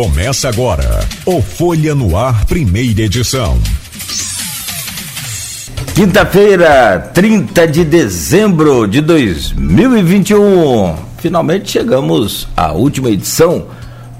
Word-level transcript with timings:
Começa 0.00 0.48
agora 0.48 1.06
o 1.26 1.42
Folha 1.42 1.94
no 1.94 2.16
Ar, 2.16 2.46
primeira 2.46 3.02
edição. 3.02 3.58
Quinta-feira, 5.94 7.10
30 7.12 7.68
de 7.68 7.84
dezembro 7.84 8.88
de 8.88 9.02
2021. 9.02 10.96
Finalmente 11.18 11.72
chegamos 11.72 12.48
à 12.56 12.72
última 12.72 13.10
edição 13.10 13.66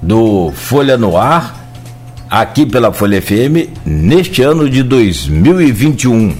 do 0.03 0.51
Folha 0.51 0.99
no 0.99 1.17
Ar, 1.17 1.73
aqui 2.29 2.63
pela 2.67 2.93
Folha 2.93 3.19
FM, 3.19 3.73
neste 3.83 4.43
ano 4.43 4.69
de 4.69 4.83
2021. 4.83 6.35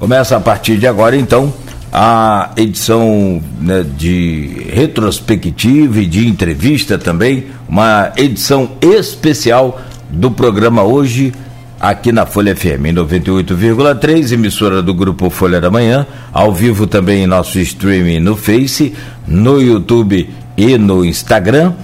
Começa 0.00 0.36
a 0.36 0.40
partir 0.40 0.78
de 0.78 0.88
agora, 0.88 1.16
então, 1.16 1.54
a 1.92 2.50
edição 2.56 3.40
né, 3.60 3.86
de 3.96 4.66
retrospectiva 4.68 6.00
e 6.00 6.06
de 6.06 6.26
entrevista 6.26 6.98
também, 6.98 7.46
uma 7.68 8.12
edição 8.16 8.70
especial 8.80 9.80
do 10.08 10.30
programa 10.30 10.82
hoje 10.82 11.32
aqui 11.80 12.12
na 12.12 12.24
Folha 12.24 12.56
FM 12.56 12.86
em 12.86 12.94
98,3, 12.94 14.32
emissora 14.32 14.82
do 14.82 14.94
grupo 14.94 15.28
Folha 15.30 15.60
da 15.60 15.70
Manhã, 15.70 16.06
ao 16.32 16.52
vivo 16.52 16.86
também 16.86 17.24
em 17.24 17.26
nosso 17.26 17.58
streaming 17.58 18.20
no 18.20 18.36
Face, 18.36 18.94
no 19.26 19.60
YouTube 19.60 20.30
e 20.56 20.78
no 20.78 21.04
Instagram. 21.04 21.74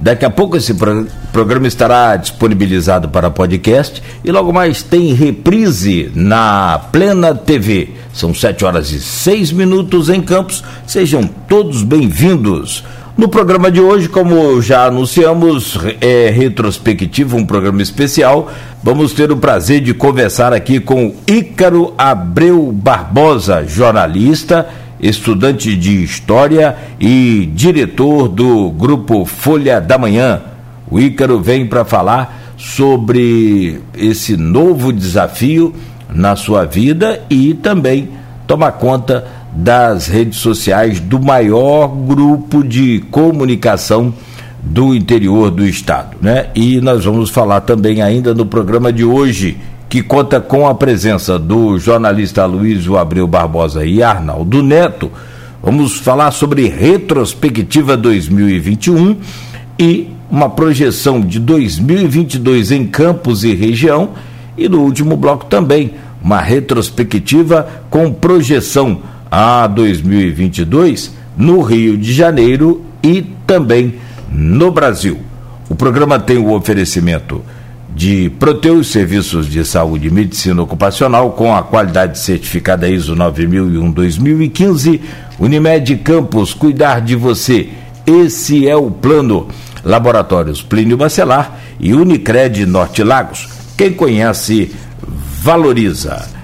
Daqui 0.00 0.24
a 0.24 0.30
pouco 0.30 0.56
esse 0.56 0.74
pro 0.74 1.08
programa 1.32 1.66
estará 1.66 2.14
disponibilizado 2.16 3.08
para 3.08 3.30
podcast 3.30 4.00
e 4.22 4.30
logo 4.30 4.52
mais 4.52 4.82
tem 4.82 5.12
reprise 5.12 6.10
na 6.14 6.80
Plena 6.92 7.34
TV. 7.34 7.90
São 8.12 8.32
sete 8.32 8.64
horas 8.64 8.92
e 8.92 9.00
seis 9.00 9.50
minutos 9.50 10.08
em 10.08 10.20
Campos. 10.20 10.62
Sejam 10.86 11.28
todos 11.48 11.82
bem-vindos. 11.82 12.84
No 13.18 13.28
programa 13.28 13.68
de 13.68 13.80
hoje, 13.80 14.08
como 14.08 14.62
já 14.62 14.84
anunciamos, 14.86 15.76
é 16.00 16.30
retrospectivo, 16.30 17.36
um 17.36 17.44
programa 17.44 17.82
especial. 17.82 18.48
Vamos 18.80 19.12
ter 19.12 19.32
o 19.32 19.36
prazer 19.36 19.80
de 19.80 19.92
conversar 19.92 20.52
aqui 20.52 20.78
com 20.78 21.12
Ícaro 21.26 21.92
Abreu 21.98 22.70
Barbosa, 22.70 23.64
jornalista 23.66 24.68
estudante 25.00 25.74
de 25.74 26.04
História 26.04 26.76
e 27.00 27.50
diretor 27.52 28.28
do 28.28 28.70
grupo 28.70 29.24
Folha 29.24 29.80
da 29.80 29.98
Manhã. 29.98 30.40
O 30.88 31.00
Ícaro 31.00 31.40
vem 31.40 31.66
para 31.66 31.84
falar 31.84 32.54
sobre 32.56 33.80
esse 33.96 34.36
novo 34.36 34.92
desafio 34.92 35.74
na 36.08 36.36
sua 36.36 36.64
vida 36.64 37.20
e 37.28 37.52
também 37.52 38.10
tomar 38.46 38.70
conta 38.72 39.26
das 39.52 40.06
redes 40.06 40.38
sociais 40.38 41.00
do 41.00 41.18
maior 41.20 41.88
grupo 41.88 42.62
de 42.62 43.00
comunicação 43.10 44.12
do 44.62 44.94
interior 44.94 45.50
do 45.50 45.66
estado, 45.66 46.16
né? 46.20 46.48
E 46.54 46.80
nós 46.80 47.04
vamos 47.04 47.30
falar 47.30 47.60
também 47.62 48.02
ainda 48.02 48.34
no 48.34 48.44
programa 48.44 48.92
de 48.92 49.04
hoje 49.04 49.56
que 49.88 50.02
conta 50.02 50.40
com 50.40 50.68
a 50.68 50.74
presença 50.74 51.38
do 51.38 51.78
jornalista 51.78 52.44
Luiz 52.44 52.86
Abreu 52.88 53.26
Barbosa 53.26 53.84
e 53.84 54.02
Arnaldo 54.02 54.62
Neto. 54.62 55.10
Vamos 55.62 55.98
falar 55.98 56.30
sobre 56.30 56.68
retrospectiva 56.68 57.96
2021 57.96 59.16
e 59.78 60.08
uma 60.30 60.50
projeção 60.50 61.20
de 61.20 61.40
2022 61.40 62.70
em 62.70 62.86
campos 62.86 63.44
e 63.44 63.54
região. 63.54 64.10
E 64.58 64.68
no 64.68 64.80
último 64.80 65.16
bloco 65.16 65.46
também, 65.46 65.94
uma 66.22 66.40
retrospectiva 66.40 67.66
com 67.88 68.12
projeção 68.12 69.00
a 69.30 69.66
2022 69.66 71.14
no 71.36 71.60
Rio 71.60 71.96
de 71.96 72.12
Janeiro 72.12 72.84
e 73.02 73.22
também 73.46 73.94
no 74.30 74.70
Brasil. 74.70 75.18
O 75.68 75.74
programa 75.74 76.18
tem 76.18 76.38
o 76.38 76.52
oferecimento 76.52 77.42
de 77.94 78.30
Proteus 78.38 78.88
Serviços 78.88 79.46
de 79.48 79.64
Saúde 79.64 80.08
e 80.08 80.10
Medicina 80.10 80.62
Ocupacional 80.62 81.32
com 81.32 81.54
a 81.54 81.62
qualidade 81.62 82.18
certificada 82.18 82.88
ISO 82.88 83.14
9001-2015. 83.16 85.00
Unimed 85.38 85.96
Campos, 85.98 86.54
cuidar 86.54 87.00
de 87.00 87.16
você. 87.16 87.70
Esse 88.06 88.68
é 88.68 88.76
o 88.76 88.90
plano. 88.90 89.48
Laboratórios 89.84 90.62
Plínio 90.62 90.96
Bacelar 90.96 91.58
e 91.78 91.92
Unicred 91.92 92.66
Norte 92.66 93.02
Lagos. 93.02 93.48
Quem 93.76 93.92
conhece, 93.92 94.72
valoriza. 95.42 96.37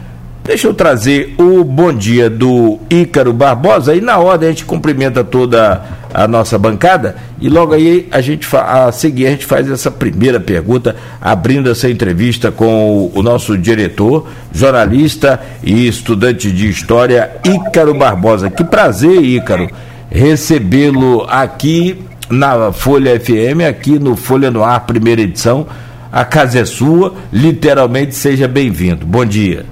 Deixa 0.45 0.67
eu 0.67 0.75
trazer 0.75 1.35
o 1.39 1.65
bom 1.65 1.91
dia 1.91 2.29
do 2.29 2.79
Ícaro 2.91 3.33
Barbosa 3.33 3.95
e 3.95 4.03
na 4.03 4.19
ordem 4.19 4.51
a 4.51 4.53
gente 4.53 4.67
cumprimenta 4.67 5.25
toda 5.25 5.83
a 6.13 6.29
nossa 6.29 6.59
bancada 6.59 7.17
e 7.41 7.49
logo 7.49 7.73
aí 7.73 8.07
a 8.11 8.21
gente 8.21 8.47
a 8.55 8.93
seguir 8.93 9.27
a 9.27 9.31
gente 9.31 9.47
faz 9.47 9.71
essa 9.71 9.91
primeira 9.91 10.39
pergunta, 10.39 10.97
abrindo 11.19 11.71
essa 11.71 11.89
entrevista 11.89 12.53
com 12.53 13.11
o, 13.15 13.19
o 13.19 13.23
nosso 13.23 13.57
diretor, 13.57 14.29
jornalista 14.53 15.41
e 15.63 15.89
estudante 15.89 16.53
de 16.53 16.69
história 16.69 17.31
Ícaro 17.43 17.95
Barbosa. 17.95 18.51
Que 18.51 18.63
prazer, 18.63 19.25
Ícaro, 19.25 19.71
recebê-lo 20.11 21.25
aqui 21.27 21.99
na 22.29 22.71
Folha 22.71 23.19
FM, 23.19 23.67
aqui 23.67 23.99
no 23.99 24.15
Folha 24.15 24.51
no 24.51 24.63
Ar, 24.63 24.81
primeira 24.81 25.23
edição. 25.23 25.67
A 26.13 26.23
casa 26.23 26.61
é 26.61 26.65
sua, 26.67 27.15
literalmente 27.33 28.15
seja 28.15 28.47
bem-vindo. 28.47 29.07
Bom 29.07 29.25
dia. 29.25 29.65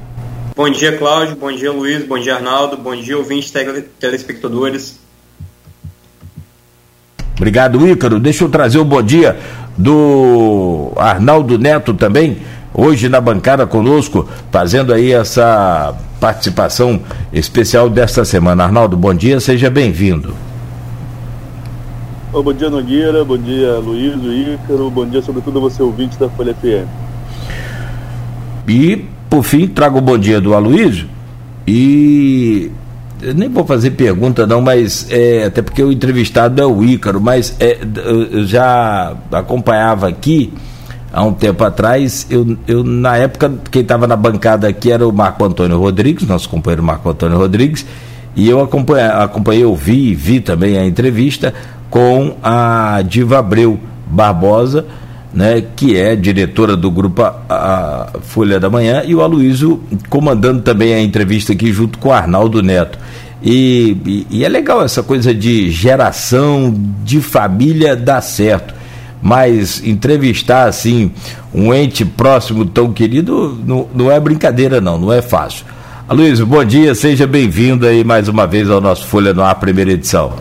Bom 0.54 0.68
dia, 0.68 0.96
Cláudio. 0.98 1.34
Bom 1.36 1.50
dia, 1.50 1.72
Luiz. 1.72 2.04
Bom 2.06 2.18
dia, 2.18 2.34
Arnaldo. 2.34 2.76
Bom 2.76 2.94
dia, 2.94 3.16
ouvintes 3.16 3.50
tele 3.50 3.82
telespectadores. 3.98 5.00
Obrigado, 7.36 7.86
Ícaro. 7.88 8.20
Deixa 8.20 8.44
eu 8.44 8.50
trazer 8.50 8.78
o 8.78 8.84
bom 8.84 9.02
dia 9.02 9.38
do 9.76 10.92
Arnaldo 10.96 11.58
Neto 11.58 11.94
também, 11.94 12.38
hoje 12.74 13.08
na 13.08 13.20
bancada 13.20 13.66
conosco, 13.66 14.28
fazendo 14.50 14.92
aí 14.92 15.12
essa 15.12 15.94
participação 16.20 17.00
especial 17.32 17.88
desta 17.88 18.22
semana. 18.24 18.64
Arnaldo, 18.64 18.96
bom 18.96 19.14
dia, 19.14 19.40
seja 19.40 19.70
bem-vindo. 19.70 20.36
bom 22.30 22.52
dia, 22.52 22.68
Nogueira. 22.68 23.24
Bom 23.24 23.38
dia, 23.38 23.78
Luiz, 23.78 24.14
Ícaro. 24.54 24.90
Bom 24.90 25.06
dia, 25.06 25.22
sobretudo, 25.22 25.58
a 25.58 25.62
você 25.62 25.82
ouvinte 25.82 26.18
da 26.18 26.28
Folha 26.28 26.54
FM. 26.54 26.86
E 28.68 29.06
por 29.32 29.42
fim, 29.42 29.66
trago 29.66 29.96
o 29.96 30.02
bom 30.02 30.18
dia 30.18 30.42
do 30.42 30.52
Aloysio 30.52 31.08
e 31.66 32.70
eu 33.22 33.32
nem 33.32 33.48
vou 33.48 33.64
fazer 33.64 33.92
pergunta 33.92 34.46
não, 34.46 34.60
mas 34.60 35.06
é, 35.08 35.44
até 35.46 35.62
porque 35.62 35.82
o 35.82 35.90
entrevistado 35.90 36.60
é 36.60 36.66
o 36.66 36.84
Ícaro, 36.84 37.18
mas 37.18 37.56
é, 37.58 37.78
eu 38.04 38.44
já 38.44 39.16
acompanhava 39.32 40.06
aqui 40.06 40.52
há 41.10 41.24
um 41.24 41.32
tempo 41.32 41.64
atrás, 41.64 42.26
eu, 42.28 42.58
eu 42.68 42.84
na 42.84 43.16
época 43.16 43.50
quem 43.70 43.80
estava 43.80 44.06
na 44.06 44.16
bancada 44.16 44.68
aqui 44.68 44.92
era 44.92 45.08
o 45.08 45.10
Marco 45.10 45.42
Antônio 45.46 45.78
Rodrigues, 45.78 46.28
nosso 46.28 46.46
companheiro 46.50 46.82
Marco 46.82 47.08
Antônio 47.08 47.38
Rodrigues, 47.38 47.86
e 48.36 48.46
eu 48.50 48.60
acompanhei, 48.60 49.06
acompanhei 49.06 49.64
ouvi 49.64 50.14
vi 50.14 50.40
também 50.40 50.76
a 50.76 50.84
entrevista 50.84 51.54
com 51.88 52.36
a 52.42 53.00
Diva 53.08 53.38
Abreu 53.38 53.80
Barbosa, 54.06 54.84
né, 55.32 55.62
que 55.74 55.96
é 55.96 56.14
diretora 56.14 56.76
do 56.76 56.90
grupo 56.90 57.22
a, 57.22 58.10
Folha 58.22 58.60
da 58.60 58.68
Manhã, 58.68 59.02
e 59.04 59.14
o 59.14 59.22
Aloysio 59.22 59.82
comandando 60.08 60.60
também 60.60 60.94
a 60.94 61.00
entrevista 61.00 61.52
aqui 61.52 61.72
junto 61.72 61.98
com 61.98 62.10
o 62.10 62.12
Arnaldo 62.12 62.62
Neto. 62.62 62.98
E, 63.42 63.96
e, 64.06 64.26
e, 64.30 64.44
é 64.44 64.48
legal 64.48 64.84
essa 64.84 65.02
coisa 65.02 65.34
de 65.34 65.70
geração 65.70 66.72
de 67.02 67.20
família 67.20 67.96
dar 67.96 68.20
certo. 68.20 68.74
Mas 69.20 69.82
entrevistar 69.84 70.68
assim 70.68 71.10
um 71.54 71.72
ente 71.72 72.04
próximo 72.04 72.64
tão 72.64 72.92
querido 72.92 73.58
não, 73.64 73.88
não 73.94 74.10
é 74.10 74.18
brincadeira, 74.20 74.80
não, 74.80 74.98
não 74.98 75.12
é 75.12 75.22
fácil. 75.22 75.64
Aloysio, 76.08 76.46
bom 76.46 76.64
dia, 76.64 76.94
seja 76.94 77.26
bem-vindo 77.26 77.86
aí 77.86 78.04
mais 78.04 78.28
uma 78.28 78.46
vez 78.46 78.68
ao 78.68 78.80
nosso 78.80 79.06
Folha 79.06 79.32
no 79.32 79.42
Ar, 79.42 79.54
primeira 79.54 79.92
edição. 79.92 80.30
Bom 80.30 80.36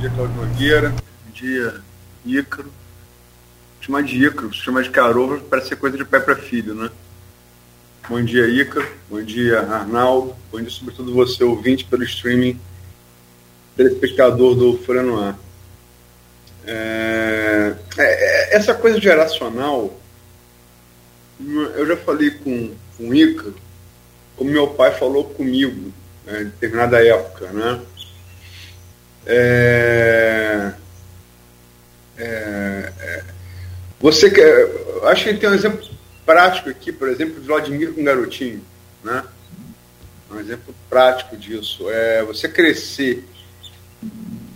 dia, 0.00 0.10
Cláudio 0.10 0.36
Nogueira. 0.36 0.90
Bom 0.90 1.32
dia, 1.34 1.74
Ícaro 2.24 2.75
chamar 3.86 4.02
de 4.02 4.26
Ícaro, 4.26 4.52
chamar 4.52 4.82
de 4.82 4.90
Carova 4.90 5.40
parece 5.48 5.68
ser 5.68 5.76
coisa 5.76 5.96
de 5.96 6.04
pai 6.04 6.20
para 6.20 6.34
filho, 6.34 6.74
né? 6.74 6.90
Bom 8.08 8.20
dia, 8.22 8.48
Ícaro. 8.48 8.86
Bom 9.08 9.22
dia, 9.22 9.60
Arnaldo. 9.60 10.34
Bom 10.50 10.60
dia, 10.60 10.70
sobretudo, 10.70 11.14
você, 11.14 11.44
ouvinte 11.44 11.84
pelo 11.84 12.02
streaming, 12.02 12.60
telespectador 13.76 14.56
do 14.56 14.76
Folha 14.78 15.02
Ar. 15.02 15.38
É, 16.66 17.76
é, 17.96 18.56
essa 18.56 18.74
coisa 18.74 19.00
geracional, 19.00 19.96
eu 21.38 21.86
já 21.86 21.96
falei 21.96 22.30
com, 22.30 22.74
com 22.96 23.08
o 23.08 23.14
Ícaro, 23.14 23.54
como 24.36 24.50
meu 24.50 24.66
pai 24.68 24.98
falou 24.98 25.24
comigo, 25.24 25.92
né, 26.24 26.42
em 26.42 26.44
determinada 26.46 27.04
época, 27.06 27.50
né? 27.52 27.80
É, 29.26 30.72
é, 32.18 32.92
é 32.98 33.35
você 34.00 34.30
quer. 34.30 34.70
Acho 35.04 35.24
que 35.24 35.34
tem 35.34 35.48
um 35.48 35.54
exemplo 35.54 35.86
prático 36.24 36.68
aqui, 36.68 36.92
por 36.92 37.08
exemplo, 37.08 37.40
de 37.40 37.46
Vladimir 37.46 37.92
com 37.92 38.04
garotinho, 38.04 38.62
né? 39.02 39.24
Um 40.30 40.40
exemplo 40.40 40.74
prático 40.88 41.36
disso. 41.36 41.88
É 41.90 42.22
você 42.24 42.48
crescer 42.48 43.24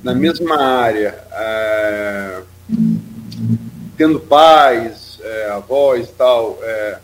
na 0.02 0.14
mesma 0.14 0.60
área, 0.60 1.22
é, 1.32 2.42
tendo 3.96 4.18
pais, 4.18 5.18
é, 5.22 5.50
avós 5.50 6.08
e 6.08 6.12
tal, 6.12 6.58
é, 6.62 6.98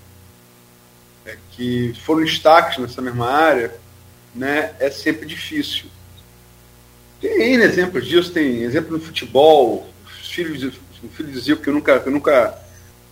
é, 1.27 1.37
que 1.53 1.95
foram 2.05 2.25
destaques 2.25 2.79
nessa 2.79 3.03
mesma 3.03 3.31
área, 3.31 3.75
né, 4.35 4.75
é 4.79 4.91
sempre 4.91 5.27
difícil. 5.27 5.87
Tem 7.21 7.55
exemplos 7.55 8.07
disso, 8.07 8.33
tem 8.33 8.63
exemplo 8.63 8.93
no 8.93 9.01
futebol, 9.01 9.89
os 10.07 10.31
filhos, 10.31 10.63
o 10.63 10.86
filho 11.09 11.31
de 11.31 11.41
Zico 11.41 11.63
que 11.63 11.71
nunca, 11.71 12.01
que 12.01 12.11
nunca 12.11 12.57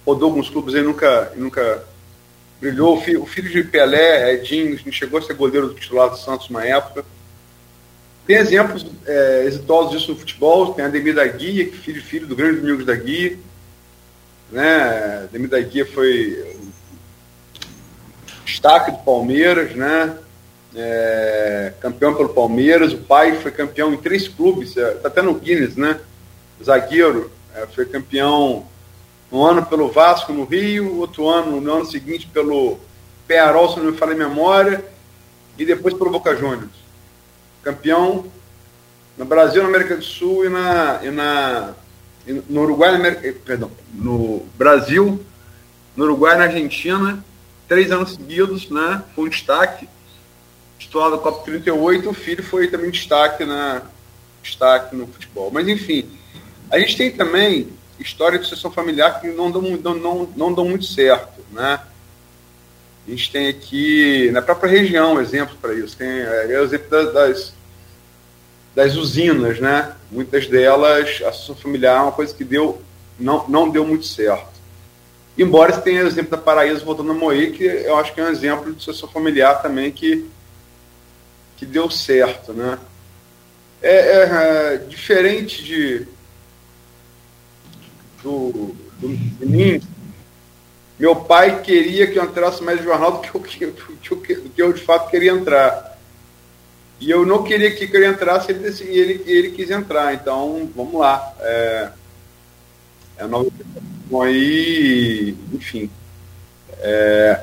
rodou 0.04 0.28
alguns 0.28 0.50
clubes 0.50 0.74
aí, 0.74 0.82
nunca, 0.82 1.32
nunca 1.36 1.84
brilhou. 2.60 2.96
O 2.96 3.00
filho, 3.00 3.22
o 3.22 3.26
filho 3.26 3.50
de 3.50 3.64
Pelé, 3.64 4.34
Edinho, 4.34 4.78
chegou 4.92 5.18
a 5.18 5.22
ser 5.22 5.34
goleiro 5.34 5.68
do 5.68 5.74
titular 5.74 6.10
do 6.10 6.16
Santos 6.16 6.48
uma 6.50 6.64
época. 6.64 7.04
Tem 8.26 8.36
exemplos 8.36 8.86
é, 9.06 9.44
exitosos 9.46 9.92
disso 9.92 10.12
no 10.12 10.18
futebol, 10.18 10.72
tem 10.72 10.84
Ademir 10.84 11.14
da 11.14 11.26
Guia, 11.26 11.66
que 11.66 11.76
filho 11.76 12.02
filho 12.02 12.26
do 12.26 12.34
grande 12.34 12.60
Domingos 12.60 12.86
da 12.86 12.94
Guia. 12.94 13.38
Né? 14.50 15.24
Ademir 15.24 15.48
da 15.48 15.60
Guia 15.60 15.84
foi 15.84 16.56
destaque 18.44 18.92
do 18.92 18.98
Palmeiras, 18.98 19.74
né? 19.74 20.16
É, 20.76 21.72
campeão 21.80 22.14
pelo 22.14 22.30
Palmeiras, 22.30 22.92
o 22.92 22.98
pai 22.98 23.36
foi 23.36 23.52
campeão 23.52 23.92
em 23.94 23.96
três 23.96 24.26
clubes, 24.26 24.70
está 24.70 24.82
é, 24.82 25.06
até 25.06 25.22
no 25.22 25.34
Guinness, 25.34 25.76
né? 25.76 26.00
Zagueiro, 26.62 27.30
é, 27.54 27.66
foi 27.66 27.86
campeão 27.86 28.66
um 29.30 29.44
ano 29.44 29.64
pelo 29.64 29.90
Vasco 29.90 30.32
no 30.32 30.44
Rio, 30.44 30.98
outro 30.98 31.28
ano, 31.28 31.60
no 31.60 31.72
ano 31.72 31.86
seguinte, 31.86 32.28
pelo 32.32 32.78
Pearol, 33.26 33.70
se 33.70 33.78
não 33.78 33.90
me 33.90 33.96
falha 33.96 34.12
a 34.12 34.16
memória, 34.16 34.84
e 35.58 35.64
depois 35.64 35.94
pelo 35.94 36.10
Boca 36.10 36.36
Juniors. 36.36 36.84
Campeão 37.62 38.26
no 39.16 39.24
Brasil, 39.24 39.62
na 39.62 39.68
América 39.68 39.96
do 39.96 40.04
Sul 40.04 40.44
e 40.44 40.48
na, 40.48 41.00
e 41.02 41.10
na 41.10 41.74
no 42.48 42.62
Uruguai, 42.62 42.92
na 42.92 42.98
América, 42.98 43.26
eh, 43.26 43.32
perdão, 43.32 43.70
no 43.92 44.46
Brasil, 44.56 45.24
no 45.96 46.04
Uruguai, 46.04 46.36
na 46.36 46.44
Argentina, 46.44 47.24
três 47.68 47.90
anos 47.90 48.14
seguidos, 48.14 48.70
né? 48.70 49.02
Foi 49.14 49.26
um 49.26 49.28
destaque. 49.28 49.88
Titular 50.78 51.10
da 51.10 51.18
Copa 51.18 51.44
38, 51.44 52.08
o 52.08 52.14
filho 52.14 52.42
foi 52.42 52.68
também 52.68 52.90
destaque 52.90 53.44
na 53.44 53.82
destaque 54.42 54.96
no 54.96 55.06
futebol. 55.06 55.50
Mas 55.52 55.68
enfim, 55.68 56.08
a 56.70 56.78
gente 56.78 56.96
tem 56.96 57.10
também 57.10 57.68
história 57.98 58.38
de 58.38 58.46
sucessão 58.46 58.70
familiar 58.70 59.20
que 59.20 59.28
não 59.28 59.50
dão, 59.50 59.62
não, 59.62 59.94
não, 59.94 60.28
não 60.36 60.52
dão 60.52 60.64
muito 60.68 60.84
certo, 60.84 61.40
né? 61.52 61.80
A 63.06 63.10
gente 63.10 63.30
tem 63.30 63.48
aqui, 63.48 64.30
na 64.32 64.40
própria 64.40 64.70
região, 64.70 65.20
exemplos 65.20 65.56
para 65.60 65.74
isso. 65.74 65.96
Tem 65.96 66.08
é, 66.08 66.52
é, 66.52 66.60
o 66.60 66.64
exemplo 66.64 66.88
das, 66.88 67.12
das, 67.12 67.52
das, 68.74 68.96
usinas, 68.96 69.60
né? 69.60 69.94
Muitas 70.10 70.46
delas, 70.46 71.20
a 71.22 71.32
sucessão 71.32 71.54
familiar 71.54 71.98
é 71.98 72.02
uma 72.02 72.12
coisa 72.12 72.34
que 72.34 72.44
deu, 72.44 72.80
não, 73.18 73.46
não 73.46 73.68
deu 73.68 73.86
muito 73.86 74.06
certo. 74.06 74.54
Embora 75.36 75.74
você 75.74 75.82
tenha 75.82 76.04
o 76.04 76.06
exemplo 76.06 76.30
da 76.30 76.38
Paraíso 76.38 76.84
voltando 76.84 77.10
a 77.10 77.14
Moí, 77.14 77.52
que 77.52 77.64
eu 77.64 77.96
acho 77.96 78.14
que 78.14 78.20
é 78.20 78.24
um 78.24 78.28
exemplo 78.28 78.72
de 78.72 78.82
sucessão 78.82 79.08
familiar 79.08 79.60
também 79.60 79.92
que, 79.92 80.24
que 81.56 81.66
deu 81.66 81.90
certo, 81.90 82.52
né? 82.52 82.78
É, 83.82 83.96
é, 83.96 84.74
é 84.74 84.76
diferente 84.78 85.62
de, 85.62 86.06
do, 88.24 88.74
do, 89.00 89.46
mim, 89.46 89.80
meu 90.98 91.14
pai 91.14 91.60
queria 91.60 92.06
que 92.06 92.18
eu 92.18 92.24
entrasse 92.24 92.62
mais 92.62 92.78
no 92.78 92.84
jornal 92.84 93.12
do 93.12 93.18
que 93.18 93.28
eu, 93.34 93.40
do 93.40 93.46
que, 94.16 94.34
do 94.34 94.50
que 94.50 94.62
eu 94.62 94.72
de 94.72 94.80
fato 94.80 95.10
queria 95.10 95.32
entrar. 95.32 95.94
E 97.00 97.10
eu 97.10 97.26
não 97.26 97.42
queria 97.42 97.70
que 97.70 97.84
ele 97.84 98.06
entrasse, 98.06 98.50
ele, 98.50 98.66
ele, 98.88 99.22
ele 99.26 99.50
quis 99.50 99.70
entrar. 99.70 100.14
Então, 100.14 100.68
vamos 100.74 100.94
lá. 100.94 101.32
É, 101.40 101.88
é 103.18 103.26
nova 103.26 103.50
aí, 104.22 105.36
enfim. 105.52 105.90
É, 106.78 107.40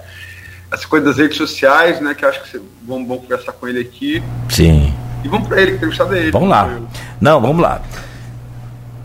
essa 0.72 0.88
coisa 0.88 1.06
das 1.08 1.18
redes 1.18 1.38
sociais, 1.38 2.00
né? 2.00 2.16
Que 2.16 2.26
acho 2.26 2.42
que 2.42 2.50
você, 2.50 2.62
vamos, 2.84 3.08
vamos 3.08 3.24
conversar 3.24 3.52
com 3.52 3.68
ele 3.68 3.82
aqui. 3.82 4.24
Sim. 4.50 4.94
E 5.24 5.28
vamos 5.28 5.48
para 5.48 5.62
ele, 5.62 5.72
que 5.72 5.78
entrevistado 5.78 6.12
dele. 6.12 6.32
Vamos 6.32 6.50
lá. 6.50 6.80
Não, 7.20 7.40
vamos 7.40 7.62
lá. 7.62 7.84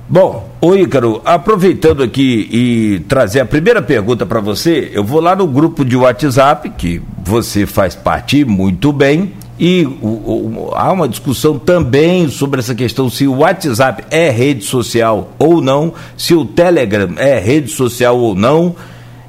Bom, 0.08 0.49
ô 0.61 0.76
Ícaro, 0.76 1.20
aproveitando 1.25 2.00
aqui 2.00 2.49
e 2.53 3.00
trazer 3.08 3.41
a 3.41 3.44
primeira 3.44 3.82
pergunta 3.82 4.25
para 4.25 4.38
você, 4.38 4.88
eu 4.94 5.03
vou 5.03 5.20
lá 5.20 5.35
no 5.35 5.49
grupo 5.49 5.85
de 5.85 5.97
WhatsApp, 5.97 6.70
que 6.70 7.03
você 7.25 7.67
faz 7.67 7.97
parte 7.97 8.44
muito 8.44 8.93
bem, 8.93 9.32
e 9.58 9.85
o, 9.85 10.06
o, 10.06 10.70
há 10.75 10.93
uma 10.93 11.08
discussão 11.08 11.58
também 11.58 12.29
sobre 12.29 12.61
essa 12.61 12.73
questão 12.73 13.11
se 13.11 13.26
o 13.26 13.38
WhatsApp 13.38 14.05
é 14.08 14.31
rede 14.31 14.64
social 14.64 15.32
ou 15.41 15.61
não, 15.61 15.93
se 16.17 16.35
o 16.35 16.44
Telegram 16.44 17.11
é 17.17 17.41
rede 17.41 17.73
social 17.73 18.17
ou 18.17 18.35
não. 18.35 18.76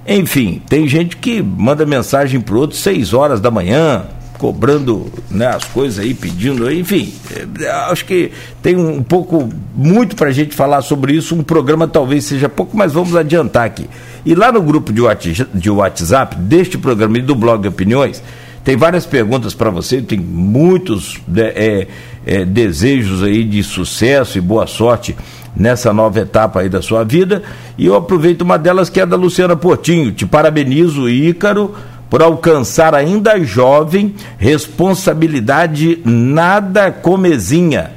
Enfim, 0.08 0.62
tem 0.70 0.88
gente 0.88 1.18
que 1.18 1.42
manda 1.42 1.88
mensagem 1.88 2.40
para 2.40 2.56
outro 2.56 2.78
seis 2.78 3.14
horas 3.14 3.42
da 3.42 3.50
manhã, 3.50 4.04
cobrando 4.38 5.12
né, 5.30 5.48
as 5.48 5.64
coisas 5.66 6.00
aí, 6.00 6.14
pedindo, 6.14 6.72
enfim, 6.72 7.14
é, 7.60 7.70
acho 7.90 8.06
que 8.06 8.32
tem 8.62 8.76
um, 8.76 9.02
pouco, 9.02 9.50
muito 9.76 10.16
para 10.16 10.30
a 10.30 10.32
gente 10.32 10.56
falar 10.56 10.82
sobre 10.82 11.14
isso, 11.14 11.36
um 11.36 11.44
programa 11.44 11.88
talvez 11.88 12.26
seja 12.26 12.48
pouco, 12.48 12.76
mas 12.76 12.94
vamos 12.94 13.16
adiantar 13.16 13.66
aqui. 13.66 13.90
E 14.26 14.36
lá 14.36 14.52
no 14.52 14.62
grupo 14.62 14.92
de 14.94 15.70
WhatsApp, 15.70 16.36
deste 16.36 16.78
programa 16.78 17.18
e 17.18 17.22
do 17.22 17.36
blog 17.36 17.68
Opiniões, 17.68 18.22
tem 18.64 18.76
várias 18.76 19.06
perguntas 19.06 19.54
para 19.54 19.70
você, 19.70 20.02
tem 20.02 20.20
muitos 20.20 21.20
né, 21.28 21.54
é, 21.56 21.88
é, 22.26 22.46
desejos 22.46 23.24
aí 23.24 23.44
de 23.46 23.64
sucesso 23.64 24.38
e 24.38 24.42
boa 24.42 24.68
sorte 24.68 25.16
nessa 25.56 25.94
nova 25.94 26.20
etapa 26.20 26.60
aí 26.60 26.70
da 26.70 26.82
sua 26.82 27.04
vida, 27.04 27.42
e 27.78 27.86
eu 27.86 27.96
aproveito 27.96 28.42
uma 28.42 28.58
delas 28.58 28.90
que 28.90 29.00
é 29.00 29.06
da 29.06 29.16
Luciana 29.16 29.56
Portinho, 29.56 30.12
te 30.12 30.26
parabenizo, 30.26 31.10
Ícaro, 31.10 31.74
por 32.10 32.22
alcançar 32.22 32.96
ainda 32.96 33.44
jovem 33.44 34.16
responsabilidade 34.38 36.00
nada 36.06 36.92
comezinha. 36.92 37.92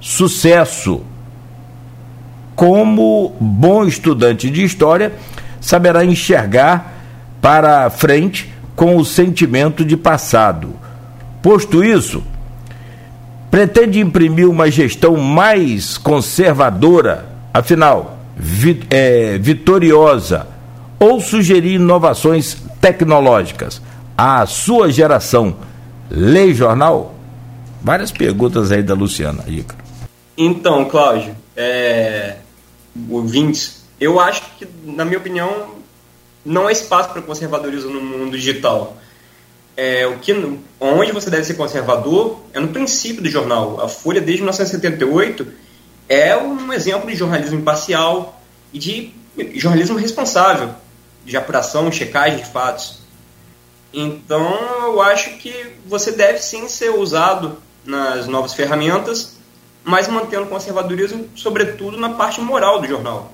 Sucesso. 0.00 1.02
Como 2.54 3.34
bom 3.40 3.84
estudante 3.84 4.48
de 4.48 4.64
história, 4.64 5.12
saberá 5.60 6.04
enxergar 6.04 6.94
para 7.40 7.90
frente 7.90 8.52
com 8.74 8.96
o 8.96 9.04
sentimento 9.04 9.84
de 9.84 9.96
passado. 9.96 10.74
Posto 11.42 11.84
isso, 11.84 12.22
pretende 13.50 14.00
imprimir 14.00 14.48
uma 14.48 14.70
gestão 14.70 15.16
mais 15.16 15.98
conservadora, 15.98 17.26
afinal, 17.52 18.18
é, 18.90 19.38
vitoriosa, 19.38 20.46
ou 20.98 21.20
sugerir 21.20 21.74
inovações 21.74 22.56
tecnológicas. 22.86 23.82
A 24.16 24.46
sua 24.46 24.90
geração 24.90 25.56
lê 26.08 26.54
jornal? 26.54 27.14
Várias 27.82 28.12
perguntas 28.12 28.70
aí 28.70 28.82
da 28.82 28.94
Luciana. 28.94 29.44
Ícaro. 29.48 29.84
Então, 30.38 30.84
Cláudio, 30.84 31.34
é... 31.56 32.36
ouvintes, 33.10 33.84
eu 34.00 34.20
acho 34.20 34.42
que, 34.56 34.68
na 34.84 35.04
minha 35.04 35.18
opinião, 35.18 35.74
não 36.44 36.68
há 36.68 36.72
espaço 36.72 37.10
para 37.10 37.22
conservadorismo 37.22 37.90
no 37.90 38.00
mundo 38.00 38.36
digital. 38.36 38.96
É, 39.76 40.06
o 40.06 40.18
que, 40.18 40.32
onde 40.80 41.12
você 41.12 41.28
deve 41.28 41.44
ser 41.44 41.54
conservador 41.54 42.40
é 42.54 42.60
no 42.60 42.68
princípio 42.68 43.22
do 43.22 43.28
jornal. 43.28 43.80
A 43.82 43.88
Folha, 43.88 44.20
desde 44.20 44.42
1978, 44.42 45.46
é 46.08 46.36
um 46.36 46.72
exemplo 46.72 47.10
de 47.10 47.16
jornalismo 47.16 47.58
imparcial 47.58 48.40
e 48.72 48.78
de 48.78 49.12
jornalismo 49.56 49.98
responsável 49.98 50.70
de 51.26 51.36
apuração, 51.36 51.90
checagem 51.90 52.38
de 52.38 52.46
fatos. 52.46 53.00
Então, 53.92 54.58
eu 54.84 55.02
acho 55.02 55.36
que 55.38 55.52
você 55.86 56.12
deve 56.12 56.38
sim 56.38 56.68
ser 56.68 56.90
usado 56.90 57.58
nas 57.84 58.26
novas 58.26 58.54
ferramentas, 58.54 59.36
mas 59.84 60.08
mantendo 60.08 60.46
conservadorismo, 60.46 61.28
sobretudo 61.34 61.96
na 61.96 62.10
parte 62.10 62.40
moral 62.40 62.80
do 62.80 62.86
jornal. 62.86 63.32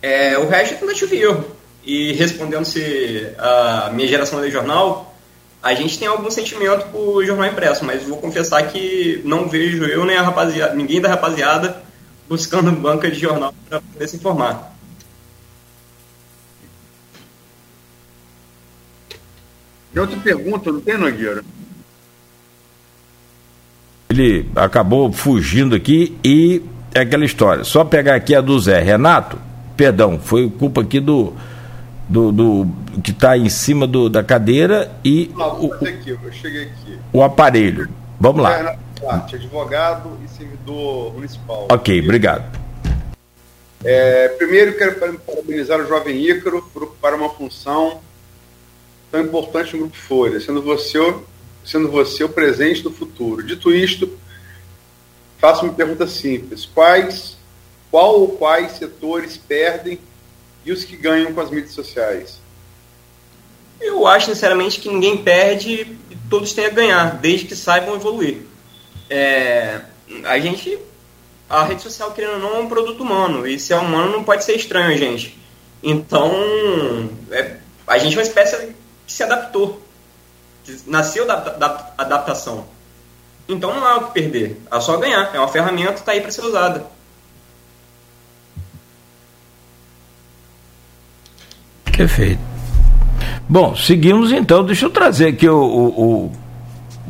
É, 0.00 0.38
o 0.38 0.48
resto 0.48 0.74
é 0.74 0.76
tentativa 0.78 1.14
e 1.14 1.22
erro. 1.22 1.44
E 1.84 2.12
respondendo 2.12 2.64
se 2.64 3.28
a 3.38 3.90
minha 3.92 4.08
geração 4.08 4.38
lê 4.40 4.50
jornal, 4.50 5.14
a 5.62 5.74
gente 5.74 5.98
tem 5.98 6.08
algum 6.08 6.30
sentimento 6.30 6.86
por 6.90 7.24
jornal 7.24 7.46
impresso, 7.46 7.84
mas 7.84 8.02
vou 8.02 8.18
confessar 8.18 8.66
que 8.68 9.20
não 9.24 9.48
vejo 9.48 9.84
eu 9.84 10.04
nem 10.04 10.16
a 10.16 10.22
rapaziada, 10.22 10.74
ninguém 10.74 11.00
da 11.00 11.08
rapaziada 11.08 11.82
buscando 12.28 12.70
banca 12.72 13.10
de 13.10 13.18
jornal 13.18 13.54
para 13.68 13.80
poder 13.80 14.08
se 14.08 14.16
informar. 14.16 14.73
Tem 19.94 20.02
outra 20.02 20.18
pergunta, 20.18 20.72
não 20.72 20.80
tem, 20.80 20.98
Nogueira? 20.98 21.44
Ele 24.10 24.50
acabou 24.56 25.12
fugindo 25.12 25.76
aqui 25.76 26.18
e 26.24 26.60
é 26.92 27.00
aquela 27.00 27.24
história. 27.24 27.62
Só 27.62 27.84
pegar 27.84 28.16
aqui 28.16 28.34
a 28.34 28.40
do 28.40 28.58
Zé 28.58 28.80
Renato, 28.80 29.38
perdão, 29.76 30.18
foi 30.18 30.50
culpa 30.50 30.80
aqui 30.80 30.98
do. 30.98 31.32
do, 32.08 32.32
do 32.32 32.68
que 33.02 33.12
está 33.12 33.38
em 33.38 33.48
cima 33.48 33.86
do, 33.86 34.08
da 34.08 34.24
cadeira 34.24 34.90
e. 35.04 35.30
Não, 35.36 35.64
o, 35.64 35.72
aqui, 35.72 36.10
eu 36.10 36.32
cheguei 36.32 36.64
aqui. 36.64 36.98
O 37.12 37.22
aparelho. 37.22 37.88
Vamos 38.18 38.42
lá. 38.42 38.56
Renato 38.56 39.36
advogado 39.36 40.18
e 40.24 40.28
servidor 40.28 41.14
municipal. 41.14 41.68
Ok, 41.70 42.00
obrigado. 42.00 42.58
É, 43.84 44.28
primeiro, 44.28 44.76
quero 44.76 44.96
parabenizar 45.20 45.78
o 45.78 45.86
jovem 45.86 46.16
Ícaro 46.16 46.62
por 46.72 46.84
ocupar 46.84 47.14
uma 47.14 47.28
função 47.28 48.00
tão 49.14 49.22
importante 49.22 49.74
no 49.74 49.82
Grupo 49.82 49.96
Folha, 49.96 50.40
sendo 50.40 50.60
você, 50.60 50.98
sendo 51.64 51.88
você 51.88 52.24
o 52.24 52.28
presente 52.28 52.82
do 52.82 52.90
futuro. 52.90 53.46
Dito 53.46 53.72
isto, 53.72 54.10
faço 55.38 55.64
uma 55.64 55.72
pergunta 55.72 56.04
simples: 56.08 56.66
quais, 56.66 57.36
qual 57.92 58.18
ou 58.20 58.28
quais 58.32 58.72
setores 58.72 59.36
perdem 59.36 60.00
e 60.66 60.72
os 60.72 60.82
que 60.82 60.96
ganham 60.96 61.32
com 61.32 61.40
as 61.40 61.48
mídias 61.48 61.70
sociais? 61.70 62.40
Eu 63.80 64.04
acho, 64.04 64.26
sinceramente, 64.26 64.80
que 64.80 64.88
ninguém 64.88 65.16
perde 65.16 65.96
e 66.10 66.16
todos 66.28 66.52
têm 66.52 66.66
a 66.66 66.70
ganhar, 66.70 67.18
desde 67.18 67.46
que 67.46 67.54
saibam 67.54 67.94
evoluir. 67.94 68.38
É, 69.08 69.80
a 70.24 70.40
gente, 70.40 70.76
a 71.48 71.62
rede 71.62 71.82
social, 71.82 72.10
querendo 72.10 72.34
ou 72.34 72.40
não, 72.40 72.56
é 72.56 72.58
um 72.60 72.68
produto 72.68 73.00
humano, 73.00 73.46
e 73.46 73.60
se 73.60 73.72
é 73.72 73.76
humano 73.76 74.10
não 74.10 74.24
pode 74.24 74.42
ser 74.42 74.56
estranho 74.56 74.92
a 74.92 74.96
gente. 74.96 75.38
Então, 75.82 76.32
é, 77.30 77.58
a 77.86 77.98
gente 77.98 78.16
é 78.16 78.18
uma 78.18 78.26
espécie 78.26 78.74
que 79.06 79.12
se 79.12 79.22
adaptou, 79.22 79.82
nasceu 80.86 81.26
da, 81.26 81.36
da 81.36 81.92
adaptação. 81.98 82.64
Então 83.48 83.74
não 83.74 83.86
há 83.86 83.96
o 83.96 84.06
que 84.06 84.20
perder, 84.20 84.60
há 84.70 84.80
só 84.80 84.96
ganhar, 84.96 85.30
é 85.34 85.38
uma 85.38 85.48
ferramenta 85.48 85.92
que 85.92 85.98
está 86.00 86.12
aí 86.12 86.20
para 86.20 86.30
ser 86.30 86.42
usada. 86.42 86.86
Perfeito. 91.96 92.40
Bom, 93.48 93.76
seguimos 93.76 94.32
então. 94.32 94.64
Deixa 94.64 94.86
eu 94.86 94.90
trazer 94.90 95.28
aqui 95.28 95.48
o, 95.48 95.56
o, 95.56 96.02
o, 96.02 96.32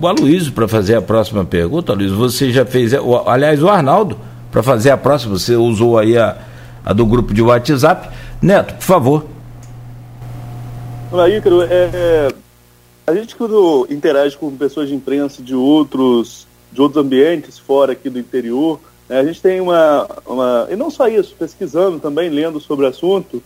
o 0.01 0.07
Aloysio 0.07 0.53
para 0.53 0.69
fazer 0.69 0.97
a 0.97 1.03
próxima 1.03 1.45
pergunta. 1.45 1.93
Aloysio, 1.93 2.17
você 2.17 2.51
já 2.51 2.67
fez. 2.67 2.93
O, 2.93 3.17
aliás, 3.29 3.63
o 3.63 3.69
Arnaldo, 3.69 4.19
para 4.51 4.63
fazer 4.63 4.91
a 4.91 4.97
próxima, 4.97 5.39
você 5.39 5.57
usou 5.57 5.99
aí 5.99 6.19
a, 6.19 6.37
a 6.85 6.93
do 6.93 7.07
grupo 7.07 7.33
de 7.33 7.41
WhatsApp. 7.41 8.11
Neto, 8.43 8.75
por 8.75 8.83
favor. 8.83 9.34
Olá, 11.15 11.31
Ícaro. 11.31 11.63
É, 11.63 11.91
é, 11.95 12.29
a 13.07 13.15
gente, 13.15 13.37
quando 13.37 13.87
interage 13.89 14.37
com 14.37 14.51
pessoas 14.57 14.89
de 14.89 14.97
imprensa 14.97 15.41
de 15.41 15.55
outros, 15.55 16.45
de 16.73 16.83
outros 16.83 17.01
ambientes 17.01 17.57
fora 17.57 17.93
aqui 17.93 18.11
do 18.11 18.19
interior, 18.19 18.81
né, 19.09 19.21
a 19.21 19.25
gente 19.25 19.41
tem 19.41 19.61
uma, 19.61 20.09
uma. 20.27 20.67
E 20.69 20.75
não 20.75 20.91
só 20.91 21.07
isso, 21.07 21.37
pesquisando 21.39 22.01
também, 22.01 22.29
lendo 22.29 22.59
sobre 22.59 22.85
o 22.85 22.89
assunto 22.89 23.41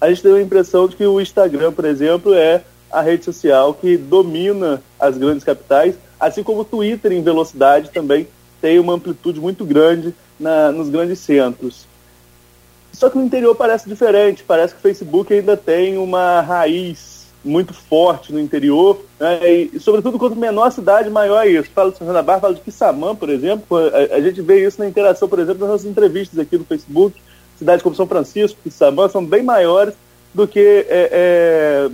a 0.00 0.08
gente 0.08 0.20
tem 0.20 0.32
a 0.32 0.42
impressão 0.42 0.88
de 0.88 0.96
que 0.96 1.06
o 1.06 1.20
Instagram, 1.20 1.70
por 1.72 1.84
exemplo, 1.84 2.34
é 2.34 2.64
a 2.90 3.00
rede 3.00 3.24
social 3.24 3.72
que 3.72 3.96
domina 3.96 4.82
as 4.98 5.16
grandes 5.16 5.44
capitais, 5.44 5.94
assim 6.18 6.42
como 6.42 6.62
o 6.62 6.64
Twitter 6.64 7.12
em 7.12 7.22
velocidade 7.22 7.88
também 7.92 8.26
tem 8.60 8.80
uma 8.80 8.94
amplitude 8.94 9.38
muito 9.38 9.64
grande 9.64 10.12
na, 10.40 10.72
nos 10.72 10.88
grandes 10.88 11.20
centros. 11.20 11.86
Só 12.92 13.08
que 13.08 13.16
no 13.16 13.24
interior 13.24 13.54
parece 13.54 13.88
diferente, 13.88 14.44
parece 14.44 14.74
que 14.74 14.80
o 14.80 14.82
Facebook 14.82 15.32
ainda 15.32 15.56
tem 15.56 15.98
uma 15.98 16.40
raiz 16.40 17.22
muito 17.44 17.74
forte 17.74 18.32
no 18.32 18.38
interior, 18.38 19.00
né? 19.18 19.50
e, 19.50 19.80
sobretudo 19.80 20.18
quanto 20.18 20.36
menor 20.36 20.66
a 20.66 20.70
cidade, 20.70 21.10
maior 21.10 21.44
é 21.44 21.50
isso. 21.50 21.70
Fala 21.74 21.90
de 21.90 21.98
Santa 21.98 22.12
Bárbara, 22.12 22.40
fala 22.40 22.54
de 22.54 22.60
Quissamã, 22.60 23.16
por 23.16 23.30
exemplo, 23.30 23.76
a, 23.76 24.16
a, 24.16 24.20
gente 24.20 24.40
vê 24.40 24.64
isso 24.64 24.80
na 24.80 24.86
interação, 24.86 25.28
por 25.28 25.40
exemplo, 25.40 25.60
nas 25.60 25.70
nossas 25.70 25.86
entrevistas 25.86 26.38
aqui 26.38 26.56
no 26.56 26.64
Facebook, 26.64 27.20
cidades 27.58 27.82
como 27.82 27.96
São 27.96 28.06
Francisco 28.06 28.58
e 28.64 28.70
Sabã 28.70 29.08
são 29.08 29.24
bem 29.24 29.42
maiores 29.42 29.94
do 30.32 30.46
que 30.46 30.60
é, 30.88 31.08
é, 31.12 31.90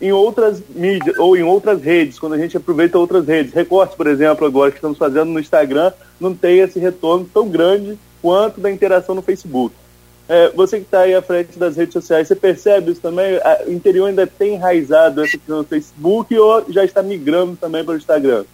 em 0.00 0.12
outras 0.12 0.62
mídias 0.70 1.18
ou 1.18 1.36
em 1.36 1.42
outras 1.42 1.82
redes, 1.82 2.18
quando 2.18 2.34
a 2.34 2.38
gente 2.38 2.56
aproveita 2.56 2.98
outras 2.98 3.26
redes. 3.26 3.52
Recortes, 3.52 3.96
por 3.96 4.06
exemplo, 4.06 4.46
agora 4.46 4.70
que 4.70 4.78
estamos 4.78 4.98
fazendo 4.98 5.30
no 5.30 5.40
Instagram, 5.40 5.92
não 6.20 6.34
tem 6.34 6.60
esse 6.60 6.78
retorno 6.78 7.28
tão 7.32 7.48
grande 7.48 7.98
quanto 8.20 8.60
da 8.60 8.70
interação 8.70 9.14
no 9.14 9.22
Facebook. 9.22 9.74
É, 10.32 10.48
você 10.48 10.78
que 10.78 10.84
está 10.84 11.00
aí 11.00 11.14
à 11.14 11.20
frente 11.20 11.58
das 11.58 11.76
redes 11.76 11.92
sociais, 11.92 12.26
você 12.26 12.34
percebe 12.34 12.90
isso 12.90 13.02
também? 13.02 13.38
O 13.66 13.70
interior 13.70 14.06
ainda 14.06 14.26
tem 14.26 14.54
enraizado 14.54 15.22
essa 15.22 15.32
questão 15.32 15.58
no 15.58 15.64
Facebook 15.64 16.34
ou 16.38 16.64
já 16.72 16.82
está 16.82 17.02
migrando 17.02 17.54
também 17.54 17.84
para 17.84 17.92
o 17.92 17.98
Instagram? 17.98 18.46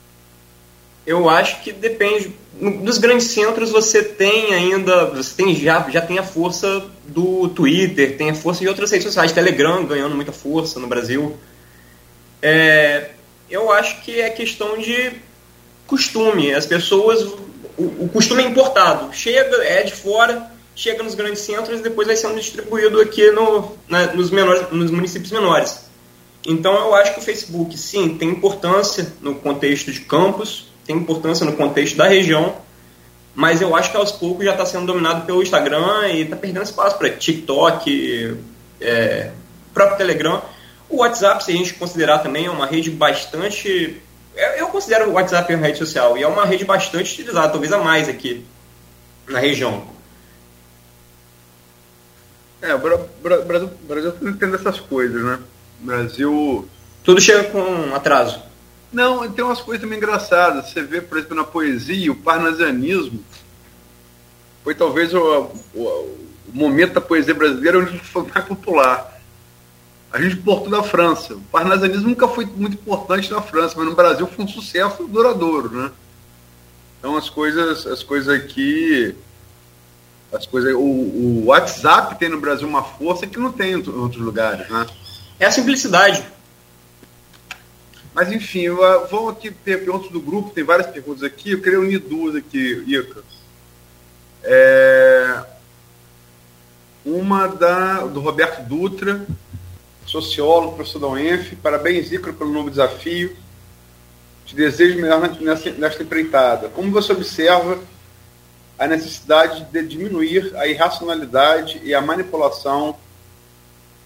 Eu 1.06 1.28
acho 1.30 1.62
que 1.62 1.70
depende. 1.70 2.35
Nos 2.61 2.99
grandes 2.99 3.28
centros 3.28 3.70
você 3.70 4.02
tem 4.02 4.52
ainda, 4.52 5.04
você 5.04 5.37
tem 5.37 5.54
já, 5.54 5.88
já 5.88 6.00
tem 6.00 6.18
a 6.18 6.25
força 6.25 6.85
do 7.06 7.49
Twitter, 7.50 8.16
tem 8.16 8.30
a 8.30 8.35
força 8.35 8.58
de 8.58 8.68
outras 8.68 8.90
redes 8.90 9.06
sociais, 9.06 9.30
Telegram 9.30 9.87
ganhando 9.87 10.16
muita 10.16 10.32
força 10.32 10.80
no 10.80 10.88
Brasil. 10.88 11.37
É, 12.42 13.11
eu 13.49 13.70
acho 13.70 14.02
que 14.02 14.20
é 14.20 14.28
questão 14.30 14.78
de 14.78 15.12
costume. 15.87 16.52
As 16.52 16.66
pessoas, 16.66 17.23
o, 17.23 17.85
o 18.00 18.11
costume 18.12 18.42
é 18.42 18.47
importado. 18.47 19.14
Chega, 19.14 19.62
é 19.62 19.85
de 19.85 19.92
fora, 19.92 20.57
chega 20.78 21.02
nos 21.02 21.16
grandes 21.16 21.40
centros 21.40 21.80
e 21.80 21.82
depois 21.82 22.06
vai 22.06 22.14
sendo 22.14 22.37
distribuído 22.37 23.00
aqui 23.00 23.32
no, 23.32 23.76
né, 23.88 24.12
nos, 24.14 24.30
menores, 24.30 24.70
nos 24.70 24.92
municípios 24.92 25.32
menores. 25.32 25.90
Então 26.47 26.73
eu 26.73 26.94
acho 26.94 27.14
que 27.14 27.18
o 27.18 27.23
Facebook, 27.23 27.76
sim, 27.76 28.16
tem 28.16 28.28
importância 28.28 29.12
no 29.20 29.35
contexto 29.35 29.90
de 29.90 30.02
campus, 30.02 30.68
tem 30.87 30.97
importância 30.97 31.44
no 31.44 31.54
contexto 31.54 31.97
da 31.97 32.06
região, 32.06 32.54
mas 33.35 33.61
eu 33.61 33.75
acho 33.75 33.90
que 33.90 33.97
aos 33.97 34.12
poucos 34.12 34.44
já 34.44 34.52
está 34.52 34.64
sendo 34.64 34.87
dominado 34.87 35.26
pelo 35.26 35.42
Instagram 35.42 36.11
e 36.11 36.23
está 36.23 36.37
perdendo 36.37 36.62
espaço 36.62 36.97
para 36.97 37.11
TikTok, 37.11 38.37
é, 38.80 39.32
próprio 39.75 39.99
Telegram. 39.99 40.40
O 40.88 40.99
WhatsApp, 40.99 41.42
se 41.42 41.50
a 41.50 41.54
gente 41.56 41.75
considerar 41.75 42.18
também, 42.18 42.47
é 42.47 42.50
uma 42.50 42.66
rede 42.66 42.88
bastante. 42.88 44.00
Eu 44.56 44.68
considero 44.68 45.11
o 45.11 45.14
WhatsApp 45.14 45.52
uma 45.52 45.66
rede 45.66 45.78
social 45.78 46.16
e 46.16 46.23
é 46.23 46.28
uma 46.28 46.47
rede 46.47 46.64
bastante 46.64 47.12
utilizada, 47.12 47.49
talvez 47.49 47.73
a 47.73 47.78
mais 47.78 48.08
aqui 48.08 48.44
na 49.26 49.40
região. 49.40 49.97
É, 52.60 52.74
o 52.74 52.78
Brasil, 52.78 53.70
Brasil 53.86 54.14
não 54.20 54.32
entende 54.32 54.56
essas 54.56 54.80
coisas, 54.80 55.22
né? 55.22 55.38
Brasil. 55.80 56.68
Tudo 57.04 57.20
chega 57.20 57.44
com 57.44 57.94
atraso. 57.94 58.42
Não, 58.92 59.30
tem 59.30 59.44
umas 59.44 59.60
coisas 59.60 59.82
também 59.82 59.98
engraçadas. 59.98 60.70
Você 60.70 60.82
vê, 60.82 61.00
por 61.00 61.18
exemplo, 61.18 61.36
na 61.36 61.44
poesia, 61.44 62.10
o 62.10 62.16
parnasianismo 62.16 63.22
foi 64.64 64.74
talvez 64.74 65.14
o, 65.14 65.50
o, 65.74 65.82
o 65.82 66.52
momento 66.52 66.94
da 66.94 67.00
poesia 67.00 67.34
brasileira 67.34 67.78
onde 67.78 67.98
foi 68.00 68.26
mais 68.26 68.44
popular. 68.44 69.18
A 70.10 70.20
gente 70.20 70.36
importou 70.36 70.70
da 70.70 70.82
França. 70.82 71.34
O 71.34 71.40
parnasianismo 71.42 72.08
nunca 72.08 72.26
foi 72.26 72.46
muito 72.46 72.74
importante 72.74 73.30
na 73.30 73.42
França, 73.42 73.74
mas 73.76 73.86
no 73.86 73.94
Brasil 73.94 74.26
foi 74.26 74.44
um 74.44 74.48
sucesso 74.48 75.06
duradouro, 75.06 75.70
né? 75.70 75.90
Então 76.98 77.16
as 77.16 77.30
coisas, 77.30 77.86
as 77.86 78.02
coisas 78.02 78.28
aqui, 78.28 79.14
as 80.32 80.47
coisas, 80.47 80.75
o, 80.75 80.78
o 80.78 81.44
WhatsApp 81.47 82.18
tem 82.18 82.28
no 82.28 82.40
Brasil 82.40 82.68
uma 82.68 82.82
força 82.82 83.26
que 83.26 83.38
não 83.38 83.50
tem 83.50 83.73
em 83.73 83.76
outros 83.76 84.23
lugares, 84.23 84.68
né? 84.68 84.87
É 85.40 85.47
a 85.47 85.50
simplicidade. 85.50 86.23
Mas 88.14 88.32
enfim, 88.32 88.68
vamos 89.11 89.32
aqui 89.32 89.50
ter 89.50 89.85
perguntas 89.85 90.11
do 90.11 90.20
grupo, 90.20 90.50
tem 90.50 90.64
várias 90.64 90.88
perguntas 90.88 91.23
aqui, 91.23 91.52
eu 91.52 91.62
queria 91.62 91.80
unir 91.80 92.00
duas 92.00 92.35
aqui, 92.35 92.82
Ica. 92.87 93.23
É... 94.42 95.44
Uma 97.04 97.47
da, 97.47 98.06
do 98.06 98.20
Roberto 98.20 98.66
Dutra, 98.68 99.25
sociólogo, 100.04 100.75
professor 100.75 100.99
da 100.99 101.08
UENF. 101.08 101.56
Parabéns, 101.56 102.11
Ícaro, 102.12 102.35
pelo 102.35 102.52
novo 102.52 102.70
desafio. 102.70 103.35
Te 104.44 104.54
desejo 104.56 105.00
melhor 105.00 105.20
nessa, 105.40 105.70
nesta 105.73 106.02
empreitada. 106.02 106.68
Como 106.68 106.90
você 106.90 107.12
observa 107.12 107.78
a 108.78 108.87
necessidade 108.87 109.64
de 109.64 109.82
diminuir 109.82 110.54
a 110.56 110.66
irracionalidade 110.66 111.80
e 111.82 111.94
a 111.94 112.00
manipulação 112.00 112.97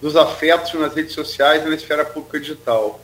dos 0.01 0.17
afetos 0.17 0.73
nas 0.75 0.95
redes 0.95 1.13
sociais 1.13 1.63
e 1.63 1.69
na 1.69 1.75
esfera 1.75 2.05
pública 2.05 2.41
digital? 2.41 3.01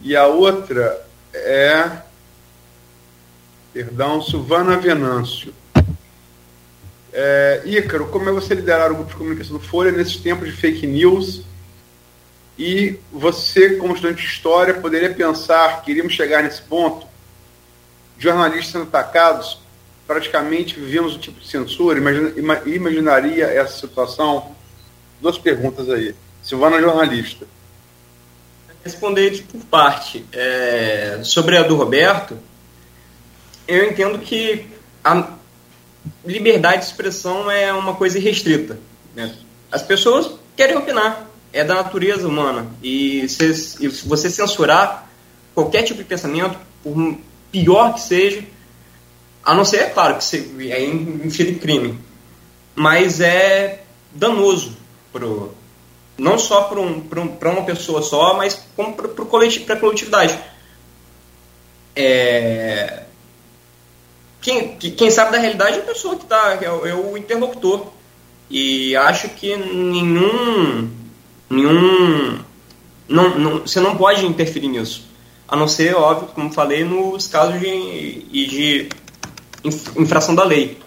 E 0.00 0.16
a 0.16 0.26
outra 0.26 1.06
é. 1.32 1.90
Perdão, 3.72 4.20
Silvana 4.22 4.76
Venâncio. 4.76 5.54
É, 7.12 7.62
Ícaro, 7.64 8.08
como 8.08 8.28
é 8.28 8.32
você 8.32 8.54
liderar 8.54 8.90
o 8.90 8.94
grupo 8.94 9.10
de 9.10 9.16
comunicação 9.16 9.58
do 9.58 9.62
Folha 9.62 9.92
nesses 9.92 10.16
tempos 10.16 10.48
de 10.48 10.56
fake 10.56 10.86
news? 10.86 11.42
E 12.58 12.98
você, 13.10 13.76
como 13.76 13.94
estudante 13.94 14.22
de 14.22 14.28
história, 14.28 14.74
poderia 14.74 15.12
pensar 15.14 15.82
que 15.82 15.90
iríamos 15.90 16.12
chegar 16.12 16.42
nesse 16.42 16.62
ponto? 16.62 17.06
Jornalistas 18.18 18.72
sendo 18.72 18.84
atacados, 18.84 19.58
praticamente 20.12 20.78
vivemos 20.78 21.16
um 21.16 21.18
tipo 21.18 21.40
de 21.40 21.48
censura. 21.48 21.98
Imagina, 21.98 22.32
imaginaria 22.66 23.46
essa 23.46 23.80
situação? 23.80 24.54
Duas 25.20 25.38
perguntas 25.38 25.88
aí. 25.88 26.14
Silvana, 26.42 26.80
jornalista 26.80 27.46
responder 28.84 29.44
por 29.50 29.60
parte. 29.62 30.24
É, 30.32 31.20
sobre 31.22 31.56
a 31.56 31.62
do 31.62 31.76
Roberto, 31.76 32.36
eu 33.66 33.88
entendo 33.88 34.18
que 34.18 34.66
a 35.04 35.30
liberdade 36.24 36.78
de 36.78 36.86
expressão 36.86 37.50
é 37.50 37.72
uma 37.72 37.94
coisa 37.94 38.18
irrestrita. 38.18 38.78
Né? 39.14 39.34
As 39.70 39.82
pessoas 39.82 40.32
querem 40.56 40.76
opinar, 40.76 41.28
é 41.52 41.64
da 41.64 41.74
natureza 41.74 42.26
humana. 42.26 42.66
E 42.82 43.28
se, 43.28 43.54
se 43.54 43.88
você 44.06 44.28
censurar 44.28 45.08
qualquer 45.54 45.82
tipo 45.82 45.98
de 45.98 46.04
pensamento, 46.04 46.58
por 46.82 47.18
pior 47.50 47.94
que 47.94 48.00
seja, 48.00 48.42
a 49.44 49.54
não 49.54 49.64
ser, 49.64 49.78
é 49.78 49.90
claro, 49.90 50.18
que 50.18 50.72
é 50.72 50.84
inferido 50.84 51.58
crime. 51.58 51.98
mas 52.74 53.20
é 53.20 53.82
danoso 54.12 54.76
pro, 55.12 55.52
não 56.18 56.38
só 56.38 56.62
para 56.62 56.80
um, 56.80 56.98
um, 56.98 57.50
uma 57.50 57.64
pessoa 57.64 58.02
só, 58.02 58.34
mas 58.34 58.54
para 58.76 59.08
coletivo, 59.24 59.72
a 59.72 59.76
coletividade. 59.76 60.38
É... 61.94 63.02
Quem, 64.40 64.76
quem 64.76 65.10
sabe 65.10 65.32
da 65.32 65.38
realidade 65.38 65.78
é 65.78 65.80
a 65.80 65.84
pessoa 65.84 66.16
que 66.16 66.24
está, 66.24 66.58
é, 66.60 66.64
é, 66.64 66.94
o 66.94 67.16
interlocutor. 67.16 67.86
E 68.50 68.94
acho 68.96 69.28
que 69.30 69.56
nenhum. 69.56 70.90
nenhum 71.48 72.38
não, 73.08 73.38
não, 73.38 73.60
você 73.60 73.80
não 73.80 73.96
pode 73.96 74.26
interferir 74.26 74.68
nisso. 74.68 75.06
A 75.46 75.54
não 75.54 75.68
ser, 75.68 75.94
óbvio, 75.94 76.28
como 76.28 76.52
falei, 76.52 76.82
nos 76.82 77.28
casos 77.28 77.60
de, 77.60 78.22
de 78.46 78.88
infração 79.64 80.34
da 80.34 80.44
lei. 80.44 80.80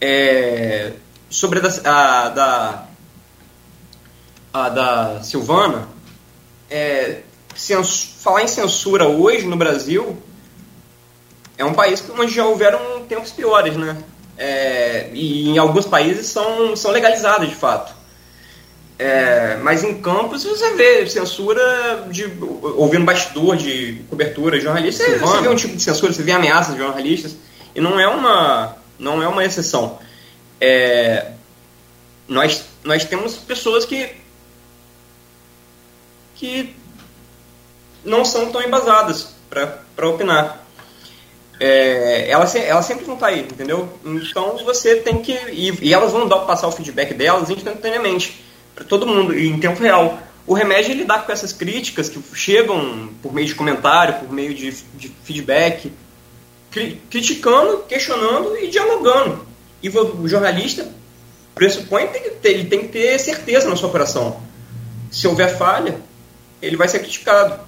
É, 0.00 0.92
sobre 1.30 1.60
a, 1.60 1.64
a, 1.84 2.28
da, 2.28 2.86
a 4.52 4.68
da 4.68 5.22
Silvana, 5.22 5.88
é, 6.70 7.22
falar 8.22 8.42
em 8.42 8.48
censura 8.48 9.08
hoje 9.08 9.46
no 9.46 9.56
Brasil 9.56 10.20
é 11.58 11.64
um 11.64 11.72
país 11.72 12.04
onde 12.18 12.34
já 12.34 12.44
houveram 12.44 13.04
tempos 13.08 13.30
piores, 13.30 13.76
né? 13.76 13.96
É, 14.36 15.10
e 15.14 15.48
em 15.48 15.56
alguns 15.56 15.86
países 15.86 16.26
são, 16.26 16.76
são 16.76 16.90
legalizadas 16.90 17.48
de 17.48 17.54
fato. 17.54 17.95
É, 18.98 19.58
mas 19.62 19.84
em 19.84 20.00
campos 20.00 20.42
você 20.44 20.74
vê 20.74 21.06
censura 21.06 22.06
de 22.10 22.24
ouvindo 22.76 23.04
bastidor 23.04 23.54
de 23.54 24.02
cobertura 24.08 24.56
de 24.56 24.64
jornalistas, 24.64 25.06
você, 25.06 25.18
você, 25.18 25.40
vê 25.42 25.48
um 25.48 25.54
tipo 25.54 25.76
de 25.76 25.82
censura, 25.82 26.12
você 26.14 26.22
vê 26.22 26.32
ameaças 26.32 26.74
de 26.74 26.80
jornalistas 26.80 27.36
e 27.74 27.80
não 27.80 28.00
é 28.00 28.08
uma 28.08 28.76
não 28.98 29.22
é 29.22 29.28
uma 29.28 29.44
exceção. 29.44 29.98
É, 30.58 31.32
nós 32.26 32.64
nós 32.82 33.04
temos 33.04 33.34
pessoas 33.36 33.84
que 33.84 34.08
que 36.36 36.74
não 38.02 38.24
são 38.24 38.50
tão 38.50 38.62
embasadas 38.62 39.34
para 39.50 40.08
opinar. 40.08 40.64
É, 41.58 42.30
ela, 42.30 42.44
ela 42.44 42.82
sempre 42.82 43.06
não 43.06 43.14
está 43.14 43.28
aí, 43.28 43.40
entendeu? 43.40 43.88
Então 44.04 44.58
você 44.64 44.96
tem 44.96 45.20
que. 45.20 45.32
E, 45.32 45.86
e 45.86 45.92
elas 45.92 46.12
vão 46.12 46.28
dar, 46.28 46.40
passar 46.40 46.68
o 46.68 46.72
feedback 46.72 47.12
delas 47.14 47.50
instantaneamente 47.50 48.45
para 48.76 48.84
todo 48.84 49.06
mundo, 49.06 49.36
em 49.36 49.58
tempo 49.58 49.82
real. 49.82 50.20
O 50.46 50.54
remédio 50.54 50.94
lidar 50.94 51.24
com 51.24 51.32
essas 51.32 51.52
críticas 51.52 52.08
que 52.08 52.22
chegam 52.34 53.08
por 53.22 53.32
meio 53.32 53.46
de 53.46 53.54
comentário, 53.54 54.20
por 54.20 54.32
meio 54.32 54.54
de, 54.54 54.70
de 54.94 55.10
feedback, 55.24 55.90
cri, 56.70 57.00
criticando, 57.10 57.78
questionando 57.88 58.56
e 58.58 58.68
dialogando. 58.68 59.44
E 59.82 59.88
o 59.88 60.28
jornalista 60.28 60.86
pressupõe 61.54 62.06
que 62.08 62.46
ele 62.46 62.64
tem 62.64 62.80
que 62.82 62.88
ter 62.88 63.18
certeza 63.18 63.68
na 63.68 63.76
sua 63.76 63.88
operação. 63.88 64.40
Se 65.10 65.26
houver 65.26 65.56
falha, 65.56 65.96
ele 66.60 66.76
vai 66.76 66.86
ser 66.86 67.00
criticado. 67.00 67.58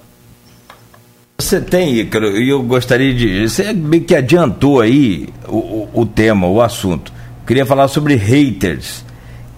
Você 1.39 1.61
tem, 1.61 1.95
Ícaro, 1.95 2.37
e 2.37 2.51
eu 2.51 2.63
gostaria 2.63 3.15
de. 3.15 3.49
Você 3.49 3.73
meio 3.73 4.05
que 4.05 4.15
adiantou 4.15 4.81
aí 4.81 5.29
o, 5.47 5.57
o, 5.57 5.91
o 6.03 6.07
tema, 6.07 6.47
o 6.49 6.61
assunto. 6.61 7.13
Queria 7.47 7.65
falar 7.65 7.89
sobre 7.89 8.15
haters 8.15 9.05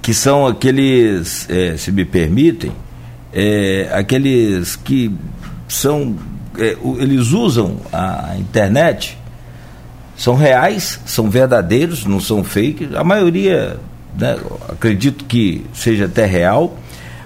que 0.03 0.15
são 0.15 0.47
aqueles, 0.47 1.49
é, 1.51 1.77
se 1.77 1.93
me 1.93 2.05
permitem, 2.05 2.73
é, 3.33 3.89
aqueles 3.93 4.77
que 4.77 5.15
são, 5.69 6.17
é, 6.59 6.77
eles 6.99 7.33
usam 7.33 7.77
a 7.93 8.37
internet, 8.39 9.19
são 10.17 10.35
reais, 10.35 11.01
são 11.07 11.31
verdadeiros, 11.31 12.05
não 12.05 12.21
são 12.21 12.45
fake, 12.45 12.91
a 12.95 13.05
maioria, 13.05 13.79
né, 14.19 14.39
acredito 14.69 15.25
que 15.25 15.65
seja 15.73 16.07
até 16.07 16.27
real, 16.27 16.77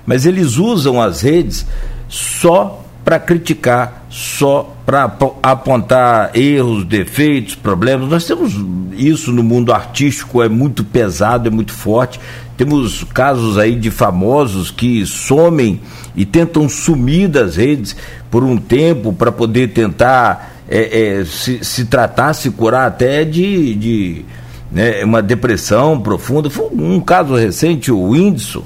mas 0.07 0.27
eles 0.27 0.57
usam 0.57 1.01
as 1.01 1.23
redes 1.23 1.67
só 2.09 2.85
para 3.05 3.19
criticar, 3.19 4.07
só 4.09 4.75
para 4.87 5.13
apontar 5.43 6.31
erros, 6.35 6.85
defeitos, 6.85 7.55
problemas. 7.55 8.09
Nós 8.09 8.25
temos 8.25 8.55
isso 8.93 9.31
no 9.31 9.43
mundo 9.43 9.73
artístico, 9.73 10.43
é 10.43 10.49
muito 10.49 10.83
pesado, 10.85 11.49
é 11.49 11.51
muito 11.51 11.73
forte. 11.73 12.19
Temos 12.57 13.03
casos 13.05 13.59
aí 13.59 13.75
de 13.75 13.91
famosos 13.91 14.71
que 14.71 15.05
somem 15.05 15.81
e 16.15 16.25
tentam 16.25 16.69
sumir 16.69 17.29
das 17.29 17.57
redes 17.57 17.97
por 18.31 18.45
um 18.45 18.57
tempo 18.57 19.13
para 19.13 19.33
poder 19.33 19.73
tentar 19.73 20.55
é, 20.69 21.19
é, 21.19 21.25
se, 21.25 21.65
se, 21.65 21.85
tratar, 21.87 22.33
se 22.33 22.51
curar 22.51 22.87
até 22.87 23.25
de, 23.25 23.75
de 23.75 24.25
né, 24.71 25.05
uma 25.05 25.21
depressão 25.21 26.01
profunda. 26.01 26.49
Foi 26.49 26.69
um 26.73 27.01
caso 27.01 27.35
recente, 27.35 27.91
o 27.91 28.11
Whindersson, 28.11 28.63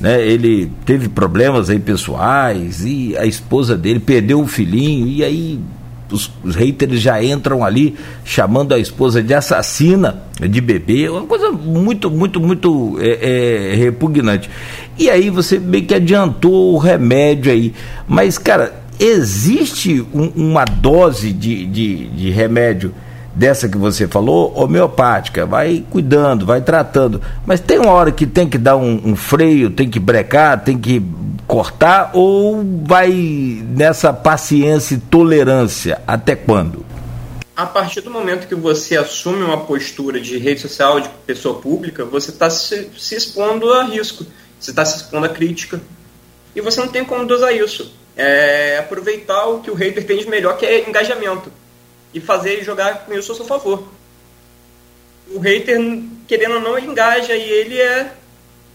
né, 0.00 0.26
ele 0.26 0.70
teve 0.84 1.08
problemas 1.08 1.68
aí 1.70 1.78
pessoais 1.78 2.84
e 2.84 3.16
a 3.16 3.26
esposa 3.26 3.76
dele 3.76 4.00
perdeu 4.00 4.40
o 4.40 4.46
filhinho 4.46 5.06
e 5.06 5.22
aí 5.22 5.60
os, 6.10 6.30
os 6.44 6.54
haters 6.54 7.00
já 7.00 7.22
entram 7.22 7.64
ali 7.64 7.96
chamando 8.24 8.72
a 8.74 8.78
esposa 8.78 9.22
de 9.22 9.34
assassina 9.34 10.22
de 10.40 10.60
bebê, 10.60 11.08
uma 11.08 11.26
coisa 11.26 11.50
muito, 11.50 12.10
muito, 12.10 12.40
muito 12.40 12.96
é, 13.00 13.72
é, 13.72 13.74
repugnante. 13.74 14.50
E 14.98 15.10
aí 15.10 15.30
você 15.30 15.58
meio 15.58 15.84
que 15.84 15.94
adiantou 15.94 16.74
o 16.74 16.78
remédio 16.78 17.52
aí. 17.52 17.72
Mas, 18.06 18.38
cara, 18.38 18.82
existe 18.98 20.04
um, 20.12 20.30
uma 20.36 20.64
dose 20.64 21.32
de, 21.32 21.66
de, 21.66 22.06
de 22.08 22.30
remédio 22.30 22.94
dessa 23.36 23.68
que 23.68 23.76
você 23.76 24.08
falou, 24.08 24.50
homeopática, 24.58 25.44
vai 25.44 25.84
cuidando, 25.90 26.46
vai 26.46 26.62
tratando. 26.62 27.20
Mas 27.44 27.60
tem 27.60 27.78
uma 27.78 27.92
hora 27.92 28.10
que 28.10 28.26
tem 28.26 28.48
que 28.48 28.56
dar 28.56 28.76
um, 28.76 29.10
um 29.10 29.14
freio, 29.14 29.70
tem 29.70 29.90
que 29.90 30.00
brecar, 30.00 30.64
tem 30.64 30.78
que 30.78 31.04
cortar 31.46 32.12
ou 32.14 32.64
vai 32.84 33.10
nessa 33.12 34.10
paciência 34.12 34.94
e 34.94 34.98
tolerância 34.98 36.00
até 36.06 36.34
quando? 36.34 36.84
A 37.54 37.66
partir 37.66 38.00
do 38.00 38.10
momento 38.10 38.48
que 38.48 38.54
você 38.54 38.96
assume 38.96 39.42
uma 39.42 39.58
postura 39.58 40.18
de 40.18 40.38
rede 40.38 40.62
social, 40.62 40.98
de 41.00 41.08
pessoa 41.26 41.60
pública, 41.60 42.06
você 42.06 42.30
está 42.30 42.48
se, 42.48 42.90
se, 42.98 43.14
expondo 43.14 43.70
a 43.72 43.84
risco, 43.84 44.24
você 44.58 44.70
está 44.70 44.84
se 44.84 44.96
expondo 44.96 45.26
a 45.26 45.28
crítica. 45.28 45.80
E 46.54 46.60
você 46.62 46.80
não 46.80 46.88
tem 46.88 47.04
como 47.04 47.26
dosar 47.26 47.54
isso. 47.54 47.92
É 48.16 48.78
aproveitar 48.78 49.46
o 49.46 49.60
que 49.60 49.70
o 49.70 49.74
hater 49.74 50.06
tem 50.06 50.18
de 50.18 50.28
melhor, 50.28 50.56
que 50.56 50.64
é 50.64 50.88
engajamento 50.88 51.50
e 52.16 52.20
fazer 52.20 52.64
jogar 52.64 53.04
com 53.04 53.12
isso 53.12 53.30
a 53.30 53.34
seu 53.34 53.44
favor. 53.44 53.86
O 55.34 55.38
hater, 55.38 55.78
querendo 56.26 56.54
ou 56.54 56.60
não, 56.62 56.78
engaja 56.78 57.36
e 57.36 57.42
ele 57.42 57.78
é. 57.78 58.10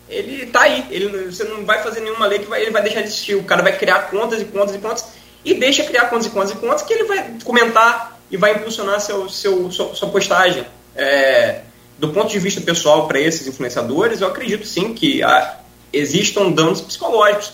Ele 0.08 0.46
tá 0.46 0.62
aí. 0.62 0.86
Ele, 0.92 1.26
você 1.26 1.44
não 1.46 1.66
vai 1.66 1.82
fazer 1.82 2.02
nenhuma 2.02 2.28
lei 2.28 2.38
que 2.38 2.46
vai, 2.46 2.62
ele 2.62 2.70
vai 2.70 2.84
deixar 2.84 3.02
de 3.02 3.08
existir. 3.08 3.34
O 3.34 3.44
cara 3.44 3.64
vai 3.64 3.76
criar 3.76 4.12
contas 4.12 4.42
e 4.42 4.46
contas 4.46 4.76
e 4.76 4.78
contas 4.78 5.06
e 5.44 5.56
deixa 5.56 5.84
criar 5.84 6.06
contas 6.06 6.28
e 6.28 6.30
contas 6.30 6.52
e 6.52 6.56
contas 6.56 6.82
que 6.84 6.94
ele 6.94 7.06
vai 7.06 7.36
comentar 7.44 8.20
e 8.30 8.38
vai 8.38 8.54
impulsionar 8.54 9.02
seu, 9.02 9.28
seu, 9.28 9.72
sua, 9.72 9.96
sua 9.96 10.10
postagem. 10.10 10.68
É, 10.96 11.62
do 11.98 12.10
ponto 12.10 12.30
de 12.30 12.38
vista 12.38 12.62
pessoal 12.62 13.08
para 13.08 13.20
esses 13.20 13.48
influenciadores, 13.48 14.22
eu 14.22 14.28
acredito 14.28 14.68
sim 14.68 14.94
que 14.94 15.24
há, 15.24 15.58
existam 15.92 16.52
danos 16.52 16.80
psicológicos. 16.80 17.54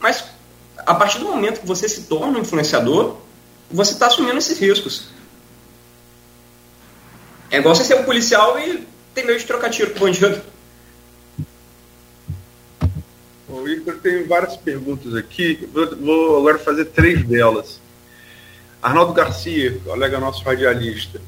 Mas 0.00 0.24
a 0.76 0.94
partir 0.94 1.20
do 1.20 1.26
momento 1.26 1.60
que 1.60 1.66
você 1.66 1.88
se 1.88 2.02
torna 2.02 2.36
um 2.36 2.40
influenciador, 2.40 3.16
você 3.70 3.92
está 3.92 4.06
assumindo 4.06 4.38
esses 4.38 4.58
riscos. 4.58 5.08
É 7.50 7.58
igual 7.58 7.74
você 7.74 7.84
ser 7.84 7.94
um 7.94 8.04
policial 8.04 8.58
e 8.58 8.86
ter 9.14 9.24
medo 9.24 9.38
de 9.38 9.46
trocar 9.46 9.70
tiro 9.70 9.92
com 9.92 10.00
bandido. 10.00 10.40
O 13.48 13.66
Igor 13.66 13.96
tem 13.96 14.24
várias 14.26 14.56
perguntas 14.56 15.14
aqui. 15.14 15.68
Vou, 15.72 16.38
agora 16.38 16.58
fazer 16.58 16.86
três 16.86 17.24
delas. 17.24 17.80
Arnaldo 18.82 19.12
Garcia, 19.12 19.80
colega 19.84 20.20
nosso 20.20 20.44
radialista. 20.44 21.20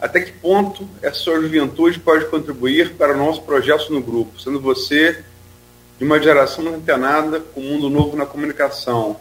Até 0.00 0.20
que 0.20 0.32
ponto 0.32 0.88
a 1.02 1.12
sua 1.12 1.40
juventude 1.40 1.98
pode 1.98 2.26
contribuir 2.26 2.94
para 2.94 3.14
o 3.14 3.16
nosso 3.16 3.42
projeto 3.42 3.90
no 3.90 4.02
grupo, 4.02 4.38
sendo 4.38 4.60
você 4.60 5.24
de 5.98 6.04
uma 6.04 6.20
geração 6.20 6.66
antenada 6.68 7.40
com 7.40 7.60
o 7.60 7.64
mundo 7.64 7.88
novo 7.88 8.16
na 8.16 8.26
comunicação, 8.26 9.18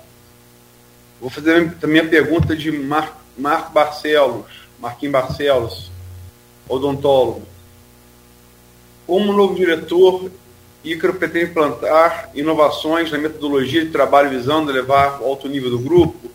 Vou 1.26 1.32
fazer 1.32 1.74
também 1.82 2.02
a 2.02 2.08
pergunta 2.08 2.56
de 2.56 2.72
Mar, 2.72 3.20
Marco 3.36 3.74
Barcelos, 3.74 4.46
Marquinhos 4.80 5.12
Barcelos, 5.12 5.92
odontólogo. 6.70 7.42
Como 9.08 9.34
novo 9.34 9.56
diretor, 9.56 10.30
Ícaro 10.84 11.16
pretende 11.16 11.50
implantar 11.50 12.30
inovações 12.36 13.12
na 13.12 13.18
metodologia 13.18 13.84
de 13.84 13.90
trabalho 13.90 14.30
visando 14.30 14.70
elevar 14.70 15.20
o 15.20 15.26
alto 15.26 15.50
nível 15.50 15.72
do 15.72 15.80
grupo? 15.80 16.30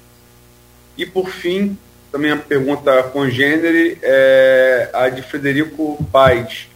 E, 0.98 1.06
por 1.06 1.30
fim, 1.30 1.78
também 2.10 2.32
a 2.32 2.36
pergunta 2.36 3.00
congênere 3.12 3.96
é 4.02 4.90
a 4.92 5.08
de 5.08 5.22
Frederico 5.22 6.04
Paes, 6.10 6.66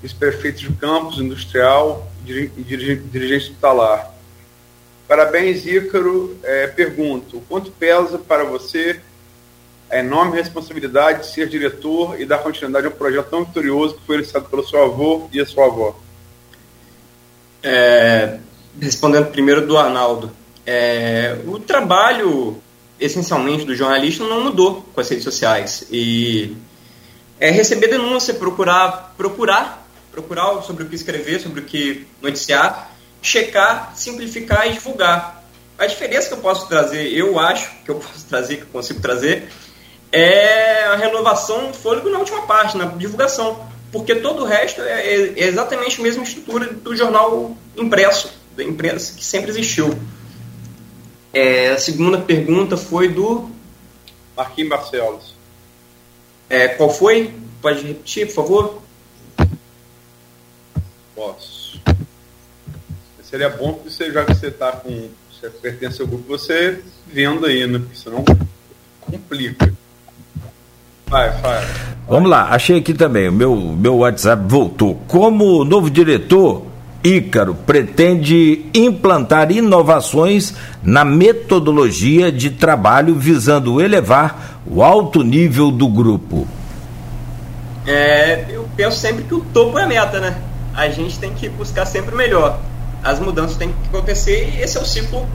vice-prefeito 0.00 0.60
de 0.60 0.72
campus 0.72 1.18
industrial 1.18 2.10
e 2.24 2.48
dirigente 2.48 3.50
hospitalar. 3.50 4.15
Parabéns, 5.06 5.64
Ícaro. 5.64 6.36
É, 6.42 6.66
pergunto, 6.66 7.42
quanto 7.48 7.70
pesa 7.70 8.18
para 8.18 8.44
você 8.44 9.00
a 9.90 9.98
enorme 9.98 10.36
responsabilidade 10.36 11.20
de 11.20 11.26
ser 11.32 11.48
diretor 11.48 12.20
e 12.20 12.26
dar 12.26 12.38
continuidade 12.38 12.86
a 12.86 12.90
um 12.90 12.92
projeto 12.92 13.28
tão 13.28 13.44
vitorioso 13.44 13.94
que 13.94 14.06
foi 14.06 14.16
iniciado 14.16 14.46
pelo 14.48 14.66
seu 14.66 14.82
avô 14.82 15.28
e 15.32 15.40
a 15.40 15.46
sua 15.46 15.66
avó? 15.66 15.96
É, 17.62 18.38
respondendo 18.80 19.30
primeiro 19.30 19.66
do 19.66 19.76
Arnaldo, 19.76 20.30
é, 20.64 21.38
o 21.46 21.58
trabalho 21.60 22.60
essencialmente 22.98 23.64
do 23.64 23.74
jornalista 23.74 24.24
não 24.24 24.42
mudou 24.42 24.84
com 24.92 25.00
as 25.00 25.08
redes 25.08 25.24
sociais 25.24 25.86
e 25.90 26.56
é 27.38 27.50
receber 27.50 27.88
denúncia, 27.88 28.34
procurar, 28.34 29.14
procurar, 29.16 29.86
procurar 30.10 30.62
sobre 30.62 30.84
o 30.84 30.88
que 30.88 30.96
escrever, 30.96 31.40
sobre 31.40 31.60
o 31.60 31.64
que 31.64 32.06
noticiar, 32.22 32.95
checar, 33.26 33.92
simplificar 33.96 34.68
e 34.68 34.74
divulgar. 34.74 35.44
A 35.76 35.86
diferença 35.86 36.28
que 36.28 36.34
eu 36.34 36.38
posso 36.38 36.68
trazer, 36.68 37.12
eu 37.12 37.38
acho 37.38 37.70
que 37.84 37.90
eu 37.90 37.96
posso 37.96 38.24
trazer, 38.26 38.56
que 38.56 38.62
eu 38.62 38.68
consigo 38.68 39.00
trazer, 39.00 39.48
é 40.12 40.84
a 40.84 40.96
renovação 40.96 41.70
do 41.70 41.74
fôlego 41.76 42.08
na 42.08 42.18
última 42.18 42.46
parte, 42.46 42.76
na 42.76 42.86
divulgação. 42.86 43.68
Porque 43.90 44.14
todo 44.14 44.42
o 44.42 44.46
resto 44.46 44.80
é, 44.80 45.06
é 45.06 45.44
exatamente 45.44 46.00
a 46.00 46.02
mesma 46.02 46.22
estrutura 46.22 46.72
do 46.72 46.96
jornal 46.96 47.56
impresso, 47.76 48.32
da 48.56 48.62
imprensa 48.62 49.14
que 49.16 49.24
sempre 49.24 49.50
existiu. 49.50 49.98
É, 51.32 51.70
a 51.70 51.78
segunda 51.78 52.18
pergunta 52.18 52.76
foi 52.76 53.08
do. 53.08 53.50
Marquinhos 54.36 54.70
Barcelos. 54.70 55.34
É, 56.48 56.68
qual 56.68 56.90
foi? 56.90 57.34
Pode 57.60 57.82
repetir, 57.82 58.26
por 58.26 58.34
favor? 58.34 58.82
Posso. 61.14 61.55
Seria 63.28 63.48
bom 63.48 63.72
que 63.74 63.90
você, 63.90 64.12
já 64.12 64.24
que 64.24 64.34
você 64.34 64.46
está 64.46 64.70
com. 64.70 65.08
Você 65.32 65.50
pertence 65.50 66.00
ao 66.00 66.06
grupo, 66.06 66.24
você 66.28 66.80
vendo 67.12 67.44
aí, 67.44 67.66
né? 67.66 67.80
Porque 67.80 67.96
senão 67.96 68.24
complica. 69.00 69.72
Vai, 71.08 71.30
vai. 71.40 71.66
Vamos 72.08 72.30
lá, 72.30 72.48
achei 72.50 72.78
aqui 72.78 72.94
também. 72.94 73.28
O 73.28 73.32
meu, 73.32 73.56
meu 73.56 73.96
WhatsApp 73.98 74.44
voltou. 74.46 74.94
Como 75.08 75.64
novo 75.64 75.90
diretor, 75.90 76.66
Ícaro 77.02 77.54
pretende 77.54 78.64
implantar 78.72 79.50
inovações 79.50 80.54
na 80.82 81.04
metodologia 81.04 82.30
de 82.30 82.50
trabalho 82.50 83.16
visando 83.16 83.80
elevar 83.80 84.62
o 84.64 84.82
alto 84.82 85.22
nível 85.22 85.72
do 85.72 85.88
grupo. 85.88 86.46
É, 87.86 88.46
eu 88.50 88.68
penso 88.76 88.98
sempre 88.98 89.24
que 89.24 89.34
o 89.34 89.40
topo 89.40 89.78
é 89.78 89.82
a 89.82 89.86
meta, 89.86 90.20
né? 90.20 90.40
A 90.74 90.88
gente 90.88 91.18
tem 91.18 91.34
que 91.34 91.48
buscar 91.48 91.86
sempre 91.86 92.14
o 92.14 92.18
melhor. 92.18 92.60
As 93.06 93.20
mudanças 93.20 93.56
têm 93.56 93.72
que 93.72 93.88
acontecer 93.88 94.50
e 94.52 94.60
esse 94.60 94.76
é 94.76 94.80
o 94.80 94.84
ciclo 94.84 95.28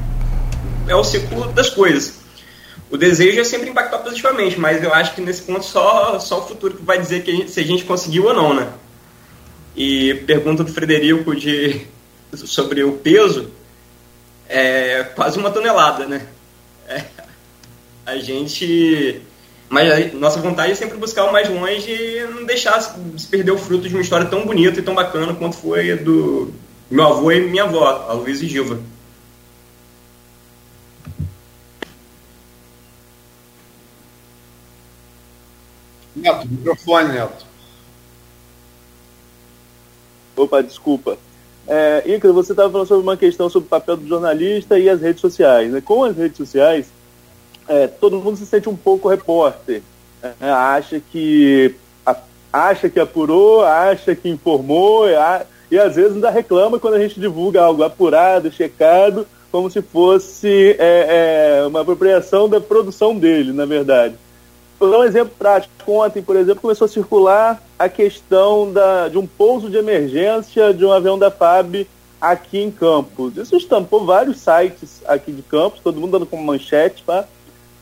é 0.89 0.93
o 0.93 1.05
ciclo 1.05 1.47
das 1.53 1.69
coisas. 1.69 2.15
O 2.89 2.97
desejo 2.97 3.39
é 3.39 3.45
sempre 3.45 3.69
impactar 3.69 3.99
positivamente, 3.99 4.59
mas 4.59 4.83
eu 4.83 4.93
acho 4.93 5.15
que 5.15 5.21
nesse 5.21 5.43
ponto 5.43 5.63
só, 5.63 6.19
só 6.19 6.39
o 6.39 6.47
futuro 6.47 6.73
que 6.73 6.83
vai 6.83 6.99
dizer 6.99 7.23
que 7.23 7.31
a 7.31 7.33
gente, 7.33 7.49
se 7.49 7.61
a 7.61 7.63
gente 7.63 7.85
conseguiu 7.85 8.25
ou 8.25 8.33
não, 8.33 8.53
né? 8.53 8.67
E 9.73 10.15
pergunta 10.27 10.65
do 10.65 10.73
Frederico 10.73 11.33
de, 11.33 11.87
sobre 12.35 12.83
o 12.83 12.97
peso, 12.97 13.49
é 14.49 15.03
quase 15.15 15.39
uma 15.39 15.49
tonelada, 15.49 16.05
né? 16.05 16.27
É, 16.89 17.05
a 18.05 18.17
gente. 18.17 19.21
Mas 19.69 19.89
a 19.89 20.17
nossa 20.17 20.41
vontade 20.41 20.73
é 20.73 20.75
sempre 20.75 20.97
buscar 20.97 21.23
o 21.23 21.31
mais 21.31 21.47
longe 21.47 21.89
e 21.89 22.27
não 22.29 22.43
deixar 22.43 22.81
se 22.81 23.27
perder 23.27 23.51
o 23.51 23.57
fruto 23.57 23.87
de 23.87 23.95
uma 23.95 24.01
história 24.01 24.25
tão 24.25 24.45
bonita 24.45 24.81
e 24.81 24.83
tão 24.83 24.93
bacana 24.93 25.33
quanto 25.33 25.55
foi 25.55 25.95
do 25.95 26.53
meu 26.91 27.07
avô 27.07 27.31
e 27.31 27.49
minha 27.49 27.63
avó, 27.63 28.05
a 28.09 28.13
Luiz 28.13 28.41
e 28.41 28.47
Gilva. 28.47 28.77
Neto, 36.13 36.47
microfone, 36.47 37.13
Neto. 37.13 37.45
Opa, 40.35 40.61
desculpa. 40.61 41.17
É, 41.67 42.03
Ícaro, 42.05 42.33
você 42.33 42.51
estava 42.51 42.69
falando 42.69 42.87
sobre 42.87 43.03
uma 43.03 43.15
questão 43.15 43.49
sobre 43.49 43.67
o 43.67 43.69
papel 43.69 43.95
do 43.95 44.07
jornalista 44.07 44.77
e 44.77 44.89
as 44.89 44.99
redes 44.99 45.21
sociais. 45.21 45.71
Né? 45.71 45.79
Com 45.79 46.03
as 46.03 46.17
redes 46.17 46.35
sociais, 46.35 46.87
é, 47.67 47.87
todo 47.87 48.19
mundo 48.19 48.37
se 48.37 48.45
sente 48.45 48.67
um 48.67 48.75
pouco 48.75 49.07
repórter. 49.07 49.81
Né? 50.21 50.33
Acha 50.41 50.99
que 50.99 51.75
a, 52.05 52.17
acha 52.51 52.89
que 52.89 52.99
apurou, 52.99 53.63
acha 53.63 54.13
que 54.15 54.27
informou, 54.27 55.05
a, 55.15 55.45
e 55.71 55.79
às 55.79 55.95
vezes 55.95 56.13
ainda 56.13 56.29
reclama 56.29 56.77
quando 56.77 56.95
a 56.95 56.99
gente 56.99 57.19
divulga 57.19 57.63
algo 57.63 57.81
apurado, 57.81 58.51
checado, 58.51 59.25
como 59.49 59.71
se 59.71 59.81
fosse 59.81 60.75
é, 60.77 61.61
é 61.61 61.65
uma 61.65 61.81
apropriação 61.81 62.49
da 62.49 62.59
produção 62.59 63.15
dele, 63.15 63.53
na 63.53 63.65
verdade. 63.65 64.15
Vou 64.77 64.89
dar 64.89 64.99
um 64.99 65.03
exemplo 65.03 65.33
prático. 65.37 65.71
Ontem, 65.87 66.21
por 66.21 66.35
exemplo, 66.35 66.61
começou 66.61 66.85
a 66.85 66.89
circular 66.89 67.63
a 67.77 67.87
questão 67.87 68.71
da, 68.71 69.07
de 69.07 69.17
um 69.17 69.25
pouso 69.25 69.69
de 69.69 69.77
emergência 69.77 70.73
de 70.73 70.83
um 70.83 70.91
avião 70.91 71.17
da 71.17 71.31
FAB 71.31 71.87
aqui 72.19 72.59
em 72.59 72.71
Campos. 72.71 73.37
Isso 73.37 73.55
estampou 73.55 74.05
vários 74.05 74.37
sites 74.37 75.01
aqui 75.07 75.31
de 75.31 75.41
Campos, 75.41 75.79
todo 75.81 75.99
mundo 75.99 76.11
dando 76.11 76.25
como 76.25 76.43
manchete. 76.43 77.03
Tá? 77.05 77.25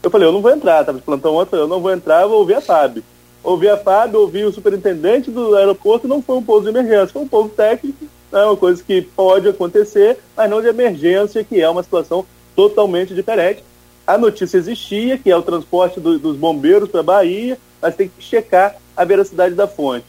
Eu 0.03 0.11
falei, 0.11 0.27
eu 0.27 0.31
não 0.31 0.41
vou 0.41 0.51
entrar, 0.51 0.81
estava 0.81 0.97
de 0.97 1.03
plantão 1.03 1.35
ontem, 1.35 1.55
eu 1.55 1.67
não 1.67 1.81
vou 1.81 1.91
entrar, 1.91 2.27
vou 2.27 2.39
ouvir 2.39 2.55
a 2.55 2.61
FAB. 2.61 3.03
Ouvi 3.49 3.67
a 3.67 3.77
FAB, 3.77 4.15
ouvi 4.15 4.43
o 4.43 4.51
superintendente 4.51 5.31
do 5.31 5.55
aeroporto, 5.55 6.07
não 6.07 6.21
foi 6.21 6.37
um 6.37 6.43
pouso 6.43 6.63
de 6.63 6.77
emergência, 6.77 7.07
foi 7.07 7.21
um 7.21 7.27
pouso 7.27 7.49
técnico, 7.49 8.05
é 8.31 8.45
uma 8.45 8.55
coisa 8.55 8.83
que 8.83 9.01
pode 9.01 9.47
acontecer, 9.47 10.17
mas 10.35 10.49
não 10.49 10.61
de 10.61 10.67
emergência, 10.67 11.43
que 11.43 11.59
é 11.59 11.69
uma 11.69 11.83
situação 11.83 12.25
totalmente 12.55 13.13
diferente 13.13 13.63
a 14.09 14.17
notícia 14.17 14.57
existia, 14.57 15.19
que 15.19 15.29
é 15.29 15.37
o 15.37 15.43
transporte 15.43 15.99
do, 15.99 16.17
dos 16.17 16.35
bombeiros 16.35 16.89
para 16.89 17.01
a 17.01 17.03
Bahia, 17.03 17.59
mas 17.79 17.95
tem 17.95 18.07
que 18.07 18.23
checar 18.23 18.75
a 18.97 19.05
veracidade 19.05 19.53
da 19.53 19.67
fonte. 19.67 20.05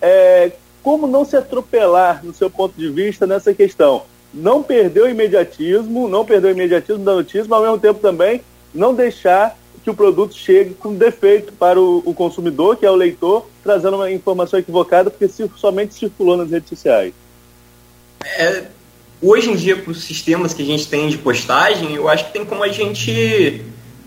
É, 0.00 0.52
como 0.82 1.06
não 1.06 1.22
se 1.22 1.36
atropelar, 1.36 2.24
no 2.24 2.32
seu 2.32 2.48
ponto 2.48 2.72
de 2.74 2.88
vista, 2.88 3.26
nessa 3.26 3.52
questão? 3.52 4.04
Não 4.32 4.62
perder 4.62 5.02
o 5.02 5.08
imediatismo, 5.10 6.08
não 6.08 6.24
perder 6.24 6.48
o 6.48 6.50
imediatismo 6.52 7.04
da 7.04 7.12
notícia, 7.12 7.44
mas 7.46 7.58
ao 7.58 7.62
mesmo 7.62 7.78
tempo 7.78 8.00
também 8.00 8.40
não 8.72 8.94
deixar 8.94 9.54
que 9.82 9.90
o 9.90 9.94
produto 9.94 10.34
chegue 10.34 10.74
com 10.74 10.94
defeito 10.94 11.52
para 11.52 11.80
o, 11.80 12.02
o 12.04 12.14
consumidor, 12.14 12.76
que 12.76 12.86
é 12.86 12.90
o 12.90 12.94
leitor, 12.94 13.46
trazendo 13.62 13.96
uma 13.96 14.10
informação 14.10 14.58
equivocada, 14.58 15.10
porque 15.10 15.28
somente 15.56 15.94
circulou 15.94 16.36
nas 16.36 16.50
redes 16.50 16.68
sociais. 16.68 17.12
É, 18.24 18.66
hoje 19.20 19.50
em 19.50 19.56
dia, 19.56 19.76
para 19.76 19.90
os 19.90 20.04
sistemas 20.04 20.54
que 20.54 20.62
a 20.62 20.64
gente 20.64 20.86
tem 20.88 21.08
de 21.08 21.18
postagem, 21.18 21.94
eu 21.94 22.08
acho 22.08 22.26
que 22.26 22.32
tem 22.32 22.44
como 22.44 22.62
a 22.62 22.68
gente 22.68 23.10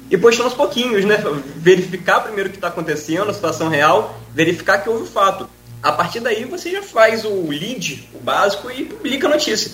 ir 0.10 0.18
postando 0.20 0.50
aos 0.50 0.54
pouquinhos, 0.54 1.04
né? 1.04 1.22
Verificar 1.58 2.22
primeiro 2.22 2.50
o 2.50 2.52
que 2.52 2.58
está 2.58 2.70
acontecendo, 2.70 3.30
a 3.30 3.34
situação 3.34 3.68
real, 3.68 4.18
verificar 4.34 4.80
que 4.80 4.90
houve 4.90 5.04
o 5.04 5.08
fato. 5.08 5.50
A 5.84 5.92
partir 5.92 6.20
daí 6.20 6.46
você 6.46 6.72
já 6.72 6.82
faz 6.82 7.26
o 7.26 7.48
lead, 7.50 8.08
o 8.14 8.20
básico, 8.20 8.72
e 8.72 8.86
publica 8.86 9.28
a 9.28 9.32
notícia. 9.32 9.72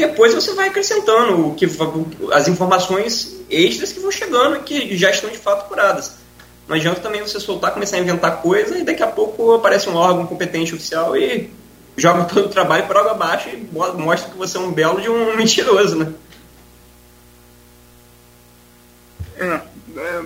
Depois 0.00 0.32
você 0.32 0.54
vai 0.54 0.68
acrescentando 0.68 1.48
o 1.48 1.54
que, 1.54 1.66
as 2.32 2.48
informações 2.48 3.36
extras 3.50 3.92
que 3.92 4.00
vão 4.00 4.10
chegando 4.10 4.56
e 4.56 4.60
que 4.60 4.96
já 4.96 5.10
estão 5.10 5.28
de 5.28 5.36
fato 5.36 5.68
curadas. 5.68 6.16
Não 6.66 6.74
adianta 6.74 7.00
também 7.00 7.20
você 7.20 7.38
soltar, 7.38 7.74
começar 7.74 7.98
a 7.98 8.00
inventar 8.00 8.40
coisa 8.40 8.78
e 8.78 8.82
daqui 8.82 9.02
a 9.02 9.06
pouco 9.08 9.52
aparece 9.52 9.90
um 9.90 9.96
órgão 9.96 10.26
competente 10.26 10.74
oficial 10.74 11.14
e 11.14 11.50
joga 11.98 12.24
todo 12.32 12.46
o 12.46 12.48
trabalho 12.48 12.86
para 12.86 13.00
água 13.00 13.12
abaixo 13.12 13.50
e 13.50 13.68
mostra 13.74 14.30
que 14.30 14.38
você 14.38 14.56
é 14.56 14.60
um 14.60 14.72
belo 14.72 15.02
de 15.02 15.10
um 15.10 15.36
mentiroso, 15.36 15.96
né? 15.96 16.14
É, 19.36 19.60
é, 19.98 20.22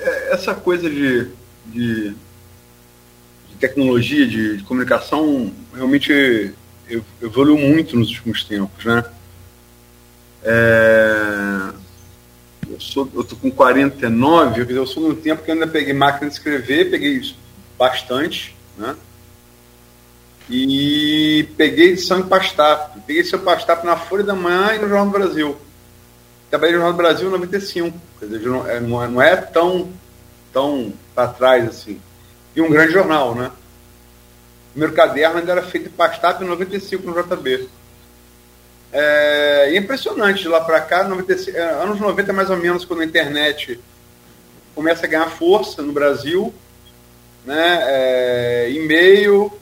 é 0.00 0.32
essa 0.32 0.52
coisa 0.52 0.90
de, 0.90 1.28
de, 1.66 2.10
de 2.10 3.56
tecnologia, 3.60 4.26
de, 4.26 4.56
de, 4.56 4.64
comunicação, 4.64 5.52
realmente 5.72 6.52
evoluiu 7.20 7.58
muito 7.58 7.96
nos 7.96 8.08
últimos 8.08 8.44
tempos, 8.44 8.84
né? 8.84 9.04
É, 10.42 11.72
eu, 12.68 12.80
sou, 12.80 13.08
eu 13.14 13.24
tô 13.24 13.36
com 13.36 13.50
49, 13.50 14.66
eu 14.72 14.86
sou 14.86 15.08
no 15.08 15.14
tempo 15.14 15.42
que 15.42 15.50
ainda 15.50 15.66
peguei 15.66 15.92
máquina 15.92 16.28
de 16.28 16.34
escrever, 16.34 16.90
peguei 16.90 17.34
bastante, 17.78 18.56
né? 18.78 18.96
e 20.50 21.48
peguei 21.56 21.92
edição 21.92 22.18
em 22.18 22.24
Pastap. 22.24 22.98
Peguei 23.06 23.22
seu 23.22 23.38
Pastap 23.38 23.86
na 23.86 23.96
Folha 23.96 24.24
da 24.24 24.34
Manhã 24.34 24.74
e 24.74 24.78
no 24.78 24.88
Jornal 24.88 25.06
do 25.06 25.12
Brasil. 25.12 25.56
Trabalhei 26.50 26.74
no 26.74 26.80
Jornal 26.80 26.96
do 26.96 27.02
Brasil 27.02 27.28
em 27.28 27.32
95. 27.32 28.00
Quer 28.18 28.26
dizer, 28.26 28.48
não 28.48 28.68
é, 28.68 28.80
não 28.80 29.22
é 29.22 29.36
tão, 29.36 29.88
tão 30.52 30.92
para 31.14 31.28
trás 31.28 31.68
assim. 31.68 32.00
E 32.54 32.60
um 32.60 32.68
grande 32.68 32.92
jornal, 32.92 33.34
né? 33.34 33.52
O 34.70 34.72
primeiro 34.72 34.94
caderno 34.94 35.38
ainda 35.38 35.52
era 35.52 35.62
feito 35.62 35.88
em 35.88 35.92
Pastap 35.92 36.42
em 36.42 36.46
95 36.46 37.06
no 37.06 37.22
JB. 37.22 37.68
É, 38.92 39.70
é 39.72 39.76
impressionante 39.76 40.42
de 40.42 40.48
lá 40.48 40.60
para 40.60 40.80
cá, 40.80 41.04
95, 41.04 41.56
é, 41.56 41.62
anos 41.82 42.00
90 42.00 42.32
mais 42.32 42.50
ou 42.50 42.56
menos, 42.56 42.84
quando 42.84 43.00
a 43.00 43.04
internet 43.04 43.80
começa 44.74 45.06
a 45.06 45.08
ganhar 45.08 45.30
força 45.30 45.82
no 45.82 45.92
Brasil, 45.92 46.52
né? 47.44 47.78
É, 47.82 48.70
e-mail, 48.70 49.52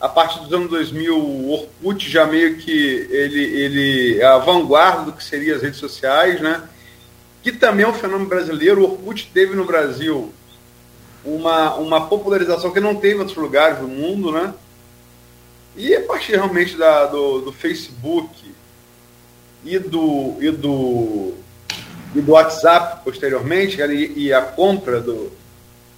a 0.00 0.08
partir 0.08 0.40
dos 0.40 0.52
anos 0.52 0.70
2000, 0.70 1.16
o 1.16 1.52
Orkut 1.52 2.08
já 2.10 2.26
meio 2.26 2.56
que 2.56 3.06
ele, 3.10 3.42
ele 3.42 4.20
é 4.20 4.26
a 4.26 4.38
vanguarda 4.38 5.04
do 5.04 5.12
que 5.12 5.24
seria 5.24 5.56
as 5.56 5.62
redes 5.62 5.78
sociais, 5.78 6.40
né? 6.40 6.62
que 7.46 7.52
também 7.52 7.84
é 7.86 7.88
um 7.88 7.94
fenômeno 7.94 8.28
brasileiro. 8.28 8.80
O 8.80 8.90
Orkut 8.90 9.30
teve 9.32 9.54
no 9.54 9.64
Brasil 9.64 10.32
uma, 11.26 11.74
uma 11.74 12.06
popularização 12.06 12.70
que 12.70 12.80
não 12.80 12.94
teve 12.94 13.16
em 13.16 13.18
outros 13.18 13.36
lugares 13.36 13.78
do 13.78 13.88
mundo, 13.88 14.30
né? 14.30 14.54
E 15.76 15.94
a 15.94 16.02
partir 16.02 16.32
realmente 16.32 16.76
da, 16.76 17.06
do, 17.06 17.40
do 17.40 17.52
Facebook 17.52 18.54
e 19.64 19.78
do, 19.78 20.36
e, 20.40 20.50
do, 20.50 21.34
e 22.14 22.20
do 22.20 22.32
WhatsApp 22.32 23.02
posteriormente, 23.04 23.80
e, 23.80 24.26
e 24.26 24.32
a 24.32 24.40
compra 24.40 25.00
do, 25.00 25.30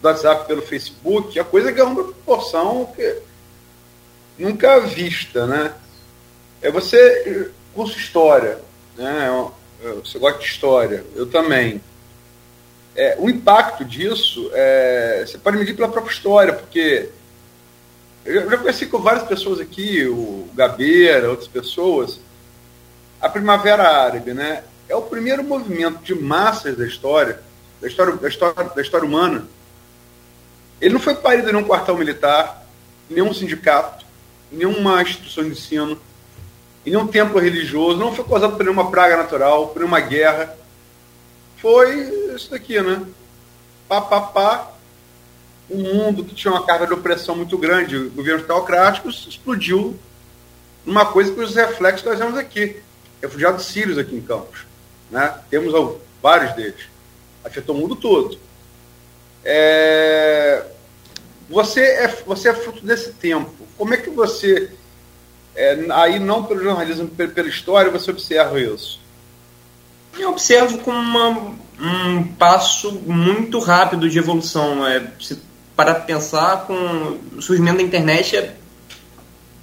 do 0.01 0.09
WhatsApp 0.09 0.47
pelo 0.49 0.63
Facebook, 0.63 1.39
a 1.39 1.45
coisa 1.45 1.71
ganhou 1.71 1.91
uma 1.91 2.03
proporção 2.03 2.87
que 2.97 3.19
nunca 4.39 4.81
vista, 4.81 5.47
né? 5.47 5.75
É 6.61 6.71
você, 6.71 7.51
curso 7.75 7.97
história, 7.99 8.59
né? 8.97 9.29
Você 10.03 10.19
gosta 10.19 10.41
de 10.41 10.47
história, 10.47 11.05
eu 11.15 11.27
também. 11.27 11.81
É, 12.99 13.15
o 13.17 13.31
impacto 13.31 13.85
disso, 13.85 14.51
é, 14.53 15.25
você 15.25 15.39
pode 15.39 15.57
medir 15.57 15.77
pela 15.77 15.87
própria 15.87 16.13
história, 16.13 16.53
porque 16.53 17.09
eu 18.25 18.51
já 18.51 18.59
conheci 18.59 18.87
com 18.87 18.99
várias 18.99 19.23
pessoas 19.23 19.61
aqui, 19.61 20.05
o 20.05 20.49
Gabeira, 20.53 21.31
outras 21.31 21.47
pessoas, 21.47 22.19
a 23.21 23.29
Primavera 23.29 23.85
Árabe, 23.85 24.35
né? 24.35 24.65
É 24.89 24.97
o 24.97 25.03
primeiro 25.03 25.45
movimento 25.45 26.03
de 26.03 26.13
massas 26.13 26.77
da 26.77 26.85
história, 26.85 27.41
da 27.81 27.87
história, 27.87 28.17
da 28.17 28.29
história, 28.29 28.65
da 28.65 28.83
história 28.83 29.07
humana. 29.07 29.47
Ele 30.81 30.95
não 30.95 31.01
foi 31.01 31.15
parido 31.15 31.51
em 31.51 31.53
nenhum 31.53 31.69
quartel 31.69 31.97
militar, 31.97 32.67
nenhum 33.09 33.33
sindicato, 33.33 34.05
nenhuma 34.51 35.01
instituição 35.03 35.45
de 35.45 35.51
ensino, 35.51 35.97
em 36.85 36.91
nenhum 36.91 37.07
templo 37.07 37.39
religioso, 37.39 37.97
não 37.97 38.13
foi 38.13 38.25
causado 38.25 38.57
por 38.57 38.65
nenhuma 38.65 38.91
praga 38.91 39.17
natural, 39.17 39.69
por 39.69 39.79
nenhuma 39.79 40.01
guerra. 40.01 40.59
Foi 41.61 42.35
isso 42.35 42.51
daqui, 42.51 42.81
né? 42.81 43.05
Pá, 43.89 44.01
pá, 44.01 44.21
pá. 44.21 44.73
Um 45.71 45.83
mundo 45.95 46.25
que 46.25 46.35
tinha 46.35 46.53
uma 46.53 46.65
carga 46.65 46.87
de 46.87 46.95
opressão 46.95 47.37
muito 47.37 47.59
grande, 47.59 48.09
governos 48.09 48.47
teocráticos, 48.47 49.27
explodiu 49.29 49.99
numa 50.85 51.05
coisa 51.05 51.33
que 51.33 51.41
os 51.41 51.55
reflexos 51.55 52.05
nós 52.05 52.19
vemos 52.19 52.39
aqui. 52.39 52.83
Refugiados 53.21 53.67
sírios 53.67 53.99
aqui 53.99 54.17
em 54.17 54.23
Campos. 54.23 54.67
Né? 55.11 55.35
Temos 55.51 55.73
vários 56.23 56.55
deles. 56.55 56.89
Afetou 57.45 57.77
o 57.77 57.79
mundo 57.79 57.97
todo. 57.97 58.39
É... 59.45 60.65
Você, 61.51 61.81
é, 61.81 62.09
você 62.27 62.51
é 62.51 62.55
fruto 62.55 62.85
desse 62.85 63.13
tempo. 63.13 63.67
Como 63.77 63.95
é 63.95 63.97
que 63.97 64.11
você 64.11 64.71
é, 65.59 65.77
aí 65.91 66.21
não 66.21 66.45
pelo 66.45 66.63
jornalismo, 66.63 67.09
pela 67.09 67.49
história, 67.49 67.91
você 67.91 68.13
observa 68.13 68.61
isso? 68.61 69.01
Eu 70.19 70.31
observo 70.31 70.79
como 70.79 70.99
uma, 70.99 71.55
um 71.81 72.25
passo 72.35 72.93
muito 73.07 73.59
rápido 73.59 74.09
de 74.09 74.19
evolução. 74.19 74.87
É, 74.87 75.13
se 75.21 75.41
para 75.77 75.95
pensar 75.95 76.67
com 76.67 77.19
o 77.37 77.41
surgimento 77.41 77.79
da 77.79 77.83
internet 77.85 78.37
é, 78.37 78.57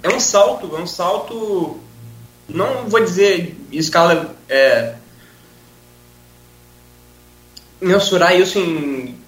é 0.02 0.08
um 0.08 0.18
salto, 0.18 0.74
é 0.74 0.80
um 0.80 0.86
salto, 0.86 1.78
não 2.48 2.88
vou 2.88 3.04
dizer 3.04 3.54
escala 3.70 4.34
é, 4.48 4.94
mensurar 7.78 8.34
isso 8.34 8.58
em, 8.58 9.18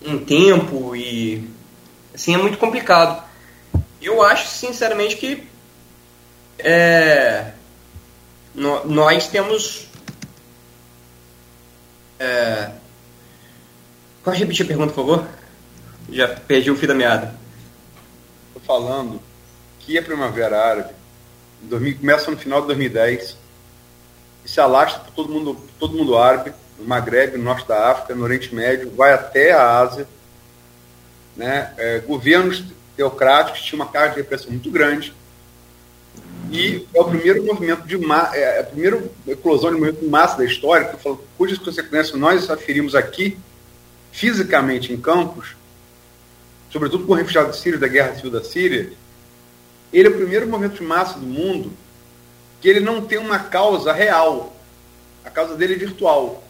em 0.00 0.18
tempo 0.20 0.96
e 0.96 1.50
assim 2.14 2.34
é 2.34 2.38
muito 2.38 2.56
complicado 2.56 3.22
eu 4.02 4.20
acho, 4.20 4.48
sinceramente, 4.48 5.16
que 5.16 5.44
é, 6.58 7.52
no, 8.54 8.86
nós 8.86 9.28
temos. 9.28 9.86
É, 12.18 12.70
pode 14.22 14.38
repetir 14.38 14.64
a 14.64 14.68
pergunta, 14.68 14.92
por 14.92 15.06
favor? 15.06 15.28
Já 16.10 16.28
perdi 16.28 16.70
o 16.70 16.76
fio 16.76 16.88
da 16.88 16.94
meada. 16.94 17.34
Estou 18.48 18.62
falando 18.62 19.20
que 19.80 19.98
a 19.98 20.02
Primavera 20.02 20.60
Árabe 20.60 20.94
começa 21.98 22.30
no 22.30 22.36
final 22.36 22.60
de 22.60 22.68
2010 22.68 23.36
e 24.44 24.48
se 24.48 24.60
alastra 24.60 25.00
por 25.00 25.12
todo 25.12 25.32
mundo, 25.32 25.56
todo 25.78 25.96
mundo 25.96 26.16
árabe, 26.16 26.52
no 26.78 26.86
Maghreb, 26.86 27.36
no 27.36 27.44
norte 27.44 27.66
da 27.68 27.90
África, 27.90 28.14
no 28.14 28.24
Oriente 28.24 28.54
Médio, 28.54 28.90
vai 28.90 29.12
até 29.12 29.52
a 29.52 29.78
Ásia. 29.78 30.06
Né? 31.36 31.72
É, 31.76 31.98
governos 32.00 32.64
teocráticos, 32.96 33.62
tinha 33.62 33.80
uma 33.80 33.90
carga 33.90 34.14
de 34.14 34.20
repressão 34.20 34.50
muito 34.50 34.70
grande. 34.70 35.14
E 36.50 36.86
é 36.94 37.00
o 37.00 37.04
primeiro 37.04 37.42
movimento 37.44 37.86
de 37.86 37.96
massa, 37.96 38.36
é 38.36 38.60
a 38.60 38.64
primeira 38.64 39.02
eclosão 39.26 39.70
de 39.70 39.76
movimento 39.76 40.00
de 40.00 40.08
massa 40.08 40.36
da 40.36 40.44
história, 40.44 40.86
que 40.88 40.94
eu 40.94 40.98
falo, 40.98 41.24
cujas 41.38 41.58
consequências 41.58 42.18
nós 42.18 42.50
aferimos 42.50 42.94
aqui, 42.94 43.38
fisicamente 44.10 44.92
em 44.92 45.00
campos, 45.00 45.56
sobretudo 46.70 47.06
com 47.06 47.14
refugiados 47.14 47.60
sírios 47.60 47.80
da 47.80 47.88
guerra 47.88 48.14
civil 48.14 48.30
da 48.30 48.44
Síria, 48.44 48.92
ele 49.92 50.08
é 50.08 50.10
o 50.10 50.14
primeiro 50.14 50.46
movimento 50.46 50.76
de 50.76 50.82
massa 50.82 51.18
do 51.18 51.26
mundo 51.26 51.72
que 52.60 52.68
ele 52.68 52.80
não 52.80 53.00
tem 53.02 53.18
uma 53.18 53.38
causa 53.38 53.92
real. 53.92 54.54
A 55.24 55.30
causa 55.30 55.56
dele 55.56 55.74
é 55.74 55.78
virtual. 55.78 56.42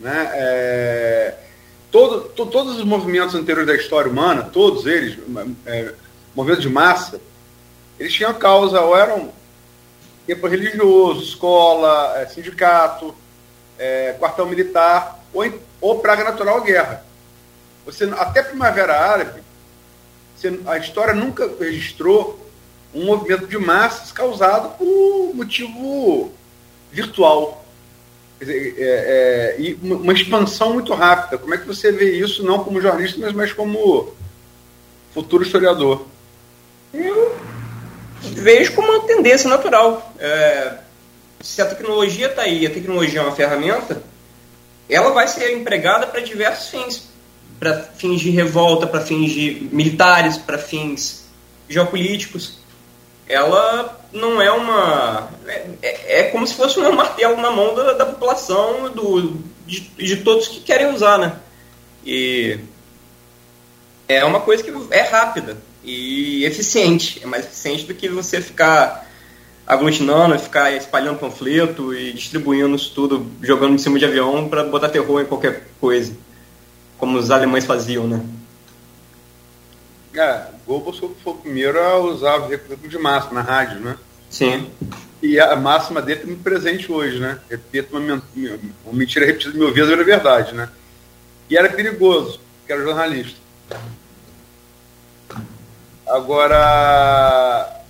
Né? 0.00 0.30
É 0.32 1.34
todo, 1.90 2.28
to, 2.28 2.46
todos 2.46 2.76
os 2.76 2.84
movimentos 2.84 3.34
anteriores 3.34 3.66
da 3.66 3.74
história 3.74 4.10
humana, 4.10 4.42
todos 4.42 4.86
eles, 4.86 5.18
é, 5.64 5.94
movimentos 6.34 6.62
de 6.62 6.68
massa, 6.68 7.20
eles 7.98 8.12
tinham 8.12 8.34
causa, 8.34 8.80
ou 8.80 8.96
eram 8.96 9.32
tempo 10.26 10.46
religioso, 10.46 11.22
escola, 11.22 12.18
é, 12.18 12.26
sindicato, 12.26 13.14
é, 13.78 14.14
quartel 14.18 14.46
militar, 14.46 15.24
ou, 15.32 15.44
ou 15.80 15.98
praga 16.00 16.24
natural 16.24 16.56
ou 16.56 16.64
guerra. 16.64 17.04
Você, 17.84 18.04
até 18.16 18.42
Primavera 18.42 18.98
Árabe, 18.98 19.42
você, 20.34 20.60
a 20.66 20.76
história 20.76 21.14
nunca 21.14 21.48
registrou 21.58 22.38
um 22.92 23.06
movimento 23.06 23.46
de 23.46 23.56
massas 23.58 24.10
causado 24.10 24.76
por 24.76 25.34
motivo 25.34 26.32
virtual. 26.90 27.64
Dizer, 28.40 28.74
é, 28.76 29.54
é, 29.56 29.60
e 29.60 29.74
uma 29.80 30.12
expansão 30.12 30.74
muito 30.74 30.92
rápida. 30.92 31.38
Como 31.38 31.54
é 31.54 31.58
que 31.58 31.66
você 31.66 31.92
vê 31.92 32.18
isso, 32.18 32.42
não 32.42 32.62
como 32.64 32.80
jornalista, 32.80 33.18
mas, 33.20 33.32
mas 33.32 33.52
como 33.52 34.12
futuro 35.14 35.42
historiador? 35.42 36.06
Eu 36.92 37.36
vejo 38.34 38.74
como 38.74 38.92
uma 38.92 39.06
tendência 39.06 39.48
natural. 39.48 40.12
É, 40.18 40.74
se 41.40 41.60
a 41.62 41.66
tecnologia 41.66 42.26
está 42.26 42.42
aí, 42.42 42.66
a 42.66 42.70
tecnologia 42.70 43.20
é 43.20 43.22
uma 43.22 43.34
ferramenta, 43.34 44.02
ela 44.88 45.10
vai 45.10 45.28
ser 45.28 45.52
empregada 45.52 46.06
para 46.06 46.20
diversos 46.20 46.68
fins. 46.68 47.08
Para 47.58 47.82
fins 47.96 48.20
de 48.20 48.30
revolta, 48.30 48.86
para 48.86 49.00
fins 49.00 49.32
de 49.32 49.68
militares, 49.72 50.36
para 50.36 50.58
fins 50.58 51.24
geopolíticos. 51.68 52.58
Ela 53.28 53.98
não 54.12 54.40
é 54.40 54.50
uma. 54.52 55.30
É, 55.82 56.20
é, 56.20 56.22
como 56.24 56.46
se 56.46 56.54
fosse 56.54 56.78
um 56.78 56.92
martelo 56.92 57.36
na 57.38 57.50
mão 57.50 57.74
da, 57.74 57.94
da 57.94 58.06
população, 58.06 58.90
do, 58.90 59.40
de, 59.66 59.80
de, 59.80 60.16
todos 60.18 60.48
que 60.48 60.60
querem 60.60 60.94
usar, 60.94 61.18
né? 61.18 61.36
E 62.04 62.60
é 64.06 64.24
uma 64.24 64.40
coisa 64.40 64.62
que 64.62 64.72
é 64.90 65.00
rápida 65.00 65.56
e 65.86 66.44
eficiente. 66.44 67.20
É 67.22 67.26
mais 67.26 67.46
eficiente 67.46 67.84
do 67.84 67.94
que 67.94 68.08
você 68.08 68.40
ficar 68.42 69.08
aglutinando, 69.66 70.38
ficar 70.38 70.72
espalhando 70.72 71.18
panfleto 71.18 71.94
e 71.94 72.12
distribuindo 72.12 72.74
isso 72.74 72.92
tudo, 72.94 73.30
jogando 73.40 73.74
em 73.74 73.78
cima 73.78 73.98
de 73.98 74.04
avião 74.04 74.48
para 74.48 74.64
botar 74.64 74.88
terror 74.88 75.20
em 75.22 75.26
qualquer 75.26 75.68
coisa. 75.80 76.12
Como 76.98 77.16
os 77.16 77.30
alemães 77.30 77.64
faziam, 77.64 78.06
né? 78.06 78.20
É, 80.14 80.46
Goebbels 80.66 80.98
foi 80.98 81.32
o 81.32 81.34
primeiro 81.34 81.78
a 81.78 81.98
usar 81.98 82.36
o 82.36 82.48
recrutamento 82.48 82.88
de 82.88 82.98
massa 82.98 83.32
na 83.32 83.42
rádio, 83.42 83.80
né? 83.80 83.96
Sim. 84.30 84.70
E 85.22 85.38
a 85.38 85.54
máxima 85.56 86.00
dele 86.00 86.20
está 86.20 86.26
muito 86.26 86.42
presente 86.42 86.90
hoje, 86.90 87.18
né? 87.18 87.38
Repito 87.50 87.96
uma, 87.96 88.22
uma 88.84 88.92
mentira 88.92 89.26
repetida 89.26 89.56
mil 89.56 89.72
vezes 89.72 89.90
era 89.90 90.02
verdade, 90.02 90.54
né? 90.54 90.68
E 91.50 91.56
era 91.56 91.68
perigoso, 91.68 92.40
que 92.66 92.72
era 92.72 92.82
jornalista. 92.82 93.38
Agora, 96.06 97.82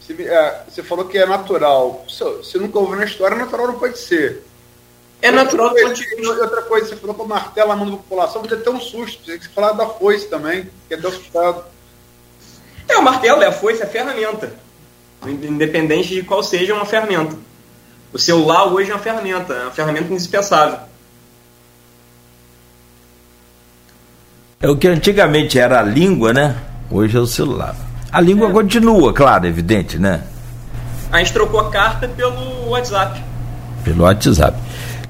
você, 0.00 0.22
é, 0.22 0.62
você 0.68 0.82
falou 0.82 1.06
que 1.06 1.18
é 1.18 1.26
natural. 1.26 2.04
Você 2.08 2.58
nunca 2.58 2.78
ouviu 2.78 2.96
na 2.96 3.04
história, 3.04 3.36
natural 3.36 3.68
não 3.68 3.78
pode 3.78 3.98
ser. 3.98 4.44
É 5.22 5.30
natural. 5.30 5.68
Outra 5.68 5.84
coisa, 5.84 6.42
outra 6.42 6.62
coisa, 6.62 6.88
você 6.88 6.96
falou 6.96 7.14
que 7.14 7.22
o 7.22 7.26
martelo 7.26 7.76
mão 7.76 7.90
da 7.90 7.96
população 7.96 8.40
podia 8.40 8.56
ter 8.56 8.70
um 8.70 8.80
susto. 8.80 9.24
Você 9.24 9.38
que 9.38 9.48
falar 9.48 9.72
da 9.72 9.86
foice 9.86 10.28
também, 10.28 10.70
que 10.88 10.94
é 10.94 10.96
do 10.96 11.08
assustado. 11.08 11.64
É, 12.88 12.96
o 12.96 13.02
martelo, 13.02 13.42
é 13.42 13.46
a 13.46 13.52
foice, 13.52 13.82
é 13.82 13.84
a 13.84 13.88
ferramenta 13.88 14.52
independente 15.28 16.14
de 16.14 16.22
qual 16.22 16.42
seja 16.42 16.74
uma 16.74 16.86
ferramenta. 16.86 17.36
O 18.12 18.18
celular 18.18 18.72
hoje 18.72 18.90
é 18.90 18.94
uma 18.94 19.00
ferramenta, 19.00 19.52
é 19.52 19.62
uma 19.62 19.70
ferramenta 19.70 20.12
indispensável. 20.12 20.78
É 24.60 24.68
o 24.68 24.76
que 24.76 24.88
antigamente 24.88 25.58
era 25.58 25.80
a 25.80 25.82
língua, 25.82 26.32
né? 26.32 26.56
Hoje 26.90 27.16
é 27.16 27.20
o 27.20 27.26
celular. 27.26 27.76
A 28.10 28.20
língua 28.20 28.48
é. 28.48 28.52
continua, 28.52 29.12
claro, 29.12 29.46
evidente, 29.46 29.96
né? 29.98 30.22
A 31.12 31.18
gente 31.18 31.32
trocou 31.32 31.60
a 31.60 31.70
carta 31.70 32.08
pelo 32.08 32.68
WhatsApp. 32.70 33.22
Pelo 33.84 34.02
WhatsApp. 34.02 34.58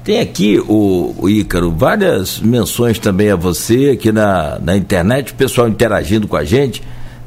Tem 0.03 0.19
aqui, 0.19 0.59
o, 0.59 1.15
o 1.17 1.29
Ícaro, 1.29 1.71
várias 1.71 2.39
menções 2.39 2.97
também 2.97 3.31
a 3.31 3.35
você 3.35 3.91
aqui 3.93 4.11
na, 4.11 4.59
na 4.59 4.75
internet, 4.75 5.31
o 5.31 5.35
pessoal 5.35 5.67
interagindo 5.67 6.27
com 6.27 6.35
a 6.35 6.43
gente. 6.43 6.81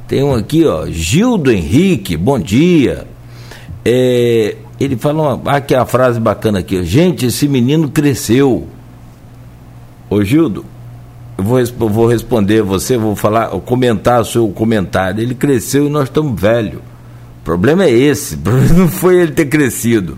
Tem 0.06 0.22
um 0.22 0.34
aqui, 0.34 0.66
ó, 0.66 0.86
Gildo 0.86 1.50
Henrique, 1.50 2.16
bom 2.16 2.38
dia. 2.38 3.06
É, 3.84 4.56
ele 4.78 4.96
fala 4.96 5.36
uma, 5.36 5.52
aqui 5.52 5.74
a 5.74 5.86
frase 5.86 6.18
bacana 6.18 6.60
aqui, 6.60 6.82
gente, 6.84 7.26
esse 7.26 7.46
menino 7.48 7.88
cresceu. 7.88 8.66
Ô 10.10 10.22
Gildo, 10.24 10.64
eu 11.36 11.44
vou, 11.44 11.88
vou 11.88 12.06
responder 12.06 12.62
você, 12.62 12.96
vou 12.96 13.16
falar, 13.16 13.48
comentar 13.60 14.20
o 14.20 14.24
seu 14.24 14.48
comentário. 14.48 15.20
Ele 15.20 15.34
cresceu 15.34 15.86
e 15.86 15.90
nós 15.90 16.04
estamos 16.04 16.40
velhos. 16.40 16.80
O 17.40 17.44
problema 17.44 17.84
é 17.84 17.90
esse, 17.90 18.38
não 18.76 18.88
foi 18.88 19.20
ele 19.20 19.32
ter 19.32 19.46
crescido. 19.46 20.16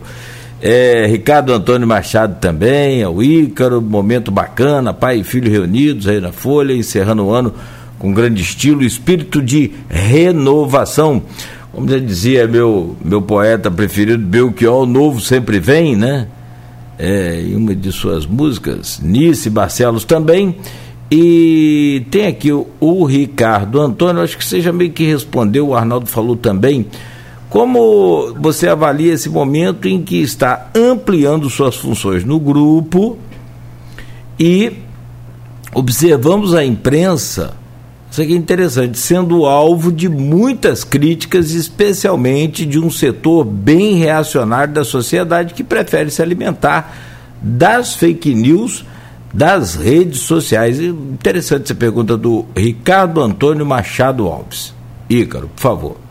É, 0.61 1.07
Ricardo 1.07 1.53
Antônio 1.53 1.87
Machado 1.87 2.37
também, 2.41 3.03
é 3.03 3.09
o 3.09 3.23
Ícaro, 3.23 3.83
momento 3.83 4.31
bacana, 4.31 4.95
pai 4.95 5.21
e 5.21 5.25
filho 5.25 5.51
reunidos 5.51 6.09
aí 6.09 6.21
na 6.21 6.33
Folha, 6.33 6.73
encerrando 6.73 7.25
o 7.25 7.33
ano 7.33 7.53
com 7.99 8.13
grande 8.13 8.43
estilo, 8.43 8.83
espírito 8.83 9.43
de 9.43 9.73
renovação. 9.89 11.23
Como 11.73 11.89
já 11.89 11.99
dizia 11.99 12.47
meu, 12.49 12.97
meu 13.05 13.21
poeta 13.21 13.71
preferido, 13.71 14.25
Belchior, 14.25 14.83
o 14.83 14.87
novo 14.87 15.21
sempre 15.21 15.59
vem, 15.59 15.95
né? 15.95 16.27
É, 16.99 17.43
em 17.43 17.55
uma 17.55 17.75
de 17.75 17.93
suas 17.93 18.25
músicas, 18.25 18.99
Nice 19.03 19.51
Barcelos 19.51 20.05
também. 20.05 20.57
E 21.11 22.05
tem 22.11 22.27
aqui 22.27 22.51
o, 22.51 22.67
o 22.81 23.05
Ricardo 23.05 23.81
Antônio, 23.81 24.23
acho 24.23 24.37
que 24.37 24.45
você 24.45 24.61
já 24.61 24.73
meio 24.73 24.91
que 24.91 25.05
respondeu, 25.05 25.69
o 25.69 25.75
Arnaldo 25.75 26.07
falou 26.07 26.37
também. 26.37 26.87
Como 27.49 28.35
você 28.41 28.69
avalia 28.69 29.13
esse 29.15 29.29
momento 29.29 29.87
em 29.87 30.03
que 30.03 30.21
está 30.21 30.69
ampliando 30.75 31.49
suas 31.49 31.77
funções 31.77 32.25
no 32.25 32.41
grupo 32.41 33.17
e 34.39 34.73
observamos 35.73 36.55
a 36.55 36.65
imprensa, 36.65 37.55
isso 38.11 38.21
aqui 38.21 38.33
é 38.33 38.37
interessante, 38.37 38.99
sendo 38.99 39.47
alvo 39.47 39.93
de 39.93 40.09
muitas 40.09 40.83
críticas, 40.83 41.53
especialmente 41.53 42.67
de 42.67 42.81
um 42.81 42.91
setor 42.91 43.45
bem 43.45 43.95
reacionário 43.95 44.75
da 44.75 44.85
sociedade 44.85 45.55
que 45.55 45.63
prefere 45.63 46.11
se 46.11 46.21
alimentar 46.21 46.97
das 47.41 47.95
fake 47.95 48.35
news 48.35 48.85
das 49.37 49.75
redes 49.75 50.21
sociais. 50.21 50.81
Interessante 50.81 51.65
essa 51.65 51.75
pergunta 51.75 52.17
do 52.17 52.47
Ricardo 52.57 53.21
Antônio 53.21 53.67
Machado 53.67 54.27
Alves. 54.27 54.75
Ícaro, 55.09 55.49
por 55.49 55.61
favor 55.61 56.07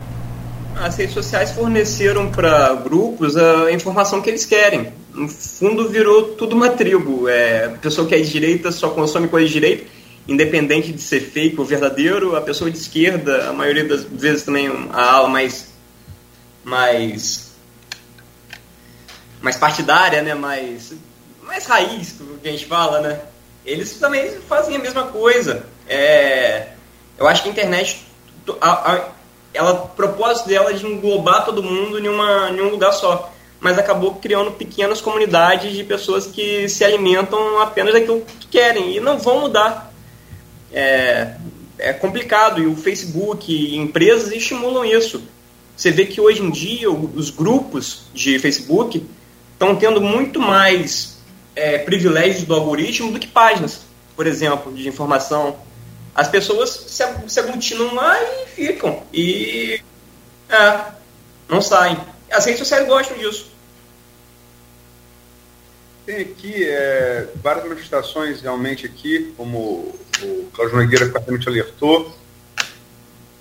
as 0.80 0.96
redes 0.96 1.14
sociais 1.14 1.52
forneceram 1.52 2.30
para 2.30 2.74
grupos 2.74 3.36
a 3.36 3.72
informação 3.72 4.20
que 4.20 4.28
eles 4.28 4.44
querem. 4.44 4.92
No 5.14 5.28
fundo, 5.28 5.88
virou 5.88 6.34
tudo 6.34 6.54
uma 6.54 6.68
tribo. 6.70 7.28
É, 7.28 7.66
a 7.66 7.70
pessoa 7.70 8.06
que 8.06 8.14
é 8.14 8.18
de 8.18 8.30
direita 8.30 8.70
só 8.70 8.90
consome 8.90 9.28
coisa 9.28 9.46
de 9.46 9.52
direita, 9.54 9.86
independente 10.28 10.92
de 10.92 11.00
ser 11.00 11.20
fake 11.20 11.58
ou 11.58 11.64
verdadeiro. 11.64 12.36
A 12.36 12.40
pessoa 12.40 12.70
de 12.70 12.76
esquerda, 12.76 13.48
a 13.48 13.52
maioria 13.52 13.84
das 13.84 14.04
vezes 14.04 14.42
também 14.42 14.68
a 14.92 15.12
ala 15.14 15.28
mais, 15.28 15.68
mais, 16.62 17.52
mais 19.40 19.56
partidária, 19.56 20.20
né? 20.20 20.34
mais, 20.34 20.92
mais 21.46 21.66
raiz, 21.66 22.16
que 22.42 22.48
a 22.48 22.52
gente 22.52 22.66
fala, 22.66 23.00
né? 23.00 23.20
Eles 23.64 23.98
também 23.98 24.30
fazem 24.48 24.76
a 24.76 24.78
mesma 24.78 25.04
coisa. 25.04 25.66
É, 25.88 26.68
eu 27.18 27.26
acho 27.26 27.42
que 27.42 27.48
a 27.48 27.52
internet 27.52 28.06
a, 28.60 28.92
a, 28.92 29.08
ela, 29.52 29.72
o 29.72 29.88
propósito 29.88 30.48
dela 30.48 30.70
é 30.70 30.74
de 30.74 30.86
englobar 30.86 31.44
todo 31.44 31.62
mundo 31.62 31.98
em, 31.98 32.08
uma, 32.08 32.50
em 32.50 32.60
um 32.60 32.68
lugar 32.68 32.92
só. 32.92 33.32
Mas 33.58 33.78
acabou 33.78 34.16
criando 34.16 34.52
pequenas 34.52 35.00
comunidades 35.00 35.74
de 35.74 35.82
pessoas 35.82 36.26
que 36.26 36.68
se 36.68 36.84
alimentam 36.84 37.58
apenas 37.60 37.94
daquilo 37.94 38.20
que 38.20 38.46
querem 38.48 38.94
e 38.94 39.00
não 39.00 39.18
vão 39.18 39.40
mudar. 39.40 39.92
É, 40.72 41.34
é 41.78 41.92
complicado 41.92 42.62
e 42.62 42.66
o 42.66 42.76
Facebook 42.76 43.50
e 43.50 43.76
empresas 43.76 44.30
estimulam 44.30 44.84
isso. 44.84 45.22
Você 45.74 45.90
vê 45.90 46.06
que 46.06 46.20
hoje 46.20 46.42
em 46.42 46.50
dia 46.50 46.90
os 46.90 47.30
grupos 47.30 48.04
de 48.12 48.38
Facebook 48.38 49.06
estão 49.52 49.74
tendo 49.76 50.00
muito 50.00 50.38
mais 50.38 51.15
é, 51.56 51.78
privilégios 51.78 52.44
do 52.44 52.54
algoritmo 52.54 53.10
do 53.10 53.18
que 53.18 53.26
páginas, 53.26 53.80
por 54.14 54.26
exemplo, 54.26 54.72
de 54.72 54.86
informação 54.86 55.56
as 56.16 56.28
pessoas 56.28 56.70
se, 56.70 57.04
se 57.28 57.40
aglutinam 57.40 57.94
lá 57.94 58.18
e 58.22 58.46
ficam. 58.46 59.02
E 59.12 59.82
é, 60.48 60.80
não 61.46 61.60
saem. 61.60 61.98
As 62.30 62.46
redes 62.46 62.60
sociais 62.60 62.86
gostam 62.86 63.18
disso. 63.18 63.50
Tem 66.06 66.22
aqui 66.22 66.64
é, 66.64 67.28
várias 67.42 67.66
manifestações 67.66 68.40
realmente 68.40 68.86
aqui, 68.86 69.34
como 69.36 69.94
o 70.22 70.48
Cláudio 70.54 70.78
Nogueira 70.78 71.06
praticamente 71.10 71.48
alertou. 71.48 72.16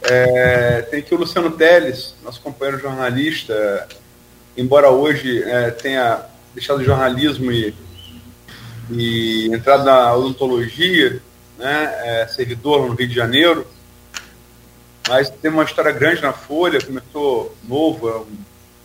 É, 0.04 0.82
tem 0.82 1.00
aqui 1.00 1.16
o 1.16 1.18
Luciano 1.18 1.52
Teles, 1.52 2.14
nosso 2.24 2.42
companheiro 2.42 2.82
jornalista, 2.82 3.88
embora 4.58 4.90
hoje 4.90 5.44
é, 5.44 5.72
tenha 5.72 6.26
deixado 6.54 6.80
o 6.80 6.84
jornalismo 6.84 7.52
e, 7.54 7.74
e 8.92 9.48
entrado 9.54 9.84
na 9.84 10.14
odontologia, 10.14 11.22
né, 11.58 11.94
é, 12.04 12.28
servidor 12.28 12.88
no 12.88 12.96
Rio 12.96 13.08
de 13.08 13.16
Janeiro, 13.16 13.66
mas 15.08 15.30
tem 15.30 15.52
uma 15.52 15.64
história 15.64 15.92
grande 15.92 16.22
na 16.22 16.34
Folha, 16.34 16.82
começou 16.82 17.56
novo 17.68 18.28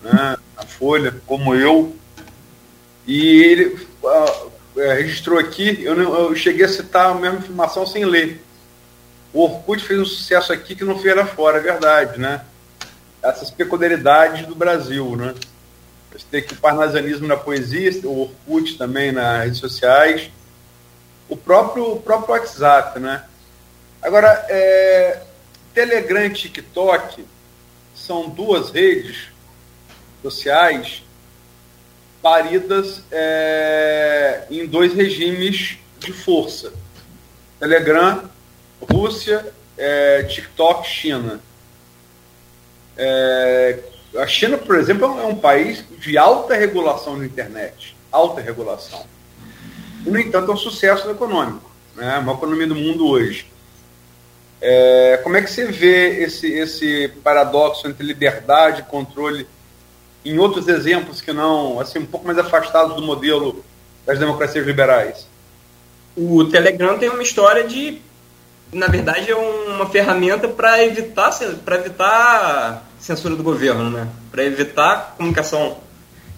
né, 0.03 0.37
na 0.57 0.63
Folha, 0.63 1.15
como 1.27 1.55
eu, 1.55 1.97
e 3.07 3.43
ele 3.43 3.87
uh, 4.03 4.51
registrou 4.77 5.39
aqui, 5.39 5.83
eu, 5.83 5.97
não, 5.97 6.15
eu 6.15 6.37
cheguei 6.37 6.65
a 6.65 6.69
citar 6.69 7.11
a 7.11 7.15
mesma 7.15 7.39
informação 7.39 7.87
sem 7.87 8.05
ler. 8.05 8.45
O 9.33 9.43
Orkut 9.43 9.83
fez 9.83 9.99
um 9.99 10.05
sucesso 10.05 10.53
aqui 10.53 10.75
que 10.75 10.85
não 10.85 10.99
fez 10.99 11.17
lá 11.17 11.25
fora, 11.27 11.59
é 11.59 11.63
verdade, 11.63 12.19
né? 12.19 12.43
Essas 13.23 13.51
peculiaridades 13.51 14.47
do 14.47 14.55
Brasil, 14.55 15.17
né? 15.17 15.35
Tem 16.31 16.45
o 16.53 16.57
parnasianismo 16.57 17.27
na 17.27 17.37
poesia, 17.37 17.91
o 18.05 18.23
Orkut 18.23 18.77
também 18.77 19.13
nas 19.13 19.45
redes 19.45 19.59
sociais, 19.59 20.31
o 21.29 21.37
próprio, 21.37 21.93
o 21.93 22.01
próprio 22.01 22.35
WhatsApp, 22.35 22.99
né? 22.99 23.25
Agora, 24.03 24.47
é, 24.49 25.23
Telegram 25.73 26.25
e 26.25 26.31
TikTok 26.31 27.25
são 27.95 28.29
duas 28.29 28.71
redes 28.71 29.29
sociais 30.23 31.03
paridas 32.21 33.03
é, 33.11 34.45
em 34.51 34.67
dois 34.67 34.95
regimes 34.95 35.79
de 35.99 36.13
força. 36.13 36.73
Telegram, 37.59 38.29
Rússia, 38.81 39.53
é, 39.77 40.23
TikTok, 40.25 40.87
China. 40.87 41.41
É, 42.97 43.79
a 44.17 44.27
China, 44.27 44.59
por 44.59 44.77
exemplo, 44.77 45.07
é 45.21 45.27
um 45.27 45.37
país 45.37 45.85
de 45.99 46.19
alta 46.19 46.55
regulação 46.55 47.17
na 47.17 47.25
internet. 47.25 47.97
Alta 48.11 48.41
regulação 48.41 49.05
e, 50.05 50.11
no 50.11 50.19
entanto, 50.19 50.51
é 50.51 50.55
um 50.55 50.59
sucesso 50.59 51.11
econômico, 51.11 51.71
né? 51.95 52.15
a 52.15 52.21
maior 52.21 52.39
economia 52.39 52.67
do 52.67 52.75
mundo 52.75 53.07
hoje. 53.07 53.47
É, 54.61 55.21
como 55.23 55.37
é 55.37 55.43
que 55.43 55.51
você 55.51 55.67
vê 55.67 56.23
esse, 56.23 56.51
esse 56.53 57.09
paradoxo 57.23 57.89
entre 57.89 58.05
liberdade 58.05 58.83
e 58.83 58.85
controle 58.85 59.47
em 60.25 60.39
outros 60.39 60.69
exemplos 60.69 61.21
que 61.21 61.33
não, 61.33 61.81
assim, 61.81 61.99
um 61.99 62.07
pouco 62.07 62.27
mais 62.27 62.39
afastados 62.39 62.95
do 62.95 63.03
modelo 63.03 63.65
das 64.05 64.19
democracias 64.19 64.67
liberais? 64.67 65.27
O 66.17 66.45
Telegram 66.45 66.99
tem 66.99 67.09
uma 67.09 67.23
história 67.23 67.65
de, 67.65 68.01
na 68.73 68.87
verdade, 68.87 69.31
é 69.31 69.37
uma 69.37 69.89
ferramenta 69.89 70.49
para 70.49 70.85
evitar, 70.85 71.31
para 71.65 71.77
evitar 71.77 72.90
censura 73.01 73.35
do 73.35 73.43
governo, 73.43 73.91
né? 73.91 74.09
Para 74.31 74.45
evitar 74.45 75.15
comunicação 75.17 75.79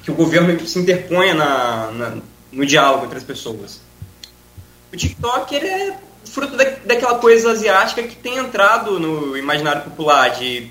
que 0.03 0.11
o 0.11 0.15
governo 0.15 0.59
se 0.67 0.79
interponha 0.79 1.35
na, 1.35 1.91
na 1.91 2.17
no 2.53 2.67
diálogo 2.67 3.07
entre 3.07 3.19
as 3.19 3.25
pessoas. 3.25 3.81
O 4.93 4.97
TikTok 4.97 5.55
ele 5.55 5.67
é 5.67 5.99
fruto 6.25 6.57
da, 6.57 6.65
daquela 6.85 7.19
coisa 7.19 7.51
asiática 7.51 8.03
que 8.03 8.15
tem 8.15 8.37
entrado 8.37 9.01
no 9.01 9.37
imaginário 9.37 9.83
popular 9.83 10.31
de 10.31 10.71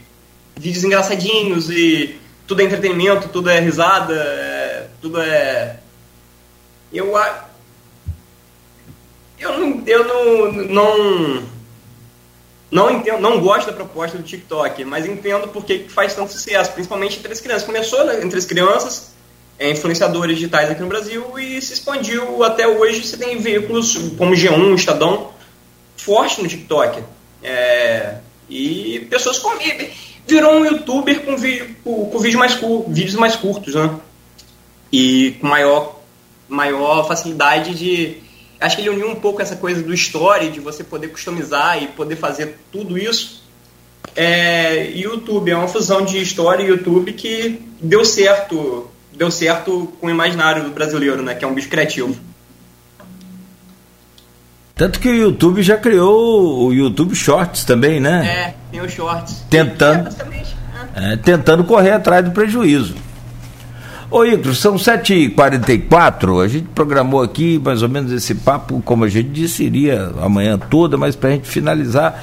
vídeos 0.55 0.83
engraçadinhos 0.83 1.69
e 1.69 2.19
tudo 2.45 2.61
é 2.61 2.65
entretenimento, 2.65 3.29
tudo 3.29 3.49
é 3.49 3.59
risada, 3.59 4.13
é, 4.13 4.87
tudo 5.01 5.19
é 5.19 5.79
eu 6.93 7.13
eu 9.39 9.59
não 9.59 9.83
eu 9.87 10.03
não 10.05 10.51
não 10.51 11.43
não 12.71 12.89
entendo, 12.89 13.19
não 13.19 13.39
gosto 13.39 13.67
da 13.67 13.73
proposta 13.73 14.17
do 14.17 14.23
TikTok, 14.23 14.83
mas 14.85 15.05
entendo 15.05 15.47
por 15.49 15.65
que 15.65 15.89
faz 15.89 16.15
tanto 16.15 16.31
sucesso, 16.31 16.71
principalmente 16.71 17.19
entre 17.19 17.33
as 17.33 17.41
crianças. 17.41 17.65
Começou 17.65 18.05
né, 18.05 18.23
entre 18.23 18.39
as 18.39 18.45
crianças, 18.45 19.11
é, 19.59 19.69
influenciadores 19.69 20.37
digitais 20.37 20.71
aqui 20.71 20.81
no 20.81 20.87
Brasil 20.87 21.37
e 21.37 21.61
se 21.61 21.73
expandiu 21.73 22.43
até 22.43 22.67
hoje. 22.67 23.05
Você 23.05 23.17
tem 23.17 23.37
veículos 23.39 23.95
como 24.17 24.33
G1, 24.33 24.75
Estadão, 24.75 25.31
forte 25.97 26.41
no 26.41 26.47
TikTok. 26.47 27.03
É, 27.43 28.15
e 28.49 29.05
pessoas 29.09 29.37
comigo. 29.37 29.85
Virou 30.25 30.53
um 30.53 30.65
youtuber 30.65 31.21
com, 31.21 31.35
vídeo, 31.35 31.75
com, 31.83 32.05
com 32.05 32.19
vídeo 32.19 32.39
mais, 32.39 32.57
vídeos 32.87 33.15
mais 33.15 33.35
curtos, 33.35 33.75
né? 33.75 33.99
e 34.91 35.37
com 35.39 35.47
maior, 35.47 35.99
maior 36.49 37.07
facilidade 37.07 37.73
de. 37.75 38.17
Acho 38.61 38.75
que 38.75 38.83
ele 38.83 38.91
uniu 38.91 39.09
um 39.09 39.15
pouco 39.15 39.41
essa 39.41 39.55
coisa 39.55 39.81
do 39.81 39.91
story, 39.91 40.51
de 40.51 40.59
você 40.59 40.83
poder 40.83 41.07
customizar 41.07 41.81
e 41.81 41.87
poder 41.87 42.15
fazer 42.15 42.59
tudo 42.71 42.95
isso. 42.95 43.41
É, 44.15 44.91
YouTube 44.91 45.49
é 45.49 45.55
uma 45.55 45.67
fusão 45.67 46.05
de 46.05 46.21
história 46.21 46.63
e 46.63 46.67
YouTube 46.67 47.11
que 47.13 47.59
deu 47.81 48.05
certo, 48.05 48.87
deu 49.11 49.31
certo 49.31 49.91
com 49.99 50.07
o 50.07 50.09
imaginário 50.11 50.63
do 50.63 50.69
brasileiro, 50.69 51.23
né? 51.23 51.33
Que 51.33 51.43
é 51.43 51.47
um 51.47 51.55
bicho 51.55 51.69
criativo. 51.69 52.15
Tanto 54.75 54.99
que 54.99 55.09
o 55.09 55.15
YouTube 55.15 55.63
já 55.63 55.77
criou 55.77 56.67
o 56.67 56.73
YouTube 56.73 57.15
Shorts 57.15 57.63
também, 57.63 57.99
né? 57.99 58.27
É, 58.27 58.55
tem 58.71 58.81
os 58.81 58.91
Shorts. 58.91 59.43
Tentando, 59.49 60.09
é, 60.95 61.13
é, 61.13 61.17
tentando 61.17 61.63
correr 61.63 61.91
atrás 61.91 62.23
do 62.23 62.31
prejuízo. 62.31 62.95
Ô 64.11 64.25
Icro, 64.25 64.53
são 64.53 64.75
7h44, 64.75 66.43
a 66.43 66.47
gente 66.49 66.67
programou 66.75 67.23
aqui 67.23 67.57
mais 67.63 67.81
ou 67.81 67.87
menos 67.87 68.11
esse 68.11 68.35
papo, 68.35 68.81
como 68.83 69.05
a 69.05 69.07
gente 69.07 69.29
disse, 69.29 69.63
iria 69.63 70.11
amanhã 70.21 70.57
toda, 70.57 70.97
mas 70.97 71.15
para 71.15 71.29
a 71.29 71.31
gente 71.31 71.47
finalizar. 71.47 72.21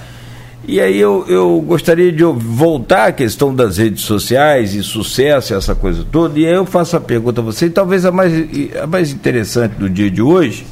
E 0.67 0.83
aí 0.83 1.01
eu, 1.01 1.25
eu 1.27 1.59
gostaria 1.67 2.13
de 2.13 2.23
voltar 2.23 3.07
à 3.07 3.13
questão 3.13 3.55
das 3.55 3.79
redes 3.79 4.03
sociais 4.03 4.75
e 4.75 4.83
sucesso, 4.83 5.55
essa 5.55 5.75
coisa 5.75 6.05
toda, 6.13 6.39
e 6.39 6.47
aí 6.47 6.53
eu 6.53 6.67
faço 6.67 6.95
a 6.95 7.01
pergunta 7.01 7.41
a 7.41 7.45
você, 7.45 7.67
e 7.67 7.71
talvez 7.71 8.05
a 8.05 8.13
mais, 8.13 8.35
a 8.83 8.87
mais 8.87 9.11
interessante 9.11 9.77
do 9.77 9.89
dia 9.89 10.11
de 10.11 10.21
hoje 10.21 10.67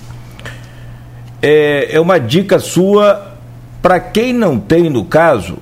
é, 1.40 1.96
é 1.96 1.98
uma 1.98 2.18
dica 2.18 2.58
sua 2.58 3.32
para 3.80 3.98
quem 4.00 4.34
não 4.34 4.58
tem, 4.58 4.90
no 4.90 5.04
caso, 5.04 5.56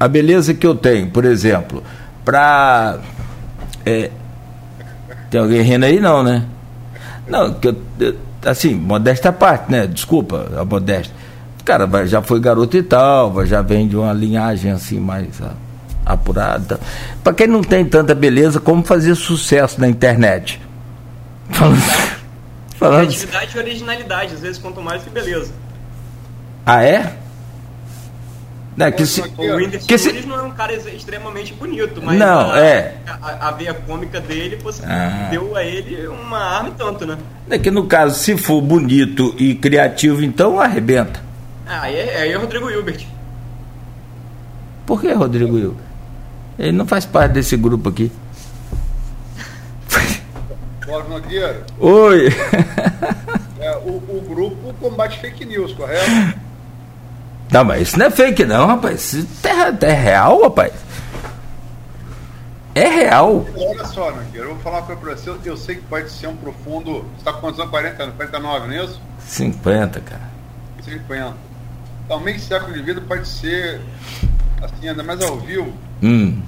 a 0.00 0.08
beleza 0.08 0.54
que 0.54 0.66
eu 0.66 0.74
tenho, 0.74 1.10
por 1.10 1.26
exemplo, 1.26 1.82
para. 2.24 3.00
É, 3.84 4.10
tem 5.34 5.40
alguém 5.40 5.62
rindo 5.62 5.84
aí? 5.84 5.98
Não, 5.98 6.22
né? 6.22 6.44
Não, 7.26 7.54
que 7.54 7.66
eu, 7.66 7.76
assim, 8.46 8.72
modesta 8.72 9.32
parte, 9.32 9.68
né? 9.68 9.84
Desculpa, 9.84 10.48
a 10.56 10.64
modesta. 10.64 11.12
Cara, 11.64 12.06
já 12.06 12.22
foi 12.22 12.38
garoto 12.38 12.76
e 12.76 12.84
tal, 12.84 13.44
já 13.44 13.60
vem 13.60 13.88
de 13.88 13.96
uma 13.96 14.12
linhagem 14.12 14.70
assim 14.70 15.00
mais 15.00 15.40
apurada. 16.06 16.78
Para 17.24 17.32
quem 17.32 17.48
não 17.48 17.62
tem 17.62 17.84
tanta 17.84 18.14
beleza, 18.14 18.60
como 18.60 18.84
fazer 18.84 19.16
sucesso 19.16 19.80
na 19.80 19.88
internet? 19.88 20.60
Falando. 21.50 21.82
Falando... 22.76 23.08
Criatividade 23.08 23.56
e 23.56 23.58
originalidade, 23.58 24.34
às 24.34 24.40
vezes 24.40 24.58
quanto 24.58 24.80
mais 24.80 25.02
que 25.02 25.10
beleza. 25.10 25.52
Ah, 26.64 26.84
é? 26.84 27.12
Não, 28.76 28.90
que 28.90 29.06
se, 29.06 29.20
o 29.20 29.56
Whindersson 29.56 29.86
que 29.86 29.98
se... 29.98 30.26
não 30.26 30.36
é 30.36 30.42
um 30.42 30.50
cara 30.50 30.74
extremamente 30.74 31.52
bonito, 31.54 32.02
mas 32.02 32.18
não, 32.18 32.50
a, 32.50 32.58
é. 32.58 32.96
a, 33.06 33.48
a 33.48 33.50
veia 33.52 33.72
cômica 33.72 34.20
dele 34.20 34.58
ah. 34.82 35.28
deu 35.30 35.56
a 35.56 35.62
ele 35.62 36.08
uma 36.08 36.38
arma 36.38 36.70
e 36.70 36.72
tanto, 36.72 37.06
né? 37.06 37.16
É 37.48 37.58
que 37.58 37.70
no 37.70 37.86
caso, 37.86 38.18
se 38.18 38.36
for 38.36 38.60
bonito 38.60 39.32
e 39.38 39.54
criativo, 39.54 40.24
então 40.24 40.60
arrebenta. 40.60 41.20
Ah, 41.66 41.82
aí 41.82 41.94
é, 41.94 42.22
aí 42.22 42.32
é 42.32 42.36
Rodrigo 42.36 42.68
Hilbert. 42.68 43.06
Por 44.84 45.00
que 45.00 45.12
Rodrigo 45.12 45.56
Hilbert? 45.56 45.84
Ele 46.58 46.72
não 46.72 46.86
faz 46.86 47.06
parte 47.06 47.32
desse 47.32 47.56
grupo 47.56 47.88
aqui. 47.88 48.10
Cláudio 50.80 51.10
Nogueira. 51.10 51.62
Oi. 51.78 52.28
É, 53.60 53.76
o, 53.78 53.92
o, 53.92 54.24
grupo 54.28 54.74
combate 54.74 55.18
fake 55.20 55.46
news, 55.46 55.72
correto? 55.72 56.04
Não, 57.50 57.64
mas 57.64 57.82
isso 57.82 57.98
não 57.98 58.06
é 58.06 58.10
fake 58.10 58.44
não, 58.44 58.66
rapaz. 58.66 59.12
Isso 59.12 59.28
é, 59.46 59.86
é 59.86 59.92
real, 59.92 60.42
rapaz. 60.42 60.72
É 62.74 62.88
real. 62.88 63.46
Olha 63.56 63.84
só, 63.84 64.10
Nogueira, 64.10 64.48
eu 64.48 64.54
vou 64.54 64.58
falar 64.58 64.78
uma 64.78 64.86
coisa 64.86 65.00
pra 65.00 65.14
você. 65.14 65.30
Eu, 65.30 65.38
eu 65.44 65.56
sei 65.56 65.76
que 65.76 65.82
pode 65.82 66.10
ser 66.10 66.26
um 66.26 66.36
profundo. 66.36 67.02
Você 67.02 67.18
está 67.18 67.32
com 67.32 67.40
quantos 67.40 67.60
anos? 67.60 67.70
40 67.70 68.02
anos? 68.02 68.16
49, 68.16 68.66
não 68.66 68.74
é 68.74 68.84
isso? 68.84 69.00
50, 69.20 70.00
cara. 70.00 70.30
50. 70.82 71.34
Então, 72.04 72.20
meio 72.20 72.40
século 72.40 72.72
de 72.72 72.82
vida 72.82 73.00
pode 73.00 73.26
ser, 73.26 73.80
assim, 74.60 74.88
ainda 74.88 75.02
mais 75.02 75.22
ao 75.22 75.38
vivo, 75.38 75.72
hum. 76.02 76.42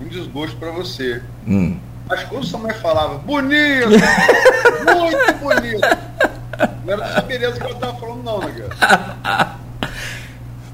um 0.00 0.06
desgosto 0.06 0.56
para 0.56 0.70
você. 0.70 1.22
Hum. 1.48 1.78
Mas 2.08 2.24
quando 2.24 2.44
sua 2.44 2.60
mãe 2.60 2.74
falava, 2.74 3.18
bonito, 3.18 3.88
muito 3.88 5.34
bonito, 5.40 5.80
não 6.84 6.92
era 6.92 7.06
dessa 7.06 7.22
beleza 7.22 7.56
que 7.56 7.62
ela 7.62 7.72
estava 7.72 7.98
falando, 7.98 8.22
não, 8.22 8.40
né, 8.40 8.68
cara? 8.80 9.59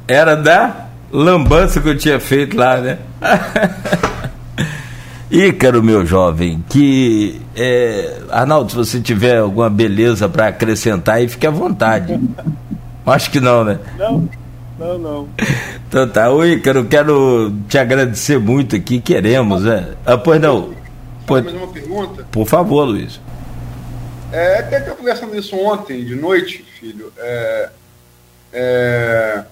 Era 0.09 0.37
da 0.37 0.87
lambança 1.11 1.81
que 1.81 1.89
eu 1.89 1.99
tinha 1.99 2.21
feito 2.21 2.57
lá, 2.57 2.81
né? 2.81 2.99
Ícaro, 5.31 5.83
meu 5.83 6.07
jovem, 6.07 6.65
que. 6.69 7.41
É, 7.57 8.19
Arnaldo, 8.31 8.71
se 8.71 8.77
você 8.77 9.01
tiver 9.01 9.39
alguma 9.39 9.69
beleza 9.69 10.29
para 10.29 10.49
acrescentar 10.49 11.17
aí, 11.17 11.29
fique 11.29 11.47
à 11.47 11.51
vontade. 11.51 12.19
Acho 13.05 13.31
que 13.31 13.41
não, 13.41 13.65
né? 13.65 13.79
Não, 13.99 14.29
não, 14.79 14.99
não. 14.99 15.29
Então 15.89 16.09
tá, 16.09 16.31
ô 16.31 16.45
Ícaro, 16.45 16.85
quero 16.85 17.53
te 17.69 17.79
agradecer 17.79 18.39
muito 18.39 18.77
aqui, 18.77 19.01
queremos, 19.01 19.65
né? 19.65 19.95
Ah, 20.05 20.17
pois 20.17 20.41
não. 20.41 20.75
Pode... 21.27 21.47
mais 21.47 21.57
uma 21.57 21.73
pergunta? 21.73 22.27
Por 22.31 22.47
favor, 22.47 22.85
Luiz. 22.85 23.21
É, 24.33 24.61
até 24.61 24.81
que 24.81 24.91
eu 24.91 24.97
conversando 24.97 25.37
isso 25.37 25.57
ontem, 25.57 26.05
de 26.05 26.15
noite, 26.15 26.65
filho. 26.79 27.13
É, 27.19 27.69
é, 28.53 29.45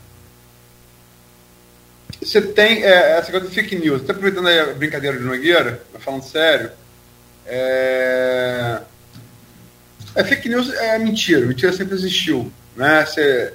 você 2.25 2.41
tem 2.41 2.83
é, 2.83 3.19
essa 3.19 3.31
coisa 3.31 3.47
de 3.47 3.55
fake 3.55 3.77
news. 3.77 4.03
Até 4.03 4.13
aproveitando 4.13 4.49
a 4.49 4.75
brincadeira 4.75 5.17
de 5.17 5.25
Nogueira, 5.25 5.83
falando 5.99 6.23
sério. 6.23 6.71
É, 7.47 8.81
é, 10.15 10.25
fake 10.25 10.49
news 10.49 10.73
é 10.73 10.99
mentira. 10.99 11.47
Mentira 11.47 11.73
sempre 11.73 11.95
existiu. 11.95 12.51
Né? 12.75 13.05
Você, 13.05 13.53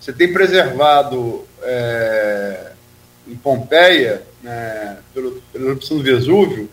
você 0.00 0.12
tem 0.12 0.32
preservado 0.32 1.46
é, 1.62 2.72
em 3.26 3.36
Pompeia, 3.36 4.22
né, 4.42 4.96
pelo, 5.12 5.42
pela 5.52 5.66
erupção 5.66 5.98
do 5.98 6.02
Vesúvio, 6.02 6.70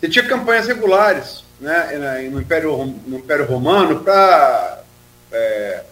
você 0.00 0.08
tinha 0.08 0.24
campanhas 0.26 0.66
regulares 0.66 1.44
né, 1.60 2.28
no, 2.30 2.40
Império, 2.40 2.76
no 3.06 3.18
Império 3.18 3.44
Romano 3.44 4.00
para 4.00 4.82
é, 5.32 5.84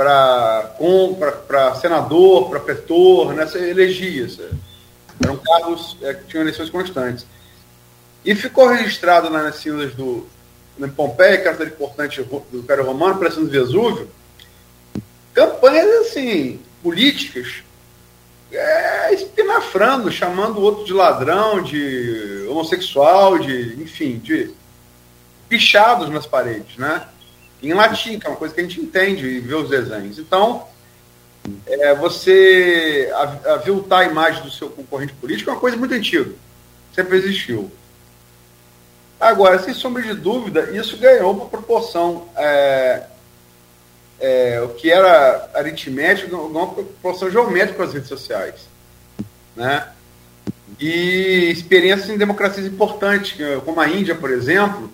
para 0.00 1.74
senador, 1.80 2.48
para 2.48 2.60
pretor, 2.60 3.34
né, 3.34 3.46
você 3.46 3.70
elegia. 3.70 4.26
Eram 5.22 5.36
cargos 5.36 5.96
é, 6.00 6.14
que 6.14 6.24
tinham 6.24 6.42
eleições 6.42 6.70
constantes. 6.70 7.26
E 8.24 8.34
ficou 8.34 8.68
registrado 8.68 9.28
nas 9.28 9.56
cinzas 9.56 9.94
do 9.94 10.26
em 10.78 10.88
Pompeia, 10.88 11.36
que 11.36 11.46
era 11.46 11.62
importante 11.64 12.22
do 12.22 12.58
Império 12.58 12.86
Romano, 12.86 13.18
para 13.18 13.28
do 13.28 13.50
Vesúvio, 13.50 14.08
campanhas 15.34 16.06
assim, 16.06 16.58
políticas 16.82 17.62
é, 18.50 19.12
espinafrando, 19.12 20.10
chamando 20.10 20.58
o 20.58 20.62
outro 20.62 20.86
de 20.86 20.94
ladrão, 20.94 21.62
de 21.62 22.46
homossexual, 22.48 23.38
de, 23.38 23.74
enfim, 23.82 24.18
de 24.18 24.54
pichados 25.50 26.08
nas 26.08 26.26
paredes, 26.26 26.78
né? 26.78 27.06
Em 27.62 27.72
latim, 27.74 28.18
que 28.18 28.26
é 28.26 28.30
uma 28.30 28.36
coisa 28.36 28.54
que 28.54 28.60
a 28.60 28.64
gente 28.64 28.80
entende 28.80 29.26
e 29.26 29.40
vê 29.40 29.54
os 29.54 29.68
desenhos. 29.68 30.18
Então, 30.18 30.66
é, 31.66 31.94
você 31.94 33.10
aviltar 33.44 34.00
a 34.00 34.04
imagem 34.04 34.42
do 34.42 34.50
seu 34.50 34.68
concorrente 34.70 35.12
político 35.14 35.50
é 35.50 35.52
uma 35.52 35.60
coisa 35.60 35.76
muito 35.76 35.94
antiga. 35.94 36.30
Sempre 36.94 37.18
existiu. 37.18 37.70
Agora, 39.18 39.58
sem 39.58 39.74
sombra 39.74 40.02
de 40.02 40.14
dúvida, 40.14 40.70
isso 40.72 40.96
ganhou 40.96 41.32
uma 41.32 41.46
proporção 41.46 42.28
é, 42.36 43.02
é, 44.18 44.60
o 44.62 44.70
que 44.70 44.90
era 44.90 45.50
aritmético, 45.54 46.34
uma 46.36 46.68
proporção 46.68 47.30
geométrica 47.30 47.76
com 47.76 47.82
as 47.82 47.92
redes 47.92 48.08
sociais. 48.08 48.54
Né? 49.54 49.86
E 50.78 51.50
experiências 51.50 52.08
em 52.08 52.16
democracias 52.16 52.64
importantes, 52.64 53.36
como 53.64 53.80
a 53.80 53.88
Índia, 53.88 54.14
por 54.14 54.30
exemplo, 54.30 54.90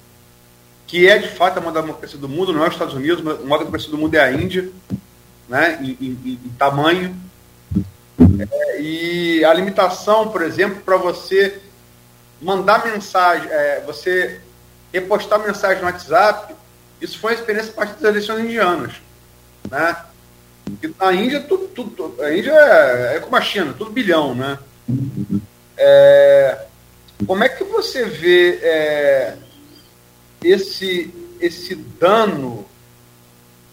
que 0.86 1.08
é 1.08 1.18
de 1.18 1.28
fato 1.28 1.58
a 1.58 1.60
maior 1.60 1.80
democracia 1.80 2.18
do 2.18 2.28
mundo, 2.28 2.52
não 2.52 2.64
é 2.64 2.68
os 2.68 2.74
Estados 2.74 2.94
Unidos, 2.94 3.20
a 3.20 3.42
maior 3.42 3.58
democracia 3.58 3.90
do 3.90 3.98
mundo 3.98 4.14
é 4.14 4.20
a 4.20 4.32
Índia, 4.32 4.70
né? 5.48 5.78
em, 5.80 5.96
em, 6.00 6.40
em 6.44 6.52
tamanho. 6.58 7.16
É, 8.18 8.80
e 8.80 9.44
a 9.44 9.52
limitação, 9.52 10.28
por 10.28 10.42
exemplo, 10.42 10.80
para 10.82 10.96
você 10.96 11.60
mandar 12.40 12.84
mensagem, 12.84 13.48
é, 13.50 13.82
você 13.84 14.40
repostar 14.92 15.38
mensagem 15.40 15.78
no 15.78 15.86
WhatsApp, 15.88 16.54
isso 17.00 17.18
foi 17.18 17.32
uma 17.32 17.40
experiência 17.40 17.72
a 17.72 17.74
partir 17.74 17.94
das 17.94 18.10
eleições 18.10 18.44
indianas. 18.44 18.94
Né? 19.70 19.96
A 20.98 21.12
Índia, 21.12 21.40
tudo, 21.40 21.68
tudo, 21.68 22.22
a 22.22 22.34
Índia 22.34 22.52
é, 22.52 23.16
é 23.16 23.20
como 23.20 23.36
a 23.36 23.40
China, 23.40 23.74
tudo 23.76 23.90
bilhão, 23.90 24.34
né? 24.34 24.58
É, 25.76 26.58
como 27.26 27.44
é 27.44 27.48
que 27.48 27.62
você 27.64 28.04
vê 28.04 28.58
é, 28.62 29.36
esse, 30.42 31.12
esse 31.40 31.74
dano 31.74 32.66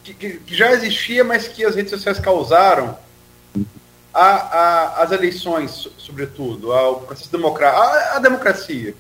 que, 0.04 0.14
que, 0.14 0.56
já 0.56 0.72
existia, 0.72 1.24
mas 1.24 1.48
que 1.48 1.64
as 1.64 1.76
redes 1.76 1.92
sociais 1.92 2.20
causaram 2.20 2.98
às 4.14 5.12
eleições, 5.12 5.90
sobretudo, 5.98 6.72
ao 6.72 7.02
processo 7.02 7.32
democrático, 7.32 7.82
à, 8.16 8.20
democracia? 8.20 8.94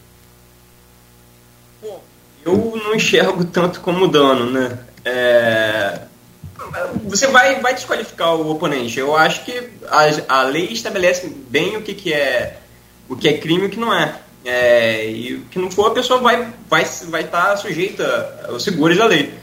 Eu 2.45 2.73
não 2.75 2.95
enxergo 2.95 3.45
tanto 3.45 3.79
como 3.81 4.07
dano, 4.07 4.49
né? 4.49 4.79
É... 5.05 5.99
Você 7.05 7.27
vai, 7.27 7.59
vai 7.59 7.73
desqualificar 7.73 8.35
o 8.35 8.49
oponente. 8.49 8.97
Eu 8.97 9.15
acho 9.15 9.43
que 9.43 9.69
a, 9.87 10.39
a 10.39 10.43
lei 10.43 10.67
estabelece 10.71 11.27
bem 11.27 11.77
o 11.77 11.81
que, 11.81 11.93
que 11.93 12.13
é 12.13 12.59
o 13.07 13.15
que 13.15 13.27
é 13.27 13.37
crime 13.37 13.63
e 13.63 13.65
o 13.67 13.69
que 13.69 13.79
não 13.79 13.93
é. 13.93 14.19
É 14.45 15.05
e 15.05 15.39
que 15.51 15.59
não 15.59 15.71
for, 15.71 15.87
a 15.87 15.93
pessoa 15.93 16.19
vai 16.19 16.53
vai 16.69 16.85
vai 17.07 17.21
estar 17.21 17.49
tá 17.49 17.57
sujeita 17.57 18.45
aos 18.47 18.63
seguros 18.63 18.97
da 18.97 19.05
lei. 19.05 19.33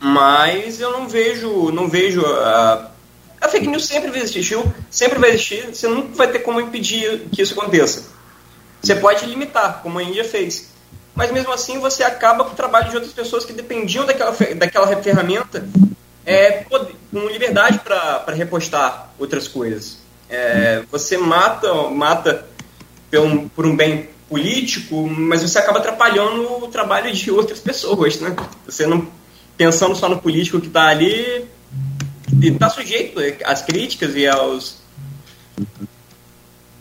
Mas 0.00 0.80
eu 0.80 0.92
não 0.92 1.08
vejo 1.08 1.70
não 1.70 1.88
vejo 1.88 2.24
a, 2.24 2.90
a 3.40 3.48
fake 3.48 3.66
news 3.66 3.86
sempre 3.86 4.10
vai 4.10 4.20
existir, 4.20 4.58
sempre 4.90 5.18
vai 5.18 5.30
existir. 5.30 5.74
Você 5.74 5.86
nunca 5.88 6.14
vai 6.14 6.28
ter 6.28 6.40
como 6.40 6.60
impedir 6.60 7.28
que 7.32 7.42
isso 7.42 7.58
aconteça. 7.58 8.16
Você 8.82 8.94
pode 8.94 9.26
limitar, 9.26 9.80
como 9.82 9.98
a 9.98 10.02
Índia 10.02 10.24
fez. 10.24 10.70
Mas 11.14 11.32
mesmo 11.32 11.52
assim 11.52 11.80
você 11.80 12.04
acaba 12.04 12.44
com 12.44 12.52
o 12.52 12.56
trabalho 12.56 12.90
de 12.90 12.96
outras 12.96 13.12
pessoas 13.12 13.44
que 13.44 13.52
dependiam 13.52 14.06
daquela, 14.06 14.36
daquela 14.54 14.86
ferramenta 15.02 15.66
é, 16.24 16.64
com 17.10 17.26
liberdade 17.26 17.80
para 17.80 18.32
repostar 18.34 19.10
outras 19.18 19.48
coisas. 19.48 19.98
É, 20.30 20.84
você 20.90 21.16
mata, 21.16 21.72
mata 21.90 22.46
por 23.10 23.20
um, 23.20 23.48
por 23.48 23.66
um 23.66 23.76
bem 23.76 24.08
político, 24.28 25.06
mas 25.08 25.42
você 25.42 25.58
acaba 25.58 25.78
atrapalhando 25.78 26.64
o 26.64 26.68
trabalho 26.68 27.12
de 27.12 27.30
outras 27.30 27.60
pessoas, 27.60 28.20
né? 28.20 28.36
Você 28.66 28.86
não 28.86 29.08
pensando 29.56 29.96
só 29.96 30.08
no 30.08 30.18
político 30.18 30.60
que 30.60 30.68
está 30.68 30.88
ali 30.88 31.46
está 32.40 32.70
sujeito 32.70 33.18
às 33.44 33.62
críticas 33.62 34.14
e 34.14 34.26
aos 34.26 34.76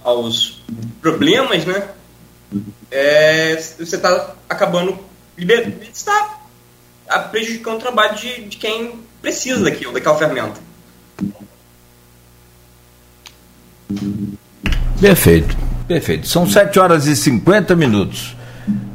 aos 0.03 0.61
problemas, 1.01 1.65
né? 1.65 1.89
É, 2.91 3.55
você 3.55 3.95
está 3.95 4.36
acabando 4.47 4.97
está 5.91 6.41
prejudicando 7.32 7.75
o 7.75 7.80
trabalho 7.80 8.15
de, 8.15 8.45
de 8.45 8.57
quem 8.57 8.99
precisa 9.21 9.63
daquilo, 9.63 9.93
daquela 9.93 10.17
ferramenta. 10.17 10.59
Perfeito, 14.99 15.55
perfeito. 15.88 16.27
São 16.27 16.47
7 16.47 16.79
horas 16.79 17.07
e 17.07 17.15
50 17.15 17.75
minutos. 17.75 18.35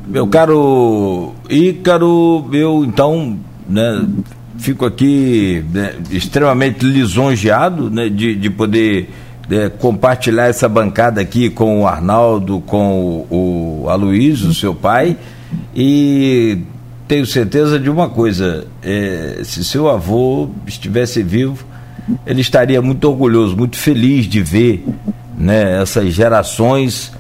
Meu 0.07 0.27
caro 0.27 1.33
Ícaro, 1.49 2.49
eu 2.53 2.85
então 2.85 3.39
né, 3.69 4.07
fico 4.59 4.85
aqui 4.85 5.65
né, 5.73 5.95
extremamente 6.11 6.85
lisonjeado 6.85 7.91
né, 7.91 8.09
de, 8.09 8.35
de 8.35 8.51
poder 8.51 9.09
né, 9.49 9.71
compartilhar 9.71 10.49
essa 10.49 10.69
bancada 10.69 11.21
aqui 11.21 11.49
com 11.49 11.83
o 11.83 11.87
Arnaldo, 11.87 12.61
com 12.61 13.27
o, 13.31 13.85
o 13.85 13.89
Aloysio, 13.89 14.53
seu 14.53 14.75
pai, 14.75 15.17
e 15.75 16.59
tenho 17.09 17.27
certeza 17.27 17.79
de 17.79 17.91
uma 17.91 18.09
coisa: 18.09 18.67
é, 18.83 19.41
se 19.45 19.65
seu 19.65 19.89
avô 19.89 20.51
estivesse 20.67 21.23
vivo, 21.23 21.65
ele 22.27 22.41
estaria 22.41 22.81
muito 22.83 23.05
orgulhoso, 23.09 23.57
muito 23.57 23.77
feliz 23.77 24.27
de 24.27 24.43
ver 24.43 24.85
né, 25.43 25.83
essas 25.83 26.15
gerações 26.15 27.13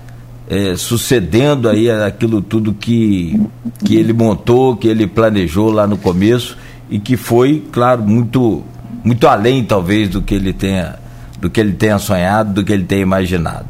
é, 0.49 0.77
sucedendo 0.77 1.69
aí 1.69 1.91
aquilo 1.91 2.41
tudo 2.41 2.73
que, 2.73 3.41
que 3.85 3.97
ele 3.97 4.13
montou, 4.13 4.77
que 4.77 4.87
ele 4.87 5.09
planejou 5.09 5.73
lá 5.73 5.89
no 5.89 5.97
começo 5.97 6.57
e 6.89 7.01
que 7.01 7.17
foi, 7.17 7.65
claro, 7.73 8.03
muito, 8.03 8.63
muito 9.03 9.27
além 9.27 9.65
talvez 9.65 10.09
do 10.09 10.23
que 10.23 10.35
ele 10.35 10.53
tenha 10.53 11.01
do 11.41 11.51
que 11.51 11.59
ele 11.59 11.73
tenha 11.73 11.99
sonhado, 11.99 12.53
do 12.53 12.65
que 12.65 12.73
ele 12.73 12.85
tenha 12.85 13.03
imaginado. 13.03 13.67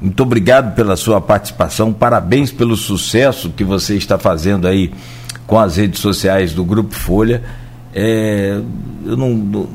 Muito 0.00 0.22
obrigado 0.22 0.76
pela 0.76 0.94
sua 0.94 1.20
participação, 1.20 1.92
parabéns 1.92 2.52
pelo 2.52 2.76
sucesso 2.76 3.50
que 3.50 3.64
você 3.64 3.96
está 3.96 4.16
fazendo 4.16 4.68
aí 4.68 4.92
com 5.44 5.58
as 5.58 5.76
redes 5.76 6.00
sociais 6.00 6.52
do 6.52 6.64
Grupo 6.64 6.94
Folha. 6.94 7.42
É, 7.94 8.60
eu 9.04 9.16
não, 9.16 9.30
não, 9.30 9.66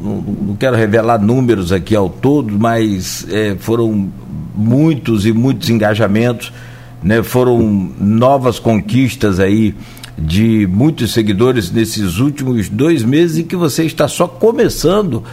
não, 0.47 0.55
quero 0.55 0.75
revelar 0.75 1.19
números 1.19 1.71
aqui 1.71 1.95
ao 1.95 2.09
todo, 2.09 2.57
mas 2.59 3.25
é, 3.29 3.55
foram 3.59 4.09
muitos 4.55 5.25
e 5.25 5.33
muitos 5.33 5.69
engajamentos, 5.69 6.53
né, 7.01 7.23
foram 7.23 7.59
novas 7.99 8.59
conquistas 8.59 9.39
aí 9.39 9.73
de 10.17 10.67
muitos 10.67 11.11
seguidores 11.11 11.71
nesses 11.71 12.19
últimos 12.19 12.69
dois 12.69 13.03
meses 13.03 13.39
e 13.39 13.43
que 13.43 13.55
você 13.55 13.83
está 13.83 14.07
só 14.07 14.27
começando 14.27 15.23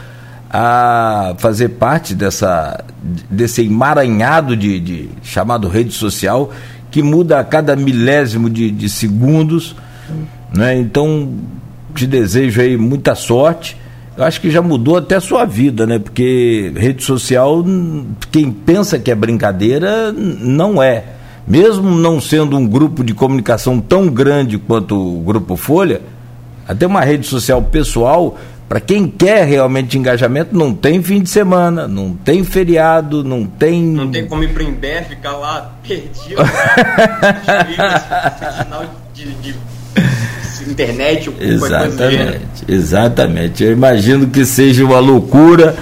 a 0.48 1.34
fazer 1.38 1.68
parte 1.70 2.14
dessa, 2.14 2.82
desse 3.30 3.62
emaranhado 3.62 4.56
de, 4.56 4.80
de 4.80 5.08
chamado 5.22 5.68
rede 5.68 5.92
social 5.92 6.50
que 6.90 7.02
muda 7.02 7.38
a 7.38 7.44
cada 7.44 7.76
milésimo 7.76 8.50
de, 8.50 8.70
de 8.70 8.88
segundos. 8.88 9.76
Né? 10.52 10.76
Então, 10.76 11.34
te 11.94 12.06
desejo 12.06 12.60
aí 12.60 12.76
muita 12.76 13.14
sorte. 13.14 13.76
Eu 14.16 14.24
acho 14.24 14.40
que 14.40 14.50
já 14.50 14.60
mudou 14.60 14.96
até 14.96 15.16
a 15.16 15.20
sua 15.20 15.44
vida, 15.44 15.86
né? 15.86 15.98
Porque 15.98 16.72
rede 16.76 17.02
social, 17.02 17.64
quem 18.30 18.50
pensa 18.50 18.98
que 18.98 19.10
é 19.10 19.14
brincadeira, 19.14 20.12
não 20.12 20.82
é. 20.82 21.04
Mesmo 21.46 21.90
não 21.90 22.20
sendo 22.20 22.56
um 22.56 22.66
grupo 22.66 23.02
de 23.02 23.14
comunicação 23.14 23.80
tão 23.80 24.08
grande 24.08 24.58
quanto 24.58 24.94
o 24.94 25.20
Grupo 25.20 25.56
Folha, 25.56 26.02
até 26.68 26.86
uma 26.86 27.00
rede 27.00 27.26
social 27.26 27.62
pessoal 27.62 28.36
para 28.70 28.78
quem 28.78 29.08
quer 29.08 29.44
realmente 29.46 29.98
engajamento, 29.98 30.56
não 30.56 30.72
tem 30.72 31.02
fim 31.02 31.20
de 31.20 31.28
semana, 31.28 31.88
não 31.88 32.14
tem 32.14 32.44
feriado, 32.44 33.24
não 33.24 33.44
tem. 33.44 33.82
Não 33.82 34.08
tem 34.08 34.28
como 34.28 34.44
ir 34.44 34.54
para 34.54 34.62
Ember, 34.62 35.08
ficar 35.08 35.32
lá 35.32 35.74
perdido. 35.82 36.36
sinal 38.62 38.84
de, 39.12 39.32
de 39.32 39.56
internet 40.68 41.28
ou 41.28 41.34
Exatamente, 41.40 42.64
exatamente. 42.68 43.64
Eu 43.64 43.72
imagino 43.72 44.26
que 44.26 44.44
seja 44.44 44.84
uma 44.84 44.98
loucura, 44.98 45.76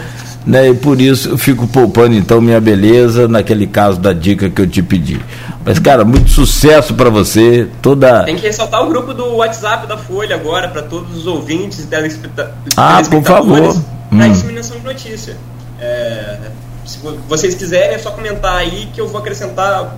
né? 0.46 0.68
E 0.68 0.74
por 0.74 1.00
isso 1.00 1.30
eu 1.30 1.38
fico 1.38 1.66
poupando 1.66 2.14
então 2.14 2.40
minha 2.40 2.60
beleza 2.60 3.26
naquele 3.26 3.66
caso 3.66 3.98
da 3.98 4.12
dica 4.12 4.48
que 4.50 4.60
eu 4.60 4.66
te 4.66 4.82
pedi. 4.82 5.20
Mas, 5.68 5.78
cara, 5.78 6.02
muito 6.02 6.30
sucesso 6.30 6.94
para 6.94 7.10
você. 7.10 7.68
Toda... 7.82 8.24
Tem 8.24 8.36
que 8.36 8.46
ressaltar 8.46 8.82
o 8.82 8.88
grupo 8.88 9.12
do 9.12 9.36
WhatsApp 9.36 9.86
da 9.86 9.98
Folha 9.98 10.34
agora, 10.34 10.68
para 10.68 10.80
todos 10.80 11.14
os 11.14 11.26
ouvintes 11.26 11.80
e 11.80 11.86
telespectadores. 11.86 12.72
Ah, 12.74 13.02
por 13.10 13.22
favor. 13.22 13.76
Para 14.08 14.26
hum. 14.26 14.32
disseminação 14.32 14.78
de 14.78 14.84
notícia. 14.84 15.36
É, 15.78 16.38
se 16.86 16.98
vocês 17.28 17.54
quiserem, 17.54 17.94
é 17.94 17.98
só 17.98 18.10
comentar 18.12 18.56
aí 18.56 18.88
que 18.94 19.00
eu 19.00 19.08
vou 19.08 19.20
acrescentar. 19.20 19.94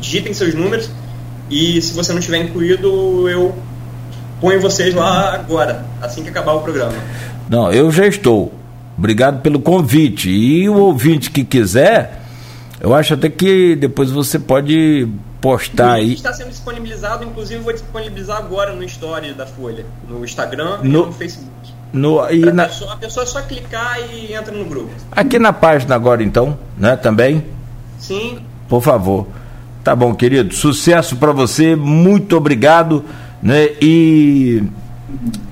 Digitem 0.00 0.32
seus 0.32 0.54
números. 0.54 0.88
E 1.50 1.82
se 1.82 1.94
você 1.94 2.12
não 2.12 2.20
tiver 2.20 2.38
incluído, 2.38 3.28
eu 3.28 3.56
ponho 4.40 4.60
vocês 4.60 4.94
lá 4.94 5.34
agora, 5.34 5.84
assim 6.00 6.22
que 6.22 6.28
acabar 6.28 6.52
o 6.52 6.60
programa. 6.60 6.94
Não, 7.48 7.72
eu 7.72 7.90
já 7.90 8.06
estou. 8.06 8.52
Obrigado 8.96 9.40
pelo 9.42 9.60
convite. 9.60 10.28
E 10.30 10.68
o 10.68 10.76
ouvinte 10.76 11.30
que 11.30 11.44
quiser 11.44 12.18
eu 12.80 12.94
acho 12.94 13.14
até 13.14 13.28
que 13.28 13.74
depois 13.74 14.10
você 14.10 14.38
pode 14.38 15.08
postar 15.40 15.94
aí. 15.94 16.12
está 16.12 16.32
sendo 16.32 16.50
disponibilizado, 16.50 17.24
inclusive 17.24 17.60
vou 17.60 17.72
disponibilizar 17.72 18.38
agora 18.38 18.72
no 18.72 18.84
Story 18.84 19.34
da 19.34 19.46
Folha, 19.46 19.84
no 20.08 20.24
Instagram 20.24 20.78
no, 20.78 20.84
e 20.84 20.88
no 20.88 21.12
Facebook. 21.12 21.50
No, 21.92 22.30
e 22.30 22.40
na... 22.40 22.66
pessoa, 22.66 22.92
a 22.92 22.96
pessoa 22.96 23.24
é 23.24 23.26
só 23.26 23.42
clicar 23.42 23.98
e 24.12 24.32
entra 24.32 24.54
no 24.54 24.64
grupo. 24.64 24.90
Aqui 25.10 25.38
na 25.38 25.52
página 25.52 25.94
agora 25.94 26.22
então, 26.22 26.56
né? 26.76 26.96
Também? 26.96 27.44
Sim. 27.98 28.40
Por 28.68 28.82
favor. 28.82 29.26
Tá 29.82 29.96
bom, 29.96 30.14
querido. 30.14 30.54
Sucesso 30.54 31.16
para 31.16 31.32
você. 31.32 31.74
Muito 31.74 32.36
obrigado, 32.36 33.04
né? 33.42 33.68
E 33.80 34.62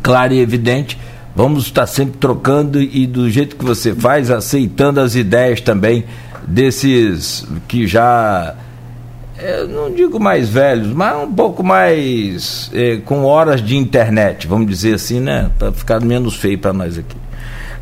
claro 0.02 0.32
e 0.32 0.40
evidente, 0.40 0.98
vamos 1.34 1.64
estar 1.64 1.86
sempre 1.86 2.18
trocando 2.18 2.80
e 2.80 3.06
do 3.06 3.30
jeito 3.30 3.56
que 3.56 3.64
você 3.64 3.94
faz, 3.94 4.30
aceitando 4.30 5.00
as 5.00 5.14
ideias 5.14 5.60
também 5.60 6.04
desses 6.46 7.46
que 7.66 7.86
já 7.86 8.54
é, 9.38 9.64
não 9.64 9.92
digo 9.92 10.18
mais 10.18 10.48
velhos, 10.48 10.88
mas 10.92 11.16
um 11.16 11.32
pouco 11.32 11.62
mais 11.62 12.70
é, 12.72 12.96
com 12.98 13.24
horas 13.24 13.62
de 13.62 13.76
internet, 13.76 14.46
vamos 14.46 14.66
dizer 14.68 14.94
assim, 14.94 15.20
né? 15.20 15.50
Para 15.58 15.72
ficar 15.72 16.00
menos 16.00 16.36
feio 16.36 16.58
para 16.58 16.72
nós 16.72 16.96
aqui. 16.96 17.16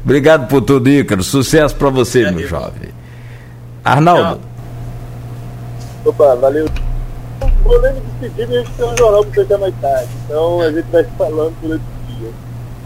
Obrigado 0.02 0.48
por 0.48 0.60
tudo, 0.60 0.88
Ícaro. 0.90 1.22
Sucesso 1.22 1.74
para 1.76 1.88
você, 1.90 2.30
meu 2.30 2.46
jovem. 2.46 2.90
Arnaldo. 3.84 4.40
Opa, 6.04 6.34
valeu. 6.34 6.68
Vou 7.64 7.82
nem 7.82 7.94
me 7.94 8.00
despedir, 8.00 8.44
a 8.44 8.62
gente 8.62 8.70
tem 8.72 8.84
um 8.86 8.96
jornal 8.96 9.24
para 9.24 9.42
até 9.42 9.56
mais 9.56 9.74
tarde. 9.80 10.08
Então 10.24 10.60
a 10.60 10.70
gente 10.70 10.86
vai 10.92 11.04
falando 11.18 11.54
durante 11.60 11.82
o 11.82 12.18
dia. 12.18 12.30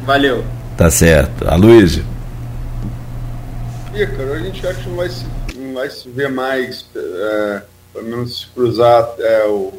Valeu. 0.07 0.45
Tá 0.77 0.91
certo. 0.91 1.47
Aloysio. 1.49 2.05
Ícaro, 3.95 4.33
a 4.33 4.39
gente 4.39 4.67
acha 4.67 4.81
que 4.81 4.91
vai 4.91 5.09
se 5.09 5.27
vai 5.79 5.91
se 5.91 6.09
ver 6.09 6.29
mais, 6.29 6.87
é, 6.95 7.63
pelo 7.93 8.09
menos 8.09 8.41
se 8.41 8.47
cruzar 8.49 9.01
até 9.03 9.47
o, 9.47 9.73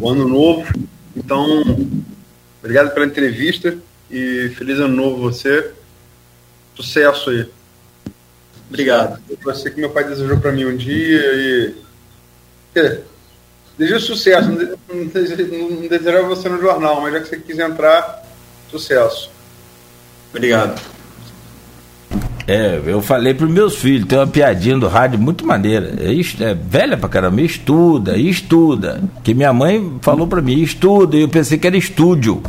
o 0.00 0.08
ano 0.08 0.28
novo. 0.28 0.66
Então, 1.16 1.64
obrigado 2.60 2.94
pela 2.94 3.06
entrevista 3.06 3.76
e 4.10 4.52
feliz 4.56 4.78
ano 4.78 4.94
novo 4.94 5.20
você. 5.20 5.72
Sucesso 6.74 7.30
aí. 7.30 7.48
Obrigado. 8.68 9.20
Você 9.42 9.70
que 9.70 9.80
meu 9.80 9.90
pai 9.90 10.04
desejou 10.04 10.38
para 10.38 10.52
mim 10.52 10.64
um 10.64 10.76
dia 10.76 11.34
e. 11.34 11.87
Desejo 13.78 14.00
sucesso. 14.00 14.50
Não 14.50 15.88
desejava 15.88 16.28
você 16.28 16.48
no 16.48 16.60
jornal, 16.60 17.00
mas 17.00 17.12
já 17.12 17.20
que 17.20 17.28
você 17.28 17.36
quis 17.38 17.58
entrar, 17.58 18.22
sucesso. 18.70 19.30
Obrigado. 20.30 20.80
É, 22.46 22.80
eu 22.86 23.02
falei 23.02 23.34
para 23.34 23.46
meus 23.46 23.76
filhos, 23.76 24.08
tem 24.08 24.18
uma 24.18 24.26
piadinha 24.26 24.78
do 24.78 24.88
rádio 24.88 25.18
muito 25.18 25.46
maneira. 25.46 25.92
É, 26.00 26.44
é 26.44 26.54
velha 26.54 26.96
pra 26.96 27.06
caramba, 27.06 27.42
estuda, 27.42 28.16
estuda. 28.16 29.02
Que 29.22 29.34
minha 29.34 29.52
mãe 29.52 29.98
falou 30.00 30.26
para 30.26 30.40
mim, 30.40 30.62
estuda, 30.62 31.16
e 31.16 31.20
eu 31.20 31.28
pensei 31.28 31.58
que 31.58 31.66
era 31.66 31.76
estúdio. 31.76 32.42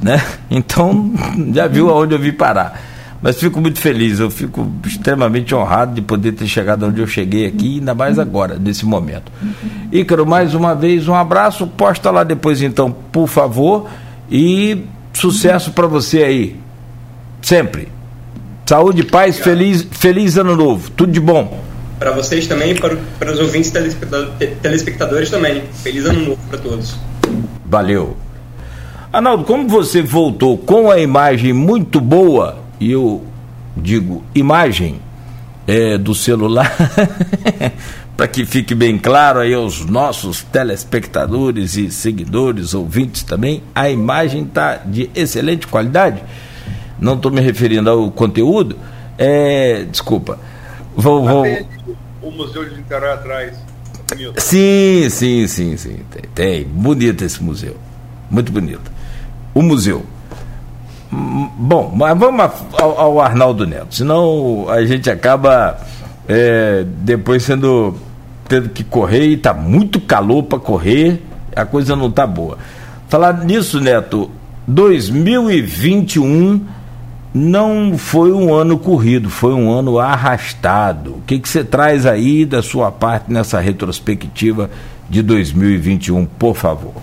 Né? 0.00 0.22
Então, 0.48 1.12
já 1.52 1.66
viu 1.66 1.90
aonde 1.90 2.14
eu 2.14 2.20
vim 2.20 2.32
parar. 2.32 2.80
Mas 3.26 3.38
fico 3.38 3.60
muito 3.60 3.80
feliz, 3.80 4.20
eu 4.20 4.30
fico 4.30 4.70
extremamente 4.86 5.52
honrado 5.52 5.96
de 5.96 6.00
poder 6.00 6.30
ter 6.30 6.46
chegado 6.46 6.86
onde 6.86 7.00
eu 7.00 7.08
cheguei 7.08 7.44
aqui, 7.44 7.80
ainda 7.80 7.92
mais 7.92 8.20
agora, 8.20 8.56
nesse 8.56 8.86
momento. 8.86 9.32
Ícaro, 9.90 10.24
mais 10.24 10.54
uma 10.54 10.76
vez, 10.76 11.08
um 11.08 11.14
abraço, 11.16 11.66
posta 11.66 12.08
lá 12.12 12.22
depois 12.22 12.62
então, 12.62 12.94
por 13.10 13.26
favor, 13.26 13.90
e 14.30 14.84
sucesso 15.12 15.72
para 15.72 15.88
você 15.88 16.22
aí, 16.22 16.56
sempre. 17.42 17.88
Saúde, 18.64 19.02
paz, 19.02 19.40
feliz, 19.40 19.84
feliz 19.90 20.38
ano 20.38 20.54
novo. 20.54 20.88
Tudo 20.92 21.10
de 21.10 21.18
bom. 21.18 21.64
Para 21.98 22.12
vocês 22.12 22.46
também 22.46 22.70
e 22.70 22.74
para, 22.76 22.96
para 23.18 23.32
os 23.32 23.40
ouvintes 23.40 23.72
telespectadores 24.62 25.30
também. 25.30 25.64
Feliz 25.82 26.06
ano 26.06 26.26
novo 26.26 26.38
para 26.48 26.58
todos. 26.60 26.96
Valeu. 27.64 28.16
Arnaldo, 29.12 29.42
como 29.42 29.66
você 29.66 30.00
voltou 30.00 30.56
com 30.56 30.92
a 30.92 31.00
imagem 31.00 31.52
muito 31.52 32.00
boa, 32.00 32.65
e 32.80 32.90
eu 32.90 33.24
digo 33.76 34.24
imagem 34.34 35.00
é, 35.66 35.98
do 35.98 36.14
celular, 36.14 36.74
para 38.16 38.28
que 38.28 38.46
fique 38.46 38.74
bem 38.74 38.98
claro 38.98 39.40
aí 39.40 39.52
aos 39.52 39.84
nossos 39.84 40.42
telespectadores 40.42 41.76
e 41.76 41.90
seguidores, 41.90 42.74
ouvintes 42.74 43.22
também, 43.22 43.62
a 43.74 43.90
imagem 43.90 44.44
está 44.44 44.76
de 44.76 45.10
excelente 45.14 45.66
qualidade 45.66 46.22
não 46.98 47.14
estou 47.14 47.30
me 47.30 47.40
referindo 47.40 47.90
ao 47.90 48.10
conteúdo, 48.10 48.76
é, 49.18 49.84
desculpa. 49.84 50.38
Vou, 50.96 51.26
vou... 51.26 51.44
O 52.22 52.30
Museu 52.30 52.68
de 52.68 52.76
Niterói 52.76 53.12
atrás. 53.12 53.56
Sim, 54.38 55.08
sim, 55.10 55.46
sim, 55.46 55.76
sim. 55.76 56.00
Tem, 56.10 56.22
tem. 56.34 56.64
Bonito 56.64 57.24
esse 57.24 57.42
museu. 57.42 57.76
Muito 58.30 58.50
bonito. 58.50 58.90
O 59.54 59.62
museu. 59.62 60.04
Bom, 61.10 61.92
mas 61.94 62.18
vamos 62.18 62.50
ao, 62.80 62.98
ao 62.98 63.20
Arnaldo 63.20 63.66
Neto, 63.66 63.94
senão 63.94 64.66
a 64.68 64.84
gente 64.84 65.08
acaba 65.08 65.78
é, 66.28 66.84
depois 66.84 67.44
sendo 67.44 67.94
tendo 68.48 68.68
que 68.68 68.84
correr 68.84 69.26
e 69.26 69.34
está 69.34 69.52
muito 69.52 70.00
calor 70.00 70.42
para 70.44 70.58
correr, 70.58 71.22
a 71.54 71.64
coisa 71.64 71.96
não 71.96 72.08
está 72.08 72.26
boa. 72.26 72.58
Falar 73.08 73.44
nisso, 73.44 73.80
Neto, 73.80 74.30
2021 74.66 76.60
não 77.34 77.98
foi 77.98 78.32
um 78.32 78.54
ano 78.54 78.78
corrido, 78.78 79.28
foi 79.28 79.52
um 79.52 79.70
ano 79.70 79.98
arrastado. 79.98 81.16
O 81.16 81.22
que, 81.26 81.38
que 81.38 81.48
você 81.48 81.62
traz 81.62 82.06
aí 82.06 82.44
da 82.44 82.62
sua 82.62 82.90
parte 82.90 83.32
nessa 83.32 83.60
retrospectiva 83.60 84.70
de 85.08 85.22
2021, 85.22 86.24
por 86.24 86.56
favor? 86.56 86.94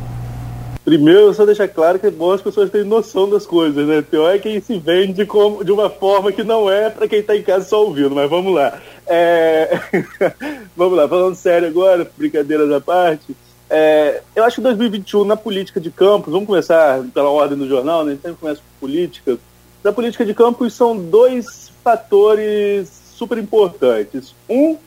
Primeiro, 0.84 1.34
só 1.34 1.46
deixar 1.46 1.68
claro 1.70 1.98
que 1.98 2.08
é 2.08 2.12
bom 2.12 2.32
as 2.32 2.42
pessoas 2.42 2.70
terem 2.70 2.86
noção 2.86 3.30
das 3.30 3.46
coisas, 3.46 3.88
né? 3.88 4.02
Pior 4.02 4.30
é 4.36 4.38
quem 4.38 4.60
se 4.60 4.78
vende 4.78 5.26
como, 5.26 5.64
de 5.64 5.72
uma 5.72 5.90
forma 5.90 6.32
que 6.32 6.44
não 6.44 6.70
é 6.70 6.90
para 6.90 7.08
quem 7.08 7.20
está 7.20 7.36
em 7.36 7.42
casa 7.42 7.66
só 7.66 7.86
ouvindo, 7.86 8.12
mas 8.12 8.30
vamos 8.30 8.54
lá. 8.54 8.82
É... 9.08 9.80
vamos 10.76 10.98
lá, 10.98 11.08
falando 11.08 11.36
sério 11.36 11.70
agora, 11.70 12.10
brincadeiras 12.18 12.70
à 12.70 12.82
parte. 12.82 13.36
É... 13.70 14.22
eu 14.36 14.44
acho 14.44 14.58
que 14.58 14.62
2021 14.62 15.24
na 15.24 15.38
política 15.38 15.80
de 15.80 15.90
campos, 15.90 16.34
vamos 16.34 16.48
começar 16.48 17.02
pela 17.14 17.30
ordem 17.30 17.58
do 17.58 17.68
jornal, 17.68 18.04
né? 18.04 18.12
A 18.12 18.14
gente 18.16 18.24
sempre 18.24 18.40
começa 18.42 18.60
com 18.60 18.86
política 18.86 19.40
da 19.84 19.92
política 19.92 20.26
de 20.26 20.34
campos 20.34 20.74
são 20.74 20.98
dois 20.98 21.70
fatores 21.84 22.90
super 23.14 23.38
importantes. 23.38 24.34
Um 24.50 24.78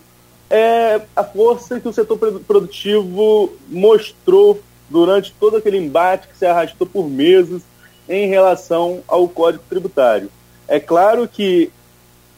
é 0.48 1.02
a 1.14 1.22
força 1.22 1.78
que 1.78 1.86
o 1.86 1.92
setor 1.92 2.18
produtivo 2.46 3.52
mostrou 3.68 4.58
durante 4.88 5.32
todo 5.38 5.56
aquele 5.56 5.78
embate 5.78 6.28
que 6.28 6.36
se 6.36 6.46
arrastou 6.46 6.86
por 6.86 7.08
meses 7.08 7.62
em 8.08 8.28
relação 8.28 9.00
ao 9.08 9.28
Código 9.28 9.64
Tributário. 9.68 10.30
É 10.68 10.78
claro 10.78 11.28
que 11.28 11.70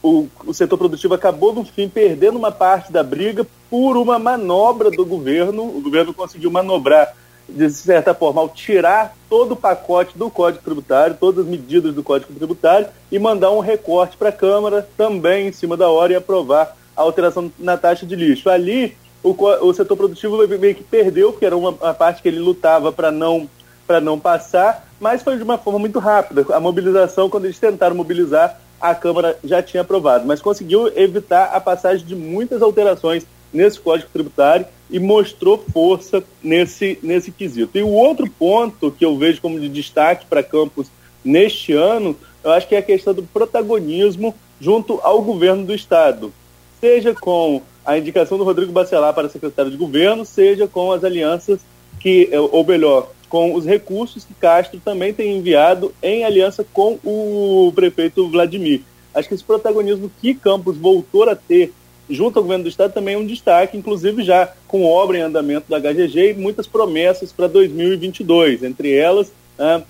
o, 0.01 0.27
o, 0.45 0.53
setor 0.53 0.77
produtivo 0.77 1.13
acabou, 1.13 1.53
no 1.53 1.65
fim, 1.65 1.89
perdendo 1.89 2.37
uma 2.37 2.51
parte 2.51 2.91
da 2.91 3.03
briga 3.03 3.45
por 3.69 3.97
uma 3.97 4.17
manobra 4.17 4.89
do 4.89 5.05
governo. 5.05 5.63
O 5.63 5.81
governo 5.81 6.13
conseguiu 6.13 6.49
manobrar 6.49 7.13
de 7.49 7.69
certa 7.69 8.13
forma, 8.13 8.41
ao 8.41 8.49
tirar 8.49 9.15
todo 9.29 9.53
o 9.53 9.55
pacote 9.55 10.17
do 10.17 10.29
Código 10.29 10.63
Tributário, 10.63 11.17
todas 11.19 11.45
as 11.45 11.49
medidas 11.49 11.93
do 11.93 12.03
Código 12.03 12.33
Tributário, 12.33 12.87
e 13.11 13.17
mandar 13.17 13.51
um 13.51 13.59
recorte 13.59 14.17
para 14.17 14.29
a 14.29 14.33
Câmara 14.33 14.87
também 14.95 15.47
em 15.47 15.51
cima 15.51 15.75
da 15.75 15.89
hora 15.89 16.13
e 16.13 16.15
aprovar 16.15 16.77
a 16.95 17.01
alteração 17.01 17.51
na 17.57 17.77
taxa 17.77 18.05
de 18.05 18.15
lixo. 18.15 18.49
Ali, 18.49 18.95
o, 19.23 19.31
o 19.31 19.73
setor 19.73 19.97
produtivo 19.97 20.47
meio 20.47 20.75
que 20.75 20.83
perdeu, 20.83 21.31
porque 21.31 21.45
era 21.45 21.57
uma, 21.57 21.71
uma 21.71 21.93
parte 21.93 22.21
que 22.21 22.27
ele 22.27 22.39
lutava 22.39 22.91
para 22.91 23.11
não, 23.11 23.49
não 24.01 24.19
passar, 24.19 24.87
mas 24.99 25.21
foi 25.21 25.37
de 25.37 25.43
uma 25.43 25.57
forma 25.57 25.79
muito 25.79 25.99
rápida. 25.99 26.45
A 26.53 26.59
mobilização, 26.59 27.29
quando 27.29 27.45
eles 27.45 27.59
tentaram 27.59 27.95
mobilizar, 27.95 28.59
a 28.79 28.95
Câmara 28.95 29.37
já 29.43 29.61
tinha 29.61 29.81
aprovado, 29.81 30.25
mas 30.25 30.41
conseguiu 30.41 30.87
evitar 30.97 31.45
a 31.53 31.59
passagem 31.59 32.05
de 32.05 32.15
muitas 32.15 32.61
alterações 32.61 33.25
nesse 33.51 33.79
Código 33.79 34.09
Tributário 34.11 34.65
e 34.89 34.99
mostrou 34.99 35.63
força 35.73 36.23
nesse, 36.41 36.97
nesse 37.03 37.31
quesito. 37.31 37.77
E 37.77 37.83
o 37.83 37.89
outro 37.89 38.29
ponto 38.29 38.91
que 38.91 39.05
eu 39.05 39.17
vejo 39.17 39.41
como 39.41 39.59
de 39.59 39.67
destaque 39.67 40.25
para 40.25 40.43
Campos 40.43 40.87
neste 41.23 41.73
ano, 41.73 42.15
eu 42.43 42.51
acho 42.51 42.67
que 42.67 42.75
é 42.75 42.79
a 42.79 42.83
questão 42.83 43.13
do 43.13 43.23
protagonismo 43.23 44.33
junto 44.59 44.99
ao 45.03 45.21
governo 45.21 45.65
do 45.65 45.73
Estado, 45.73 46.33
seja 46.79 47.13
com 47.13 47.61
a 47.85 47.97
indicação 47.97 48.37
do 48.37 48.43
Rodrigo 48.43 48.71
Bacelar 48.71 49.13
para 49.13 49.29
secretário 49.29 49.71
de 49.71 49.77
governo, 49.77 50.25
seja 50.25 50.67
com 50.67 50.91
as 50.91 51.03
alianças 51.03 51.59
que, 51.99 52.29
ou 52.51 52.63
melhor, 52.63 53.11
com 53.27 53.53
os 53.53 53.65
recursos 53.65 54.23
que 54.23 54.33
Castro 54.33 54.79
também 54.83 55.13
tem 55.13 55.37
enviado 55.37 55.93
em 56.01 56.23
aliança 56.23 56.65
com 56.73 56.99
o 57.03 57.71
prefeito 57.75 58.27
Vladimir. 58.27 58.81
Acho 59.13 59.27
que 59.27 59.35
esse 59.35 59.43
protagonismo 59.43 60.11
que 60.21 60.33
Campos 60.33 60.77
voltou 60.77 61.29
a 61.29 61.35
ter 61.35 61.73
junto 62.09 62.39
ao 62.39 62.43
governo 62.43 62.63
do 62.63 62.69
estado 62.69 62.93
também 62.93 63.15
é 63.15 63.17
um 63.17 63.25
destaque, 63.25 63.77
inclusive 63.77 64.23
já 64.23 64.51
com 64.67 64.83
obra 64.83 65.17
em 65.17 65.21
andamento 65.21 65.69
da 65.69 65.79
HGG 65.79 66.31
e 66.31 66.33
muitas 66.33 66.65
promessas 66.65 67.31
para 67.31 67.47
2022, 67.47 68.63
entre 68.63 68.95
elas 68.95 69.31
a, 69.57 69.81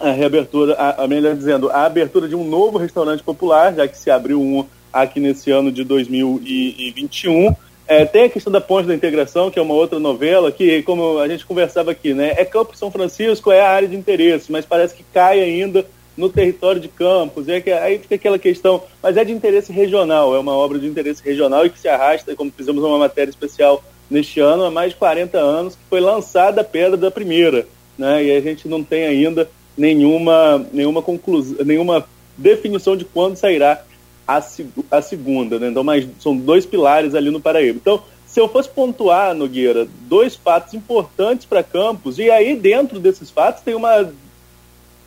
a 0.00 0.10
reabertura, 0.10 0.74
a, 0.74 1.04
a, 1.04 1.08
melhor 1.08 1.36
dizendo, 1.36 1.68
a 1.70 1.84
abertura 1.84 2.26
de 2.26 2.34
um 2.34 2.48
novo 2.48 2.78
restaurante 2.78 3.22
popular, 3.22 3.74
já 3.74 3.86
que 3.86 3.98
se 3.98 4.10
abriu 4.10 4.40
um 4.40 4.64
aqui 4.92 5.20
nesse 5.20 5.50
ano 5.50 5.72
de 5.72 5.84
2021. 5.84 7.54
É, 7.86 8.04
tem 8.04 8.24
a 8.24 8.28
questão 8.28 8.52
da 8.52 8.60
Ponte 8.60 8.86
da 8.86 8.94
Integração, 8.94 9.50
que 9.50 9.58
é 9.58 9.62
uma 9.62 9.74
outra 9.74 9.98
novela, 9.98 10.52
que, 10.52 10.82
como 10.82 11.18
a 11.18 11.28
gente 11.28 11.44
conversava 11.44 11.90
aqui, 11.90 12.14
né, 12.14 12.34
é 12.36 12.44
Campo 12.44 12.76
São 12.76 12.90
Francisco, 12.90 13.50
é 13.50 13.60
a 13.60 13.68
área 13.68 13.88
de 13.88 13.96
interesse, 13.96 14.52
mas 14.52 14.64
parece 14.64 14.94
que 14.94 15.04
cai 15.12 15.40
ainda 15.40 15.84
no 16.16 16.28
território 16.28 16.80
de 16.80 16.88
Campos. 16.88 17.48
É 17.48 17.60
que, 17.60 17.70
aí 17.70 17.98
fica 17.98 18.14
aquela 18.14 18.38
questão, 18.38 18.82
mas 19.02 19.16
é 19.16 19.24
de 19.24 19.32
interesse 19.32 19.72
regional, 19.72 20.34
é 20.34 20.38
uma 20.38 20.52
obra 20.52 20.78
de 20.78 20.86
interesse 20.86 21.22
regional 21.22 21.66
e 21.66 21.70
que 21.70 21.78
se 21.78 21.88
arrasta, 21.88 22.36
como 22.36 22.52
fizemos 22.56 22.82
uma 22.84 22.98
matéria 22.98 23.30
especial 23.30 23.82
neste 24.08 24.40
ano, 24.40 24.64
há 24.64 24.70
mais 24.70 24.92
de 24.92 24.98
40 24.98 25.38
anos, 25.38 25.74
que 25.74 25.82
foi 25.88 26.00
lançada 26.00 26.60
a 26.60 26.64
pedra 26.64 26.96
da 26.96 27.10
primeira. 27.10 27.66
Né? 27.96 28.24
E 28.24 28.36
a 28.36 28.40
gente 28.40 28.68
não 28.68 28.82
tem 28.84 29.04
ainda 29.06 29.48
nenhuma, 29.76 30.64
nenhuma 30.72 31.02
conclusão, 31.02 31.64
nenhuma 31.64 32.06
definição 32.36 32.96
de 32.96 33.04
quando 33.04 33.36
sairá 33.36 33.82
a, 34.26 34.42
a 34.90 35.02
segunda. 35.02 35.58
Né? 35.58 35.68
Então, 35.68 35.84
mas 35.84 36.06
são 36.18 36.36
dois 36.36 36.66
pilares 36.66 37.14
ali 37.14 37.30
no 37.30 37.40
Paraíba. 37.40 37.78
Então, 37.80 38.02
se 38.26 38.40
eu 38.40 38.48
fosse 38.48 38.68
pontuar, 38.68 39.34
Nogueira, 39.34 39.86
dois 40.08 40.34
fatos 40.34 40.72
importantes 40.72 41.44
para 41.44 41.62
Campos, 41.62 42.18
e 42.18 42.30
aí 42.30 42.56
dentro 42.56 42.98
desses 42.98 43.30
fatos 43.30 43.62
tem 43.62 43.74
uma 43.74 44.10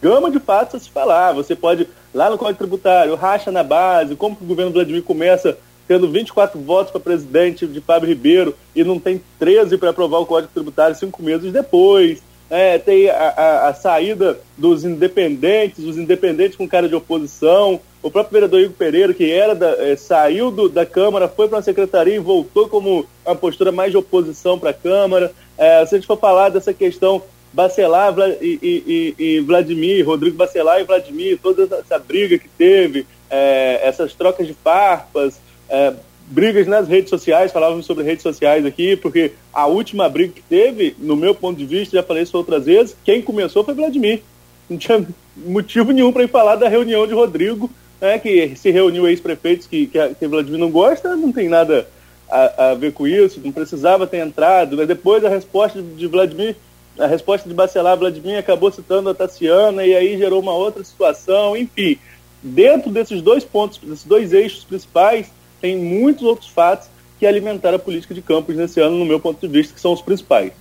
gama 0.01 0.29
de 0.29 0.39
fatos 0.39 0.75
a 0.75 0.79
se 0.79 0.89
falar. 0.89 1.33
Você 1.33 1.55
pode, 1.55 1.87
lá 2.13 2.29
no 2.29 2.37
Código 2.37 2.59
Tributário, 2.59 3.15
racha 3.15 3.51
na 3.51 3.63
base, 3.63 4.15
como 4.15 4.35
que 4.35 4.43
o 4.43 4.47
governo 4.47 4.71
Vladimir 4.71 5.01
começa 5.01 5.57
tendo 5.87 6.09
24 6.09 6.59
votos 6.59 6.91
para 6.91 6.99
presidente 6.99 7.65
de 7.65 7.81
Fábio 7.81 8.09
Ribeiro 8.09 8.55
e 8.75 8.83
não 8.83 8.99
tem 8.99 9.21
13 9.39 9.77
para 9.77 9.89
aprovar 9.89 10.19
o 10.19 10.25
Código 10.25 10.51
Tributário 10.53 10.95
cinco 10.95 11.23
meses 11.23 11.51
depois. 11.51 12.21
É, 12.49 12.77
tem 12.77 13.09
a, 13.09 13.29
a, 13.29 13.67
a, 13.69 13.73
saída 13.73 14.39
dos 14.55 14.85
independentes, 14.85 15.83
os 15.83 15.97
independentes 15.97 16.55
com 16.55 16.67
cara 16.67 16.87
de 16.87 16.93
oposição. 16.93 17.79
O 18.05 18.11
próprio 18.11 18.33
vereador 18.33 18.59
Igor 18.59 18.75
Pereira, 18.77 19.15
que 19.15 19.31
era 19.31 19.55
da, 19.55 19.83
é, 19.83 19.95
saiu 19.95 20.51
do, 20.51 20.69
da 20.69 20.85
Câmara, 20.85 21.27
foi 21.27 21.47
para 21.47 21.57
a 21.57 21.63
secretaria 21.63 22.13
e 22.13 22.19
voltou 22.19 22.69
como 22.69 23.03
uma 23.25 23.35
postura 23.35 23.71
mais 23.71 23.89
de 23.89 23.97
oposição 23.97 24.59
para 24.59 24.69
a 24.69 24.73
Câmara. 24.75 25.33
É, 25.57 25.83
se 25.87 25.95
a 25.95 25.97
gente 25.97 26.05
for 26.05 26.19
falar 26.19 26.49
dessa 26.49 26.71
questão 26.71 27.23
Bacelar 27.51 28.13
e, 28.39 28.59
e, 28.61 29.15
e, 29.17 29.39
Vladimir, 29.39 30.05
Rodrigo 30.05 30.37
Bacelar 30.37 30.79
e 30.79 30.83
Vladimir, 30.83 31.39
toda 31.41 31.63
essa 31.79 31.97
briga 31.97 32.37
que 32.37 32.47
teve, 32.47 33.07
é, 33.27 33.81
essas 33.81 34.13
trocas 34.13 34.45
de 34.45 34.53
farpas, 34.53 35.39
é, 35.67 35.91
brigas 36.27 36.67
nas 36.67 36.87
redes 36.87 37.09
sociais, 37.09 37.51
falávamos 37.51 37.87
sobre 37.87 38.03
redes 38.03 38.21
sociais 38.21 38.67
aqui, 38.67 38.95
porque 38.95 39.31
a 39.51 39.65
última 39.65 40.07
briga 40.07 40.33
que 40.33 40.43
teve, 40.43 40.95
no 40.99 41.15
meu 41.15 41.33
ponto 41.33 41.57
de 41.57 41.65
vista, 41.65 41.97
já 41.97 42.03
falei 42.03 42.21
isso 42.21 42.37
outras 42.37 42.65
vezes, 42.65 42.95
quem 43.03 43.19
começou 43.19 43.63
foi 43.63 43.73
Vladimir. 43.73 44.21
Não 44.69 44.77
tinha 44.77 45.03
motivo 45.35 45.91
nenhum 45.91 46.11
para 46.11 46.23
ir 46.23 46.29
falar 46.29 46.55
da 46.55 46.69
reunião 46.69 47.07
de 47.07 47.13
Rodrigo, 47.13 47.67
né, 48.05 48.19
que 48.19 48.55
se 48.55 48.69
reuniu 48.69 49.07
ex-prefeitos 49.07 49.67
que, 49.67 49.87
que, 49.87 50.15
que 50.15 50.27
Vladimir 50.27 50.59
não 50.59 50.69
gosta, 50.69 51.15
não 51.15 51.31
tem 51.31 51.49
nada 51.49 51.87
a, 52.29 52.69
a, 52.69 52.75
ver 52.75 52.93
com 52.93 53.07
isso, 53.07 53.41
não 53.43 53.51
precisava 53.51 54.07
ter 54.07 54.17
entrado. 54.17 54.75
Né? 54.75 54.85
Depois 54.85 55.23
a 55.25 55.29
resposta 55.29 55.81
de 55.81 56.07
Vladimir, 56.07 56.55
a 56.99 57.07
resposta 57.07 57.49
de 57.49 57.55
Bacelar, 57.55 57.97
Vladimir 57.97 58.37
acabou 58.37 58.71
citando 58.71 59.09
a 59.09 59.13
Tassiana 59.13 59.85
e 59.85 59.95
aí 59.95 60.17
gerou 60.17 60.41
uma 60.41 60.53
outra 60.53 60.83
situação, 60.83 61.57
enfim. 61.57 61.97
Dentro 62.41 62.91
desses 62.91 63.21
dois 63.21 63.43
pontos, 63.43 63.79
desses 63.79 64.05
dois 64.05 64.31
eixos 64.31 64.63
principais, 64.63 65.27
tem 65.59 65.75
muitos 65.75 66.23
outros 66.23 66.49
fatos 66.49 66.87
que 67.19 67.25
alimentaram 67.25 67.77
a 67.77 67.79
política 67.79 68.13
de 68.13 68.21
campos 68.21 68.55
nesse 68.55 68.79
ano, 68.79 68.97
no 68.97 69.05
meu 69.05 69.19
ponto 69.19 69.39
de 69.39 69.51
vista, 69.51 69.73
que 69.73 69.81
são 69.81 69.93
os 69.93 70.01
principais. 70.01 70.51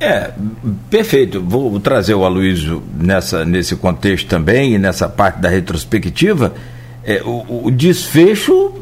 É, 0.00 0.30
perfeito. 0.88 1.42
Vou 1.42 1.78
trazer 1.78 2.14
o 2.14 2.24
Aloysio 2.24 2.82
nessa, 2.98 3.44
nesse 3.44 3.76
contexto 3.76 4.26
também 4.26 4.74
e 4.74 4.78
nessa 4.78 5.08
parte 5.08 5.38
da 5.38 5.48
retrospectiva. 5.48 6.54
É, 7.04 7.22
o, 7.22 7.66
o, 7.66 7.70
desfecho, 7.70 8.72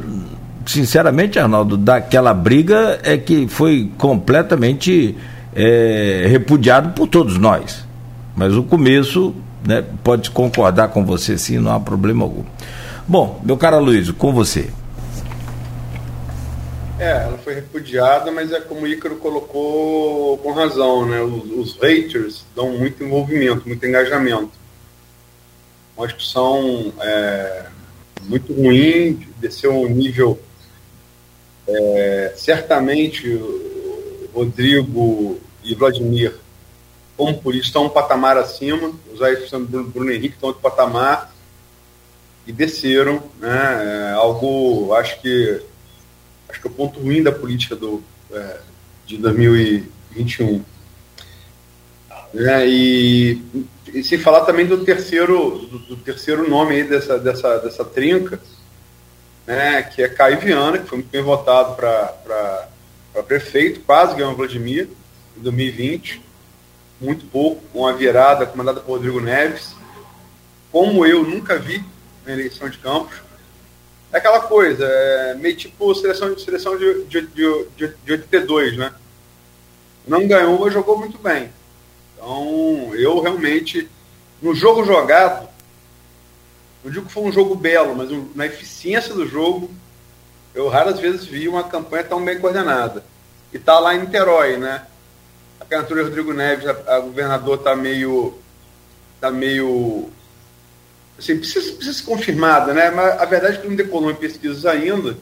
sinceramente, 0.64 1.38
Arnaldo, 1.38 1.76
daquela 1.76 2.32
briga 2.32 3.00
é 3.02 3.16
que 3.16 3.48
foi 3.48 3.90
completamente 3.98 5.16
é, 5.56 6.26
repudiado 6.28 6.90
por 6.90 7.08
todos 7.08 7.36
nós. 7.36 7.84
Mas 8.36 8.54
o 8.54 8.62
começo, 8.62 9.34
né, 9.66 9.82
pode 10.04 10.30
concordar 10.30 10.88
com 10.88 11.04
você 11.04 11.36
sim, 11.36 11.58
não 11.58 11.74
há 11.74 11.80
problema 11.80 12.22
algum. 12.24 12.44
Bom, 13.08 13.40
meu 13.44 13.56
caro 13.56 13.80
Luiz, 13.80 14.10
com 14.12 14.32
você. 14.32 14.70
É, 16.98 17.10
ela 17.22 17.38
foi 17.38 17.54
repudiada, 17.54 18.32
mas 18.32 18.50
é 18.50 18.60
como 18.60 18.80
o 18.80 18.86
Ícaro 18.86 19.16
colocou 19.16 20.36
com 20.38 20.50
razão, 20.50 21.06
né? 21.06 21.20
Os, 21.22 21.50
os 21.52 21.76
haters 21.76 22.44
dão 22.56 22.72
muito 22.72 23.04
envolvimento, 23.04 23.68
muito 23.68 23.86
engajamento. 23.86 24.50
Uma 25.96 26.08
discussão 26.08 26.92
é, 27.00 27.66
muito 28.24 28.52
ruim, 28.52 29.28
desceu 29.38 29.72
um 29.72 29.88
nível. 29.88 30.40
É, 31.68 32.32
certamente, 32.36 33.40
Rodrigo 34.34 35.38
e 35.62 35.76
Vladimir, 35.76 36.34
como 37.16 37.38
por 37.40 37.54
isso, 37.54 37.66
estão 37.66 37.86
um 37.86 37.90
patamar 37.90 38.36
acima. 38.36 38.92
Os 39.12 39.22
aí 39.22 39.36
do 39.36 39.84
Bruno 39.84 40.10
Henrique 40.10 40.34
estão 40.34 40.48
outro 40.48 40.62
patamar 40.62 41.32
e 42.44 42.52
desceram, 42.52 43.22
né? 43.38 44.10
É 44.10 44.14
algo, 44.14 44.92
acho 44.94 45.20
que 45.20 45.62
acho 46.48 46.60
que 46.60 46.66
é 46.66 46.70
o 46.70 46.74
ponto 46.74 47.00
ruim 47.00 47.22
da 47.22 47.32
política 47.32 47.76
do 47.76 48.02
é, 48.30 48.58
de 49.06 49.16
2021. 49.18 50.64
Né? 52.34 52.68
E, 52.68 53.42
e 53.94 54.04
se 54.04 54.18
falar 54.18 54.44
também 54.44 54.66
do 54.66 54.84
terceiro 54.84 55.58
do, 55.58 55.78
do, 55.78 55.96
terceiro 55.96 56.48
nome 56.48 56.74
aí 56.74 56.84
dessa 56.84 57.18
dessa 57.18 57.58
dessa 57.58 57.84
trinca, 57.84 58.40
né? 59.46 59.82
Que 59.82 60.02
é 60.02 60.08
Caio 60.08 60.38
Viana, 60.38 60.78
que 60.78 60.88
foi 60.88 60.98
muito 60.98 61.10
bem 61.10 61.22
votado 61.22 61.74
para 61.76 62.68
prefeito, 63.26 63.80
quase 63.80 64.14
ganhou 64.14 64.32
o 64.32 64.36
Vladimir 64.36 64.88
em 65.36 65.42
2020, 65.42 66.22
muito 67.00 67.24
pouco, 67.26 67.62
com 67.72 67.86
a 67.86 67.92
virada 67.92 68.44
comandada 68.44 68.80
por 68.80 68.92
Rodrigo 68.92 69.20
Neves. 69.20 69.74
Como 70.70 71.06
eu 71.06 71.22
nunca 71.24 71.58
vi 71.58 71.82
na 72.26 72.34
eleição 72.34 72.68
de 72.68 72.76
Campos. 72.78 73.27
É 74.12 74.18
aquela 74.18 74.40
coisa, 74.40 74.84
é 74.84 75.34
meio 75.34 75.54
tipo 75.54 75.94
seleção, 75.94 76.38
seleção 76.38 76.78
de, 76.78 77.04
de, 77.04 77.20
de, 77.26 77.66
de, 77.76 77.88
de 78.04 78.12
82, 78.12 78.76
né? 78.78 78.94
Não 80.06 80.26
ganhou, 80.26 80.58
mas 80.58 80.72
jogou 80.72 80.98
muito 80.98 81.18
bem. 81.18 81.50
Então, 82.14 82.94
eu 82.94 83.20
realmente, 83.20 83.88
no 84.40 84.54
jogo 84.54 84.84
jogado, 84.84 85.48
não 86.82 86.90
digo 86.90 87.06
que 87.06 87.12
foi 87.12 87.24
um 87.24 87.32
jogo 87.32 87.54
belo, 87.54 87.94
mas 87.94 88.08
na 88.34 88.46
eficiência 88.46 89.14
do 89.14 89.28
jogo, 89.28 89.70
eu 90.54 90.68
raras 90.68 90.98
vezes 90.98 91.26
vi 91.26 91.46
uma 91.46 91.64
campanha 91.64 92.04
tão 92.04 92.24
bem 92.24 92.40
coordenada. 92.40 93.04
E 93.52 93.58
tá 93.58 93.78
lá 93.78 93.94
em 93.94 94.00
Niterói, 94.00 94.56
né? 94.56 94.86
A 95.60 95.64
candidatura 95.64 96.04
Rodrigo 96.04 96.32
Neves, 96.32 96.66
a, 96.66 96.96
a 96.96 97.00
governador 97.00 97.58
tá 97.58 97.76
meio 97.76 98.38
tá 99.20 99.30
meio 99.30 100.10
assim, 101.18 101.36
precisa, 101.36 101.72
precisa 101.72 101.98
ser 101.98 102.04
confirmada, 102.04 102.72
né? 102.72 102.90
Mas 102.90 103.20
a 103.20 103.24
verdade 103.24 103.58
é 103.58 103.60
que 103.60 103.68
não 103.68 103.76
decolou 103.76 104.10
em 104.10 104.14
pesquisas 104.14 104.64
ainda. 104.64 105.16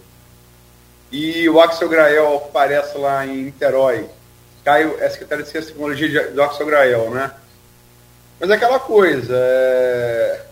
E 1.10 1.48
o 1.48 1.60
Axel 1.60 1.88
Grael 1.88 2.36
aparece 2.36 2.98
lá 2.98 3.26
em 3.26 3.44
Niterói. 3.44 4.06
Caio 4.64 4.96
é 5.00 5.08
secretário 5.08 5.44
de 5.44 5.50
Ciência 5.50 5.70
e 5.70 5.72
Tecnologia 5.72 6.30
do 6.30 6.42
Axel 6.42 6.66
Grael, 6.66 7.10
né? 7.10 7.30
Mas 8.38 8.50
é 8.50 8.54
aquela 8.54 8.78
coisa. 8.78 9.34
É... 9.34 10.42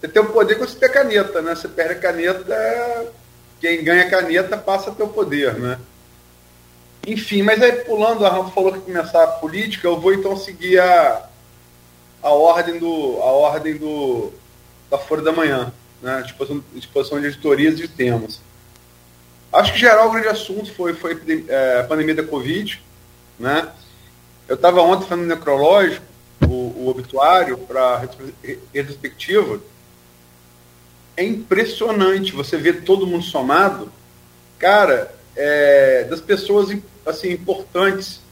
Você 0.00 0.08
tem 0.08 0.20
o 0.20 0.26
poder 0.26 0.56
quando 0.56 0.68
você 0.68 0.78
tem 0.78 0.88
a 0.88 0.92
caneta, 0.92 1.40
né? 1.40 1.54
Você 1.54 1.68
perde 1.68 1.92
a 1.92 1.98
caneta, 1.98 3.06
quem 3.60 3.82
ganha 3.82 4.04
a 4.04 4.10
caneta 4.10 4.58
passa 4.58 4.90
a 4.90 4.94
ter 4.94 5.02
o 5.02 5.08
poder, 5.08 5.54
né? 5.54 5.78
Enfim, 7.06 7.42
mas 7.42 7.62
aí 7.62 7.72
pulando, 7.84 8.26
a 8.26 8.30
Rafa 8.30 8.50
falou 8.50 8.72
que 8.72 8.80
começar 8.80 9.22
a 9.22 9.28
política, 9.28 9.86
eu 9.86 10.00
vou 10.00 10.12
então 10.12 10.36
seguir 10.36 10.78
a, 10.78 11.28
a 12.24 12.30
ordem 12.30 12.78
do 12.78 13.18
a 13.20 13.30
ordem 13.30 13.76
do 13.76 14.32
da 14.90 14.96
Folha 14.96 15.20
da 15.20 15.30
Manhã, 15.30 15.72
né? 16.00 16.22
Disposição, 16.22 16.64
disposição 16.74 17.20
de 17.20 17.26
editorias 17.26 17.78
e 17.78 17.86
temas. 17.86 18.40
Acho 19.52 19.74
que 19.74 19.78
geral 19.78 20.08
o 20.08 20.12
grande 20.12 20.28
assunto 20.28 20.72
foi 20.72 20.94
foi 20.94 21.20
é, 21.48 21.80
a 21.80 21.84
pandemia 21.84 22.14
da 22.14 22.24
Covid, 22.24 22.82
né? 23.38 23.68
Eu 24.48 24.54
estava 24.56 24.80
ontem 24.80 25.06
fazendo 25.06 25.26
necrológico, 25.26 26.04
o, 26.42 26.84
o 26.84 26.88
obituário 26.88 27.58
para 27.58 28.02
retrospectiva. 28.72 29.60
É 31.16 31.22
impressionante 31.22 32.32
você 32.32 32.56
ver 32.56 32.82
todo 32.84 33.06
mundo 33.06 33.24
somado, 33.24 33.92
cara, 34.58 35.14
é, 35.36 36.04
das 36.04 36.20
pessoas 36.20 36.76
assim 37.06 37.30
importantes 37.30 38.23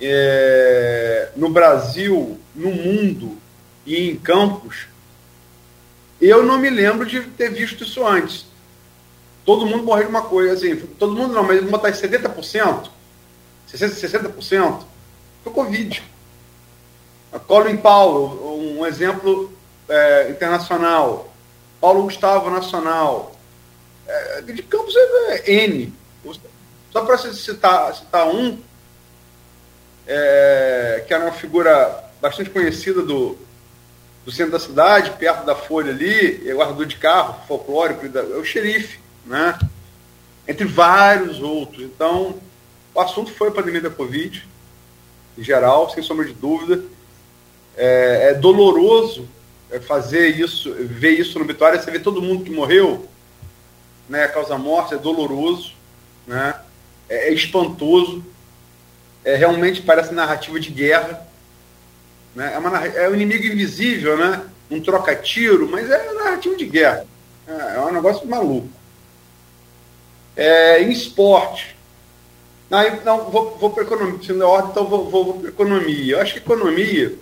é, 0.00 1.30
no 1.36 1.48
Brasil, 1.48 2.38
no 2.54 2.70
mundo 2.70 3.38
e 3.86 4.10
em 4.10 4.16
campos, 4.16 4.86
eu 6.20 6.42
não 6.42 6.58
me 6.58 6.70
lembro 6.70 7.06
de 7.06 7.20
ter 7.22 7.50
visto 7.50 7.84
isso 7.84 8.06
antes. 8.06 8.46
Todo 9.44 9.66
mundo 9.66 9.84
morreu 9.84 10.04
de 10.04 10.10
uma 10.10 10.22
coisa, 10.22 10.54
assim, 10.54 10.74
todo 10.98 11.14
mundo 11.14 11.34
não, 11.34 11.42
mas 11.42 11.56
vamos 11.56 11.70
botar 11.70 11.90
70%, 11.90 12.88
60%, 13.70 14.34
60%, 14.34 14.84
foi 15.42 15.52
Covid. 15.52 16.02
A 17.32 17.38
Colin 17.38 17.76
Paulo, 17.76 18.78
um 18.78 18.86
exemplo 18.86 19.52
é, 19.88 20.30
internacional. 20.30 21.30
Paulo 21.80 22.04
Gustavo 22.04 22.48
Nacional. 22.48 23.36
É, 24.06 24.42
de 24.42 24.62
campos 24.62 24.94
é, 24.96 25.50
é 25.50 25.64
N. 25.64 25.92
Só 26.92 27.04
para 27.04 27.18
citar, 27.18 27.94
citar 27.94 28.28
um, 28.28 28.58
é, 30.06 31.04
que 31.06 31.14
era 31.14 31.24
uma 31.24 31.32
figura 31.32 32.04
bastante 32.20 32.50
conhecida 32.50 33.02
do, 33.02 33.36
do 34.24 34.32
centro 34.32 34.52
da 34.52 34.58
cidade, 34.58 35.10
perto 35.12 35.44
da 35.44 35.54
Folha 35.54 35.90
ali, 35.90 36.48
é 36.48 36.54
guardador 36.54 36.86
de 36.86 36.96
carro, 36.96 37.40
folclórico, 37.46 38.06
é 38.06 38.20
o 38.36 38.44
xerife, 38.44 38.98
né? 39.26 39.58
entre 40.46 40.64
vários 40.64 41.40
outros. 41.40 41.82
Então, 41.82 42.38
o 42.94 43.00
assunto 43.00 43.32
foi 43.32 43.48
a 43.48 43.52
pandemia 43.52 43.80
da 43.80 43.90
Covid, 43.90 44.46
em 45.36 45.42
geral, 45.42 45.90
sem 45.90 46.02
sombra 46.02 46.24
de 46.24 46.32
dúvida. 46.32 46.82
É, 47.76 48.30
é 48.30 48.34
doloroso 48.34 49.28
é, 49.70 49.80
fazer 49.80 50.28
isso, 50.28 50.72
ver 50.74 51.10
isso 51.10 51.38
no 51.38 51.44
obituário, 51.44 51.80
você 51.82 51.90
vê 51.90 51.98
todo 51.98 52.22
mundo 52.22 52.44
que 52.44 52.50
morreu, 52.50 53.08
né, 54.08 54.28
causa 54.28 54.56
morte, 54.56 54.94
é 54.94 54.98
doloroso, 54.98 55.72
né, 56.26 56.54
é, 57.08 57.30
é 57.30 57.34
espantoso, 57.34 58.24
é, 59.24 59.36
realmente 59.36 59.82
parece 59.82 60.12
narrativa 60.12 60.60
de 60.60 60.70
guerra. 60.70 61.26
Né? 62.34 62.52
É, 62.54 62.58
uma, 62.58 62.86
é 62.86 63.08
um 63.08 63.14
inimigo 63.14 63.46
invisível, 63.46 64.16
né? 64.16 64.42
um 64.70 64.80
troca-tiro, 64.80 65.68
mas 65.68 65.90
é 65.90 66.12
narrativa 66.12 66.54
de 66.56 66.66
guerra. 66.66 67.06
É, 67.46 67.76
é 67.76 67.80
um 67.80 67.92
negócio 67.92 68.26
maluco. 68.26 68.68
É, 70.36 70.82
em 70.82 70.90
esporte. 70.90 71.74
Não, 72.68 72.96
não 73.04 73.30
vou, 73.30 73.56
vou 73.58 73.70
para 73.70 73.84
economia. 73.84 74.22
Se 74.22 74.32
não 74.32 74.46
é 74.46 74.50
ordem, 74.50 74.70
então 74.70 74.86
vou, 74.86 75.08
vou, 75.10 75.24
vou 75.24 75.34
para 75.40 75.48
economia. 75.48 76.16
Eu 76.16 76.20
acho 76.20 76.32
que 76.34 76.40
economia, 76.40 77.14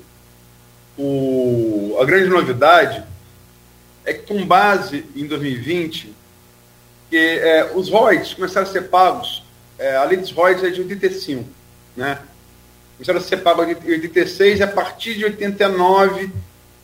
o, 0.99 1.97
a 2.01 2.05
grande 2.05 2.29
novidade 2.29 3.05
é 4.05 4.13
que 4.13 4.27
com 4.27 4.45
base 4.45 5.05
em 5.15 5.27
2020, 5.27 6.13
que, 7.11 7.17
é, 7.17 7.73
os 7.75 7.89
royalties 7.89 8.35
começaram 8.35 8.67
a 8.67 8.71
ser 8.71 8.89
pagos, 8.89 9.45
é, 9.79 9.97
a 9.97 10.05
lei 10.05 10.17
dos 10.17 10.33
royalties 10.33 10.65
é 10.65 10.71
de 10.71 10.81
85 10.81 11.62
né? 11.97 12.19
Começaram 12.97 13.19
a 13.19 13.23
ser 13.23 13.39
pagos 13.39 13.67
em 13.69 13.91
86 13.91 14.61
e 14.61 14.63
a 14.63 14.69
partir 14.69 15.15
de 15.15 15.25
89 15.25 16.31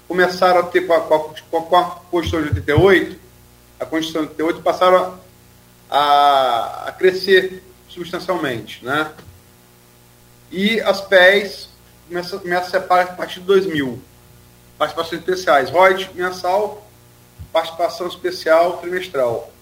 começaram 0.08 0.60
a 0.60 0.62
ter, 0.62 0.86
com 0.86 0.94
a, 0.94 1.00
com 1.00 1.14
a, 1.14 1.62
com 1.62 1.76
a 1.76 1.84
Constituição 2.10 2.42
de 2.42 2.60
88, 2.60 3.20
a 3.78 3.86
Constituição 3.86 4.22
de 4.22 4.30
88 4.30 4.62
passaram 4.62 5.20
a, 5.90 6.88
a 6.88 6.92
crescer 6.92 7.62
substancialmente. 7.88 8.84
Né? 8.84 9.12
E 10.50 10.80
as 10.80 11.00
PEs 11.00 11.68
começam, 12.08 12.38
começam 12.38 12.66
a 12.66 12.70
separar 12.70 13.02
a 13.02 13.12
partir 13.12 13.40
de 13.40 13.46
2000. 13.46 14.02
Participações 14.78 15.20
especiais, 15.20 15.70
ROID 15.70 16.10
mensal, 16.14 16.88
participação 17.52 18.06
especial 18.06 18.78
trimestral. 18.78 19.52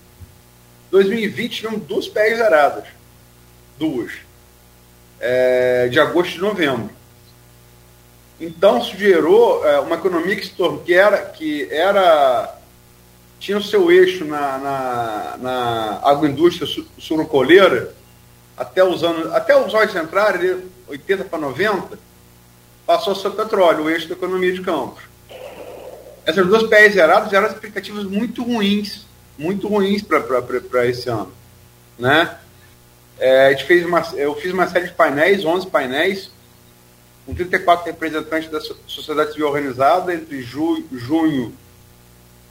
2020 0.90 1.56
tivemos 1.56 1.82
duas 1.82 2.06
PEs 2.06 2.38
zeradas. 2.38 2.84
Duas. 3.78 4.12
É, 5.18 5.88
de 5.88 5.98
agosto 5.98 6.36
e 6.36 6.40
novembro. 6.40 6.90
Então, 8.38 8.78
isso 8.78 8.96
gerou 8.96 9.66
é, 9.66 9.80
uma 9.80 9.96
economia 9.96 10.36
que, 10.36 10.46
se 10.46 10.52
tornou, 10.52 10.80
que, 10.80 10.92
era, 10.92 11.18
que 11.22 11.66
era 11.70 12.54
tinha 13.38 13.58
o 13.58 13.62
seu 13.62 13.90
eixo 13.90 14.24
na, 14.24 14.58
na, 14.58 15.36
na 15.38 16.00
agroindústria 16.02 16.68
surocoleira, 16.98 17.94
até 18.56 18.82
os 18.82 19.02
anos, 19.02 19.32
até 19.32 19.56
os 19.56 19.74
anos 19.74 19.94
entrarem, 19.94 20.62
80 20.88 21.24
para 21.24 21.38
90, 21.38 21.98
passou 22.86 23.12
a 23.12 23.16
ser 23.16 23.28
o 23.28 23.32
petróleo, 23.32 23.84
o 23.84 23.90
eixo 23.90 24.08
da 24.08 24.14
economia 24.14 24.52
de 24.52 24.62
campos. 24.62 25.02
Essas 26.24 26.46
duas 26.46 26.64
PEs 26.64 26.94
zeradas 26.94 27.30
geram 27.30 27.46
expectativas 27.46 28.04
muito 28.04 28.42
ruins, 28.42 29.06
muito 29.38 29.68
ruins 29.68 30.02
para 30.02 30.86
esse 30.86 31.08
ano. 31.08 31.32
Né? 31.98 32.36
É, 33.18 33.46
a 33.46 33.50
gente 33.50 33.64
fez 33.64 33.84
uma, 33.84 34.00
eu 34.14 34.34
fiz 34.36 34.52
uma 34.52 34.68
série 34.68 34.86
de 34.86 34.92
painéis, 34.92 35.44
11 35.44 35.66
painéis, 35.68 36.30
com 37.24 37.34
34 37.34 37.86
representantes 37.86 38.50
da 38.50 38.60
sociedade 38.86 39.32
civil 39.32 39.48
organizada 39.48 40.14
entre 40.14 40.42
ju, 40.42 40.84
junho 40.92 41.52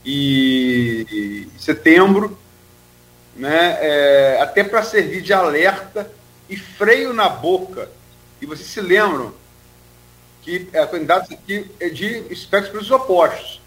e, 0.04 1.48
setembro, 1.58 2.38
né, 3.34 3.78
é, 3.80 4.40
até 4.40 4.62
para 4.62 4.82
servir 4.82 5.22
de 5.22 5.32
alerta 5.32 6.10
e 6.48 6.56
freio 6.56 7.12
na 7.12 7.28
boca. 7.28 7.88
E 8.40 8.46
vocês 8.46 8.68
se 8.68 8.80
lembram 8.80 9.32
que 10.42 10.68
a 10.76 10.86
candidatos 10.86 11.32
aqui 11.32 11.68
é 11.80 11.88
de 11.88 12.24
espectros 12.30 12.90
opostos. 12.90 13.60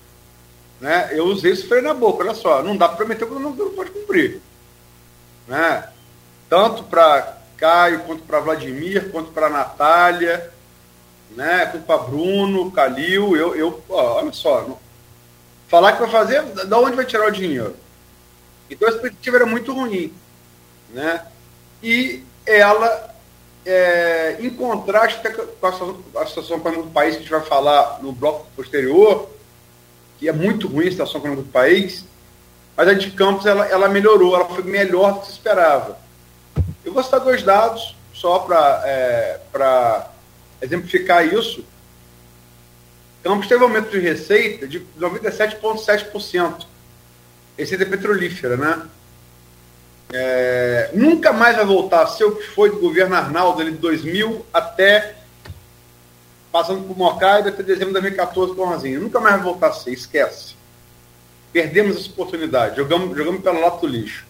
Né? 0.80 1.10
Eu 1.12 1.26
usei 1.26 1.52
esse 1.52 1.68
freio 1.68 1.84
na 1.84 1.94
boca, 1.94 2.24
olha 2.24 2.34
só, 2.34 2.64
não 2.64 2.78
dá 2.78 2.88
para 2.88 2.98
prometer 2.98 3.26
que 3.26 3.34
não, 3.34 3.54
não 3.54 3.72
pode 3.72 3.92
cumprir. 3.92 4.40
Né? 5.48 5.90
Tanto 6.50 6.84
para 6.84 7.38
Caio, 7.58 8.00
quanto 8.02 8.24
para 8.24 8.40
Vladimir, 8.40 9.12
quanto 9.12 9.32
para 9.32 9.50
Natália, 9.50 10.52
né? 11.32 11.68
quanto 11.68 11.86
para 11.86 12.04
Bruno, 12.04 12.72
Calil, 12.72 13.36
eu, 13.36 13.56
eu 13.56 13.84
ó, 13.90 14.18
olha 14.18 14.34
só, 14.34 14.62
não, 14.62 14.80
falar 15.68 15.94
que 15.94 16.02
vai 16.02 16.10
fazer, 16.10 16.42
da 16.42 16.80
onde 16.80 16.96
vai 16.96 17.06
tirar 17.06 17.28
o 17.28 17.32
dinheiro? 17.32 17.76
Então 18.70 18.88
a 18.88 18.92
expectativa 18.92 19.38
era 19.38 19.46
muito 19.46 19.74
ruim. 19.74 20.14
Né? 20.90 21.26
E 21.84 22.24
ela, 22.46 23.16
é, 23.66 24.38
em 24.40 24.50
contraste 24.50 25.22
com 25.22 25.42
a 25.42 25.46
situação, 25.46 26.04
a 26.16 26.26
situação 26.26 26.60
do 26.60 26.92
país, 26.92 27.12
que 27.14 27.18
a 27.18 27.22
gente 27.22 27.32
vai 27.32 27.42
falar 27.42 28.00
no 28.02 28.12
bloco 28.12 28.48
posterior, 28.56 29.30
que 30.18 30.28
é 30.28 30.34
muito 30.34 30.68
ruim 30.68 30.88
a 30.88 30.92
situação 30.92 31.20
econômica 31.20 31.44
do 31.44 31.52
país, 31.52 32.06
mas 32.76 32.88
a 32.88 32.94
de 32.94 33.12
Campos 33.12 33.46
ela, 33.46 33.66
ela 33.68 33.88
melhorou, 33.88 34.36
ela 34.36 34.46
foi 34.46 34.64
melhor 34.64 35.14
do 35.14 35.20
que 35.20 35.28
se 35.28 35.34
esperava. 35.34 35.98
Eu 36.84 36.94
vou 36.94 37.04
citar 37.04 37.20
dois 37.20 37.44
dados, 37.44 37.96
só 38.14 38.40
para 38.40 38.82
é, 38.86 39.40
exemplificar 40.62 41.26
isso. 41.26 41.64
Campos 43.24 43.48
teve 43.48 43.62
um 43.62 43.68
aumento 43.68 43.90
de 43.90 44.00
receita 44.00 44.68
de 44.68 44.82
97,7%. 45.00 46.66
Receita 47.58 47.86
petrolífera, 47.86 48.56
né? 48.56 48.88
É, 50.12 50.90
nunca 50.94 51.32
mais 51.32 51.56
vai 51.56 51.66
voltar 51.66 52.02
a 52.02 52.08
ser 52.08 52.24
o 52.24 52.36
que 52.36 52.48
foi 52.48 52.72
do 52.72 52.80
governo 52.80 53.16
Arnaldo, 53.16 53.64
de 53.64 53.72
2000 53.72 54.46
até 54.52 55.16
passando 56.52 56.88
por 56.88 56.98
Mocaida 56.98 57.50
até 57.50 57.62
dezembro 57.62 57.94
de 57.94 58.02
2014 58.02 58.56
com 58.56 58.66
Rosinha. 58.66 59.00
Nunca 59.00 59.20
mais 59.20 59.36
vai 59.36 59.44
voltar 59.44 59.68
a 59.68 59.74
ser, 59.74 59.92
esquece. 59.92 60.56
Perdemos 61.54 61.98
essa 61.98 62.10
oportunidade, 62.10 62.76
jogamos, 62.78 63.16
jogamos 63.16 63.42
pela 63.42 63.60
lata 63.60 63.78
do 63.78 63.88
lixo. 63.88 64.26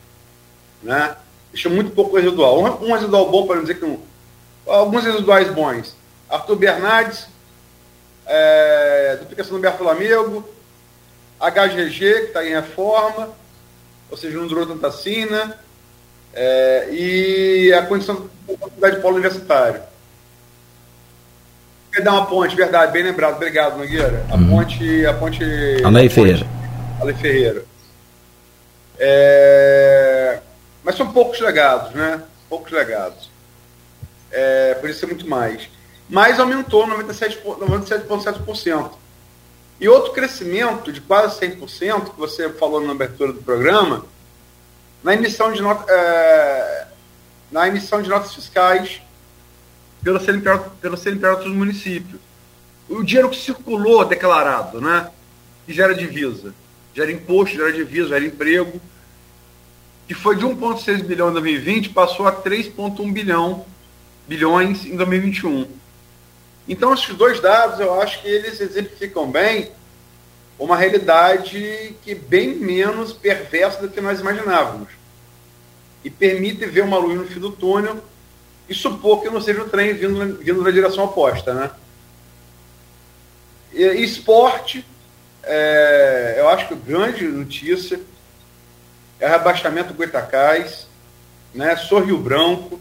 Né? 0.81 1.15
Deixa 1.51 1.69
muito 1.69 1.91
pouco 1.91 2.15
residual. 2.15 2.59
Um, 2.59 2.89
um 2.89 2.93
residual 2.93 3.29
bom, 3.29 3.45
para 3.45 3.55
não 3.57 3.63
dizer 3.63 3.79
que 3.79 3.85
um, 3.85 3.99
alguns 4.67 5.03
residuais 5.03 5.49
bons. 5.53 5.95
Arthur 6.29 6.55
Bernardes, 6.55 7.27
é, 8.25 9.17
duplicação 9.19 9.59
do 9.59 9.89
Amigo, 9.89 10.47
HGG, 11.39 11.97
que 11.97 12.05
está 12.27 12.45
em 12.45 12.53
reforma, 12.53 13.29
ou 14.11 14.17
seja, 14.17 14.37
não 14.37 14.47
durou 14.47 14.67
tanta 14.67 14.87
assina, 14.87 15.57
é, 16.33 16.89
e 16.91 17.73
a 17.73 17.81
condição 17.83 18.29
da 18.47 18.57
faculdade 18.57 18.95
de 18.97 19.01
polo 19.01 19.15
universitário. 19.15 19.81
Quer 21.91 22.03
dar 22.03 22.11
uma 22.11 22.27
ponte, 22.27 22.55
verdade, 22.55 22.91
bem 22.91 23.03
lembrado, 23.03 23.35
obrigado, 23.35 23.77
Nogueira. 23.77 24.23
A 24.29 24.35
uhum. 24.35 24.49
ponte. 24.49 25.05
A 25.07 25.13
ponte. 25.13 25.43
Alei 25.83 26.07
Ferreira. 26.07 26.45
Ale 27.01 27.13
Ferreira. 27.15 27.63
É, 28.99 30.39
mas 30.83 30.95
são 30.95 31.11
poucos 31.11 31.39
legados, 31.39 31.93
né? 31.93 32.23
Poucos 32.47 32.71
legados. 32.71 33.29
É, 34.31 34.75
por 34.75 35.07
muito 35.07 35.27
mais 35.27 35.69
mas 36.09 36.39
aumentou 36.39 36.87
97,7%. 36.87 37.59
97 37.59 38.99
e 39.79 39.87
outro 39.87 40.11
crescimento 40.11 40.91
de 40.91 40.99
quase 40.99 41.39
100%, 41.39 42.09
que 42.09 42.19
você 42.19 42.49
falou 42.49 42.81
na 42.81 42.91
abertura 42.91 43.31
do 43.31 43.41
programa, 43.41 44.05
na 45.01 45.13
emissão 45.13 45.53
de, 45.53 45.61
not 45.61 45.85
é, 45.87 46.87
na 47.49 47.65
emissão 47.67 48.01
de 48.01 48.09
notas 48.09 48.33
fiscais 48.33 49.01
pelo 50.03 50.19
CNPJ, 50.19 50.69
pelo 50.81 50.97
CNPJ 50.97 51.43
dos 51.45 51.53
municípios. 51.53 52.19
O 52.89 53.03
dinheiro 53.03 53.29
que 53.29 53.37
circulou 53.37 54.03
declarado, 54.03 54.81
né? 54.81 55.09
que 55.65 55.71
gera 55.71 55.95
divisa. 55.95 56.53
Gera 56.93 57.11
imposto, 57.11 57.55
gera 57.55 57.71
divisa, 57.71 58.09
gera 58.09 58.25
emprego. 58.25 58.81
Que 60.09 60.15
foi 60.15 60.35
de 60.35 60.43
1,6 60.43 61.03
bilhão 61.03 61.29
em 61.29 61.33
2020, 61.33 61.89
passou 61.89 62.27
a 62.27 62.31
3,1 62.31 63.13
bilhão 63.13 63.63
bilhões 64.27 64.83
em 64.83 64.97
2021. 64.97 65.67
Então, 66.67 66.93
esses 66.95 67.15
dois 67.15 67.39
dados, 67.39 67.79
eu 67.79 68.01
acho 68.01 68.19
que 68.21 68.27
eles 68.27 68.59
exemplificam 68.59 69.29
bem 69.29 69.71
uma 70.57 70.75
realidade 70.75 71.95
que 72.01 72.15
bem 72.15 72.55
menos 72.55 73.13
perversa 73.13 73.81
do 73.81 73.89
que 73.89 74.01
nós 74.01 74.19
imaginávamos. 74.19 74.89
E 76.03 76.09
permite 76.09 76.65
ver 76.65 76.81
uma 76.81 76.97
luz 76.97 77.15
no 77.15 77.27
fim 77.27 77.39
do 77.39 77.51
túnel 77.51 78.03
e 78.67 78.73
supor 78.73 79.21
que 79.21 79.29
não 79.29 79.39
seja 79.39 79.61
o 79.61 79.69
trem 79.69 79.93
vindo, 79.93 80.37
vindo 80.37 80.63
na 80.63 80.71
direção 80.71 81.05
oposta. 81.05 81.53
Né? 81.53 81.69
E, 83.71 84.03
esporte, 84.03 84.83
é, 85.43 86.37
eu 86.39 86.49
acho 86.49 86.67
que 86.67 86.73
grande 86.73 87.25
notícia 87.27 87.99
é 89.19 89.27
rebaixamento 89.27 89.93
Goitacás, 89.93 90.87
né? 91.53 91.75
sou 91.75 91.99
Rio 91.99 92.17
Branco, 92.17 92.79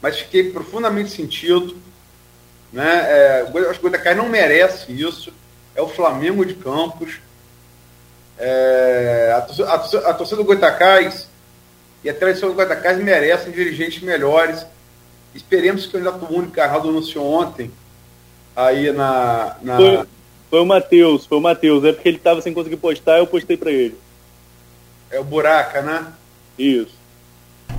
mas 0.00 0.18
fiquei 0.18 0.50
profundamente 0.50 1.10
sentido 1.10 1.76
né? 2.72 3.06
É, 3.08 3.46
acho 3.70 3.80
que 3.80 3.86
o 3.86 3.90
Goitacás 3.90 4.16
não 4.16 4.28
merece 4.28 4.92
isso. 4.92 5.32
É 5.74 5.80
o 5.80 5.88
Flamengo 5.88 6.44
de 6.44 6.54
Campos. 6.54 7.20
É, 8.38 9.32
a, 9.34 9.64
a, 9.64 10.10
a, 10.10 10.14
torcida 10.14 10.36
do 10.36 10.44
Goitacás 10.44 11.28
e 12.04 12.10
a 12.10 12.14
tradição 12.14 12.50
do 12.50 12.54
Goitacás 12.54 12.98
merecem 12.98 13.52
dirigentes 13.52 14.02
melhores. 14.02 14.66
Esperemos 15.34 15.86
que 15.86 15.96
o 15.96 15.98
Renato 15.98 16.32
Único 16.32 16.52
Carrado 16.52 16.88
anunciou 16.88 17.24
ontem 17.24 17.70
aí 18.54 18.92
na. 18.92 19.56
na... 19.62 19.76
Foi, 19.76 20.06
foi 20.50 20.60
o 20.60 20.66
Matheus, 20.66 21.26
foi 21.26 21.38
o 21.38 21.42
Matheus. 21.42 21.84
É 21.84 21.92
porque 21.92 22.08
ele 22.08 22.18
estava 22.18 22.42
sem 22.42 22.52
conseguir 22.52 22.76
postar, 22.76 23.18
eu 23.18 23.26
postei 23.26 23.56
para 23.56 23.70
ele. 23.70 23.96
É 25.10 25.20
o 25.20 25.24
Buraca, 25.24 25.82
né? 25.82 26.06
Isso. 26.58 26.96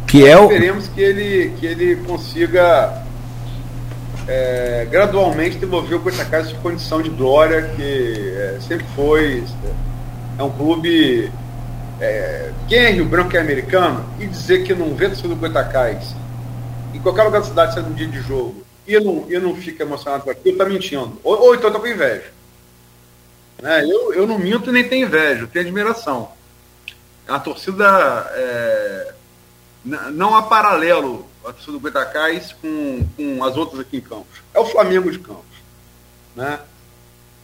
Que 0.07 0.25
é 0.25 0.37
o... 0.37 0.43
Esperemos 0.43 0.87
que 0.87 1.01
ele, 1.01 1.53
que 1.59 1.65
ele 1.65 1.95
consiga 2.05 3.05
é, 4.27 4.85
gradualmente 4.91 5.57
devolveu 5.57 5.99
o 5.99 6.25
casa 6.25 6.49
de 6.49 6.55
condição 6.55 7.01
de 7.01 7.09
glória, 7.09 7.61
que 7.75 8.33
é, 8.37 8.59
sempre 8.59 8.85
foi. 8.93 9.43
É 10.37 10.43
um 10.43 10.51
clube. 10.51 11.31
É, 11.99 12.51
quem 12.67 12.79
é 12.79 12.91
Rio 12.91 13.05
Branco 13.05 13.35
é 13.35 13.39
americano 13.39 14.05
e 14.19 14.27
dizer 14.27 14.63
que 14.63 14.75
não 14.75 14.93
vê 14.93 15.07
torcida 15.07 15.29
do 15.29 15.35
Goitacás 15.35 16.13
em 16.93 16.99
qualquer 16.99 17.23
lugar 17.23 17.41
da 17.41 17.47
cidade, 17.47 17.73
sendo 17.73 17.89
um 17.89 17.93
dia 17.93 18.07
de 18.07 18.19
jogo, 18.21 18.63
e 18.87 18.99
não, 18.99 19.25
e 19.29 19.39
não 19.39 19.55
fica 19.55 19.83
emocionado 19.83 20.23
com 20.23 20.29
aquilo, 20.29 20.57
tá 20.57 20.65
mentindo. 20.65 21.19
Ou, 21.23 21.39
ou 21.39 21.55
então 21.55 21.71
tá 21.71 21.79
com 21.79 21.87
inveja. 21.87 22.25
Né? 23.61 23.83
Eu, 23.83 24.13
eu 24.13 24.27
não 24.27 24.37
minto 24.37 24.71
nem 24.71 24.87
tenho 24.87 25.07
inveja, 25.07 25.41
eu 25.41 25.47
tenho 25.47 25.65
admiração. 25.65 26.29
A 27.27 27.39
torcida. 27.39 28.31
É, 28.35 29.13
não 30.11 30.35
há 30.35 30.43
paralelo 30.43 31.25
a 31.43 31.53
torcida 31.53 31.71
do 31.73 31.79
Goitacás 31.79 32.53
com, 32.61 33.05
com 33.15 33.43
as 33.43 33.55
outras 33.55 33.81
aqui 33.81 33.97
em 33.97 34.01
Campos. 34.01 34.41
É 34.53 34.59
o 34.59 34.65
Flamengo 34.65 35.11
de 35.11 35.19
Campos. 35.19 35.43
Né? 36.35 36.59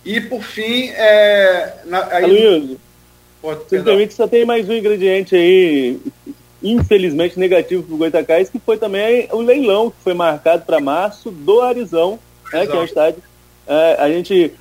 E 0.04 0.20
por 0.22 0.42
fim, 0.44 0.90
é, 0.90 1.82
na, 1.86 2.06
aí... 2.14 2.78
Simplesmente 3.68 4.14
só 4.14 4.26
tem 4.26 4.46
mais 4.46 4.70
um 4.70 4.74
ingrediente 4.74 5.36
aí, 5.36 6.00
infelizmente 6.62 7.38
negativo 7.38 7.84
para 7.84 7.94
o 7.94 7.98
Goitacás, 7.98 8.50
que 8.50 8.58
foi 8.58 8.78
também 8.78 9.28
o 9.32 9.42
leilão 9.42 9.92
que 9.92 9.98
foi 10.02 10.14
marcado 10.14 10.64
para 10.64 10.80
março 10.80 11.30
do 11.30 11.60
Arizão, 11.60 12.18
né, 12.54 12.66
que 12.66 12.72
é 12.72 12.80
um 12.80 12.86
estádio. 12.86 13.22
É, 13.68 13.98
a 14.00 14.10
gente 14.10 14.54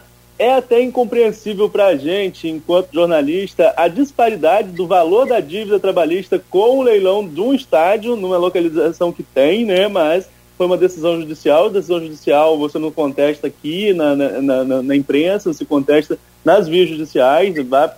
é 0.43 0.55
até 0.55 0.82
incompreensível 0.82 1.70
para 1.70 1.86
a 1.86 1.97
gente, 1.97 2.49
enquanto 2.49 2.93
jornalista, 2.93 3.72
a 3.76 3.86
disparidade 3.86 4.72
do 4.72 4.88
valor 4.88 5.24
da 5.24 5.38
dívida 5.38 5.78
trabalhista 5.78 6.43
com 6.51 6.78
o 6.78 6.82
leilão 6.82 7.24
de 7.24 7.40
um 7.40 7.55
estádio, 7.55 8.16
numa 8.16 8.36
localização 8.36 9.12
que 9.12 9.22
tem, 9.22 9.64
né? 9.64 9.86
Mas 9.86 10.28
foi 10.59 10.66
uma 10.66 10.76
decisão 10.76 11.20
judicial. 11.20 11.70
Decisão 11.70 12.01
judicial 12.01 12.59
você 12.59 12.76
não 12.76 12.90
contesta 12.90 13.47
aqui 13.47 13.95
na, 13.95 14.16
na, 14.16 14.64
na, 14.64 14.82
na 14.82 14.97
imprensa, 14.97 15.53
se 15.53 15.64
contesta 15.64 16.18
nas 16.45 16.66
vias 16.66 16.88
judiciais, 16.88 17.55
vai, 17.64 17.93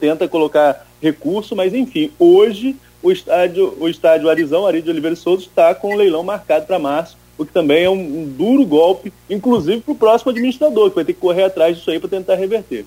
tenta 0.00 0.26
colocar 0.26 0.86
recurso, 1.02 1.54
mas 1.54 1.74
enfim, 1.74 2.10
hoje 2.18 2.76
o 3.02 3.12
estádio, 3.12 3.76
o 3.78 3.86
estádio 3.86 4.30
Arizão, 4.30 4.66
Ari 4.66 4.80
de 4.80 4.88
Oliveira 4.88 5.16
Souza, 5.16 5.42
está 5.42 5.74
com 5.74 5.92
o 5.92 5.96
leilão 5.96 6.22
marcado 6.22 6.64
para 6.64 6.78
março, 6.78 7.18
o 7.40 7.46
que 7.46 7.52
também 7.52 7.84
é 7.84 7.88
um, 7.88 7.94
um 7.94 8.28
duro 8.28 8.66
golpe, 8.66 9.10
inclusive 9.30 9.80
para 9.80 9.92
o 9.92 9.96
próximo 9.96 10.30
administrador, 10.30 10.90
que 10.90 10.96
vai 10.96 11.06
ter 11.06 11.14
que 11.14 11.20
correr 11.20 11.44
atrás 11.44 11.74
disso 11.74 11.90
aí 11.90 11.98
para 11.98 12.10
tentar 12.10 12.34
reverter. 12.34 12.84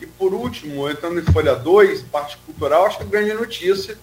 E 0.00 0.06
por 0.06 0.32
último, 0.32 0.88
entrando 0.88 1.20
em 1.20 1.24
Folha 1.30 1.54
2, 1.54 2.04
parte 2.04 2.38
cultural, 2.38 2.86
acho 2.86 2.96
que 2.96 3.02
a 3.02 3.06
grande 3.06 3.34
notícia 3.34 3.98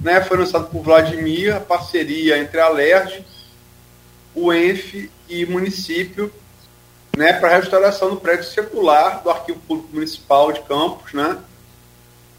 né, 0.00 0.20
foi 0.22 0.38
anunciado 0.38 0.66
por 0.66 0.82
Vladimir 0.82 1.54
a 1.54 1.60
parceria 1.60 2.36
entre 2.36 2.58
a 2.58 2.68
LERJ, 2.68 3.24
o 4.34 4.52
ENF 4.52 5.08
e 5.28 5.46
município 5.46 6.32
né, 7.16 7.34
para 7.34 7.50
a 7.50 7.56
restauração 7.58 8.10
do 8.10 8.16
prédio 8.16 8.44
circular 8.44 9.22
do 9.22 9.30
Arquivo 9.30 9.60
Público 9.60 9.94
Municipal 9.94 10.50
de 10.50 10.60
Campos, 10.62 11.12
né, 11.12 11.38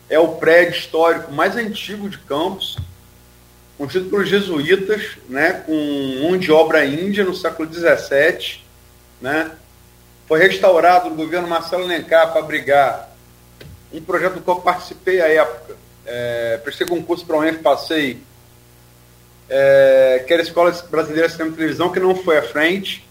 é 0.10 0.20
o 0.20 0.36
prédio 0.36 0.78
histórico 0.78 1.32
mais 1.32 1.56
antigo 1.56 2.10
de 2.10 2.18
Campos, 2.18 2.78
construído 3.82 4.12
pelos 4.12 4.30
jesuítas, 4.30 5.18
né, 5.28 5.64
com 5.66 6.20
mão 6.22 6.38
de 6.38 6.52
obra 6.52 6.86
índia 6.86 7.24
no 7.24 7.34
século 7.34 7.68
XVII. 7.74 8.62
Né, 9.20 9.52
foi 10.28 10.40
restaurado 10.40 11.10
no 11.10 11.16
governo 11.16 11.48
Marcelo 11.48 11.88
Lencar 11.88 12.32
para 12.32 12.42
abrigar 12.42 13.10
um 13.92 14.00
projeto 14.00 14.36
do 14.36 14.42
qual 14.42 14.62
participei 14.62 15.20
à 15.20 15.28
época. 15.30 15.76
É, 16.06 16.60
prestei 16.64 16.86
concurso 16.86 17.26
para 17.26 17.38
o 17.38 17.40
UENF, 17.40 17.58
passei, 17.64 18.22
é, 19.50 20.24
que 20.28 20.32
era 20.32 20.44
a 20.44 20.46
Escola 20.46 20.72
Brasileira 20.92 21.28
de 21.28 21.34
Cinema 21.34 21.52
e 21.52 21.56
Televisão, 21.56 21.92
que 21.92 22.00
não 22.00 22.16
foi 22.16 22.38
à 22.38 22.44
frente, 22.44 23.04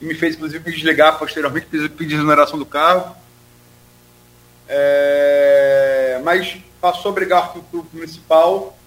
e 0.00 0.06
me 0.06 0.14
fez, 0.14 0.36
inclusive, 0.36 0.72
desligar 0.72 1.18
posteriormente, 1.18 1.66
pedir 1.90 2.14
exoneração 2.14 2.58
do 2.58 2.64
cargo. 2.64 3.14
É, 4.66 6.18
mas 6.24 6.56
passou 6.80 7.10
a 7.10 7.14
brigar 7.14 7.52
com 7.52 7.58
o 7.76 7.86
municipal 7.92 8.78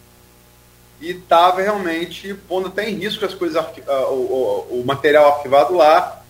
e 1.02 1.12
estava 1.12 1.62
realmente 1.62 2.34
pondo 2.48 2.68
até 2.68 2.90
em 2.90 2.96
risco 2.96 3.26
as 3.26 3.34
coisas, 3.34 3.64
o, 3.88 4.14
o, 4.14 4.82
o 4.82 4.84
material 4.86 5.34
arquivado 5.34 5.76
lá. 5.76 6.22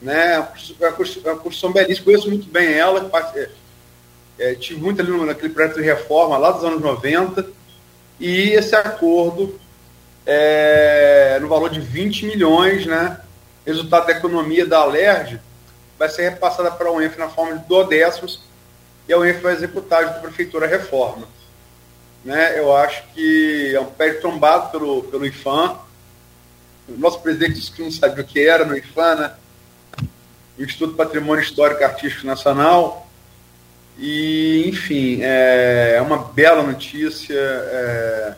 Né? 0.00 0.36
A 0.36 1.36
construção 1.36 1.72
belíssima, 1.72 2.04
conheço 2.04 2.28
muito 2.28 2.48
bem 2.48 2.72
ela, 2.74 3.10
é, 3.34 3.48
é, 4.38 4.54
tive 4.54 4.80
muito 4.80 5.00
ali 5.00 5.10
naquele 5.24 5.52
projeto 5.52 5.76
de 5.76 5.82
reforma 5.82 6.36
lá 6.36 6.50
dos 6.50 6.64
anos 6.64 6.80
90, 6.80 7.46
e 8.20 8.50
esse 8.50 8.74
acordo 8.74 9.58
é, 10.24 11.38
no 11.40 11.48
valor 11.48 11.70
de 11.70 11.80
20 11.80 12.26
milhões, 12.26 12.86
né? 12.86 13.20
resultado 13.64 14.06
da 14.06 14.12
economia 14.12 14.66
da 14.66 14.78
Alerj, 14.78 15.40
vai 15.98 16.08
ser 16.08 16.30
repassada 16.30 16.70
para 16.70 16.88
a 16.88 16.92
UENF 16.92 17.18
na 17.18 17.28
forma 17.28 17.58
de 17.58 17.66
duodécimos 17.66 18.42
e 19.08 19.12
a 19.12 19.18
UENF 19.18 19.40
vai 19.40 19.54
executar 19.54 20.04
junto 20.04 20.18
a 20.18 20.20
Prefeitura 20.20 20.66
a 20.66 20.68
reforma. 20.68 21.26
Né? 22.26 22.58
Eu 22.58 22.76
acho 22.76 23.04
que 23.14 23.72
é 23.72 23.80
um 23.80 23.86
pé 23.86 24.14
trombado 24.14 24.72
pelo, 24.72 25.04
pelo 25.04 25.24
IFAM. 25.24 25.78
O 26.88 26.98
nosso 26.98 27.20
presidente 27.20 27.52
disse 27.52 27.70
que 27.70 27.80
não 27.80 27.90
sabia 27.90 28.24
o 28.24 28.26
que 28.26 28.40
era 28.40 28.64
no 28.64 28.76
IFAM, 28.76 29.14
né? 29.14 29.32
Instituto 30.58 30.96
Patrimônio 30.96 31.44
Histórico 31.44 31.82
e 31.82 31.84
Artístico 31.84 32.26
Nacional. 32.26 33.08
E, 33.96 34.68
enfim, 34.68 35.20
é, 35.22 35.94
é 35.98 36.02
uma 36.02 36.18
bela 36.18 36.64
notícia. 36.64 37.38
É, 37.38 38.34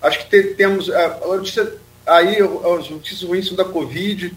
acho 0.00 0.20
que 0.20 0.30
te, 0.30 0.54
temos. 0.54 0.88
A 0.88 1.18
notícia, 1.26 1.70
aí 2.06 2.38
as 2.40 2.88
notícias 2.88 3.22
ruins 3.22 3.46
são 3.46 3.56
da 3.56 3.64
Covid 3.66 4.34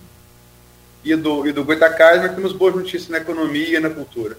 e 1.02 1.16
do, 1.16 1.48
e 1.48 1.54
do 1.54 1.64
Goitacás, 1.64 2.22
mas 2.22 2.36
temos 2.36 2.52
boas 2.52 2.76
notícias 2.76 3.08
na 3.08 3.20
economia 3.20 3.78
e 3.78 3.80
na 3.80 3.90
cultura. 3.90 4.38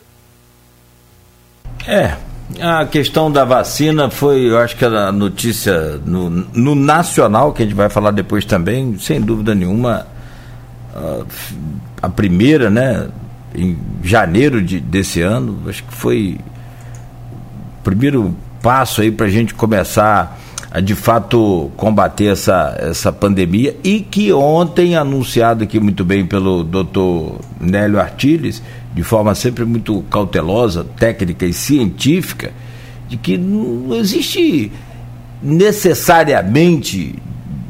É, 1.87 2.18
a 2.61 2.86
questão 2.86 3.30
da 3.30 3.44
vacina 3.44 4.11
foi, 4.11 4.50
eu 4.50 4.59
acho 4.59 4.76
que 4.76 4.84
a 4.84 5.12
notícia 5.12 6.00
no, 6.04 6.30
no 6.30 6.74
nacional, 6.74 7.52
que 7.52 7.62
a 7.62 7.66
gente 7.66 7.74
vai 7.74 7.88
falar 7.88 8.11
depois 8.11 8.44
também, 8.44 8.98
sem 8.98 9.20
dúvida 9.20 9.54
nenhuma, 9.54 10.07
a 12.00 12.09
primeira, 12.09 12.70
né, 12.70 13.09
em 13.54 13.76
janeiro 14.02 14.62
de, 14.62 14.80
desse 14.80 15.20
ano, 15.20 15.59
acho 15.68 15.84
que 15.84 15.94
foi 15.94 16.38
o 17.80 17.82
primeiro 17.82 18.34
passo 18.62 19.00
aí 19.00 19.11
para 19.11 19.26
a 19.26 19.30
gente 19.30 19.54
começar 19.54 20.38
a 20.70 20.80
de 20.80 20.94
fato 20.94 21.70
combater 21.76 22.26
essa, 22.26 22.76
essa 22.78 23.12
pandemia 23.12 23.76
e 23.82 24.00
que 24.00 24.32
ontem, 24.32 24.96
anunciado 24.96 25.64
aqui 25.64 25.80
muito 25.80 26.04
bem 26.04 26.26
pelo 26.26 26.64
doutor 26.64 27.40
Nélio 27.61 28.00
Artiles, 28.00 28.62
de 28.97 29.03
forma 29.03 29.34
sempre 29.34 29.62
muito 29.66 30.03
cautelosa, 30.11 30.82
técnica 30.82 31.44
e 31.44 31.53
científica, 31.53 32.51
de 33.07 33.18
que 33.18 33.36
não 33.36 33.94
existe 33.94 34.72
necessariamente 35.42 37.14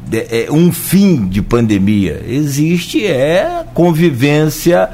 é, 0.09 0.47
um 0.49 0.71
fim 0.71 1.27
de 1.27 1.41
pandemia. 1.41 2.23
Existe 2.25 3.05
é 3.05 3.65
convivência 3.73 4.89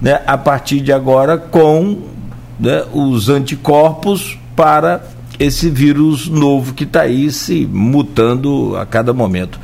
né, 0.00 0.22
a 0.26 0.38
partir 0.38 0.80
de 0.80 0.90
agora 0.90 1.36
com 1.36 1.98
né, 2.58 2.82
os 2.90 3.28
anticorpos 3.28 4.38
para 4.56 5.04
esse 5.38 5.68
vírus 5.68 6.30
novo 6.30 6.72
que 6.72 6.84
está 6.84 7.02
aí 7.02 7.30
se 7.30 7.68
mutando 7.70 8.74
a 8.74 8.86
cada 8.86 9.12
momento. 9.12 9.60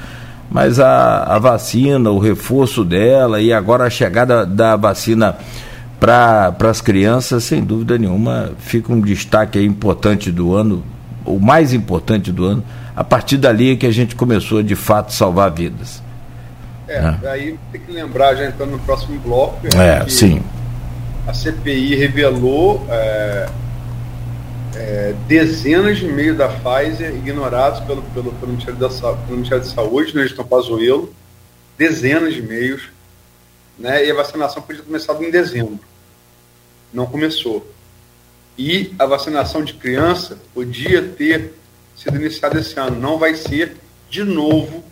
Mas 0.50 0.78
a, 0.78 1.22
a 1.34 1.38
vacina, 1.38 2.10
o 2.10 2.18
reforço 2.18 2.84
dela 2.84 3.40
e 3.40 3.54
agora 3.54 3.84
a 3.84 3.90
chegada 3.90 4.44
da 4.44 4.76
vacina 4.76 5.38
para 6.00 6.56
as 6.60 6.80
crianças, 6.80 7.44
sem 7.44 7.62
dúvida 7.62 7.98
nenhuma, 7.98 8.52
fica 8.58 8.90
um 8.90 9.00
destaque 9.02 9.62
importante 9.62 10.32
do 10.32 10.54
ano, 10.54 10.82
o 11.26 11.38
mais 11.38 11.74
importante 11.74 12.32
do 12.32 12.46
ano. 12.46 12.64
A 12.96 13.04
partir 13.04 13.36
dali 13.36 13.72
é 13.72 13.76
que 13.76 13.86
a 13.86 13.90
gente 13.90 14.16
começou 14.16 14.62
de 14.62 14.74
fato 14.74 15.12
salvar 15.12 15.52
vidas. 15.52 16.02
É, 16.88 17.14
é. 17.22 17.28
aí 17.28 17.58
tem 17.70 17.80
que 17.82 17.92
lembrar, 17.92 18.34
já 18.34 18.46
entrando 18.46 18.70
no 18.70 18.78
próximo 18.80 19.20
bloco, 19.20 19.60
é, 19.76 20.08
sim. 20.08 20.42
a 21.26 21.34
CPI 21.34 21.94
revelou 21.94 22.84
é, 22.88 23.48
é, 24.74 25.14
dezenas 25.28 25.98
de 25.98 26.06
e-mails 26.06 26.36
da 26.36 26.48
Pfizer 26.48 27.14
ignorados 27.14 27.80
pelo, 27.80 28.02
pelo, 28.02 28.32
pelo, 28.32 28.52
Ministério, 28.52 28.80
da, 28.80 28.88
pelo 28.88 29.36
Ministério 29.36 29.62
da 29.62 29.70
Saúde, 29.70 30.16
no 30.16 30.22
Gestão 30.22 30.44
Pazuello, 30.44 31.12
dezenas 31.78 32.34
de 32.34 32.40
e-mails, 32.40 32.88
né, 33.78 34.04
e 34.04 34.10
a 34.10 34.14
vacinação 34.14 34.60
podia 34.62 34.82
ter 34.82 34.86
começado 34.86 35.22
em 35.22 35.30
dezembro 35.30 35.89
não 36.92 37.06
começou. 37.06 37.68
E 38.58 38.94
a 38.98 39.06
vacinação 39.06 39.64
de 39.64 39.74
criança 39.74 40.38
podia 40.52 41.02
ter 41.02 41.54
sido 41.96 42.16
iniciada 42.16 42.58
esse 42.58 42.78
ano, 42.78 43.00
não 43.00 43.18
vai 43.18 43.34
ser 43.34 43.76
de 44.08 44.24
novo. 44.24 44.84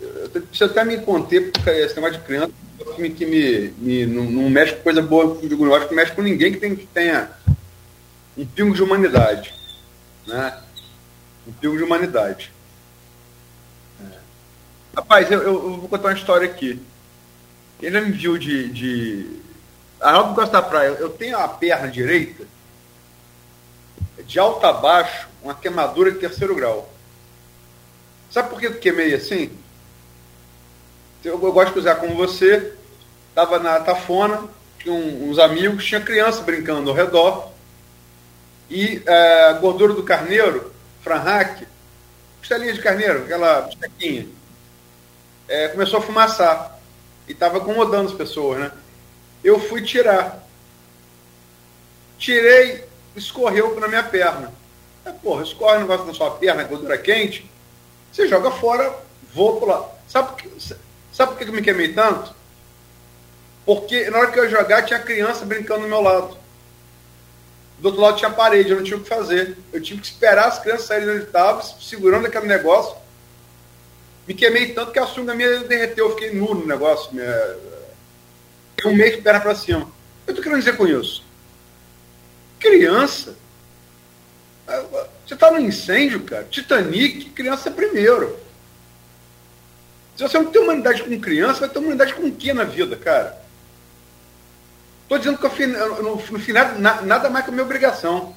Eu 0.00 0.28
preciso 0.42 0.64
até 0.64 0.84
me 0.84 0.98
conter, 0.98 1.50
porque 1.50 1.70
esse 1.70 1.94
negócio 1.94 2.18
de 2.18 2.26
criança 2.26 2.52
que 2.94 3.02
me, 3.02 3.10
que 3.10 3.26
me, 3.26 3.68
me 3.78 4.06
não, 4.06 4.24
não, 4.24 4.50
mexe 4.50 4.74
com 4.74 4.82
coisa 4.82 5.00
boa, 5.00 5.38
eu 5.42 5.74
acho 5.74 5.88
que 5.88 5.94
mexe 5.94 6.12
com 6.12 6.22
ninguém 6.22 6.52
que, 6.52 6.58
tem, 6.58 6.74
que 6.74 6.86
tenha 6.86 7.30
um 8.36 8.44
pingo 8.44 8.74
de 8.74 8.82
humanidade. 8.82 9.54
Né? 10.26 10.60
Um 11.46 11.52
pingo 11.52 11.76
de 11.76 11.82
humanidade. 11.82 12.52
É. 14.00 14.16
Rapaz, 14.96 15.30
eu, 15.30 15.42
eu, 15.42 15.76
vou 15.78 15.88
contar 15.88 16.08
uma 16.08 16.14
história 16.14 16.48
aqui. 16.48 16.80
Quem 17.78 17.90
já 17.90 18.00
me 18.00 18.12
viu 18.12 18.36
de, 18.38 18.68
de 18.68 19.26
Arnaldo 20.04 20.34
Costa 20.34 20.60
Praia, 20.60 20.88
eu 20.88 21.08
tenho 21.08 21.38
a 21.38 21.48
perna 21.48 21.88
direita, 21.88 22.44
de 24.26 24.38
alto 24.38 24.66
a 24.66 24.72
baixo, 24.74 25.26
uma 25.42 25.54
queimadura 25.54 26.12
de 26.12 26.18
terceiro 26.18 26.54
grau. 26.54 26.92
Sabe 28.30 28.50
por 28.50 28.60
que 28.60 28.66
eu 28.66 28.78
queimei 28.78 29.14
assim? 29.14 29.50
Eu, 31.24 31.42
eu 31.42 31.52
gosto 31.52 31.68
de 31.68 31.72
cozinhar 31.72 31.96
como 31.96 32.14
você, 32.16 32.74
estava 33.30 33.58
na 33.58 33.80
Tafona, 33.80 34.44
tinha 34.78 34.92
um, 34.92 35.30
uns 35.30 35.38
amigos, 35.38 35.86
tinha 35.86 36.02
criança 36.02 36.42
brincando 36.42 36.90
ao 36.90 36.96
redor, 36.96 37.50
e 38.68 39.02
é, 39.06 39.44
a 39.48 39.52
gordura 39.54 39.94
do 39.94 40.02
carneiro, 40.02 40.70
franhaque, 41.00 41.66
costelinha 42.40 42.74
de 42.74 42.82
carneiro, 42.82 43.24
aquela 43.24 43.62
bistequinha, 43.62 44.28
é, 45.48 45.68
começou 45.68 45.98
a 45.98 46.02
fumaçar. 46.02 46.78
E 47.26 47.32
estava 47.32 47.56
incomodando 47.56 48.08
as 48.08 48.14
pessoas, 48.14 48.58
né? 48.58 48.70
Eu 49.44 49.60
fui 49.60 49.82
tirar. 49.82 50.42
tirei, 52.18 52.84
escorreu 53.14 53.78
na 53.78 53.86
minha 53.86 54.02
perna. 54.02 54.52
É, 55.04 55.12
porra, 55.12 55.42
escorre 55.42 55.76
o 55.76 55.80
negócio 55.80 56.06
na 56.06 56.14
sua 56.14 56.30
perna, 56.30 56.64
gordura 56.64 56.96
quente, 56.96 57.48
você 58.10 58.26
joga 58.26 58.50
fora, 58.50 58.94
vou 59.34 59.60
pular. 59.60 59.84
Sabe 60.08 60.28
por, 60.28 60.36
que, 60.36 60.74
sabe 61.12 61.32
por 61.32 61.38
que 61.38 61.44
eu 61.44 61.52
me 61.52 61.60
queimei 61.60 61.92
tanto? 61.92 62.34
Porque 63.66 64.08
na 64.08 64.18
hora 64.18 64.30
que 64.30 64.38
eu 64.38 64.48
jogar, 64.48 64.82
tinha 64.82 64.98
criança 64.98 65.44
brincando 65.44 65.82
do 65.82 65.88
meu 65.88 66.00
lado. 66.00 66.36
Do 67.78 67.88
outro 67.88 68.00
lado 68.00 68.16
tinha 68.16 68.30
parede, 68.30 68.70
eu 68.70 68.76
não 68.76 68.84
tinha 68.84 68.96
o 68.96 69.02
que 69.02 69.08
fazer. 69.08 69.58
Eu 69.72 69.82
tive 69.82 70.00
que 70.00 70.06
esperar 70.06 70.48
as 70.48 70.58
crianças 70.58 70.86
saírem 70.86 71.16
onde 71.16 71.24
estavam, 71.24 71.62
segurando 71.62 72.26
aquele 72.26 72.46
negócio. 72.46 72.96
Me 74.26 74.32
queimei 74.32 74.72
tanto 74.72 74.92
que 74.92 74.98
a 74.98 75.06
sunga 75.06 75.34
minha 75.34 75.60
derreteu, 75.60 76.08
eu 76.08 76.14
fiquei 76.14 76.32
nu 76.32 76.54
no 76.54 76.66
negócio. 76.66 77.12
Minha... 77.12 77.56
Um 78.84 78.94
mês 78.94 79.16
de 79.16 79.22
perna 79.22 79.40
para 79.40 79.54
cima. 79.54 79.88
Eu 80.26 80.34
tô 80.34 80.42
querendo 80.42 80.58
dizer 80.58 80.76
com 80.76 80.86
isso? 80.86 81.24
Criança. 82.58 83.36
Você 85.26 85.36
tá 85.36 85.50
no 85.50 85.60
incêndio, 85.60 86.22
cara. 86.22 86.44
Titanic, 86.44 87.30
criança 87.30 87.68
é 87.68 87.72
primeiro. 87.72 88.38
Se 90.16 90.22
você 90.22 90.38
não 90.38 90.50
tem 90.50 90.62
humanidade 90.62 91.02
com 91.02 91.20
criança, 91.20 91.60
vai 91.60 91.68
ter 91.68 91.78
humanidade 91.78 92.14
com 92.14 92.22
o 92.22 92.32
que 92.32 92.52
na 92.52 92.64
vida, 92.64 92.96
cara? 92.96 93.42
Estou 95.02 95.18
dizendo 95.18 95.38
que 95.38 95.66
no 95.66 96.18
final 96.38 96.78
nada 96.78 97.28
mais 97.28 97.44
que 97.44 97.50
a 97.50 97.52
minha 97.52 97.64
obrigação. 97.64 98.34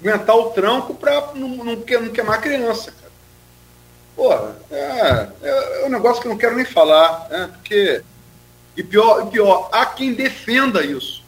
Aguentar 0.00 0.36
o 0.36 0.50
tranco 0.50 0.94
para 0.94 1.32
não, 1.34 1.48
não, 1.48 1.64
não, 1.64 1.82
queimar 1.82 2.38
a 2.38 2.40
criança, 2.40 2.92
cara. 2.92 3.12
Porra, 4.14 4.56
é, 4.70 5.28
é, 5.42 5.82
é, 5.82 5.86
um 5.86 5.88
negócio 5.88 6.20
que 6.20 6.28
eu 6.28 6.32
não 6.32 6.38
quero 6.38 6.56
nem 6.56 6.64
falar, 6.64 7.26
né? 7.30 7.50
Porque. 7.54 8.02
E 8.76 8.82
pior, 8.82 9.26
pior, 9.26 9.68
há 9.72 9.86
quem 9.86 10.12
defenda 10.12 10.84
isso. 10.84 11.22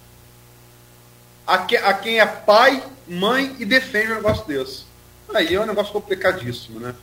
Há, 1.46 1.58
que, 1.58 1.76
há 1.76 1.94
quem 1.94 2.20
é 2.20 2.26
pai, 2.26 2.82
mãe 3.08 3.56
e 3.58 3.64
defende 3.64 4.12
um 4.12 4.16
negócio 4.16 4.46
desse. 4.46 4.82
Aí 5.34 5.54
é 5.54 5.60
um 5.60 5.66
negócio 5.66 5.92
complicadíssimo, 5.92 6.78
né? 6.78 6.94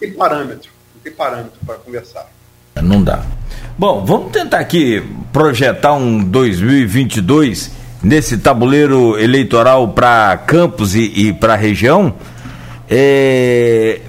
Tem 0.00 0.12
parâmetro, 0.12 0.70
não 0.94 1.02
tem 1.02 1.12
parâmetro 1.12 1.58
para 1.66 1.76
conversar. 1.76 2.26
Não 2.80 3.02
dá. 3.02 3.24
Bom, 3.78 4.04
vamos 4.04 4.32
tentar 4.32 4.58
aqui 4.58 5.02
projetar 5.32 5.92
um 5.94 6.22
2022 6.24 7.70
nesse 8.02 8.38
tabuleiro 8.38 9.18
eleitoral 9.18 9.88
para 9.88 10.36
Campos 10.46 10.94
e, 10.94 11.28
e 11.28 11.32
para 11.32 11.52
a 11.52 11.56
região. 11.56 12.14
É, 12.88 14.00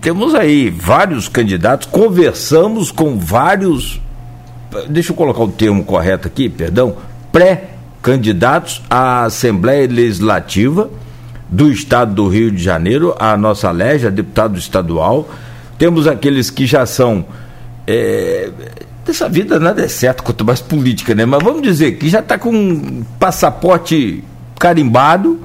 temos 0.00 0.34
aí 0.34 0.70
vários 0.70 1.28
candidatos, 1.28 1.86
conversamos 1.86 2.92
com 2.92 3.18
vários, 3.18 4.00
deixa 4.88 5.12
eu 5.12 5.16
colocar 5.16 5.42
o 5.42 5.48
termo 5.48 5.84
correto 5.84 6.28
aqui, 6.28 6.48
perdão, 6.48 6.96
pré-candidatos 7.32 8.82
à 8.88 9.24
Assembleia 9.24 9.86
Legislativa 9.86 10.90
do 11.48 11.70
Estado 11.70 12.14
do 12.14 12.28
Rio 12.28 12.50
de 12.50 12.62
Janeiro, 12.62 13.14
a 13.18 13.36
nossa 13.36 13.70
Légia, 13.70 14.10
deputado 14.10 14.58
estadual. 14.58 15.28
Temos 15.78 16.06
aqueles 16.06 16.50
que 16.50 16.66
já 16.66 16.84
são 16.84 17.24
é, 17.86 18.50
dessa 19.08 19.28
vida 19.28 19.58
nada 19.58 19.82
é 19.82 19.88
certo, 19.88 20.22
quanto 20.22 20.44
mais 20.44 20.60
política, 20.60 21.14
né? 21.14 21.24
Mas 21.24 21.42
vamos 21.42 21.62
dizer 21.62 21.92
que 21.92 22.08
já 22.10 22.20
está 22.20 22.36
com 22.38 22.50
um 22.50 23.02
passaporte 23.18 24.22
carimbado, 24.58 25.40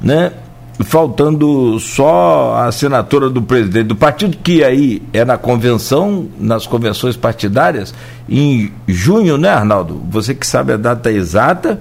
né? 0.00 0.32
Faltando 0.80 1.78
só 1.80 2.54
a 2.54 2.66
assinatura 2.66 3.28
do 3.28 3.42
presidente 3.42 3.86
do 3.88 3.96
partido, 3.96 4.36
que 4.36 4.62
aí 4.62 5.02
é 5.12 5.24
na 5.24 5.36
convenção, 5.36 6.28
nas 6.38 6.66
convenções 6.66 7.16
partidárias, 7.16 7.92
em 8.28 8.70
junho, 8.86 9.36
né, 9.36 9.48
Arnaldo? 9.48 10.00
Você 10.08 10.34
que 10.34 10.46
sabe 10.46 10.72
a 10.72 10.76
data 10.76 11.10
exata. 11.10 11.80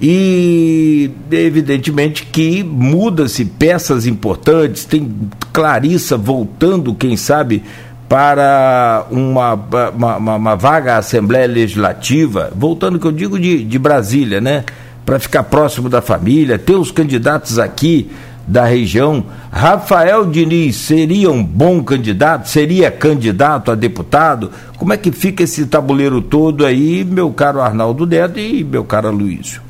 E 0.00 1.10
evidentemente 1.32 2.24
que 2.26 2.62
muda-se 2.62 3.44
peças 3.44 4.06
importantes, 4.06 4.84
tem 4.84 5.10
Clarissa 5.52 6.16
voltando, 6.16 6.94
quem 6.94 7.16
sabe, 7.16 7.64
para 8.08 9.06
uma, 9.10 9.54
uma, 9.94 10.36
uma, 10.36 10.56
vaga 10.56 10.94
à 10.94 10.98
Assembleia 10.98 11.46
Legislativa, 11.46 12.50
voltando 12.56 12.98
que 12.98 13.06
eu 13.06 13.12
digo 13.12 13.38
de, 13.38 13.62
de 13.62 13.78
Brasília, 13.78 14.40
né? 14.40 14.64
Para 15.08 15.18
ficar 15.18 15.42
próximo 15.44 15.88
da 15.88 16.02
família, 16.02 16.58
ter 16.58 16.74
os 16.74 16.90
candidatos 16.90 17.58
aqui 17.58 18.10
da 18.46 18.66
região. 18.66 19.24
Rafael 19.50 20.26
Diniz 20.26 20.76
seria 20.76 21.30
um 21.30 21.42
bom 21.42 21.82
candidato? 21.82 22.46
Seria 22.46 22.90
candidato 22.90 23.70
a 23.70 23.74
deputado? 23.74 24.52
Como 24.76 24.92
é 24.92 24.98
que 24.98 25.10
fica 25.10 25.44
esse 25.44 25.64
tabuleiro 25.64 26.20
todo 26.20 26.66
aí, 26.66 27.06
meu 27.06 27.32
caro 27.32 27.62
Arnaldo 27.62 28.04
Neto 28.04 28.38
e 28.38 28.62
meu 28.62 28.84
caro 28.84 29.10
Luísio? 29.10 29.62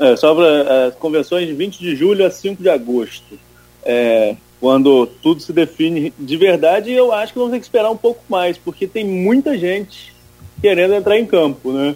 É, 0.00 0.16
sobra 0.16 0.86
as 0.86 0.94
convenções 0.94 1.46
de 1.46 1.52
20 1.52 1.78
de 1.78 1.94
julho 1.94 2.24
a 2.24 2.30
5 2.30 2.62
de 2.62 2.70
agosto. 2.70 3.38
É, 3.84 4.36
quando 4.58 5.06
tudo 5.22 5.42
se 5.42 5.52
define 5.52 6.14
de 6.18 6.36
verdade, 6.38 6.90
eu 6.90 7.12
acho 7.12 7.34
que 7.34 7.38
vamos 7.38 7.52
ter 7.52 7.58
que 7.58 7.66
esperar 7.66 7.90
um 7.90 7.96
pouco 7.98 8.22
mais, 8.26 8.56
porque 8.56 8.86
tem 8.86 9.04
muita 9.04 9.58
gente 9.58 10.14
querendo 10.62 10.94
entrar 10.94 11.18
em 11.18 11.26
campo, 11.26 11.72
né? 11.74 11.94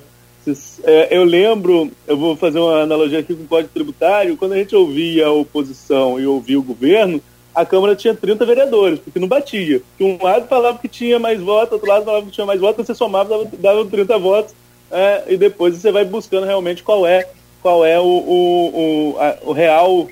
É, 0.84 1.16
eu 1.16 1.24
lembro, 1.24 1.90
eu 2.06 2.16
vou 2.16 2.36
fazer 2.36 2.58
uma 2.58 2.82
analogia 2.82 3.18
aqui 3.18 3.34
com 3.34 3.42
o 3.42 3.48
Código 3.48 3.72
Tributário, 3.72 4.36
quando 4.36 4.52
a 4.52 4.56
gente 4.58 4.74
ouvia 4.74 5.26
a 5.26 5.32
oposição 5.32 6.20
e 6.20 6.26
ouvia 6.26 6.58
o 6.58 6.62
governo, 6.62 7.20
a 7.54 7.64
Câmara 7.64 7.96
tinha 7.96 8.14
30 8.14 8.44
vereadores, 8.44 8.98
porque 8.98 9.18
não 9.18 9.26
batia. 9.26 9.80
Que 9.96 10.04
um 10.04 10.22
lado 10.22 10.46
falava 10.46 10.78
que 10.78 10.88
tinha 10.88 11.18
mais 11.18 11.40
votos, 11.40 11.72
outro 11.72 11.88
lado 11.88 12.04
falava 12.04 12.26
que 12.26 12.32
tinha 12.32 12.46
mais 12.46 12.60
votos, 12.60 12.86
você 12.86 12.94
somava, 12.94 13.30
dava, 13.30 13.50
dava 13.58 13.84
30 13.86 14.18
votos, 14.18 14.54
é, 14.90 15.24
e 15.28 15.36
depois 15.36 15.76
você 15.76 15.90
vai 15.90 16.04
buscando 16.04 16.46
realmente 16.46 16.82
qual 16.82 17.06
é, 17.06 17.28
qual 17.62 17.84
é 17.84 17.98
o, 17.98 18.04
o, 18.04 19.14
o, 19.14 19.16
a, 19.18 19.38
o 19.42 19.52
real 19.52 20.08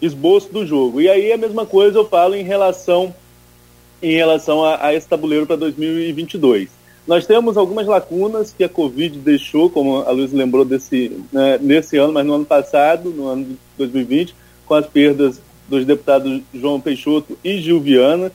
esboço 0.00 0.52
do 0.52 0.66
jogo. 0.66 1.00
E 1.00 1.08
aí 1.08 1.32
a 1.32 1.36
mesma 1.36 1.66
coisa 1.66 1.98
eu 1.98 2.08
falo 2.08 2.34
em 2.34 2.42
relação 2.42 3.14
em 4.02 4.14
relação 4.16 4.64
a, 4.64 4.86
a 4.86 4.94
esse 4.94 5.06
tabuleiro 5.06 5.46
para 5.46 5.54
2022. 5.56 6.68
Nós 7.06 7.26
temos 7.26 7.56
algumas 7.56 7.86
lacunas 7.86 8.54
que 8.56 8.62
a 8.62 8.68
Covid 8.68 9.18
deixou, 9.18 9.68
como 9.68 10.02
a 10.02 10.10
Luiz 10.10 10.32
lembrou 10.32 10.64
desse, 10.64 11.20
né, 11.32 11.58
nesse 11.60 11.96
ano, 11.96 12.12
mas 12.12 12.24
no 12.24 12.34
ano 12.34 12.44
passado, 12.44 13.10
no 13.10 13.26
ano 13.26 13.44
de 13.44 13.56
2020, 13.76 14.34
com 14.64 14.74
as 14.74 14.86
perdas 14.86 15.40
dos 15.68 15.84
deputados 15.84 16.40
João 16.54 16.80
Peixoto 16.80 17.36
e 17.42 17.58
Gil 17.58 17.80
Viana, 17.80 18.30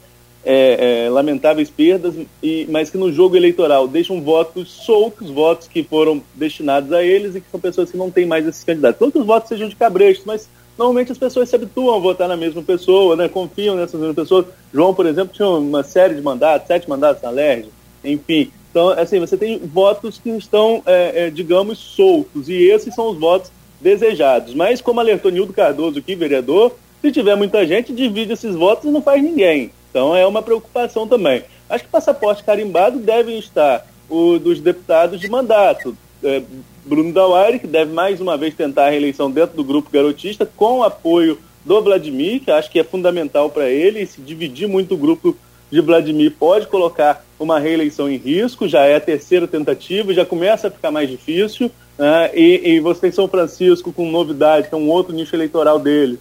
é, 0.49 1.05
é, 1.05 1.09
lamentáveis 1.09 1.69
perdas, 1.69 2.15
e, 2.41 2.65
mas 2.69 2.89
que 2.89 2.97
no 2.97 3.11
jogo 3.11 3.35
eleitoral 3.35 3.87
deixam 3.87 4.21
votos 4.21 4.71
soltos, 4.71 5.29
votos 5.29 5.67
que 5.67 5.83
foram 5.83 6.21
destinados 6.33 6.91
a 6.93 7.03
eles 7.03 7.35
e 7.35 7.41
que 7.41 7.51
são 7.51 7.59
pessoas 7.59 7.91
que 7.91 7.97
não 7.97 8.09
têm 8.09 8.25
mais 8.25 8.47
esses 8.47 8.63
candidatos. 8.63 9.11
Que 9.11 9.19
os 9.19 9.25
votos 9.25 9.49
sejam 9.49 9.67
de 9.67 9.75
cabrestos, 9.75 10.25
mas 10.25 10.49
normalmente 10.77 11.11
as 11.11 11.17
pessoas 11.17 11.49
se 11.49 11.55
habituam 11.55 11.95
a 11.95 11.99
votar 11.99 12.29
na 12.29 12.37
mesma 12.37 12.63
pessoa, 12.63 13.15
né? 13.15 13.27
confiam 13.27 13.75
nessas 13.75 13.99
mesmas 13.99 14.15
pessoas. 14.15 14.45
João, 14.73 14.93
por 14.93 15.05
exemplo, 15.05 15.33
tinha 15.33 15.49
uma 15.49 15.83
série 15.83 16.15
de 16.15 16.21
mandatos, 16.21 16.67
sete 16.67 16.89
mandatos 16.89 17.21
na 17.21 17.29
LERJ, 17.29 17.69
enfim. 18.03 18.51
Então, 18.77 18.89
assim, 18.89 19.19
você 19.19 19.35
tem 19.35 19.57
votos 19.57 20.19
que 20.19 20.29
estão, 20.29 20.83
é, 20.85 21.25
é, 21.25 21.29
digamos, 21.31 21.79
soltos, 21.79 22.47
e 22.47 22.53
esses 22.69 22.93
são 22.93 23.09
os 23.09 23.17
votos 23.17 23.51
desejados. 23.81 24.53
Mas, 24.53 24.81
como 24.81 24.99
alertou 24.99 25.31
Nildo 25.31 25.51
Cardoso 25.51 25.97
aqui, 25.97 26.13
vereador, 26.13 26.75
se 27.01 27.11
tiver 27.11 27.35
muita 27.35 27.65
gente, 27.65 27.91
divide 27.91 28.33
esses 28.33 28.53
votos 28.53 28.85
e 28.85 28.91
não 28.91 29.01
faz 29.01 29.23
ninguém. 29.23 29.71
Então, 29.89 30.15
é 30.15 30.27
uma 30.27 30.43
preocupação 30.43 31.07
também. 31.07 31.43
Acho 31.67 31.85
que 31.85 31.89
passaporte 31.89 32.43
carimbado 32.43 32.99
devem 32.99 33.39
estar 33.39 33.83
o 34.07 34.37
dos 34.37 34.61
deputados 34.61 35.19
de 35.19 35.27
mandato. 35.27 35.97
É, 36.23 36.43
Bruno 36.85 37.11
Dauari, 37.11 37.57
que 37.57 37.65
deve 37.65 37.91
mais 37.91 38.21
uma 38.21 38.37
vez 38.37 38.53
tentar 38.53 38.85
a 38.85 38.89
reeleição 38.91 39.31
dentro 39.31 39.57
do 39.57 39.63
grupo 39.63 39.89
garotista, 39.89 40.47
com 40.55 40.81
o 40.81 40.83
apoio 40.83 41.39
do 41.65 41.81
Vladimir, 41.81 42.41
que 42.41 42.51
acho 42.51 42.69
que 42.69 42.79
é 42.79 42.83
fundamental 42.83 43.49
para 43.49 43.71
ele, 43.71 44.05
se 44.05 44.21
dividir 44.21 44.67
muito 44.67 44.93
o 44.93 44.97
grupo 44.97 45.35
de 45.71 45.81
Vladimir 45.81 46.33
pode 46.37 46.67
colocar 46.67 47.25
uma 47.39 47.59
reeleição 47.59 48.09
em 48.09 48.17
risco, 48.17 48.67
já 48.67 48.85
é 48.85 48.95
a 48.95 49.01
terceira 49.01 49.47
tentativa, 49.47 50.13
já 50.13 50.25
começa 50.25 50.67
a 50.67 50.71
ficar 50.71 50.91
mais 50.91 51.09
difícil, 51.09 51.69
né? 51.97 52.31
e, 52.33 52.61
e 52.75 52.79
você 52.79 53.01
tem 53.01 53.11
São 53.11 53.27
Francisco 53.27 53.91
com 53.91 54.09
novidade, 54.09 54.69
que 54.69 54.75
é 54.75 54.77
um 54.77 54.89
outro 54.89 55.13
nicho 55.13 55.35
eleitoral 55.35 55.77
dele, 55.77 56.19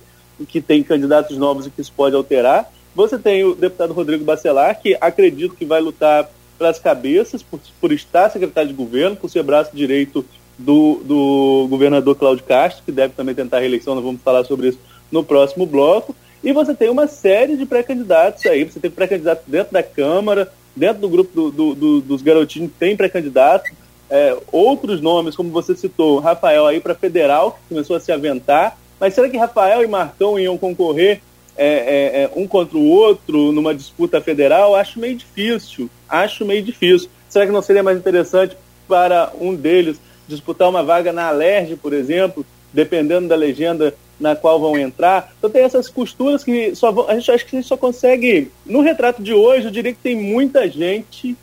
que 0.48 0.60
tem 0.60 0.82
candidatos 0.82 1.36
novos 1.38 1.66
e 1.66 1.70
que 1.70 1.80
isso 1.80 1.92
pode 1.96 2.14
alterar. 2.14 2.70
Você 2.94 3.18
tem 3.18 3.44
o 3.44 3.54
deputado 3.54 3.92
Rodrigo 3.92 4.24
Bacelar, 4.24 4.80
que 4.80 4.96
acredito 5.00 5.54
que 5.54 5.64
vai 5.64 5.80
lutar 5.80 6.28
pelas 6.58 6.78
cabeças, 6.78 7.42
por, 7.42 7.60
por 7.80 7.92
estar 7.92 8.30
secretário 8.30 8.70
de 8.70 8.76
governo, 8.76 9.16
por 9.16 9.28
ser 9.28 9.42
braço 9.42 9.76
direito 9.76 10.24
do, 10.58 11.02
do 11.04 11.66
governador 11.68 12.14
Cláudio 12.16 12.44
Castro, 12.44 12.82
que 12.84 12.92
deve 12.92 13.12
também 13.14 13.34
tentar 13.34 13.58
a 13.58 13.60
reeleição, 13.60 13.94
nós 13.94 14.04
vamos 14.04 14.22
falar 14.22 14.44
sobre 14.44 14.68
isso 14.68 14.78
no 15.12 15.22
próximo 15.22 15.66
bloco. 15.66 16.16
E 16.46 16.52
você 16.52 16.72
tem 16.76 16.88
uma 16.88 17.08
série 17.08 17.56
de 17.56 17.66
pré-candidatos 17.66 18.46
aí, 18.46 18.62
você 18.62 18.78
tem 18.78 18.88
pré-candidatos 18.88 19.42
dentro 19.48 19.72
da 19.72 19.82
Câmara, 19.82 20.52
dentro 20.76 21.00
do 21.00 21.08
grupo 21.08 21.34
do, 21.34 21.50
do, 21.50 21.74
do, 21.74 22.00
dos 22.00 22.22
garotinhos 22.22 22.70
tem 22.78 22.96
pré-candidato, 22.96 23.68
é, 24.08 24.36
outros 24.52 25.00
nomes, 25.00 25.34
como 25.34 25.50
você 25.50 25.74
citou, 25.74 26.20
Rafael 26.20 26.64
aí 26.64 26.78
para 26.78 26.94
federal, 26.94 27.50
que 27.50 27.74
começou 27.74 27.96
a 27.96 28.00
se 28.00 28.12
aventar, 28.12 28.78
mas 29.00 29.12
será 29.12 29.28
que 29.28 29.36
Rafael 29.36 29.82
e 29.82 29.88
Marcão 29.88 30.38
iam 30.38 30.56
concorrer 30.56 31.20
é, 31.56 31.66
é, 31.66 32.22
é 32.22 32.30
um 32.36 32.46
contra 32.46 32.78
o 32.78 32.86
outro 32.86 33.50
numa 33.50 33.74
disputa 33.74 34.20
federal? 34.20 34.76
Acho 34.76 35.00
meio 35.00 35.16
difícil, 35.16 35.90
acho 36.08 36.44
meio 36.44 36.62
difícil. 36.62 37.10
Será 37.28 37.44
que 37.44 37.50
não 37.50 37.60
seria 37.60 37.82
mais 37.82 37.98
interessante 37.98 38.56
para 38.86 39.32
um 39.40 39.52
deles 39.52 40.00
disputar 40.28 40.68
uma 40.68 40.84
vaga 40.84 41.12
na 41.12 41.26
Alerj, 41.26 41.74
por 41.74 41.92
exemplo, 41.92 42.46
dependendo 42.72 43.26
da 43.26 43.34
legenda 43.34 43.92
na 44.18 44.34
qual 44.34 44.60
vão 44.60 44.78
entrar. 44.78 45.32
Então 45.38 45.50
tem 45.50 45.62
essas 45.62 45.88
costuras 45.88 46.42
que 46.42 46.74
só 46.74 46.90
vão, 46.90 47.08
a 47.08 47.14
gente 47.14 47.30
acho 47.30 47.46
que 47.46 47.56
a 47.56 47.60
gente 47.60 47.68
só 47.68 47.76
consegue 47.76 48.50
no 48.64 48.80
retrato 48.80 49.22
de 49.22 49.32
hoje, 49.32 49.66
eu 49.66 49.70
diria 49.70 49.92
que 49.92 49.98
tem 49.98 50.16
muita 50.16 50.68
gente 50.68 51.36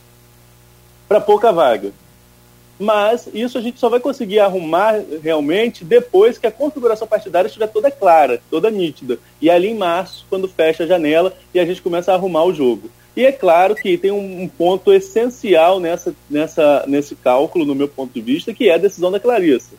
para 1.07 1.21
pouca 1.21 1.51
vaga. 1.51 1.91
Mas 2.79 3.29
isso 3.33 3.57
a 3.57 3.61
gente 3.61 3.79
só 3.79 3.87
vai 3.87 3.99
conseguir 3.99 4.39
arrumar 4.39 4.99
realmente 5.21 5.85
depois 5.85 6.37
que 6.37 6.47
a 6.47 6.51
configuração 6.51 7.07
partidária 7.07 7.47
estiver 7.47 7.67
toda 7.67 7.91
clara, 7.91 8.41
toda 8.49 8.71
nítida. 8.71 9.19
E 9.39 9.49
ali 9.49 9.67
em 9.69 9.77
março, 9.77 10.25
quando 10.29 10.47
fecha 10.47 10.83
a 10.83 10.87
janela 10.87 11.33
e 11.53 11.59
a 11.59 11.65
gente 11.65 11.81
começa 11.81 12.11
a 12.11 12.15
arrumar 12.15 12.43
o 12.43 12.53
jogo. 12.53 12.89
E 13.15 13.25
é 13.25 13.31
claro 13.31 13.75
que 13.75 13.95
tem 13.95 14.11
um, 14.11 14.47
ponto 14.47 14.91
essencial 14.91 15.79
nessa, 15.79 16.15
nessa, 16.29 16.83
nesse 16.87 17.15
cálculo, 17.15 17.63
no 17.63 17.75
meu 17.75 17.87
ponto 17.87 18.11
de 18.11 18.21
vista, 18.21 18.53
que 18.53 18.69
é 18.69 18.73
a 18.73 18.79
decisão 18.79 19.11
da 19.11 19.19
Clarissa. 19.19 19.75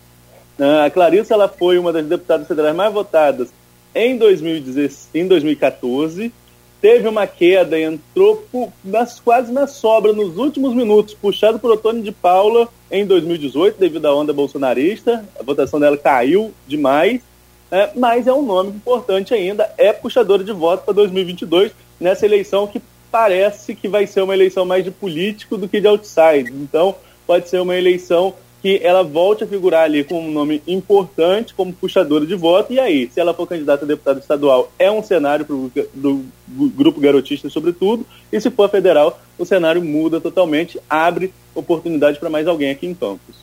A 0.58 0.90
Clarissa 0.90 1.34
ela 1.34 1.48
foi 1.48 1.78
uma 1.78 1.92
das 1.92 2.06
deputadas 2.06 2.46
federais 2.46 2.76
mais 2.76 2.92
votadas 2.92 3.48
em, 3.94 4.16
2016, 4.16 5.08
em 5.14 5.26
2014, 5.26 6.32
teve 6.80 7.08
uma 7.08 7.26
queda, 7.26 7.80
entrou 7.80 8.44
por, 8.50 8.72
nas, 8.84 9.20
quase 9.20 9.52
na 9.52 9.66
sobra 9.66 10.12
nos 10.12 10.36
últimos 10.36 10.74
minutos, 10.74 11.14
puxado 11.14 11.58
por 11.58 11.70
Otônio 11.70 12.02
de 12.02 12.12
Paula 12.12 12.68
em 12.90 13.06
2018, 13.06 13.78
devido 13.78 14.06
à 14.06 14.14
onda 14.14 14.32
bolsonarista. 14.32 15.24
A 15.38 15.42
votação 15.42 15.80
dela 15.80 15.96
caiu 15.96 16.52
demais, 16.66 17.22
é, 17.70 17.90
mas 17.94 18.26
é 18.26 18.32
um 18.32 18.42
nome 18.42 18.70
importante 18.70 19.32
ainda, 19.32 19.72
é 19.78 19.92
puxadora 19.92 20.44
de 20.44 20.52
voto 20.52 20.84
para 20.84 20.94
2022, 20.94 21.72
nessa 21.98 22.26
eleição 22.26 22.66
que 22.66 22.82
parece 23.10 23.74
que 23.74 23.86
vai 23.88 24.06
ser 24.06 24.22
uma 24.22 24.34
eleição 24.34 24.66
mais 24.66 24.84
de 24.84 24.90
político 24.90 25.56
do 25.56 25.68
que 25.68 25.80
de 25.80 25.86
outside. 25.86 26.52
Então, 26.52 26.96
pode 27.26 27.48
ser 27.48 27.60
uma 27.60 27.76
eleição 27.76 28.34
que 28.64 28.80
ela 28.82 29.04
volte 29.04 29.44
a 29.44 29.46
figurar 29.46 29.84
ali 29.84 30.02
com 30.02 30.26
um 30.26 30.32
nome 30.32 30.62
importante 30.66 31.52
como 31.52 31.70
puxadora 31.70 32.24
de 32.24 32.34
voto. 32.34 32.72
E 32.72 32.80
aí, 32.80 33.10
se 33.12 33.20
ela 33.20 33.34
for 33.34 33.46
candidata 33.46 33.84
a 33.84 33.86
deputada 33.86 34.20
estadual, 34.20 34.72
é 34.78 34.90
um 34.90 35.02
cenário 35.02 35.44
pro, 35.44 35.70
do 35.92 36.24
grupo 36.48 36.98
garotista, 36.98 37.50
sobretudo. 37.50 38.06
E 38.32 38.40
se 38.40 38.50
for 38.50 38.70
federal, 38.70 39.20
o 39.36 39.44
cenário 39.44 39.84
muda 39.84 40.18
totalmente, 40.18 40.80
abre 40.88 41.34
oportunidade 41.54 42.18
para 42.18 42.30
mais 42.30 42.48
alguém 42.48 42.70
aqui 42.70 42.86
em 42.86 42.94
Campos. 42.94 43.36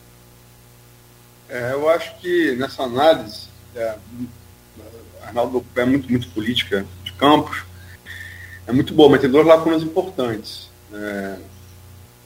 É, 1.48 1.74
eu 1.74 1.88
acho 1.88 2.18
que 2.18 2.56
nessa 2.56 2.82
análise, 2.82 3.48
é, 3.76 3.94
Arnaldo 5.22 5.64
é 5.76 5.86
muito, 5.86 6.10
muito 6.10 6.30
política 6.30 6.84
de 7.04 7.14
Campos 7.14 7.64
é 8.66 8.72
muito 8.72 8.92
boa, 8.92 9.08
mas 9.08 9.22
tem 9.22 9.30
duas 9.30 9.46
lacunas 9.46 9.84
importantes. 9.84 10.68
É, 10.92 11.36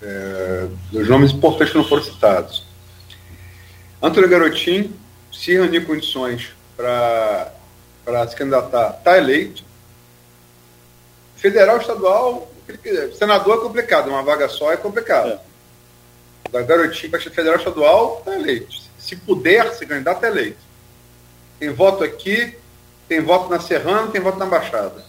é, 0.02 0.68
dois 0.94 1.10
nomes 1.10 1.32
importantes 1.32 1.74
que 1.74 1.78
não 1.78 1.84
foram 1.84 2.04
citados. 2.04 2.65
Antônio 4.02 4.30
Garotinho, 4.30 4.94
se 5.32 5.54
reunir 5.54 5.86
condições 5.86 6.54
para 6.76 7.52
se 8.28 8.36
candidatar, 8.36 8.96
está 8.98 9.18
eleito. 9.18 9.64
Federal, 11.36 11.78
estadual, 11.78 12.52
senador 13.18 13.58
é 13.58 13.62
complicado, 13.62 14.10
uma 14.10 14.24
vaga 14.24 14.48
só 14.50 14.72
é 14.72 14.78
complicado. 14.78 15.32
É. 15.32 16.50
Da 16.50 16.62
Garotinho 16.62 17.12
para 17.12 17.20
federal, 17.20 17.58
estadual, 17.58 18.20
está 18.20 18.36
eleito. 18.36 18.76
Se 18.98 19.16
puder 19.16 19.74
se 19.74 19.86
candidato, 19.86 20.18
está 20.18 20.28
eleito. 20.28 20.58
Tem 21.60 21.70
voto 21.72 22.04
aqui, 22.04 22.56
tem 23.08 23.22
voto 23.22 23.50
na 23.50 23.60
Serrana, 23.60 24.12
tem 24.12 24.22
voto 24.22 24.38
na 24.38 24.46
Baixada. 24.46 25.04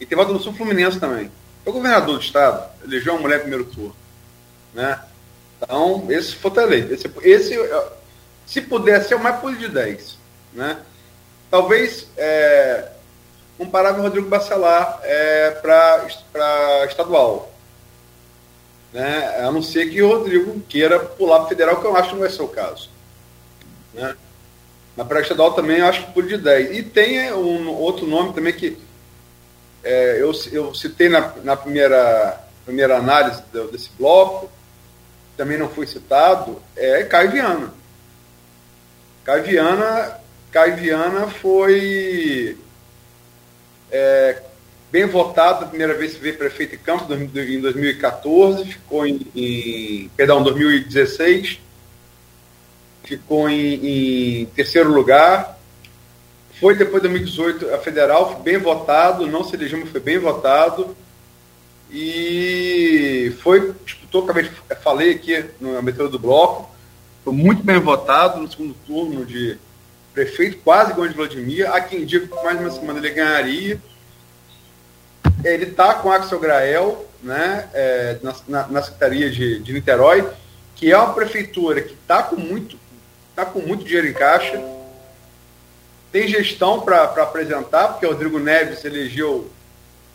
E 0.00 0.06
tem 0.06 0.16
voto 0.16 0.32
no 0.32 0.40
Sul 0.40 0.54
Fluminense 0.54 0.98
também. 1.00 1.30
O 1.64 1.72
governador 1.72 2.16
do 2.16 2.24
estado 2.24 2.70
elegeu 2.84 3.14
uma 3.14 3.22
mulher 3.22 3.40
primeiro 3.40 3.64
turno. 3.64 3.94
Né? 4.72 4.98
Então, 5.60 6.06
esse 6.10 6.34
foi 6.34 6.62
eleito. 6.62 6.94
Esse, 6.94 7.10
esse, 7.22 7.56
se 8.48 8.62
pudesse 8.62 9.08
ser 9.08 9.14
o 9.14 9.22
mais 9.22 9.38
puro 9.40 9.56
de 9.56 9.68
10. 9.68 10.16
Né? 10.54 10.78
Talvez 11.50 12.08
é, 12.16 12.88
comparável 13.58 14.02
Rodrigo 14.02 14.28
Bacelar 14.28 15.00
é, 15.02 15.50
para 15.50 16.86
estadual. 16.86 17.52
Né? 18.92 19.36
A 19.40 19.52
não 19.52 19.62
ser 19.62 19.90
que 19.90 20.00
o 20.00 20.08
Rodrigo 20.08 20.58
queira 20.62 20.98
pular 20.98 21.40
para 21.40 21.48
federal, 21.48 21.78
que 21.78 21.86
eu 21.86 21.94
acho 21.94 22.08
que 22.08 22.14
não 22.14 22.22
vai 22.22 22.30
ser 22.30 22.42
o 22.42 22.48
caso. 22.48 22.88
Né? 23.92 24.16
Mas 24.96 25.06
para 25.06 25.20
estadual 25.20 25.52
também 25.52 25.78
eu 25.78 25.86
acho 25.86 26.06
que 26.06 26.12
puro 26.12 26.26
de 26.26 26.38
10. 26.38 26.78
E 26.78 26.82
tem 26.82 27.30
um 27.34 27.68
outro 27.68 28.06
nome 28.06 28.32
também 28.32 28.54
que 28.54 28.78
é, 29.84 30.22
eu, 30.22 30.32
eu 30.50 30.74
citei 30.74 31.10
na, 31.10 31.34
na 31.44 31.54
primeira, 31.54 32.40
primeira 32.64 32.96
análise 32.96 33.42
desse 33.70 33.90
bloco, 33.98 34.50
também 35.36 35.58
não 35.58 35.68
foi 35.68 35.86
citado, 35.86 36.60
é 36.74 37.04
Caio 37.04 37.30
Viana. 37.30 37.78
Caio 39.28 39.44
Viana, 39.44 40.18
Caio 40.50 40.76
Viana 40.78 41.26
foi 41.26 42.56
é, 43.90 44.40
bem 44.90 45.04
votado 45.04 45.66
a 45.66 45.68
primeira 45.68 45.92
vez 45.92 46.14
que 46.14 46.20
veio 46.20 46.38
prefeito 46.38 46.70
de 46.70 46.78
Campos 46.78 47.14
em 47.14 47.60
2014, 47.60 48.64
ficou 48.64 49.06
em, 49.06 49.20
em 49.36 50.10
perdão, 50.16 50.42
2016, 50.42 51.60
ficou 53.04 53.50
em, 53.50 54.40
em 54.40 54.46
terceiro 54.46 54.90
lugar, 54.90 55.58
foi 56.58 56.74
depois 56.74 57.02
de 57.02 57.10
2018 57.10 57.74
a 57.74 57.78
federal, 57.80 58.32
foi 58.32 58.42
bem 58.42 58.56
votado, 58.56 59.26
não 59.26 59.44
se 59.44 59.54
elegeu, 59.56 59.78
mas 59.78 59.90
foi 59.90 60.00
bem 60.00 60.18
votado. 60.18 60.96
E 61.90 63.34
foi, 63.42 63.74
disputou, 63.84 64.24
acabei 64.24 64.44
de, 64.44 64.50
falei 64.82 65.10
aqui 65.10 65.44
na 65.60 65.80
abertura 65.80 66.08
do 66.08 66.18
bloco, 66.18 66.77
foi 67.28 67.32
muito 67.36 67.62
bem 67.62 67.78
votado 67.78 68.40
no 68.40 68.50
segundo 68.50 68.74
turno 68.86 69.26
de 69.26 69.58
prefeito, 70.14 70.56
quase 70.64 70.92
igual 70.92 71.06
de 71.06 71.14
Vladimir. 71.14 71.70
Há 71.70 71.78
quem 71.78 72.06
diga 72.06 72.26
que 72.26 72.42
mais 72.42 72.58
uma 72.58 72.70
semana 72.70 72.98
ele 72.98 73.10
ganharia. 73.10 73.78
Ele 75.44 75.64
está 75.64 75.94
com 75.94 76.10
Axel 76.10 76.40
Grael, 76.40 77.06
né, 77.22 77.68
é, 77.74 78.18
na, 78.22 78.34
na, 78.48 78.68
na, 78.68 78.82
Secretaria 78.82 79.30
de, 79.30 79.60
de 79.60 79.72
Niterói, 79.74 80.26
que 80.74 80.90
é 80.90 80.96
uma 80.96 81.12
prefeitura 81.12 81.82
que 81.82 81.92
está 81.92 82.22
com 82.22 82.36
muito, 82.36 82.78
tá 83.36 83.44
com 83.44 83.60
muito 83.60 83.84
dinheiro 83.84 84.08
em 84.08 84.14
caixa 84.14 84.58
tem 86.10 86.26
gestão 86.26 86.80
para 86.80 87.04
apresentar, 87.04 87.88
porque 87.88 88.06
o 88.06 88.12
Rodrigo 88.12 88.38
Neves 88.38 88.82
elegeu 88.82 89.50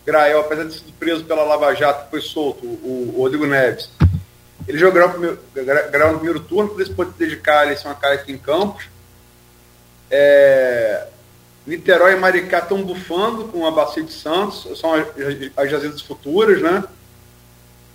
Grael, 0.03 0.39
apesar 0.39 0.63
de 0.63 0.73
ser 0.73 0.83
preso 0.99 1.23
pela 1.23 1.43
Lava 1.43 1.75
Jato, 1.75 2.09
foi 2.09 2.19
solto, 2.19 2.65
o, 2.65 3.13
o 3.15 3.21
Rodrigo 3.21 3.45
Neves. 3.45 3.91
Ele 4.67 4.77
jogou 4.77 4.93
Grael, 4.93 5.09
primeiro, 5.09 5.39
Grael 5.91 6.11
no 6.13 6.19
primeiro 6.19 6.39
turno, 6.39 6.69
por 6.69 6.81
isso 6.81 6.93
pode 6.93 7.11
dedicar 7.11 7.59
a 7.59 7.63
eleição 7.65 7.91
a 7.91 7.95
cara 7.95 8.15
aqui 8.15 8.31
em 8.31 8.37
Campos. 8.37 8.85
É, 10.09 11.07
Niterói 11.65 12.13
e 12.13 12.15
Maricá 12.15 12.59
estão 12.59 12.83
bufando 12.83 13.45
com 13.45 13.65
a 13.65 13.71
Bacia 13.71 14.03
de 14.03 14.13
Santos, 14.13 14.79
são 14.79 14.93
as, 14.93 15.07
as 15.55 15.71
jazidas 15.71 16.01
futuras, 16.01 16.61
né? 16.61 16.83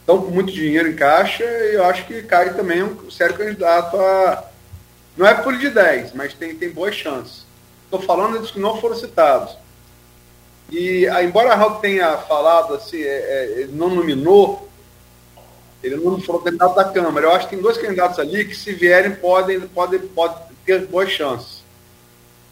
Estão 0.01 0.23
com 0.23 0.31
muito 0.31 0.53
dinheiro 0.53 0.89
em 0.89 0.97
caixa 0.97 1.45
e 1.45 1.74
eu 1.74 1.85
acho 1.85 2.07
que 2.07 2.23
Caio 2.23 2.55
também 2.55 2.82
um 2.82 3.11
sério 3.11 3.36
candidato 3.36 3.97
a. 3.99 4.45
Não 5.16 5.27
é 5.27 5.35
por 5.35 5.57
de 5.59 5.69
10, 5.69 6.12
mas 6.15 6.32
tem, 6.32 6.55
tem 6.55 6.70
boas 6.70 6.95
chances. 6.95 7.45
Estou 7.85 8.01
falando 8.01 8.39
dos 8.39 8.51
que 8.51 8.61
não 8.61 8.81
foram 8.81 8.97
citados. 8.97 9.57
E, 10.70 11.07
ah, 11.09 11.23
embora 11.23 11.55
Raul 11.55 11.77
tenha 11.77 12.16
falado 12.19 12.74
assim, 12.74 13.03
é, 13.03 13.62
é, 13.62 13.69
não 13.70 13.89
nominou, 13.89 14.68
ele 15.83 15.97
não 15.97 16.21
falou 16.21 16.43
candidato 16.43 16.75
da 16.75 16.85
Câmara. 16.85 17.27
Eu 17.27 17.33
acho 17.33 17.47
que 17.47 17.55
tem 17.55 17.63
dois 17.63 17.77
candidatos 17.77 18.19
ali 18.19 18.45
que, 18.45 18.55
se 18.55 18.73
vierem, 18.73 19.13
podem, 19.15 19.61
podem, 19.61 20.01
podem 20.01 20.39
ter 20.65 20.87
boas 20.87 21.11
chances. 21.11 21.59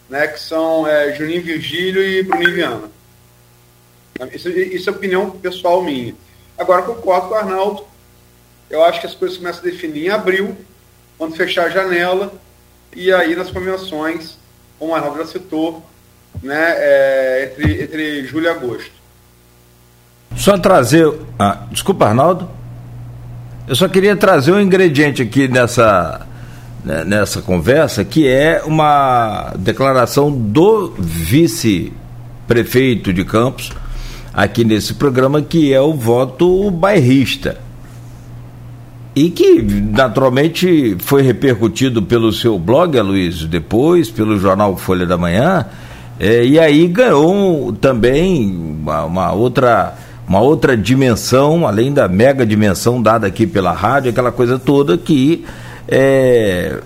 Né, 0.09 0.29
que 0.29 0.39
são 0.39 0.87
é, 0.87 1.13
Juninho 1.15 1.43
Virgílio 1.43 2.01
e 2.01 2.23
Bruninho 2.23 2.55
Viana. 2.55 2.91
Isso, 4.33 4.49
isso 4.49 4.89
é 4.89 4.93
opinião 4.93 5.31
pessoal 5.31 5.83
minha. 5.83 6.15
Agora, 6.57 6.83
concordo 6.83 7.29
com 7.29 7.35
o 7.35 7.37
Arnaldo. 7.37 7.85
Eu 8.71 8.85
acho 8.85 9.01
que 9.01 9.07
as 9.07 9.15
coisas 9.17 9.37
começam 9.37 9.63
a 9.63 9.65
definir 9.65 10.07
em 10.07 10.11
abril, 10.11 10.57
quando 11.19 11.35
fechar 11.35 11.67
a 11.67 11.71
janela, 11.71 12.33
e 12.95 13.13
aí 13.13 13.35
nas 13.35 13.51
convenções 13.51 14.39
como 14.79 14.95
a 14.95 14.99
Arnaldo 14.99 15.19
já 15.19 15.27
citou, 15.27 15.85
né, 16.43 16.75
é, 16.77 17.51
entre, 17.51 17.83
entre 17.83 18.25
julho 18.27 18.47
e 18.47 18.49
agosto. 18.49 18.93
Só 20.37 20.57
trazer. 20.59 21.13
Ah, 21.39 21.67
desculpa, 21.71 22.07
Arnaldo. 22.07 22.49
Eu 23.69 23.75
só 23.75 23.89
queria 23.89 24.15
trazer 24.15 24.53
um 24.53 24.61
ingrediente 24.61 25.23
aqui 25.23 25.49
nessa, 25.49 26.25
né, 26.85 27.03
nessa 27.05 27.43
conversa, 27.43 28.05
que 28.05 28.29
é 28.29 28.63
uma 28.65 29.53
declaração 29.59 30.31
do 30.31 30.95
vice-prefeito 30.97 33.13
de 33.13 33.25
Campos, 33.25 33.73
aqui 34.33 34.65
nesse 34.65 34.95
programa, 34.95 35.43
que 35.43 35.75
é 35.75 35.81
o 35.81 35.95
voto 35.95 36.71
bairrista. 36.71 37.67
E 39.17 39.31
que 39.31 39.61
naturalmente 39.63 40.97
foi 41.01 41.23
repercutido 41.23 42.03
pelo 42.03 42.31
seu 42.31 42.61
blog, 42.61 43.01
Luiz, 43.01 43.47
depois, 43.47 44.11
pelo 44.11 44.39
jornal 44.39 44.77
Folha 44.77 45.07
da 45.07 45.17
Manhã, 45.17 45.65
é, 46.21 46.45
e 46.45 46.61
aí 46.61 46.87
ganhou 46.87 47.73
também 47.73 48.55
uma, 48.57 49.05
uma, 49.05 49.33
outra 49.33 49.95
uma 50.29 50.41
outra 50.41 50.77
dimensão, 50.77 51.67
além 51.67 51.93
da 51.93 52.09
mega 52.09 52.45
dimensão 52.45 53.01
dada 53.01 53.27
aqui 53.27 53.47
pela 53.47 53.73
rádio, 53.73 54.11
aquela 54.11 54.33
coisa 54.33 54.59
toda 54.59 54.99
que 54.99 55.45
é, 55.87 56.81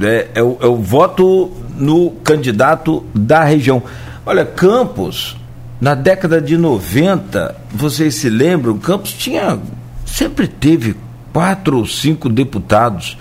é, 0.00 0.28
é, 0.34 0.42
o, 0.42 0.58
é 0.60 0.66
o 0.66 0.76
voto 0.76 1.50
no 1.76 2.10
candidato 2.22 3.04
da 3.12 3.42
região. 3.42 3.82
Olha, 4.24 4.44
Campos, 4.44 5.36
na 5.80 5.94
década 5.94 6.40
de 6.40 6.56
90, 6.56 7.56
vocês 7.72 8.14
se 8.14 8.30
lembram, 8.30 8.78
Campos 8.78 9.12
tinha, 9.12 9.58
sempre 10.06 10.46
teve 10.46 10.94
quatro 11.32 11.78
ou 11.78 11.86
cinco 11.86 12.28
deputados. 12.28 13.18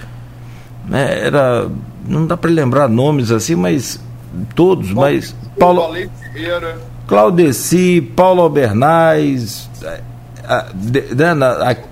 Né? 0.88 1.26
Era, 1.26 1.68
não 2.08 2.28
dá 2.28 2.38
para 2.38 2.52
lembrar 2.52 2.88
nomes 2.88 3.32
assim, 3.32 3.56
mas 3.56 4.00
todos, 4.54 4.92
mas 4.92 5.36
Paulo 5.58 5.82
Claudeci, 7.12 8.02
Paulo 8.16 8.42
Albernaz, 8.42 9.70
de, 10.74 11.02
né, 11.14 11.36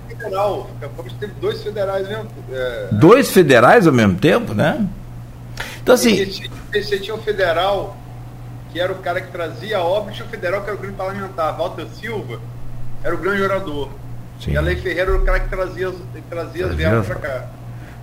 federal, 0.08 0.70
teve 1.18 1.32
dois 1.38 1.62
federais 1.62 2.08
mesmo. 2.08 2.26
É, 2.50 2.88
dois 2.92 3.30
federais 3.30 3.86
ao 3.86 3.92
mesmo 3.92 4.16
tempo, 4.16 4.54
né? 4.54 4.86
Então 5.82 5.94
assim. 5.94 6.24
Você 6.72 6.98
tinha 6.98 7.14
o 7.14 7.18
federal, 7.18 7.98
que 8.72 8.80
era 8.80 8.90
o 8.92 8.96
cara 8.96 9.20
que 9.20 9.30
trazia 9.30 9.76
a 9.76 9.84
obra, 9.84 10.14
e 10.14 10.22
o 10.22 10.24
federal 10.26 10.62
que 10.62 10.70
era 10.70 10.76
o 10.76 10.80
grande 10.80 10.96
parlamentar. 10.96 11.54
Walter 11.54 11.86
Silva 12.00 12.40
era 13.04 13.14
o 13.14 13.18
grande 13.18 13.42
orador. 13.42 13.90
Sim. 14.42 14.52
E 14.52 14.56
a 14.56 14.62
Lei 14.62 14.76
Ferreira 14.76 15.10
era 15.10 15.16
o 15.20 15.24
cara 15.24 15.40
que 15.40 15.50
trazia, 15.50 15.90
que 15.90 16.22
trazia 16.30 16.66
as 16.66 16.74
verbas 16.74 17.06
para 17.06 17.16
cá. 17.16 17.44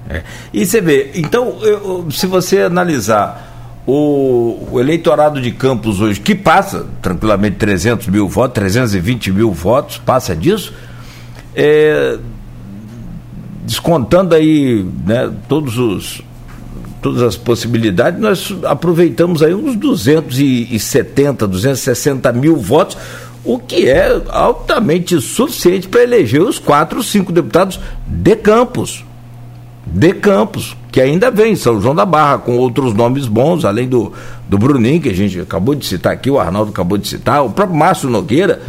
É. 0.07 0.23
E 0.53 0.63
você 0.63 0.81
vê, 0.81 1.13
então, 1.15 1.57
eu, 1.63 2.11
se 2.11 2.27
você 2.27 2.61
analisar 2.61 3.46
o, 3.87 4.67
o, 4.69 4.79
eleitorado 4.81 5.41
de 5.41 5.49
Campos 5.51 6.01
hoje, 6.01 6.19
que 6.19 6.35
passa 6.35 6.85
tranquilamente 7.01 7.55
300 7.55 8.07
mil 8.07 8.27
votos, 8.27 8.55
320 8.55 9.31
mil 9.31 9.51
votos, 9.53 9.97
passa 9.97 10.35
disso, 10.35 10.73
é, 11.55 12.17
descontando 13.63 14.35
aí 14.35 14.85
né, 15.05 15.31
todos 15.47 15.77
os, 15.77 16.21
todas 17.01 17.21
as 17.21 17.37
possibilidades, 17.37 18.19
nós 18.19 18.53
aproveitamos 18.65 19.41
aí 19.41 19.53
uns 19.53 19.77
270, 19.77 21.47
260 21.47 22.33
mil 22.33 22.57
votos, 22.57 22.97
o 23.45 23.57
que 23.57 23.89
é 23.89 24.21
altamente 24.27 25.21
suficiente 25.21 25.87
para 25.87 26.03
eleger 26.03 26.41
os 26.41 26.59
quatro, 26.59 27.01
cinco 27.01 27.31
deputados 27.31 27.79
de 28.05 28.35
Campos. 28.35 29.05
De 29.85 30.13
Campos, 30.13 30.75
que 30.97 31.01
ainda 31.01 31.29
vem, 31.29 31.55
São 31.55 31.79
João 31.79 31.93
da 31.93 32.07
Barra, 32.07 32.39
com 32.39 32.57
outros 32.57 32.91
nomes 32.91 33.27
bons, 33.27 33.63
além 33.63 33.87
do, 33.87 34.11
do 34.49 34.57
Bruninho, 34.57 34.99
que 34.99 35.09
a 35.09 35.13
gente 35.13 35.39
acabou 35.39 35.75
de 35.75 35.85
citar 35.85 36.11
aqui, 36.11 36.27
o 36.27 36.39
Arnaldo 36.39 36.71
acabou 36.71 36.97
de 36.97 37.07
citar, 37.07 37.45
o 37.45 37.51
próprio 37.51 37.77
Márcio 37.77 38.09
Nogueira 38.09 38.59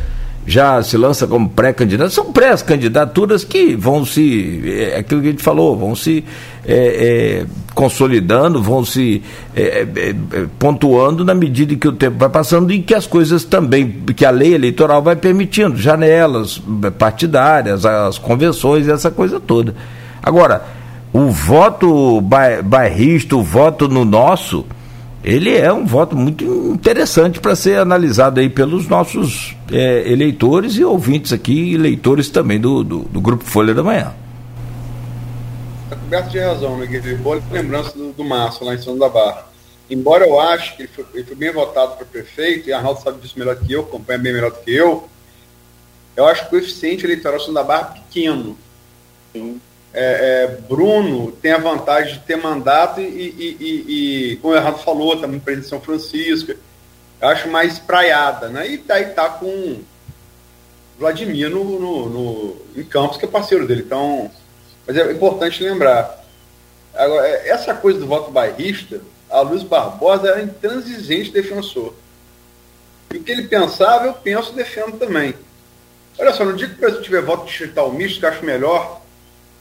já 0.46 0.82
se 0.82 0.98
lança 0.98 1.26
como 1.26 1.48
pré-candidato. 1.48 2.10
São 2.10 2.30
pré-candidaturas 2.30 3.44
que 3.44 3.74
vão 3.74 4.04
se, 4.04 4.62
é 4.66 4.98
aquilo 4.98 5.22
que 5.22 5.28
a 5.28 5.30
gente 5.30 5.42
falou, 5.42 5.74
vão 5.74 5.96
se 5.96 6.22
é, 6.66 6.74
é, 6.74 7.46
consolidando, 7.74 8.62
vão 8.62 8.84
se 8.84 9.22
é, 9.56 9.86
é, 9.96 10.10
é, 10.10 10.46
pontuando 10.58 11.24
na 11.24 11.34
medida 11.34 11.74
que 11.76 11.88
o 11.88 11.92
tempo 11.92 12.18
vai 12.18 12.28
passando 12.28 12.70
e 12.70 12.82
que 12.82 12.94
as 12.94 13.06
coisas 13.06 13.42
também, 13.42 13.90
que 14.14 14.26
a 14.26 14.30
lei 14.30 14.52
eleitoral 14.54 15.00
vai 15.02 15.16
permitindo, 15.16 15.78
janelas 15.78 16.60
partidárias, 16.98 17.86
as 17.86 18.18
convenções, 18.18 18.86
essa 18.86 19.10
coisa 19.10 19.40
toda. 19.40 19.74
Agora, 20.22 20.76
o 21.12 21.30
voto 21.30 22.20
bairrista, 22.20 23.36
o 23.36 23.42
voto 23.42 23.88
no 23.88 24.04
nosso, 24.04 24.66
ele 25.24 25.56
é 25.56 25.72
um 25.72 25.84
voto 25.84 26.16
muito 26.16 26.44
interessante 26.44 27.40
para 27.40 27.56
ser 27.56 27.78
analisado 27.78 28.40
aí 28.40 28.48
pelos 28.48 28.86
nossos 28.86 29.56
é, 29.72 30.10
eleitores 30.10 30.76
e 30.76 30.84
ouvintes 30.84 31.32
aqui, 31.32 31.72
e 31.72 31.76
leitores 31.76 32.28
também 32.28 32.60
do, 32.60 32.84
do, 32.84 32.98
do, 33.00 33.20
Grupo 33.20 33.44
Folha 33.44 33.74
da 33.74 33.82
Manhã. 33.82 34.14
Está 35.84 35.96
coberto 35.96 36.30
de 36.30 36.38
razão, 36.38 36.76
Miguel. 36.76 37.18
Boa 37.18 37.42
lembrança 37.50 37.96
do, 37.96 38.12
do 38.12 38.24
Márcio, 38.24 38.66
lá 38.66 38.74
em 38.74 38.78
São 38.78 38.96
da 38.98 39.08
Barra. 39.08 39.46
Embora 39.90 40.26
eu 40.26 40.38
ache 40.38 40.76
que 40.76 40.82
ele 40.82 40.90
foi, 40.94 41.06
ele 41.14 41.24
foi 41.24 41.36
bem 41.36 41.52
votado 41.52 41.96
para 41.96 42.04
prefeito, 42.04 42.68
e 42.68 42.72
Arnaldo 42.72 43.00
sabe 43.00 43.20
disso 43.20 43.38
melhor 43.38 43.56
que 43.56 43.72
eu, 43.72 43.80
acompanha 43.80 44.18
bem 44.18 44.32
melhor 44.34 44.50
do 44.50 44.58
que 44.58 44.74
eu, 44.74 45.08
eu 46.14 46.26
acho 46.26 46.42
que 46.42 46.46
o 46.48 46.50
coeficiente 46.50 47.06
eleitoral 47.06 47.40
São 47.40 47.54
da 47.54 47.62
Barra 47.62 47.94
é 47.96 47.98
pequeno. 48.00 48.56
Sim 49.32 49.58
é, 49.92 50.44
é, 50.44 50.46
Bruno 50.68 51.32
tem 51.32 51.52
a 51.52 51.58
vantagem 51.58 52.14
de 52.14 52.20
ter 52.20 52.36
mandato 52.36 53.00
e, 53.00 53.04
e, 53.04 53.56
e, 53.58 54.32
e 54.32 54.36
como 54.36 54.54
o 54.54 54.56
Errado 54.56 54.78
falou, 54.84 55.18
também 55.18 55.40
presidente 55.40 55.64
de 55.64 55.70
São 55.70 55.80
Francisco. 55.80 56.52
Eu 57.20 57.28
acho 57.28 57.48
mais 57.48 57.78
praiada, 57.78 58.48
né? 58.48 58.68
E 58.70 58.78
daí 58.78 59.06
tá 59.06 59.28
com 59.28 59.80
Vladimir 60.98 61.50
no, 61.50 61.64
no, 61.64 62.08
no, 62.08 62.56
em 62.76 62.84
Campos, 62.84 63.16
que 63.16 63.24
é 63.24 63.28
parceiro 63.28 63.66
dele. 63.66 63.82
Então, 63.86 64.30
mas 64.86 64.96
é 64.96 65.12
importante 65.12 65.62
lembrar. 65.62 66.24
Agora, 66.94 67.26
é, 67.26 67.48
essa 67.48 67.74
coisa 67.74 67.98
do 67.98 68.06
voto 68.06 68.30
bairrista, 68.30 69.00
a 69.30 69.40
Luiz 69.40 69.62
Barbosa 69.62 70.28
era 70.28 70.42
intransigente 70.42 71.30
defensor. 71.30 71.94
E 73.12 73.16
o 73.16 73.22
que 73.22 73.32
ele 73.32 73.48
pensava, 73.48 74.06
eu 74.06 74.14
penso 74.14 74.52
e 74.52 74.56
defendo 74.56 74.98
também. 74.98 75.34
Olha 76.18 76.32
só, 76.32 76.44
no 76.44 76.56
dia 76.56 76.68
que 76.68 76.74
o 76.74 76.78
Brasil 76.78 77.00
tiver 77.00 77.22
voto 77.22 77.46
distrital 77.46 77.92
misto, 77.92 78.20
que 78.20 78.26
eu 78.26 78.30
acho 78.30 78.44
melhor, 78.44 79.00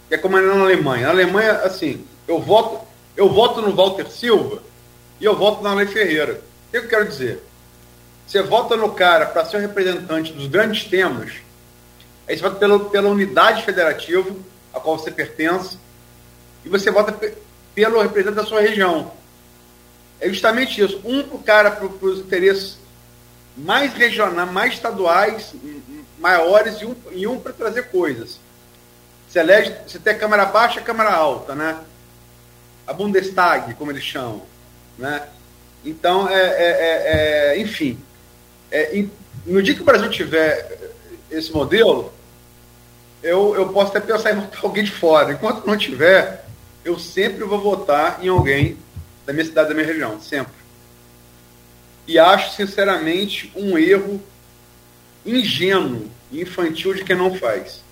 que 0.08 0.16
é 0.16 0.18
como 0.18 0.38
é 0.38 0.42
na 0.42 0.62
Alemanha. 0.62 1.08
Na 1.08 1.12
Alemanha, 1.12 1.54
assim, 1.60 2.06
eu 2.28 2.40
voto, 2.40 2.86
eu 3.16 3.30
voto 3.30 3.62
no 3.62 3.76
Walter 3.76 4.10
Silva 4.10 4.62
e 5.20 5.26
eu 5.26 5.36
voto 5.36 5.62
na 5.62 5.74
Lei 5.74 5.88
Ferreira. 5.88 6.42
O 6.68 6.72
que 6.72 6.78
eu 6.78 6.88
quero 6.88 7.08
dizer? 7.08 7.44
Você 8.26 8.42
vota 8.42 8.76
no 8.76 8.92
cara 8.92 9.26
para 9.26 9.46
ser 9.46 9.58
o 9.58 9.62
representante 9.62 10.34
dos 10.34 10.48
grandes 10.48 10.84
temas, 10.84 11.32
aí 12.28 12.36
você 12.36 12.44
vota 12.44 12.58
pela, 12.58 12.80
pela 12.80 13.10
unidade 13.10 13.64
federativa 13.64 14.30
a 14.74 14.80
qual 14.80 15.00
você 15.00 15.10
pertence, 15.10 15.78
e 16.66 16.70
você 16.70 16.92
vota 16.92 17.18
pelo 17.74 18.02
representante 18.02 18.36
da 18.36 18.46
sua 18.46 18.62
região. 18.62 19.12
É 20.20 20.28
justamente 20.28 20.82
isso. 20.82 21.00
Um 21.06 21.24
para 21.24 21.36
o 21.36 21.44
cara, 21.44 21.72
para 21.72 21.86
os 21.86 22.20
interesses 22.20 22.78
mais 23.56 23.94
regionais, 23.94 24.52
mais 24.52 24.74
estaduais, 24.74 25.54
maiores, 26.20 26.82
e 26.82 26.86
um, 26.86 26.96
e 27.12 27.28
um 27.28 27.40
para 27.40 27.54
trazer 27.54 27.84
coisas. 27.90 28.40
Você 29.28 29.40
elege, 29.40 29.76
você 29.86 30.00
tem 30.00 30.14
a 30.14 30.18
Câmara 30.18 30.46
Baixa 30.46 30.80
e 30.80 30.82
a 30.82 30.86
Câmara 30.86 31.12
Alta, 31.12 31.54
né? 31.54 31.78
A 32.86 32.94
Bundestag, 32.94 33.74
como 33.74 33.92
eles 33.92 34.04
chamam, 34.04 34.44
né? 34.98 35.28
Então, 35.84 36.28
é, 36.30 36.34
é, 36.34 36.68
é, 36.70 37.56
é 37.56 37.60
enfim, 37.60 38.00
é, 38.72 39.06
no 39.46 39.62
dia 39.62 39.76
que 39.76 39.82
o 39.82 39.86
Brasil 39.86 40.10
tiver 40.10 40.92
esse 41.30 41.52
modelo, 41.52 42.14
eu, 43.22 43.56
eu 43.56 43.70
posso 43.70 43.96
até 43.96 44.00
pensar 44.00 44.32
em 44.32 44.40
votar 44.40 44.60
alguém 44.64 44.84
de 44.84 44.92
fora. 44.92 45.34
Enquanto 45.34 45.66
não 45.66 45.78
tiver, 45.78 46.46
eu 46.84 46.98
sempre 46.98 47.44
vou 47.44 47.60
votar 47.60 48.24
em 48.24 48.30
alguém 48.30 48.78
da 49.26 49.34
minha 49.34 49.46
cidade, 49.46 49.70
da 49.70 49.76
minha 49.76 49.86
região, 49.86 50.22
sempre. 50.22 50.54
E 52.08 52.18
acho, 52.18 52.56
sinceramente, 52.56 53.52
um 53.56 53.78
erro 53.78 54.22
ingênuo 55.26 56.10
e 56.32 56.42
infantil 56.42 56.94
de 56.94 57.04
quem 57.04 57.16
não 57.16 57.36
faz. 57.36 57.84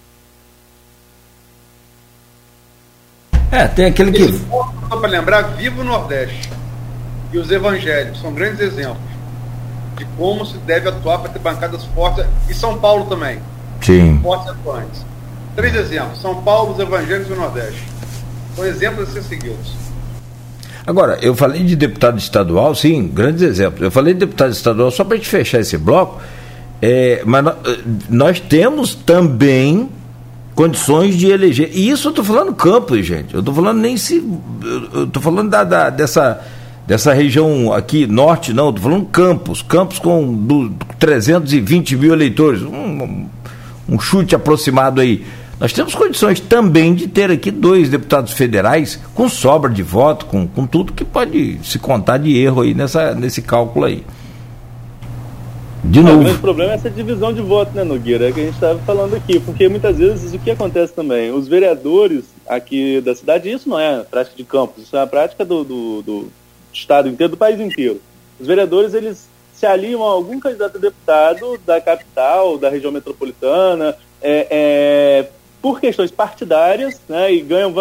É, 3.51 3.67
tem 3.67 3.85
aquele 3.85 4.11
que. 4.11 4.39
Só 4.89 4.97
para 4.97 5.09
lembrar, 5.09 5.41
Viva 5.55 5.81
o 5.81 5.83
Nordeste 5.83 6.49
e 7.31 7.37
os 7.37 7.51
evangelhos 7.51 8.19
são 8.21 8.33
grandes 8.33 8.59
exemplos 8.59 9.15
de 9.97 10.05
como 10.17 10.45
se 10.45 10.57
deve 10.59 10.89
atuar 10.89 11.19
para 11.19 11.29
ter 11.29 11.39
bancadas 11.39 11.83
fortes. 11.85 12.25
E 12.49 12.53
São 12.53 12.77
Paulo 12.77 13.05
também. 13.05 13.39
Sim. 13.81 14.19
Fortes 14.21 14.49
atuantes. 14.49 15.05
Três 15.55 15.75
exemplos: 15.75 16.21
São 16.21 16.41
Paulo, 16.41 16.73
os 16.73 16.79
evangelhos 16.79 17.29
e 17.29 17.33
o 17.33 17.35
Nordeste. 17.35 17.83
São 18.55 18.65
exemplos 18.65 19.09
a 19.09 19.11
ser 19.13 19.23
seguidos. 19.23 19.85
Agora, 20.87 21.17
eu 21.21 21.35
falei 21.35 21.63
de 21.63 21.75
deputado 21.75 22.17
estadual, 22.17 22.75
sim, 22.75 23.07
grandes 23.07 23.41
exemplos. 23.41 23.81
Eu 23.81 23.89
falei 23.89 24.13
de 24.13 24.19
deputado 24.19 24.51
estadual 24.51 24.91
só 24.91 25.03
para 25.03 25.15
a 25.15 25.17
gente 25.17 25.27
fechar 25.27 25.59
esse 25.59 25.77
bloco, 25.77 26.21
é, 26.79 27.23
mas 27.25 27.43
nós, 27.43 27.55
nós 28.07 28.39
temos 28.39 28.93
também 28.93 29.89
condições 30.55 31.17
de 31.17 31.27
eleger. 31.27 31.69
E 31.73 31.89
isso 31.89 32.07
eu 32.07 32.09
estou 32.11 32.23
falando 32.23 32.53
campos, 32.53 33.05
gente. 33.05 33.33
Eu 33.33 33.41
estou 33.41 33.53
falando 33.53 33.79
nem 33.79 33.97
se. 33.97 34.23
Eu 34.93 35.03
estou 35.03 35.21
falando 35.21 35.49
da, 35.49 35.63
da, 35.63 35.89
dessa, 35.89 36.41
dessa 36.87 37.13
região 37.13 37.73
aqui, 37.73 38.07
norte, 38.07 38.53
não. 38.53 38.69
Estou 38.69 38.83
falando 38.83 39.05
campos. 39.07 39.61
Campos 39.61 39.99
com 39.99 40.33
do, 40.33 40.71
320 40.97 41.97
mil 41.97 42.13
eleitores. 42.13 42.61
Um, 42.61 43.27
um 43.87 43.99
chute 43.99 44.33
aproximado 44.33 45.01
aí. 45.01 45.25
Nós 45.59 45.71
temos 45.71 45.95
condições 45.95 46.39
também 46.39 46.93
de 46.93 47.07
ter 47.07 47.31
aqui 47.31 47.49
dois 47.49 47.89
deputados 47.89 48.33
federais 48.33 48.99
com 49.13 49.29
sobra 49.29 49.71
de 49.71 49.81
voto, 49.81 50.25
com, 50.25 50.45
com 50.47 50.65
tudo 50.67 50.91
que 50.91 51.05
pode 51.05 51.59
se 51.63 51.79
contar 51.79 52.17
de 52.17 52.37
erro 52.37 52.61
aí 52.61 52.73
nessa, 52.73 53.13
nesse 53.13 53.41
cálculo 53.41 53.85
aí. 53.85 54.03
De 55.89 56.01
novo. 56.01 56.19
O 56.19 56.23
grande 56.23 56.39
problema 56.39 56.71
é 56.73 56.75
essa 56.75 56.89
divisão 56.89 57.33
de 57.33 57.41
voto, 57.41 57.71
né, 57.73 57.83
Nogueira? 57.83 58.29
É 58.29 58.31
que 58.31 58.39
a 58.39 58.43
gente 58.43 58.55
estava 58.55 58.79
falando 58.79 59.15
aqui. 59.15 59.39
Porque 59.39 59.67
muitas 59.69 59.97
vezes 59.97 60.33
o 60.33 60.39
que 60.39 60.51
acontece 60.51 60.93
também? 60.93 61.31
Os 61.31 61.47
vereadores 61.47 62.25
aqui 62.47 63.01
da 63.01 63.15
cidade, 63.15 63.51
isso 63.51 63.69
não 63.69 63.79
é 63.79 64.03
prática 64.03 64.35
de 64.35 64.43
campos, 64.43 64.83
isso 64.83 64.95
é 64.95 65.01
a 65.01 65.07
prática 65.07 65.45
do, 65.45 65.63
do, 65.63 66.01
do 66.01 66.27
estado 66.73 67.07
inteiro, 67.07 67.31
do 67.31 67.37
país 67.37 67.59
inteiro. 67.59 68.01
Os 68.39 68.47
vereadores, 68.47 68.93
eles 68.93 69.27
se 69.53 69.65
aliam 69.65 70.03
a 70.03 70.07
algum 70.11 70.39
candidato 70.39 70.77
a 70.77 70.81
deputado 70.81 71.57
da 71.65 71.79
capital, 71.79 72.57
da 72.57 72.69
região 72.69 72.91
metropolitana, 72.91 73.95
é, 74.21 74.47
é, 74.49 75.29
por 75.61 75.79
questões 75.79 76.11
partidárias, 76.11 76.99
né, 77.07 77.31
e 77.33 77.41
ganham 77.41 77.73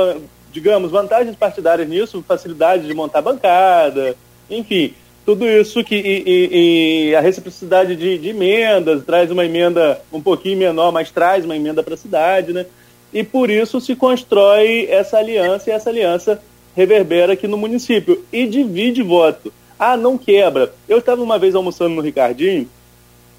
digamos, 0.54 0.92
vantagens 0.92 1.34
partidárias 1.34 1.88
nisso, 1.88 2.24
facilidade 2.26 2.86
de 2.86 2.94
montar 2.94 3.20
bancada, 3.20 4.14
enfim, 4.48 4.94
tudo 5.24 5.46
isso 5.46 5.82
que 5.82 5.94
e, 5.94 6.22
e, 6.26 7.08
e 7.10 7.14
a 7.14 7.20
reciprocidade 7.20 7.96
de, 7.96 8.18
de, 8.18 8.28
emendas, 8.28 9.04
traz 9.04 9.30
uma 9.30 9.44
emenda 9.44 10.00
um 10.12 10.20
pouquinho 10.20 10.58
menor, 10.58 10.92
mas 10.92 11.10
traz 11.10 11.44
uma 11.44 11.56
emenda 11.56 11.82
para 11.82 11.94
a 11.94 11.98
cidade, 11.98 12.52
né? 12.52 12.66
E 13.12 13.22
por 13.22 13.48
isso 13.48 13.80
se 13.80 13.94
constrói 13.94 14.86
essa 14.90 15.18
aliança 15.18 15.70
e 15.70 15.72
essa 15.72 15.88
aliança 15.88 16.42
reverbera 16.76 17.34
aqui 17.34 17.46
no 17.46 17.56
município 17.56 18.24
e 18.32 18.46
divide 18.46 19.02
voto. 19.02 19.52
Ah, 19.78 19.96
não 19.96 20.18
quebra. 20.18 20.72
Eu 20.88 20.98
estava 20.98 21.22
uma 21.22 21.38
vez 21.38 21.54
almoçando 21.54 21.94
no 21.94 22.02
Ricardinho, 22.02 22.68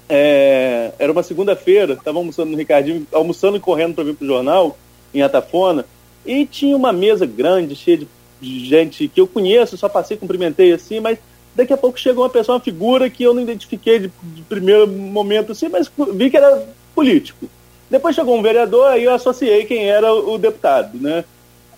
é, 0.08 0.92
era 0.98 1.10
uma 1.10 1.22
segunda-feira, 1.22 1.94
estava 1.94 2.18
almoçando 2.18 2.50
no 2.50 2.56
Ricardinho, 2.56 3.06
almoçando 3.12 3.56
e 3.56 3.60
correndo 3.60 3.94
para 3.94 4.04
vir 4.04 4.14
para 4.14 4.24
o 4.24 4.28
jornal, 4.28 4.78
em 5.12 5.22
Atafona, 5.22 5.84
e 6.24 6.46
tinha 6.46 6.76
uma 6.76 6.92
mesa 6.92 7.26
grande, 7.26 7.74
cheia 7.74 7.98
de, 7.98 8.08
gente 8.40 9.08
que 9.08 9.20
eu 9.20 9.26
conheço, 9.26 9.78
só 9.78 9.88
passei, 9.88 10.16
cumprimentei 10.16 10.70
assim, 10.72 11.00
mas 11.00 11.18
Daqui 11.56 11.72
a 11.72 11.76
pouco 11.76 11.98
chegou 11.98 12.22
uma 12.22 12.30
pessoa, 12.30 12.56
uma 12.56 12.62
figura 12.62 13.08
que 13.08 13.24
eu 13.24 13.32
não 13.32 13.40
identifiquei 13.40 13.98
de, 13.98 14.12
de 14.22 14.42
primeiro 14.42 14.86
momento 14.86 15.52
assim, 15.52 15.68
mas 15.68 15.90
vi 16.12 16.30
que 16.30 16.36
era 16.36 16.68
político. 16.94 17.48
Depois 17.90 18.14
chegou 18.14 18.36
um 18.36 18.42
vereador, 18.42 18.88
aí 18.88 19.04
eu 19.04 19.14
associei 19.14 19.64
quem 19.64 19.88
era 19.88 20.12
o 20.12 20.36
deputado, 20.36 20.98
né? 20.98 21.24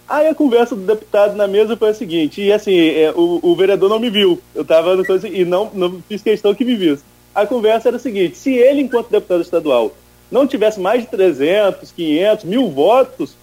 Aí 0.09 0.27
a 0.27 0.35
conversa 0.35 0.75
do 0.75 0.83
deputado 0.83 1.37
na 1.37 1.47
mesa 1.47 1.77
foi 1.77 1.91
a 1.91 1.95
seguinte, 1.95 2.41
e 2.41 2.51
assim, 2.51 2.77
é, 2.77 3.13
o, 3.15 3.41
o, 3.43 3.55
vereador 3.55 3.91
não 3.91 4.01
me 4.01 4.09
viu, 4.09 4.41
eu 4.55 4.63
estava 4.63 4.97
no 4.97 5.05
coisa, 5.05 5.29
e 5.29 5.45
não, 5.45 5.71
não 5.75 6.03
fiz 6.09 6.23
questão 6.23 6.55
que 6.55 6.65
me 6.65 6.75
visse. 6.75 7.05
A 7.35 7.47
conversa 7.47 7.89
era 7.89 7.99
a 7.99 8.01
seguinte, 8.01 8.37
se 8.39 8.55
ele, 8.55 8.81
enquanto 8.81 9.11
deputado 9.11 9.43
estadual, 9.43 9.95
não 10.31 10.47
tivesse 10.47 10.81
mais 10.81 11.03
de 11.03 11.09
300, 11.09 11.93
500, 11.93 12.45
mil 12.47 12.71
votos, 12.71 13.37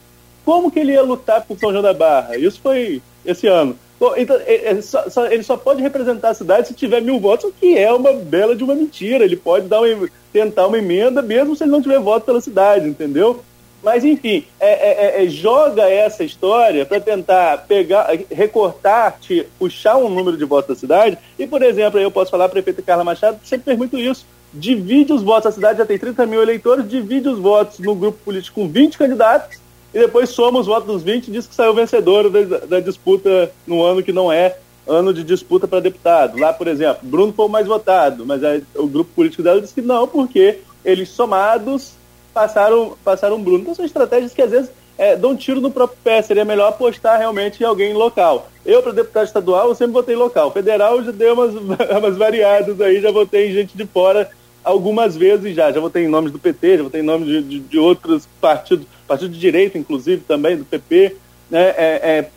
como 0.43 0.71
que 0.71 0.79
ele 0.79 0.93
ia 0.93 1.03
lutar 1.03 1.45
por 1.45 1.57
São 1.59 1.71
João 1.71 1.83
da 1.83 1.93
Barra? 1.93 2.35
Isso 2.35 2.59
foi 2.61 3.01
esse 3.23 3.47
ano. 3.47 3.77
Então, 4.17 4.35
é, 4.45 4.71
é, 4.71 4.81
só, 4.81 5.09
só, 5.09 5.25
ele 5.25 5.43
só 5.43 5.55
pode 5.55 5.81
representar 5.81 6.29
a 6.29 6.33
cidade 6.33 6.67
se 6.67 6.73
tiver 6.73 7.01
mil 7.01 7.19
votos, 7.19 7.45
o 7.45 7.53
que 7.53 7.77
é 7.77 7.91
uma 7.91 8.13
bela 8.13 8.55
de 8.55 8.63
uma 8.63 8.75
mentira. 8.75 9.23
Ele 9.23 9.37
pode 9.37 9.67
dar 9.67 9.81
uma, 9.81 10.09
tentar 10.33 10.67
uma 10.67 10.77
emenda, 10.77 11.21
mesmo 11.21 11.55
se 11.55 11.63
ele 11.63 11.71
não 11.71 11.81
tiver 11.81 11.99
voto 11.99 12.25
pela 12.25 12.41
cidade, 12.41 12.87
entendeu? 12.87 13.43
Mas, 13.81 14.03
enfim, 14.03 14.45
é, 14.59 14.67
é, 14.67 15.21
é, 15.21 15.25
é 15.25 15.29
joga 15.29 15.87
essa 15.87 16.23
história 16.23 16.85
para 16.85 16.99
tentar 16.99 17.65
pegar, 17.67 18.09
recortar, 18.31 19.17
te, 19.21 19.47
puxar 19.59 19.97
um 19.97 20.09
número 20.09 20.35
de 20.35 20.43
votos 20.43 20.69
da 20.69 20.79
cidade. 20.79 21.17
E, 21.37 21.45
por 21.47 21.61
exemplo, 21.61 21.99
eu 21.99 22.11
posso 22.11 22.31
falar, 22.31 22.45
a 22.45 22.49
prefeita 22.49 22.81
Carla 22.81 23.03
Machado 23.03 23.39
sempre 23.43 23.65
fez 23.65 23.77
muito 23.77 23.97
isso. 23.97 24.25
Divide 24.51 25.13
os 25.13 25.21
votos, 25.21 25.47
a 25.47 25.51
cidade 25.51 25.77
já 25.77 25.85
tem 25.85 25.99
30 25.99 26.25
mil 26.25 26.41
eleitores, 26.41 26.89
divide 26.89 27.29
os 27.29 27.39
votos 27.39 27.79
no 27.79 27.93
grupo 27.93 28.17
político 28.25 28.61
com 28.61 28.67
20 28.67 28.97
candidatos 28.97 29.64
e 29.95 29.99
depois 29.99 30.29
soma 30.29 30.59
os 30.59 30.67
votos 30.67 30.87
dos 30.87 31.03
20 31.03 31.29
e 31.29 31.31
diz 31.31 31.47
que 31.47 31.55
saiu 31.55 31.73
vencedor 31.73 32.29
da, 32.29 32.57
da 32.65 32.79
disputa 32.81 33.49
no 33.65 33.81
ano 33.81 34.03
que 34.03 34.11
não 34.11 34.29
é 34.29 34.57
ano 34.85 35.13
de 35.13 35.23
disputa 35.23 35.69
para 35.69 35.79
deputado. 35.79 36.37
Lá, 36.37 36.51
por 36.51 36.67
exemplo, 36.67 36.99
Bruno 37.01 37.31
foi 37.31 37.45
o 37.45 37.49
mais 37.49 37.65
votado, 37.65 38.25
mas 38.25 38.41
o 38.75 38.87
grupo 38.87 39.09
político 39.15 39.41
dela 39.41 39.61
disse 39.61 39.73
que 39.73 39.81
não, 39.81 40.05
porque 40.05 40.59
eles 40.83 41.07
somados 41.07 41.93
passaram, 42.33 42.97
passaram 43.05 43.41
Bruno. 43.41 43.59
Então 43.59 43.73
são 43.73 43.85
estratégias 43.85 44.33
que 44.33 44.41
às 44.41 44.51
vezes 44.51 44.69
é, 44.97 45.15
dão 45.15 45.33
tiro 45.33 45.61
no 45.61 45.71
próprio 45.71 45.97
pé. 46.03 46.21
Seria 46.21 46.43
melhor 46.43 46.67
apostar 46.67 47.17
realmente 47.17 47.63
em 47.63 47.65
alguém 47.65 47.93
local. 47.93 48.49
Eu, 48.65 48.83
para 48.83 48.91
deputado 48.91 49.25
estadual, 49.25 49.69
eu 49.69 49.75
sempre 49.75 49.93
votei 49.93 50.15
local. 50.15 50.51
Federal, 50.51 51.01
já 51.03 51.11
dei 51.11 51.31
umas, 51.31 51.55
umas 51.55 52.17
variadas 52.17 52.81
aí, 52.81 52.99
já 52.99 53.11
votei 53.11 53.49
em 53.49 53.53
gente 53.53 53.77
de 53.77 53.85
fora 53.85 54.29
algumas 54.65 55.15
vezes 55.15 55.55
já. 55.55 55.71
Já 55.71 55.79
votei 55.79 56.03
em 56.03 56.07
nomes 56.07 56.31
do 56.31 56.39
PT, 56.39 56.77
já 56.77 56.83
votei 56.83 57.01
em 57.01 57.03
nomes 57.05 57.27
de, 57.27 57.41
de, 57.41 57.59
de 57.59 57.79
outros 57.79 58.27
partidos 58.41 58.87
partido 59.07 59.31
de 59.31 59.39
direita, 59.39 59.77
inclusive, 59.77 60.23
também, 60.27 60.57
do 60.57 60.65
PP, 60.65 61.15
né, 61.49 61.73
é, 61.77 62.01
é 62.03 62.29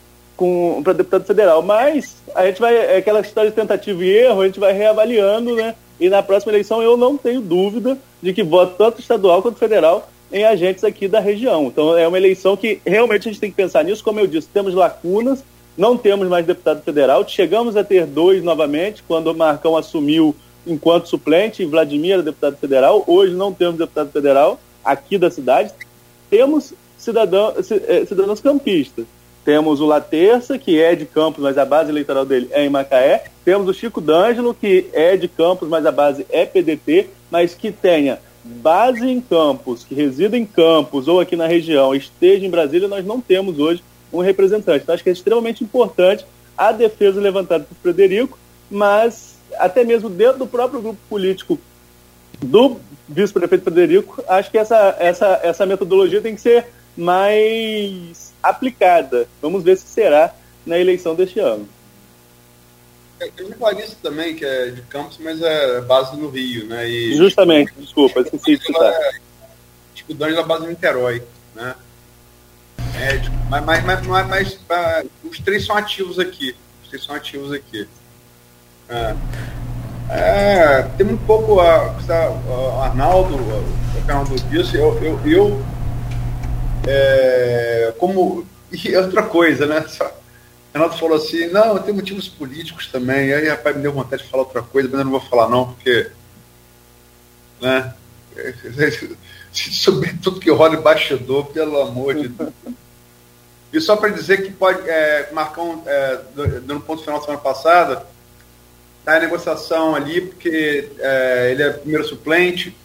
para 0.83 0.93
deputado 0.93 1.25
federal. 1.25 1.61
Mas 1.61 2.17
a 2.33 2.45
gente 2.45 2.61
vai, 2.61 2.73
é 2.73 2.97
aquela 2.97 3.19
história 3.19 3.49
de 3.49 3.55
tentativa 3.55 4.03
e 4.03 4.09
erro, 4.09 4.41
a 4.41 4.45
gente 4.45 4.59
vai 4.59 4.71
reavaliando, 4.71 5.55
né? 5.55 5.75
E 5.99 6.07
na 6.07 6.23
próxima 6.23 6.53
eleição 6.53 6.81
eu 6.81 6.95
não 6.95 7.17
tenho 7.17 7.41
dúvida 7.41 7.97
de 8.21 8.31
que 8.31 8.41
voto 8.41 8.75
tanto 8.77 9.01
estadual 9.01 9.41
quanto 9.41 9.59
federal 9.59 10.09
em 10.31 10.45
agentes 10.45 10.85
aqui 10.85 11.09
da 11.09 11.19
região. 11.19 11.65
Então 11.65 11.97
é 11.97 12.07
uma 12.07 12.17
eleição 12.17 12.55
que 12.55 12.79
realmente 12.85 13.27
a 13.27 13.31
gente 13.31 13.41
tem 13.41 13.49
que 13.49 13.57
pensar 13.57 13.83
nisso. 13.83 14.01
Como 14.01 14.17
eu 14.17 14.27
disse, 14.27 14.47
temos 14.47 14.73
lacunas, 14.73 15.43
não 15.77 15.97
temos 15.97 16.29
mais 16.29 16.45
deputado 16.45 16.81
federal. 16.83 17.27
Chegamos 17.27 17.75
a 17.75 17.83
ter 17.83 18.05
dois 18.05 18.41
novamente, 18.41 19.03
quando 19.05 19.27
o 19.27 19.35
Marcão 19.35 19.75
assumiu 19.75 20.33
enquanto 20.65 21.07
suplente, 21.07 21.65
Vladimir 21.65 22.13
era 22.13 22.23
deputado 22.23 22.57
federal. 22.57 23.03
Hoje 23.07 23.33
não 23.33 23.53
temos 23.53 23.77
deputado 23.77 24.11
federal 24.11 24.59
aqui 24.83 25.17
da 25.17 25.29
cidade 25.29 25.73
temos 26.29 26.73
cidadão, 26.97 27.53
é, 27.87 28.05
cidadãos 28.05 28.39
campistas. 28.39 29.05
Temos 29.43 29.81
o 29.81 29.85
Laterça, 29.85 30.59
que 30.59 30.79
é 30.79 30.93
de 30.95 31.05
Campos, 31.05 31.41
mas 31.41 31.57
a 31.57 31.65
base 31.65 31.89
eleitoral 31.89 32.25
dele 32.25 32.49
é 32.51 32.63
em 32.63 32.69
Macaé. 32.69 33.25
Temos 33.43 33.67
o 33.67 33.73
Chico 33.73 33.99
D'Angelo, 33.99 34.53
que 34.53 34.87
é 34.93 35.17
de 35.17 35.27
Campos, 35.27 35.67
mas 35.67 35.85
a 35.85 35.91
base 35.91 36.25
é 36.29 36.45
PDT, 36.45 37.09
mas 37.31 37.55
que 37.55 37.71
tenha 37.71 38.19
base 38.43 39.07
em 39.07 39.19
Campos, 39.19 39.83
que 39.83 39.95
resida 39.95 40.37
em 40.37 40.45
Campos 40.45 41.07
ou 41.07 41.19
aqui 41.19 41.35
na 41.35 41.47
região, 41.47 41.95
esteja 41.95 42.45
em 42.45 42.49
Brasília, 42.49 42.87
nós 42.87 43.05
não 43.05 43.19
temos 43.19 43.59
hoje 43.59 43.83
um 44.13 44.21
representante. 44.21 44.83
Então, 44.83 44.93
acho 44.93 45.03
que 45.03 45.09
é 45.09 45.13
extremamente 45.13 45.63
importante 45.63 46.25
a 46.57 46.71
defesa 46.71 47.19
levantada 47.19 47.63
por 47.63 47.75
Frederico, 47.81 48.37
mas 48.69 49.38
até 49.57 49.83
mesmo 49.83 50.09
dentro 50.09 50.39
do 50.39 50.47
próprio 50.47 50.81
grupo 50.81 50.99
político 51.09 51.59
do 52.39 52.79
vice-prefeito 53.07 53.63
Frederico, 53.63 54.23
acho 54.27 54.49
que 54.49 54.57
essa, 54.57 54.95
essa, 54.99 55.39
essa 55.43 55.65
metodologia 55.65 56.21
tem 56.21 56.35
que 56.35 56.41
ser 56.41 56.67
mais 56.95 58.33
aplicada. 58.41 59.27
Vamos 59.41 59.63
ver 59.63 59.77
se 59.77 59.87
será 59.87 60.33
na 60.65 60.77
eleição 60.77 61.15
deste 61.15 61.39
ano. 61.39 61.67
Eu 63.37 63.49
já 63.49 63.71
isso 63.83 63.97
também, 64.01 64.35
que 64.35 64.45
é 64.45 64.67
de 64.67 64.81
Campos, 64.83 65.17
mas 65.19 65.41
é 65.41 65.81
base 65.81 66.15
no 66.15 66.29
Rio, 66.29 66.65
né? 66.67 66.87
E, 66.87 67.17
Justamente, 67.17 67.73
desculpa, 67.77 68.21
esqueci 68.21 68.57
de 68.57 68.65
citar. 68.65 68.93
É, 68.93 69.11
tipo, 69.93 70.13
Dani 70.13 70.41
base 70.43 70.63
no 70.63 70.69
Niterói, 70.69 71.21
né? 71.53 71.75
É, 72.97 73.17
tipo, 73.17 73.35
mas, 73.49 73.65
mas, 73.65 73.83
mas, 73.83 74.07
mas, 74.07 74.27
mas 74.27 74.59
ah, 74.69 75.03
os 75.23 75.39
três 75.39 75.65
são 75.65 75.75
ativos 75.75 76.17
aqui. 76.17 76.55
Os 76.83 76.89
três 76.89 77.03
são 77.03 77.13
ativos 77.13 77.51
aqui. 77.51 77.87
É. 78.89 79.15
É, 80.11 80.81
tem 80.97 81.05
um 81.05 81.17
pouco 81.17 81.59
a, 81.59 81.95
a 82.09 82.85
Arnaldo, 82.85 83.35
o 83.35 83.99
Arnaldo 83.99 84.35
disse, 84.49 84.75
eu, 84.75 84.97
eu, 85.03 85.19
eu 85.23 85.65
é, 86.87 87.93
como 87.99 88.43
e 88.73 88.95
outra 88.97 89.23
coisa, 89.23 89.67
né? 89.67 89.85
Renato 90.73 90.97
falou 90.97 91.17
assim, 91.17 91.47
não, 91.47 91.77
tem 91.79 91.93
motivos 91.93 92.27
políticos 92.27 92.87
também. 92.87 93.33
Aí 93.33 93.47
rapaz 93.47 93.75
me 93.75 93.81
deu 93.81 93.93
vontade 93.93 94.23
de 94.23 94.29
falar 94.29 94.43
outra 94.43 94.61
coisa, 94.61 94.89
mas 94.89 94.99
eu 94.99 95.05
não 95.05 95.11
vou 95.11 95.21
falar 95.21 95.47
não, 95.49 95.73
porque 95.73 96.11
né? 97.61 97.93
Sobre 99.51 100.13
tudo 100.13 100.39
que 100.39 100.51
rola 100.51 100.75
em 100.75 100.81
bastidor, 100.81 101.47
pelo 101.47 101.81
amor 101.81 102.15
de 102.15 102.27
Deus. 102.27 102.53
E 103.73 103.81
só 103.81 103.95
para 103.95 104.09
dizer 104.09 104.43
que 104.43 104.51
pode, 104.51 104.87
é, 104.87 105.29
Marcão, 105.31 105.83
é, 105.85 106.19
no 106.65 106.79
ponto 106.79 107.03
final 107.03 107.19
da 107.19 107.25
semana 107.25 107.41
passada, 107.41 108.05
está 109.09 109.17
em 109.17 109.21
negociação 109.21 109.95
ali, 109.95 110.21
porque 110.21 110.89
é, 110.99 111.51
ele 111.51 111.63
é 111.63 111.69
primeiro 111.71 112.07
suplente, 112.07 112.75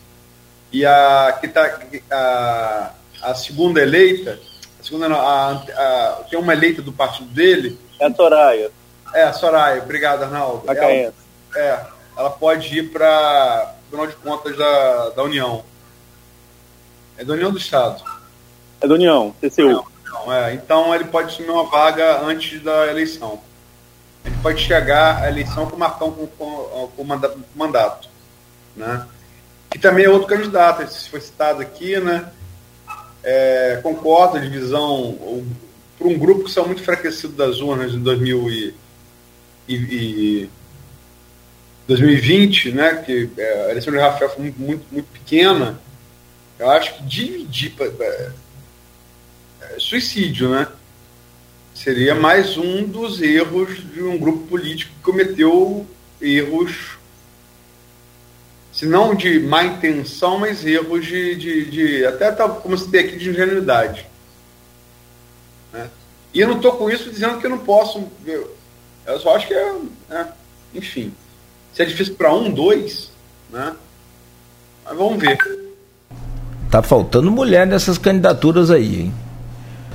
e 0.73 0.85
a, 0.87 1.37
que 1.41 1.49
tá, 1.49 1.81
a, 2.11 2.91
a 3.23 3.35
segunda 3.35 3.83
eleita, 3.83 4.41
a 4.81 4.83
segunda 4.83 5.09
não, 5.09 5.21
a, 5.21 5.53
a, 5.53 6.25
tem 6.29 6.39
uma 6.39 6.55
eleita 6.55 6.81
do 6.81 6.93
partido 6.93 7.29
dele. 7.29 7.79
É 8.01 8.07
a 8.07 8.15
Soraya. 8.15 8.71
É, 9.13 9.23
a 9.23 9.33
Soraya, 9.33 9.83
obrigado, 9.83 10.23
Arnaldo. 10.23 10.65
Ela, 10.67 11.13
é, 11.57 11.81
ela 12.17 12.31
pode 12.31 12.77
ir 12.77 12.91
para 12.91 13.75
o 13.77 13.89
Tribunal 13.89 14.07
de 14.07 14.17
Contas 14.17 14.57
da, 14.57 15.11
da 15.11 15.23
União. 15.23 15.65
É 17.17 17.25
da 17.25 17.35
União 17.35 17.53
do 17.53 17.59
Estado. 17.59 18.03
É 18.81 18.89
da 18.89 18.95
União, 18.95 19.35
TCU. 19.41 19.87
Não, 20.05 20.33
é, 20.33 20.55
então 20.55 20.95
ele 20.95 21.05
pode 21.05 21.29
assumir 21.29 21.51
uma 21.51 21.65
vaga 21.65 22.21
antes 22.23 22.61
da 22.63 22.89
eleição 22.89 23.41
ele 24.25 24.37
pode 24.43 24.63
chegar 24.63 25.23
à 25.23 25.29
eleição 25.29 25.67
com 25.67 25.77
o 25.77 25.79
Marcão 25.79 26.11
com, 26.11 26.27
com, 26.27 26.89
com 26.97 27.05
mandato. 27.55 28.09
Né? 28.75 29.07
E 29.75 29.79
também 29.79 30.05
é 30.05 30.09
outro 30.09 30.29
candidato, 30.29 30.83
esse 30.83 31.09
foi 31.09 31.21
citado 31.21 31.61
aqui, 31.61 31.99
né? 31.99 32.31
É, 33.23 33.81
concordo 33.83 34.37
a 34.37 34.41
divisão 34.41 35.45
para 35.99 36.07
um 36.07 36.19
grupo 36.19 36.45
que 36.45 36.51
são 36.51 36.67
muito 36.67 36.83
enfraquecido 36.83 37.33
das 37.33 37.61
urnas 37.61 37.93
2000 37.95 38.51
e, 38.51 38.75
e, 39.67 39.75
e 39.75 40.51
2020, 41.89 42.73
né? 42.73 42.95
Que 42.97 43.31
é, 43.37 43.67
a 43.67 43.71
eleição 43.71 43.93
de 43.93 43.99
Rafael 43.99 44.31
foi 44.31 44.43
muito, 44.43 44.61
muito, 44.61 44.85
muito 44.93 45.07
pequena. 45.07 45.81
Eu 46.59 46.71
acho 46.71 46.95
que 46.95 47.03
dividir 47.03 47.75
é, 47.81 48.31
é, 49.61 49.77
suicídio, 49.79 50.51
né? 50.51 50.69
Seria 51.85 52.15
mais 52.15 52.57
um 52.57 52.83
dos 52.85 53.21
erros 53.21 53.77
de 53.93 54.03
um 54.03 54.17
grupo 54.17 54.47
político 54.47 54.91
que 54.95 55.03
cometeu 55.03 55.87
erros, 56.19 56.97
se 58.73 58.87
não 58.87 59.15
de 59.15 59.39
má 59.39 59.65
intenção, 59.65 60.39
mas 60.39 60.65
erros 60.65 61.05
de, 61.05 61.35
de, 61.37 61.71
de 61.71 62.07
até 62.07 62.33
tá, 62.33 62.49
como 62.49 62.77
se 62.79 62.91
tem 62.91 63.01
aqui 63.05 63.19
de 63.19 63.29
ingenuidade. 63.29 64.07
Né? 65.75 65.91
E 66.33 66.41
eu 66.41 66.49
não 66.49 66.57
estou 66.57 66.73
com 66.73 66.91
isso 66.91 67.11
dizendo 67.11 67.39
que 67.39 67.45
eu 67.45 67.51
não 67.51 67.59
posso. 67.59 68.09
Eu, 68.25 68.57
eu 69.05 69.21
só 69.21 69.37
acho 69.37 69.47
que 69.47 69.53
é, 69.53 69.75
é, 70.11 70.27
Enfim. 70.75 71.13
Se 71.75 71.83
é 71.83 71.85
difícil 71.85 72.15
para 72.15 72.33
um, 72.33 72.51
dois, 72.51 73.11
né? 73.51 73.77
Mas 74.87 74.97
vamos 74.97 75.21
ver. 75.21 75.37
Tá 76.71 76.83
faltando 76.83 77.31
mulher 77.31 77.67
nessas 77.67 77.99
candidaturas 77.99 78.71
aí, 78.71 79.03
hein? 79.03 79.15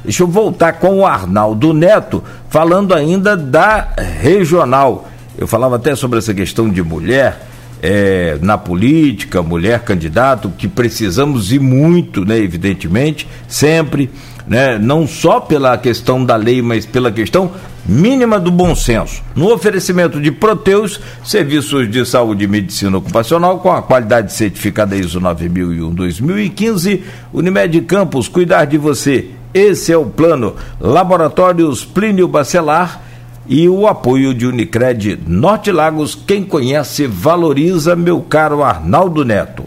Deixa 0.04 0.24
eu 0.24 0.28
voltar 0.28 0.74
com 0.74 1.00
o 1.00 1.06
Arnaldo 1.06 1.74
Neto, 1.74 2.24
falando 2.50 2.94
ainda 2.94 3.36
da 3.36 3.90
regional. 4.22 5.10
Eu 5.38 5.48
falava 5.48 5.76
até 5.76 5.96
sobre 5.96 6.20
essa 6.20 6.34
questão 6.34 6.70
de 6.70 6.82
mulher 6.82 7.50
é, 7.82 8.38
na 8.42 8.58
política, 8.58 9.42
mulher 9.42 9.82
candidato, 9.82 10.52
que 10.58 10.68
precisamos 10.68 11.52
e 11.52 11.60
muito, 11.60 12.26
né, 12.26 12.38
evidentemente, 12.38 13.28
sempre, 13.48 14.10
né, 14.48 14.78
não 14.78 15.08
só 15.08 15.40
pela 15.40 15.78
questão 15.78 16.24
da 16.24 16.36
lei, 16.36 16.62
mas 16.62 16.86
pela 16.86 17.12
questão 17.12 17.52
mínima 17.86 18.40
do 18.40 18.52
bom 18.52 18.76
senso. 18.76 19.24
No 19.36 19.52
oferecimento 19.52 20.20
de 20.20 20.32
Proteus, 20.32 21.00
serviços 21.24 21.90
de 21.90 22.06
saúde 22.06 22.44
e 22.44 22.48
medicina 22.48 22.98
ocupacional 22.98 23.60
com 23.60 23.72
a 23.72 23.82
qualidade 23.82 24.34
certificada 24.34 24.96
ISO 24.96 25.20
9001-2015, 25.22 27.02
Unimed 27.34 27.82
Campos, 27.82 28.28
cuidar 28.28 28.66
de 28.66 28.78
você. 28.78 29.30
Esse 29.54 29.92
é 29.92 29.98
o 29.98 30.06
plano. 30.06 30.56
Laboratórios 30.80 31.84
Plínio 31.84 32.28
Bacelar 32.28 33.02
e 33.48 33.68
o 33.68 33.88
apoio 33.88 34.32
de 34.34 34.46
Unicred 34.46 35.20
Norte 35.28 35.72
Lagos. 35.72 36.14
Quem 36.14 36.44
conhece, 36.44 37.08
valoriza, 37.08 37.96
meu 37.96 38.22
caro 38.22 38.64
Arnaldo 38.64 39.26
Neto. 39.26 39.64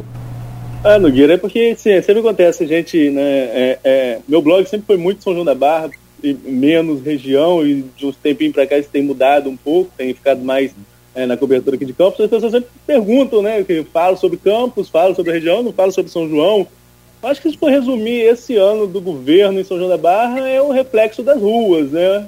Ah, 0.84 0.98
Nogueira, 0.98 1.34
é 1.34 1.36
porque 1.36 1.74
sim, 1.76 2.00
sempre 2.02 2.18
acontece, 2.18 2.66
gente, 2.66 3.10
né? 3.10 3.22
É, 3.22 3.78
é, 3.84 4.18
meu 4.28 4.40
blog 4.40 4.64
sempre 4.68 4.86
foi 4.86 4.96
muito 4.96 5.22
São 5.22 5.32
João 5.32 5.44
da 5.44 5.54
Barra, 5.54 5.90
e 6.22 6.32
menos 6.32 7.02
região, 7.02 7.66
e 7.66 7.84
de 7.96 8.06
uns 8.06 8.16
tempinhos 8.16 8.54
para 8.54 8.66
cá 8.66 8.78
isso 8.78 8.88
tem 8.90 9.02
mudado 9.02 9.50
um 9.50 9.56
pouco, 9.56 9.90
tem 9.96 10.14
ficado 10.14 10.44
mais 10.44 10.72
é, 11.14 11.26
na 11.26 11.36
cobertura 11.36 11.76
aqui 11.76 11.84
de 11.84 11.92
campos. 11.92 12.20
As 12.20 12.30
pessoas 12.30 12.52
sempre 12.52 12.68
perguntam, 12.86 13.42
né? 13.42 13.62
Que 13.64 13.84
falo 13.92 14.16
sobre 14.16 14.38
campos, 14.38 14.88
falo 14.88 15.14
sobre 15.14 15.32
a 15.32 15.34
região, 15.34 15.62
não 15.62 15.72
falo 15.72 15.92
sobre 15.92 16.10
São 16.10 16.28
João. 16.28 16.66
Acho 17.22 17.40
que 17.40 17.50
se 17.50 17.56
for 17.56 17.70
resumir 17.70 18.22
esse 18.22 18.56
ano 18.56 18.86
do 18.86 19.00
governo 19.00 19.60
em 19.60 19.64
São 19.64 19.78
João 19.78 19.88
da 19.88 19.96
Barra 19.96 20.48
é 20.48 20.60
o 20.60 20.72
reflexo 20.72 21.22
das 21.22 21.40
ruas, 21.40 21.92
né? 21.92 22.26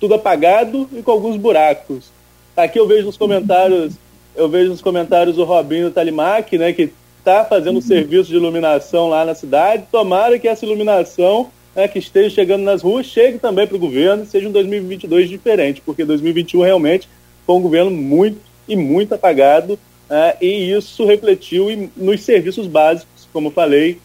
tudo 0.00 0.14
apagado 0.14 0.88
e 0.92 1.02
com 1.02 1.12
alguns 1.12 1.36
buracos. 1.36 2.10
Aqui 2.56 2.80
eu 2.80 2.88
vejo 2.88 3.06
nos 3.06 3.16
comentários, 3.16 3.94
eu 4.34 4.48
vejo 4.48 4.70
nos 4.70 4.80
comentários 4.80 5.38
o 5.38 5.44
Robinho 5.44 5.90
Talimac, 5.90 6.56
né, 6.56 6.72
que 6.72 6.90
está 7.18 7.44
fazendo 7.44 7.76
uhum. 7.76 7.82
serviço 7.82 8.30
de 8.30 8.36
iluminação 8.36 9.08
lá 9.08 9.24
na 9.24 9.34
cidade. 9.34 9.84
Tomara 9.92 10.38
que 10.38 10.48
essa 10.48 10.64
iluminação 10.64 11.50
né, 11.76 11.86
que 11.86 11.98
esteja 11.98 12.30
chegando 12.30 12.62
nas 12.62 12.82
ruas 12.82 13.06
chegue 13.06 13.38
também 13.38 13.66
para 13.66 13.76
o 13.76 13.80
governo, 13.80 14.24
seja 14.24 14.48
um 14.48 14.52
2022 14.52 15.28
diferente, 15.28 15.82
porque 15.84 16.04
2021 16.04 16.62
realmente 16.62 17.08
foi 17.46 17.54
um 17.54 17.62
governo 17.62 17.90
muito 17.90 18.38
e 18.66 18.74
muito 18.76 19.14
apagado, 19.14 19.78
né, 20.08 20.34
e 20.40 20.72
isso 20.72 21.04
refletiu 21.04 21.90
nos 21.96 22.22
serviços 22.22 22.66
básicos, 22.66 23.28
como 23.32 23.50
falei, 23.50 23.98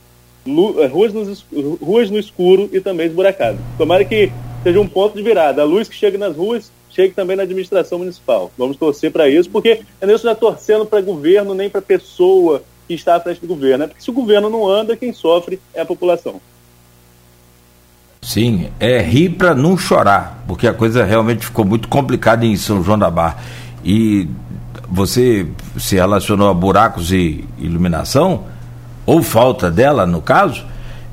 ruas, 0.46 1.14
nos, 1.14 1.46
ruas 1.82 2.10
no 2.10 2.20
escuro 2.20 2.70
e 2.72 2.80
também 2.80 3.08
esburacado. 3.08 3.58
Tomara 3.78 4.06
que 4.06 4.32
seja 4.64 4.80
um 4.80 4.88
ponto 4.88 5.16
de 5.16 5.24
virada. 5.24 5.62
A 5.62 5.66
luz 5.66 5.88
que 5.88 5.96
chega 5.96 6.18
nas 6.18 6.36
ruas 6.36 6.72
chegue 6.90 7.14
também 7.14 7.36
na 7.36 7.44
administração 7.44 8.00
municipal. 8.00 8.52
Vamos 8.58 8.78
torcer 8.78 9.12
para 9.12 9.28
isso, 9.28 9.50
porque 9.50 9.82
é 10.00 10.08
nisso 10.08 10.26
não 10.26 10.32
é 10.32 10.36
torcendo 10.36 10.86
para 10.86 11.02
governo 11.02 11.54
nem 11.54 11.70
para 11.70 11.82
pessoa 11.82 12.64
que 12.88 12.94
está 12.94 13.16
à 13.16 13.20
frente 13.20 13.42
do 13.42 13.48
governo. 13.48 13.80
Né? 13.80 13.88
Porque 13.88 14.02
se 14.02 14.10
o 14.10 14.14
governo 14.14 14.50
não 14.50 14.68
anda, 14.68 14.96
quem 14.96 15.12
sofre 15.12 15.60
é 15.74 15.82
a 15.82 15.86
população. 15.86 16.40
Sim, 18.22 18.72
é 18.80 19.00
rir 19.02 19.30
para 19.30 19.54
não 19.54 19.78
chorar, 19.78 20.44
porque 20.48 20.68
a 20.68 20.74
coisa 20.74 21.04
realmente 21.04 21.46
ficou 21.46 21.64
muito 21.64 21.88
complicada 21.88 22.44
em 22.44 22.56
São 22.56 22.84
João 22.84 22.98
da 22.98 23.12
Barra. 23.12 23.44
E 23.84 24.28
você 24.90 25.46
se 25.78 25.96
relacionou 25.96 26.50
a 26.50 26.54
buracos 26.54 27.12
e 27.12 27.46
iluminação, 27.60 28.46
ou 29.06 29.22
falta 29.22 29.69
dela, 29.69 30.06
no 30.06 30.22
caso, 30.22 30.65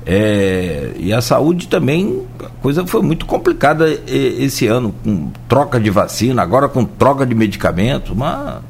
é, 0.05 0.91
e 0.97 1.13
a 1.13 1.21
saúde 1.21 1.67
também, 1.67 2.25
a 2.43 2.49
coisa 2.61 2.85
foi 2.85 3.01
muito 3.01 3.25
complicada 3.25 3.89
esse 4.07 4.67
ano, 4.67 4.93
com 5.03 5.31
troca 5.47 5.79
de 5.79 5.89
vacina, 5.89 6.41
agora 6.41 6.67
com 6.67 6.83
troca 6.83 7.25
de 7.25 7.33
medicamentos, 7.33 8.11
uma. 8.11 8.61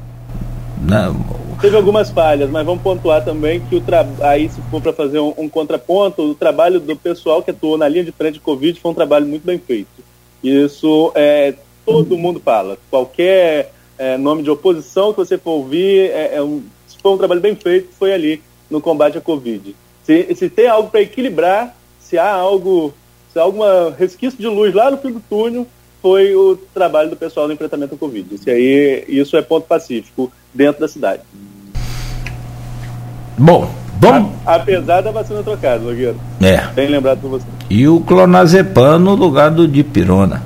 Né, 0.80 1.12
Teve 1.60 1.76
algumas 1.76 2.10
falhas, 2.10 2.50
mas 2.50 2.64
vamos 2.64 2.82
pontuar 2.82 3.24
também 3.24 3.60
que 3.60 3.76
o 3.76 3.82
aí 4.20 4.48
se 4.48 4.60
for 4.70 4.80
para 4.80 4.92
fazer 4.92 5.18
um, 5.18 5.32
um, 5.38 5.48
contraponto, 5.48 6.22
o 6.22 6.34
trabalho 6.34 6.78
do 6.78 6.94
pessoal 6.94 7.42
que 7.42 7.50
atuou 7.50 7.78
na 7.78 7.88
linha 7.88 8.04
de 8.04 8.12
frente 8.12 8.34
de 8.34 8.40
Covid 8.40 8.78
foi 8.78 8.90
um 8.90 8.94
trabalho 8.94 9.26
muito 9.26 9.44
bem 9.44 9.58
feito. 9.58 9.88
Isso 10.42 11.10
é, 11.14 11.54
todo 11.86 12.18
mundo 12.18 12.40
fala. 12.44 12.76
Qualquer 12.90 13.72
é, 13.96 14.18
nome 14.18 14.42
de 14.42 14.50
oposição 14.50 15.12
que 15.12 15.18
você 15.18 15.38
for 15.38 15.52
ouvir, 15.52 16.10
é, 16.10 16.36
é 16.36 16.42
um, 16.42 16.62
foi 17.00 17.12
um 17.12 17.18
trabalho 17.18 17.40
bem 17.40 17.56
feito, 17.56 17.88
foi 17.98 18.12
ali 18.12 18.42
no 18.70 18.80
combate 18.80 19.18
à 19.18 19.20
Covid. 19.20 19.74
Se, 20.04 20.34
se 20.34 20.48
tem 20.48 20.68
algo 20.68 20.90
para 20.90 21.00
equilibrar, 21.00 21.74
se 21.98 22.18
há 22.18 22.30
algo, 22.30 22.92
se 23.32 23.38
há 23.38 23.42
alguma 23.42 23.94
resquício 23.98 24.38
de 24.38 24.46
luz 24.46 24.74
lá 24.74 24.90
no 24.90 24.98
fim 24.98 25.12
do 25.12 25.20
túnel, 25.20 25.66
foi 26.02 26.34
o 26.34 26.56
trabalho 26.74 27.08
do 27.08 27.16
pessoal 27.16 27.46
no 27.46 27.54
enfrentamento 27.54 27.94
à 27.94 27.98
Covid. 27.98 28.34
Isso 28.34 28.50
aí, 28.50 29.04
isso 29.08 29.36
é 29.36 29.42
ponto 29.42 29.66
pacífico 29.66 30.30
dentro 30.52 30.82
da 30.82 30.88
cidade. 30.88 31.22
Bom, 33.38 33.68
bom. 33.94 34.32
apesar 34.44 35.00
da 35.00 35.10
vacina 35.10 35.42
trocada, 35.42 35.78
Nogueira. 35.78 36.16
É. 36.42 36.58
Bem 36.74 36.88
lembrado 36.88 37.20
por 37.20 37.30
você. 37.30 37.46
E 37.70 37.88
o 37.88 38.00
clonazepam 38.00 38.98
no 38.98 39.14
lugar 39.14 39.50
do 39.50 39.66
dipirona. 39.66 40.42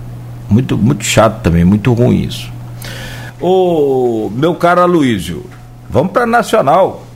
Muito, 0.49 0.79
muito 0.79 1.05
chato 1.05 1.43
também, 1.43 1.65
muito 1.65 1.93
ruim 1.93 2.23
isso. 2.23 2.51
Ô, 3.41 4.31
meu 4.33 4.55
caro 4.55 4.81
Aloysio, 4.81 5.45
vamos 5.91 6.13
para 6.13 6.25
Nacional 6.25 7.08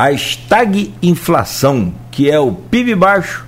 a 0.00 0.12
estagflação, 0.12 1.92
que 2.10 2.30
é 2.30 2.40
o 2.40 2.52
PIB 2.52 2.94
baixo 2.94 3.44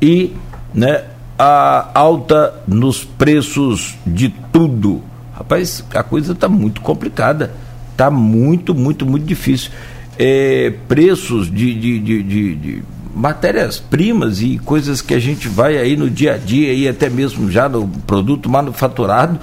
e 0.00 0.32
né, 0.72 1.04
a 1.38 1.90
alta 1.92 2.54
nos 2.66 3.04
preços 3.04 3.98
de 4.06 4.30
tudo. 4.50 5.02
Rapaz, 5.34 5.84
a 5.94 6.02
coisa 6.02 6.32
está 6.32 6.48
muito 6.48 6.80
complicada. 6.80 7.52
Está 7.92 8.10
muito, 8.10 8.74
muito, 8.74 9.04
muito 9.04 9.26
difícil. 9.26 9.72
É, 10.18 10.72
preços 10.88 11.50
de, 11.50 11.74
de, 11.74 11.98
de, 11.98 12.22
de, 12.22 12.54
de 12.54 12.82
matérias-primas 13.14 14.40
e 14.40 14.56
coisas 14.56 15.02
que 15.02 15.12
a 15.12 15.18
gente 15.18 15.48
vai 15.48 15.76
aí 15.76 15.98
no 15.98 16.08
dia 16.08 16.32
a 16.32 16.38
dia 16.38 16.72
e 16.72 16.88
até 16.88 17.10
mesmo 17.10 17.50
já 17.50 17.68
no 17.68 17.86
produto 18.06 18.48
manufaturado 18.48 19.38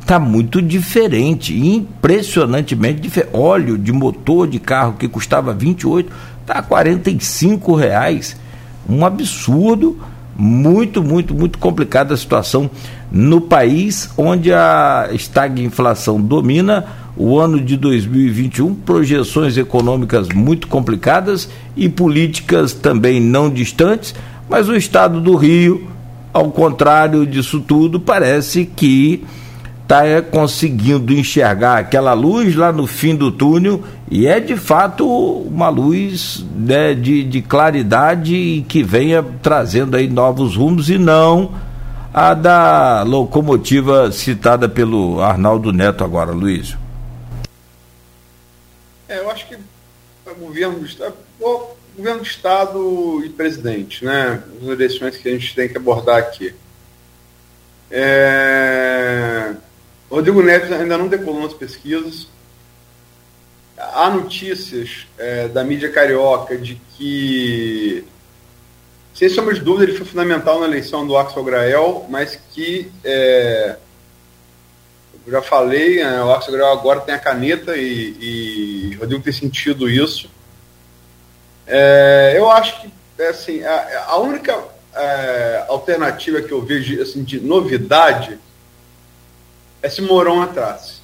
está 0.00 0.18
muito 0.20 0.60
diferente, 0.60 1.56
impressionantemente 1.56 3.00
diferente. 3.00 3.30
Óleo 3.34 3.78
de 3.78 3.92
motor 3.92 4.46
de 4.46 4.58
carro 4.58 4.94
que 4.98 5.08
custava 5.08 5.52
28 5.52 6.12
está 6.40 6.54
a 6.54 6.62
45 6.62 7.74
reais. 7.74 8.36
Um 8.88 9.04
absurdo, 9.04 9.98
muito, 10.36 11.02
muito, 11.02 11.34
muito 11.34 11.58
complicada 11.58 12.14
a 12.14 12.16
situação 12.16 12.70
no 13.10 13.40
país 13.40 14.10
onde 14.16 14.52
a 14.52 15.08
estagflação 15.12 16.20
domina. 16.20 16.84
O 17.20 17.36
ano 17.36 17.60
de 17.60 17.76
2021, 17.76 18.76
projeções 18.76 19.56
econômicas 19.56 20.28
muito 20.28 20.68
complicadas 20.68 21.48
e 21.76 21.88
políticas 21.88 22.72
também 22.72 23.20
não 23.20 23.50
distantes, 23.50 24.14
mas 24.48 24.68
o 24.68 24.76
estado 24.76 25.20
do 25.20 25.34
Rio, 25.34 25.88
ao 26.32 26.50
contrário 26.50 27.26
disso 27.26 27.60
tudo, 27.60 27.98
parece 27.98 28.64
que 28.64 29.24
está 29.82 30.04
é, 30.04 30.20
conseguindo 30.20 31.14
enxergar 31.14 31.78
aquela 31.78 32.12
luz 32.12 32.54
lá 32.54 32.70
no 32.70 32.86
fim 32.86 33.16
do 33.16 33.32
túnel 33.32 33.82
e 34.10 34.26
é 34.26 34.38
de 34.38 34.54
fato 34.54 35.06
uma 35.06 35.70
luz 35.70 36.44
né, 36.54 36.92
de, 36.94 37.24
de 37.24 37.40
claridade 37.40 38.64
que 38.68 38.82
venha 38.82 39.24
trazendo 39.42 39.96
aí 39.96 40.06
novos 40.06 40.56
rumos 40.56 40.90
e 40.90 40.98
não 40.98 41.54
a 42.12 42.34
da 42.34 43.02
locomotiva 43.02 44.12
citada 44.12 44.68
pelo 44.68 45.22
Arnaldo 45.22 45.72
Neto 45.72 46.04
agora, 46.04 46.32
Luiz. 46.32 46.76
É, 49.08 49.20
eu 49.20 49.30
acho 49.30 49.46
que 49.46 49.54
o 49.54 50.34
governo 50.34 50.84
Estado, 50.84 51.14
o 51.40 51.77
governo 51.98 52.20
do 52.20 52.26
Estado 52.26 53.22
e 53.24 53.28
presidente, 53.28 54.04
né? 54.04 54.42
As 54.62 54.68
eleições 54.68 55.16
que 55.16 55.28
a 55.28 55.32
gente 55.32 55.54
tem 55.54 55.68
que 55.68 55.76
abordar 55.76 56.16
aqui. 56.16 56.54
É, 57.90 59.52
Rodrigo 60.08 60.42
Neves 60.42 60.70
ainda 60.70 60.96
não 60.96 61.08
decolou 61.08 61.42
nas 61.42 61.52
pesquisas. 61.52 62.28
Há 63.76 64.10
notícias 64.10 65.06
é, 65.18 65.48
da 65.48 65.64
mídia 65.64 65.90
carioca 65.90 66.56
de 66.56 66.80
que, 66.96 68.04
sem 69.12 69.28
sombra 69.28 69.54
de 69.54 69.60
dúvida, 69.60 69.84
ele 69.84 69.98
foi 69.98 70.06
fundamental 70.06 70.60
na 70.60 70.66
eleição 70.66 71.06
do 71.06 71.16
Axel 71.16 71.44
Grael, 71.44 72.06
mas 72.08 72.38
que, 72.52 72.90
é, 73.02 73.76
eu 75.26 75.32
já 75.32 75.42
falei, 75.42 76.00
é, 76.00 76.22
o 76.22 76.30
Axel 76.30 76.54
Grael 76.54 76.72
agora 76.72 77.00
tem 77.00 77.14
a 77.14 77.18
caneta 77.18 77.76
e, 77.76 78.90
e 78.92 78.96
Rodrigo 78.96 79.22
tem 79.22 79.32
sentido 79.32 79.88
isso. 79.88 80.37
É, 81.68 82.34
eu 82.34 82.50
acho 82.50 82.80
que, 82.80 82.90
é, 83.18 83.28
assim, 83.28 83.62
a, 83.62 84.04
a 84.08 84.16
única 84.18 84.58
é, 84.94 85.64
alternativa 85.68 86.40
que 86.40 86.50
eu 86.50 86.62
vejo 86.62 87.00
assim, 87.00 87.22
de 87.22 87.38
novidade 87.38 88.38
é 89.82 89.88
se 89.88 90.00
Mourão 90.00 90.42
atrás. 90.42 91.02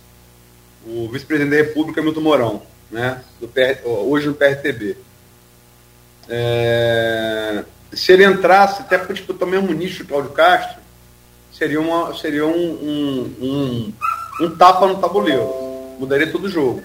O 0.87 1.09
vice-presidente 1.09 1.51
da 1.51 1.63
República, 1.63 2.03
Milton 2.03 2.21
Mourão, 2.21 2.63
né? 2.91 3.23
Do 3.41 3.47
PR, 3.47 3.87
hoje 3.87 4.27
no 4.27 4.35
PRTB. 4.35 4.97
É, 6.29 7.65
se 7.93 8.13
ele 8.13 8.25
entrasse, 8.25 8.83
até 8.83 8.99
para 8.99 9.15
disputar 9.15 9.47
o 9.47 9.51
mesmo 9.51 9.73
nicho 9.73 10.07
Cláudio 10.07 10.33
Castro, 10.33 10.83
seria, 11.53 11.81
uma, 11.81 12.15
seria 12.17 12.47
um, 12.47 12.51
um, 12.51 13.37
um, 13.41 13.93
um 14.41 14.57
tapa 14.57 14.87
no 14.87 14.99
tabuleiro. 14.99 15.45
Mudaria 15.99 16.31
todo 16.31 16.45
o 16.45 16.51
jogo. 16.51 16.83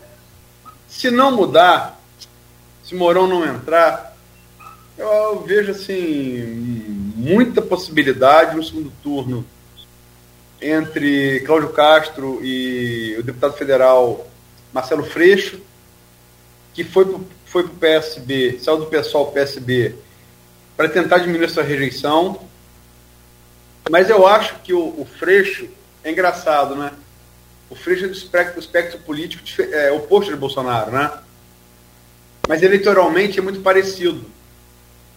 Se 0.88 1.10
não 1.10 1.32
mudar, 1.32 1.99
se 2.90 2.96
Mourão 2.96 3.28
não 3.28 3.46
entrar, 3.46 4.18
eu, 4.98 5.44
vejo 5.44 5.72
assim 5.72 6.44
muita 7.16 7.62
possibilidade 7.62 8.56
no 8.56 8.64
segundo 8.64 8.92
turno 9.04 9.46
entre 10.60 11.42
Cláudio 11.42 11.70
Castro 11.70 12.40
e 12.44 13.16
o 13.20 13.22
deputado 13.22 13.54
federal 13.54 14.28
Marcelo 14.74 15.04
Freixo, 15.04 15.62
que 16.74 16.84
foi 16.84 17.06
para 17.06 17.20
foi 17.46 17.64
o 17.64 17.70
PSB, 17.70 18.60
saiu 18.60 18.78
do 18.78 18.86
pessoal 18.88 19.32
PSB 19.32 19.96
para 20.76 20.90
tentar 20.90 21.20
diminuir 21.20 21.50
sua 21.50 21.64
rejeição. 21.64 22.42
Mas 23.90 24.10
eu 24.10 24.26
acho 24.26 24.60
que 24.64 24.74
o, 24.74 25.00
o 25.00 25.08
Freixo 25.18 25.68
é 26.04 26.12
engraçado, 26.12 26.76
né? 26.76 26.92
O 27.70 27.76
Freixo 27.76 28.06
é 28.06 28.08
do 28.08 28.14
espectro, 28.14 28.56
do 28.56 28.60
espectro 28.60 29.00
político 29.00 29.44
é, 29.62 29.92
oposto 29.92 30.32
de 30.32 30.38
Bolsonaro, 30.38 30.92
né? 30.92 31.12
Mas 32.50 32.64
eleitoralmente 32.64 33.38
é 33.38 33.44
muito 33.44 33.62
parecido. 33.62 34.26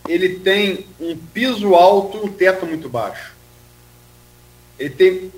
Ele 0.06 0.34
tem 0.40 0.86
um 1.00 1.16
piso 1.16 1.74
alto 1.74 2.18
um 2.22 2.28
teto 2.28 2.66
muito 2.66 2.90
baixo. 2.90 3.32
Ele 4.78 4.90
tem 4.90 5.32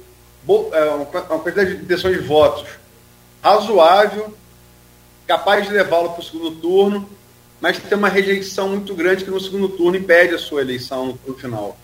é, 0.72 0.84
uma 0.90 1.06
quantidade 1.06 1.76
de 1.76 1.84
intenções 1.84 2.16
de 2.16 2.26
votos 2.26 2.66
razoável, 3.40 4.36
capaz 5.24 5.68
de 5.68 5.72
levá-lo 5.72 6.10
para 6.10 6.20
o 6.20 6.24
segundo 6.24 6.50
turno, 6.56 7.08
mas 7.60 7.78
tem 7.78 7.96
uma 7.96 8.08
rejeição 8.08 8.70
muito 8.70 8.92
grande 8.92 9.22
que 9.22 9.30
no 9.30 9.38
segundo 9.38 9.68
turno 9.68 9.96
impede 9.96 10.34
a 10.34 10.38
sua 10.38 10.62
eleição 10.62 11.16
no 11.24 11.34
final. 11.34 11.78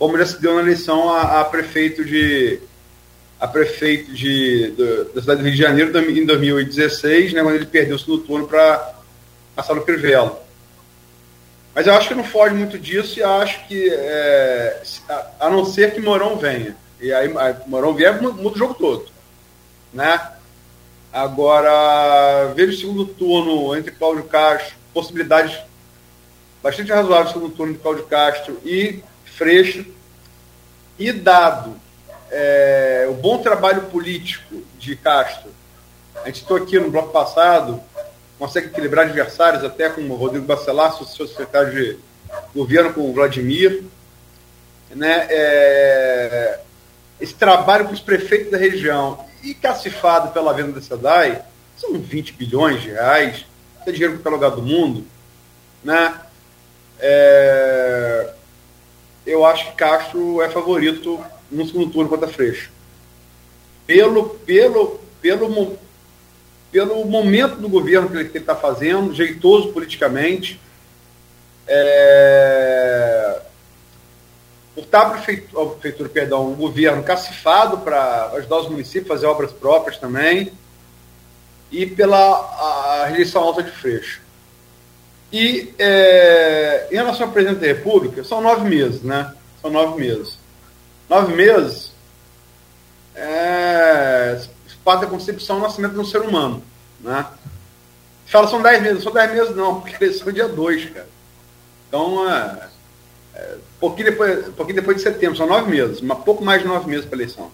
Como 0.00 0.18
já 0.18 0.26
se 0.26 0.42
deu 0.42 0.56
na 0.56 0.62
eleição 0.62 1.12
a, 1.12 1.42
a 1.42 1.44
prefeito 1.44 2.04
de 2.04 2.58
a 3.38 3.46
prefeito 3.46 4.12
de, 4.12 4.72
da 5.14 5.20
cidade 5.20 5.42
do 5.42 5.44
Rio 5.44 5.54
de 5.54 5.62
Janeiro 5.62 5.96
em 5.96 6.26
2016, 6.26 7.34
né, 7.34 7.40
quando 7.40 7.54
ele 7.54 7.66
perdeu 7.66 7.94
o 7.94 7.98
segundo 7.98 8.24
turno 8.24 8.48
para 8.48 8.97
no 9.74 9.84
Crivella. 9.84 10.40
Mas 11.74 11.86
eu 11.86 11.94
acho 11.94 12.08
que 12.08 12.14
não 12.14 12.24
foge 12.24 12.54
muito 12.54 12.78
disso 12.78 13.18
e 13.18 13.22
acho 13.22 13.66
que, 13.66 13.88
é, 13.90 14.82
a, 15.38 15.50
não 15.50 15.64
ser 15.64 15.94
que 15.94 16.00
Morão 16.00 16.36
venha. 16.36 16.76
E 17.00 17.12
aí, 17.12 17.32
Morão 17.66 17.94
vier, 17.94 18.20
muda 18.20 18.56
o 18.56 18.58
jogo 18.58 18.74
todo. 18.74 19.06
Né? 19.92 20.20
Agora, 21.12 22.52
vejo 22.54 22.72
o 22.72 22.80
segundo 22.80 23.06
turno 23.06 23.76
entre 23.76 23.92
Cláudio 23.92 24.24
Castro, 24.24 24.74
possibilidades 24.92 25.58
bastante 26.62 26.90
razoáveis 26.90 27.32
segundo 27.32 27.54
turno 27.54 27.74
de 27.74 27.78
Cláudio 27.78 28.06
Castro 28.06 28.60
e 28.64 29.02
Freixo. 29.24 29.86
E 30.98 31.12
dado 31.12 31.76
é, 32.30 33.06
o 33.08 33.14
bom 33.14 33.38
trabalho 33.38 33.82
político 33.82 34.62
de 34.78 34.96
Castro, 34.96 35.50
a 36.22 36.26
gente 36.26 36.42
estou 36.42 36.56
aqui 36.56 36.78
no 36.78 36.90
bloco 36.90 37.12
passado, 37.12 37.80
consegue 38.38 38.68
equilibrar 38.68 39.06
adversários 39.06 39.64
até 39.64 39.88
com 39.88 40.02
o 40.02 40.14
Rodrigo 40.14 40.46
Bacelar, 40.46 40.92
seu 41.04 41.26
secretário 41.26 41.72
de 41.72 41.98
governo, 42.54 42.92
com 42.92 43.08
o 43.08 43.12
Vladimir. 43.12 43.84
Né, 44.90 45.26
é, 45.28 46.60
esse 47.20 47.34
trabalho 47.34 47.86
com 47.86 47.92
os 47.92 48.00
prefeitos 48.00 48.50
da 48.50 48.56
região 48.56 49.22
e 49.42 49.54
cacifado 49.54 50.32
pela 50.32 50.52
venda 50.52 50.72
da 50.72 50.80
SEDAI, 50.80 51.42
são 51.76 51.92
20 51.92 52.32
bilhões 52.32 52.82
de 52.82 52.90
reais, 52.90 53.44
é 53.86 53.92
dinheiro 53.92 54.14
para 54.14 54.30
qualquer 54.30 54.46
lugar 54.46 54.56
do 54.56 54.62
mundo, 54.62 55.04
né? 55.82 56.20
É, 57.00 58.30
eu 59.26 59.44
acho 59.44 59.66
que 59.66 59.76
Castro 59.76 60.42
é 60.42 60.48
favorito 60.48 61.22
no 61.50 61.66
segundo 61.66 61.92
turno 61.92 62.08
contra 62.08 62.28
Freixo. 62.28 62.70
Pelo, 63.86 64.30
pelo, 64.30 65.00
pelo, 65.20 65.78
pelo 66.70 67.04
momento 67.04 67.56
do 67.56 67.68
governo 67.68 68.08
que 68.10 68.16
ele 68.16 68.38
está 68.38 68.54
fazendo, 68.54 69.14
jeitoso 69.14 69.72
politicamente, 69.72 70.60
é, 71.66 73.40
por 74.74 74.84
estar 74.84 75.02
a 75.02 75.10
prefeitura, 75.10 75.62
a 75.62 75.66
prefeitura 75.70 76.08
perdão, 76.08 76.52
o 76.52 76.56
governo 76.56 77.02
cacifado 77.02 77.78
para 77.78 78.30
ajudar 78.36 78.58
os 78.58 78.68
municípios 78.68 79.10
a 79.10 79.14
fazer 79.14 79.26
obras 79.26 79.52
próprias 79.52 79.98
também, 79.98 80.52
e 81.70 81.86
pela 81.86 83.06
rejeição 83.06 83.42
alta 83.42 83.62
de 83.62 83.70
Freixo. 83.70 84.20
E 85.30 85.74
é, 85.78 86.88
em 86.90 86.94
relação 86.94 87.26
ao 87.26 87.32
presidente 87.32 87.60
da 87.60 87.66
República, 87.66 88.24
são 88.24 88.40
nove 88.40 88.68
meses, 88.68 89.02
né? 89.02 89.34
São 89.60 89.70
nove 89.70 90.00
meses. 90.00 90.38
Nove 91.08 91.34
meses 91.34 91.92
é 93.14 94.38
parte 94.88 95.02
da 95.02 95.06
concepção 95.06 95.56
do 95.56 95.62
nascimento 95.64 95.92
de 95.92 95.98
um 95.98 96.04
ser 96.04 96.22
humano, 96.22 96.62
né? 97.00 97.26
Fala, 98.24 98.48
são 98.48 98.62
dez 98.62 98.80
meses. 98.80 99.02
São 99.02 99.12
dez 99.12 99.30
meses 99.30 99.54
não, 99.54 99.80
porque 99.82 100.02
eles 100.02 100.18
são 100.18 100.32
dia 100.32 100.48
dois, 100.48 100.82
cara. 100.88 101.06
Então, 101.86 102.26
é, 102.30 102.68
é, 103.34 103.56
pouquinho, 103.78 104.10
depois, 104.10 104.48
pouquinho 104.54 104.76
depois 104.76 104.96
de 104.96 105.02
setembro, 105.02 105.36
são 105.36 105.46
nove 105.46 105.70
meses, 105.70 106.00
mas 106.00 106.18
pouco 106.20 106.42
mais 106.42 106.62
de 106.62 106.68
nove 106.68 106.88
meses 106.88 107.04
para 107.04 107.18
eleição. 107.18 107.50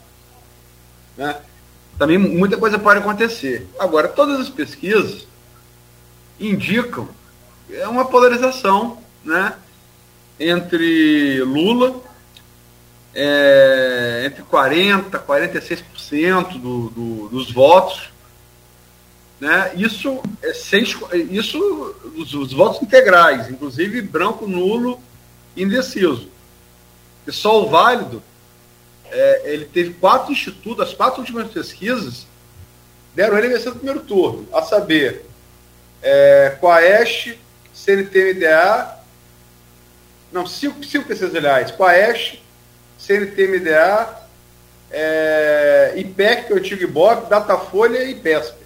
Né? 1.17 1.37
Também 1.99 2.19
muita 2.19 2.57
coisa 2.57 2.79
pode 2.79 3.01
acontecer. 3.01 3.67
Agora, 3.81 4.07
todas 4.07 4.39
as 4.39 4.49
pesquisas 4.49 5.27
indicam 6.39 7.09
é 7.69 7.89
uma 7.89 8.05
polarização 8.05 8.99
né, 9.25 9.55
entre 10.39 11.43
Lula, 11.43 12.01
é, 13.15 14.23
entre 14.27 14.43
40% 14.43 15.25
46% 15.25 16.59
do, 16.59 16.91
do, 16.91 17.29
dos 17.29 17.53
votos. 17.53 18.11
Né? 19.41 19.73
Isso 19.77 20.23
é 20.43 20.53
seis, 20.53 20.97
isso 21.31 21.59
os, 22.17 22.35
os 22.35 22.53
votos 22.53 22.83
integrais, 22.83 23.49
inclusive 23.49 24.01
branco, 24.03 24.47
nulo 24.47 25.01
indeciso. 25.57 26.29
E 27.27 27.33
só 27.33 27.63
o 27.63 27.69
válido, 27.69 28.23
é, 29.11 29.53
ele 29.53 29.65
teve 29.67 29.95
quatro 29.95 30.33
institutos, 30.33 30.89
as 30.89 30.95
quatro 30.95 31.21
últimas 31.21 31.51
pesquisas 31.51 32.27
deram 33.15 33.39
ele 33.39 33.49
vencer 33.49 33.67
no 33.67 33.77
primeiro 33.77 34.01
turno, 34.01 34.49
a 34.53 34.63
saber, 34.63 35.25
é, 36.03 36.57
Coaeste, 36.61 37.39
CNT-MDA, 37.73 38.99
não, 40.33 40.47
cinco, 40.47 40.83
cinco 40.85 41.07
pesquisas, 41.07 41.35
aliás, 41.35 41.71
CNT-MDA, 43.07 44.25
é, 44.91 45.93
IPEC, 45.97 46.47
que 46.47 46.53
é 46.53 46.57
o 46.57 46.59
antigo 46.59 47.27
Datafolha 47.29 48.05
e 48.05 48.15
PESP. 48.15 48.57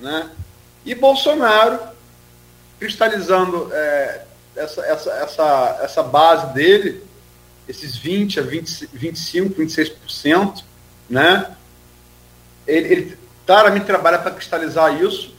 Né? 0.00 0.30
E 0.84 0.94
Bolsonaro, 0.94 1.78
cristalizando 2.78 3.70
é, 3.72 4.22
essa, 4.56 4.80
essa, 4.82 5.10
essa, 5.10 5.78
essa 5.82 6.02
base 6.02 6.54
dele, 6.54 7.02
esses 7.68 7.96
20 7.96 8.40
a 8.40 8.42
20, 8.42 8.88
25, 8.92 9.60
26%, 9.60 10.64
né? 11.10 11.54
Ele, 12.66 12.88
ele 12.88 13.18
claramente 13.46 13.86
trabalha 13.86 14.18
para 14.18 14.30
cristalizar 14.30 15.02
isso, 15.02 15.34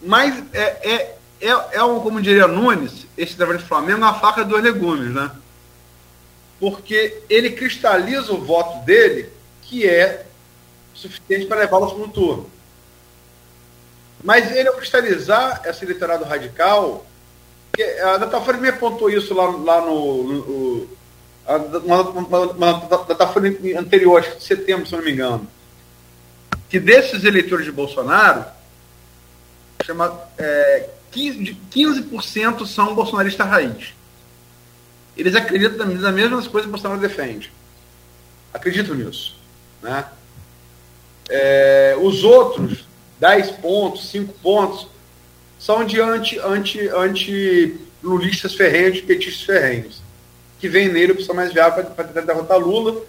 mas 0.00 0.42
é, 0.52 0.62
é, 0.62 1.16
é, 1.40 1.48
é 1.72 1.84
um, 1.84 2.00
como 2.00 2.22
diria 2.22 2.46
Nunes, 2.46 3.06
esse 3.16 3.36
trabalho 3.36 3.58
de 3.58 3.64
Flamengo 3.64 4.00
é 4.00 4.04
uma 4.04 4.14
faca 4.14 4.44
dos 4.44 4.62
legumes, 4.62 5.12
né? 5.12 5.30
Porque 6.58 7.22
ele 7.28 7.50
cristaliza 7.50 8.32
o 8.32 8.44
voto 8.44 8.84
dele, 8.84 9.28
que 9.62 9.88
é 9.88 10.24
suficiente 10.94 11.46
para 11.46 11.60
levá-lo 11.60 11.84
ao 11.84 11.90
segundo 11.90 12.12
turno. 12.12 12.50
Mas 14.22 14.50
ele, 14.50 14.68
ao 14.68 14.74
cristalizar 14.74 15.62
esse 15.66 15.84
eleitorado 15.84 16.24
radical, 16.24 17.04
a 18.04 18.16
Datafolha 18.16 18.58
me 18.58 18.68
apontou 18.68 19.10
isso 19.10 19.34
lá, 19.34 19.46
lá 19.50 19.80
no. 19.80 20.22
no 20.22 20.88
a, 21.46 21.56
uma, 21.56 22.00
uma, 22.00 22.38
uma 22.52 22.72
Datafolha 23.06 23.78
anterior, 23.78 24.18
acho 24.18 24.32
que 24.32 24.38
de 24.38 24.44
setembro, 24.44 24.86
se 24.86 24.96
não 24.96 25.04
me 25.04 25.12
engano. 25.12 25.46
Que 26.70 26.80
desses 26.80 27.24
eleitores 27.24 27.66
de 27.66 27.72
Bolsonaro, 27.72 28.46
chama, 29.84 30.18
é, 30.38 30.88
15%, 31.12 31.56
15 31.70 32.66
são 32.66 32.94
bolsonaristas 32.94 33.46
raiz. 33.46 33.94
Eles 35.16 35.34
acreditam 35.34 35.86
nas 35.86 36.14
mesmas 36.14 36.46
coisas 36.46 36.62
que 36.62 36.68
o 36.68 36.72
Bolsonaro 36.72 37.00
defende. 37.00 37.52
Acreditam 38.52 38.94
nisso. 38.94 39.36
Né? 39.82 40.04
É, 41.28 41.96
os 42.00 42.24
outros, 42.24 42.84
10 43.20 43.52
pontos, 43.52 44.08
5 44.10 44.32
pontos, 44.34 44.88
são 45.58 45.84
de 45.84 46.00
anti, 46.00 46.38
anti, 46.38 46.88
anti 46.88 47.80
ferrenhos, 48.56 49.00
petistas 49.00 49.42
ferrenhos, 49.42 50.02
que 50.60 50.68
vem 50.68 50.88
nele 50.88 51.12
a 51.12 51.14
opção 51.14 51.34
mais 51.34 51.52
viável 51.52 51.84
para 51.84 52.04
tentar 52.04 52.20
derrotar 52.20 52.58
Lula 52.58 53.02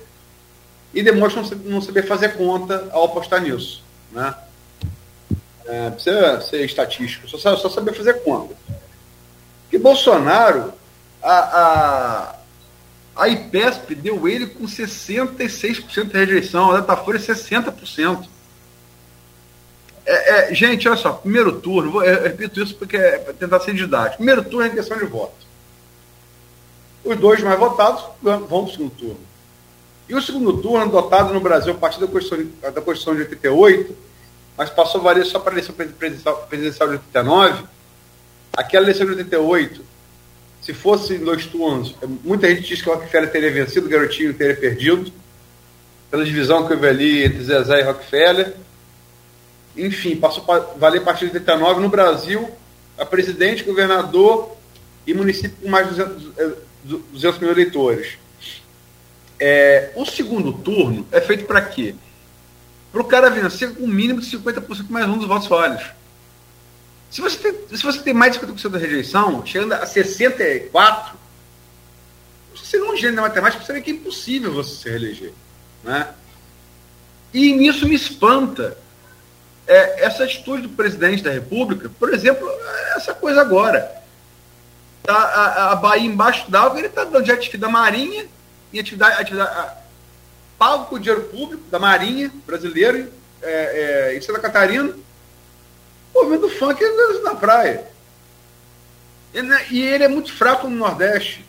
e 0.94 1.04
demonstra 1.04 1.44
não 1.66 1.82
saber 1.82 2.08
fazer 2.08 2.38
conta 2.38 2.88
ao 2.92 3.06
apostar 3.06 3.42
nisso. 3.42 3.84
Né? 4.12 4.34
É, 5.66 5.90
precisa 5.90 6.42
ser 6.42 6.64
estatístico, 6.64 7.28
só, 7.28 7.58
só 7.58 7.70
saber 7.70 7.94
fazer 7.94 8.22
conta. 8.24 8.56
Que 9.70 9.78
Bolsonaro, 9.78 10.74
a, 11.26 12.36
a, 13.16 13.24
a 13.24 13.30
IPESP 13.30 13.96
deu 13.96 14.28
ele 14.28 14.46
com 14.46 14.66
66% 14.66 16.06
de 16.06 16.18
rejeição, 16.18 16.72
a 16.72 16.80
Datafolha 16.80 17.20
60%. 17.20 18.28
É, 20.06 20.52
é, 20.52 20.54
gente, 20.54 20.88
olha 20.88 20.98
só, 20.98 21.14
primeiro 21.14 21.60
turno, 21.60 21.92
vou, 21.92 22.04
eu 22.04 22.22
repito 22.24 22.62
isso 22.62 22.76
porque 22.76 22.96
é 22.96 23.18
para 23.18 23.34
tentar 23.34 23.60
ser 23.62 23.74
didático. 23.74 24.18
Primeiro 24.18 24.44
turno 24.44 24.68
é 24.68 24.70
questão 24.70 24.98
de 25.00 25.06
voto. 25.06 25.34
Os 27.04 27.18
dois 27.18 27.42
mais 27.42 27.58
votados 27.58 28.04
vão 28.22 28.46
para 28.46 28.58
o 28.58 28.72
segundo 28.72 28.92
turno. 28.92 29.20
E 30.08 30.14
o 30.14 30.22
segundo 30.22 30.62
turno, 30.62 30.92
dotado 30.92 31.34
no 31.34 31.40
Brasil 31.40 31.74
a 31.74 31.78
partir 31.78 32.00
da 32.00 32.06
Constituição, 32.06 32.52
da 32.62 32.82
Constituição 32.82 33.16
de 33.16 33.22
88, 33.22 33.98
mas 34.56 34.70
passou 34.70 35.02
a 35.02 35.04
valer 35.04 35.26
só 35.26 35.40
para 35.40 35.54
a 35.54 35.58
eleição 35.58 35.74
presidencial 35.74 36.88
de 36.88 36.94
89, 36.94 37.64
aquela 38.56 38.86
eleição 38.86 39.08
de 39.08 39.14
88, 39.14 39.95
se 40.66 40.74
fosse 40.74 41.20
dois 41.20 41.46
turnos, 41.46 41.94
muita 42.24 42.50
gente 42.50 42.68
diz 42.68 42.82
que 42.82 42.90
o 42.90 42.94
Rockefeller 42.94 43.32
teria 43.32 43.52
vencido, 43.52 43.86
o 43.86 43.90
Garotinho 43.90 44.34
teria 44.34 44.56
perdido, 44.56 45.14
pela 46.10 46.26
divisão 46.26 46.66
que 46.66 46.74
houve 46.74 46.88
ali 46.88 47.24
entre 47.24 47.44
Zezé 47.44 47.82
e 47.82 47.84
Rockefeller. 47.84 48.56
Enfim, 49.78 50.16
passou 50.16 50.44
a 50.52 50.60
valer 50.76 51.02
a 51.02 51.04
partir 51.04 51.30
de 51.30 51.34
89 51.34 51.82
no 51.82 51.90
Brasil, 51.90 52.50
a 52.98 53.06
presidente, 53.06 53.64
governador 53.64 54.58
e 55.06 55.14
município 55.14 55.56
com 55.62 55.70
mais 55.70 55.88
de 55.88 56.04
200, 56.04 56.34
200 57.12 57.40
mil 57.40 57.52
eleitores. 57.52 58.18
É, 59.40 59.92
o 59.96 60.04
segundo 60.04 60.52
turno 60.52 61.06
é 61.12 61.22
feito 61.22 61.46
para 61.46 61.62
quê? 61.62 61.94
Para 62.92 63.02
o 63.02 63.06
cara 63.06 63.30
vencer 63.30 63.76
com 63.76 63.84
um 63.84 63.88
mínimo 63.88 64.20
de 64.20 64.36
50% 64.36 64.86
mais 64.90 65.08
um 65.08 65.20
dos 65.20 65.28
votos 65.28 65.48
válidos. 65.48 65.86
Se 67.10 67.22
você 67.22 67.38
tem, 67.38 67.78
se 67.78 67.84
você 67.84 68.02
tem 68.02 68.14
mais 68.14 68.34
de 68.34 68.46
50% 68.46 68.70
da 68.70 68.78
rejeição, 68.78 69.46
chegando 69.46 69.74
a 69.74 69.86
64%, 69.86 70.72
você 72.56 72.78
não 72.78 72.96
gênio 72.96 73.18
da 73.18 73.22
matemática, 73.22 73.64
você 73.64 73.74
vê 73.74 73.82
que 73.82 73.92
é 73.92 73.94
impossível 73.94 74.54
você 74.54 74.76
se 74.76 74.90
reeleger. 74.90 75.34
Né? 75.84 76.08
E 77.34 77.54
nisso 77.54 77.88
me 77.88 77.96
espanta 77.96 78.78
é, 79.68 80.06
essa 80.06 80.24
atitude 80.24 80.64
do 80.64 80.70
presidente 80.70 81.22
da 81.22 81.32
República, 81.32 81.90
por 82.00 82.14
exemplo, 82.14 82.50
essa 82.96 83.14
coisa 83.14 83.42
agora. 83.42 84.04
A, 85.08 85.14
a, 85.14 85.72
a 85.74 85.76
Bahia 85.76 86.08
embaixo 86.08 86.50
d'água, 86.50 86.80
ele 86.80 86.88
está 86.88 87.04
dando 87.04 87.26
jet 87.26 87.44
ski 87.44 87.58
da 87.58 87.70
Marinha, 87.70 88.26
atividade, 88.74 89.22
atividade 89.22 89.86
pago 90.58 90.86
com 90.86 91.00
dinheiro 91.00 91.26
público 91.26 91.64
da 91.70 91.78
Marinha 91.78 92.32
brasileira 92.46 93.10
é, 93.42 94.12
é, 94.12 94.18
em 94.18 94.22
Santa 94.22 94.40
Catarina, 94.40 94.94
ouvindo 96.16 96.50
funk 96.50 96.82
na 97.24 97.36
praia. 97.36 97.86
E 99.70 99.82
ele 99.82 100.04
é 100.04 100.08
muito 100.08 100.34
fraco 100.34 100.68
no 100.68 100.76
Nordeste. 100.76 101.46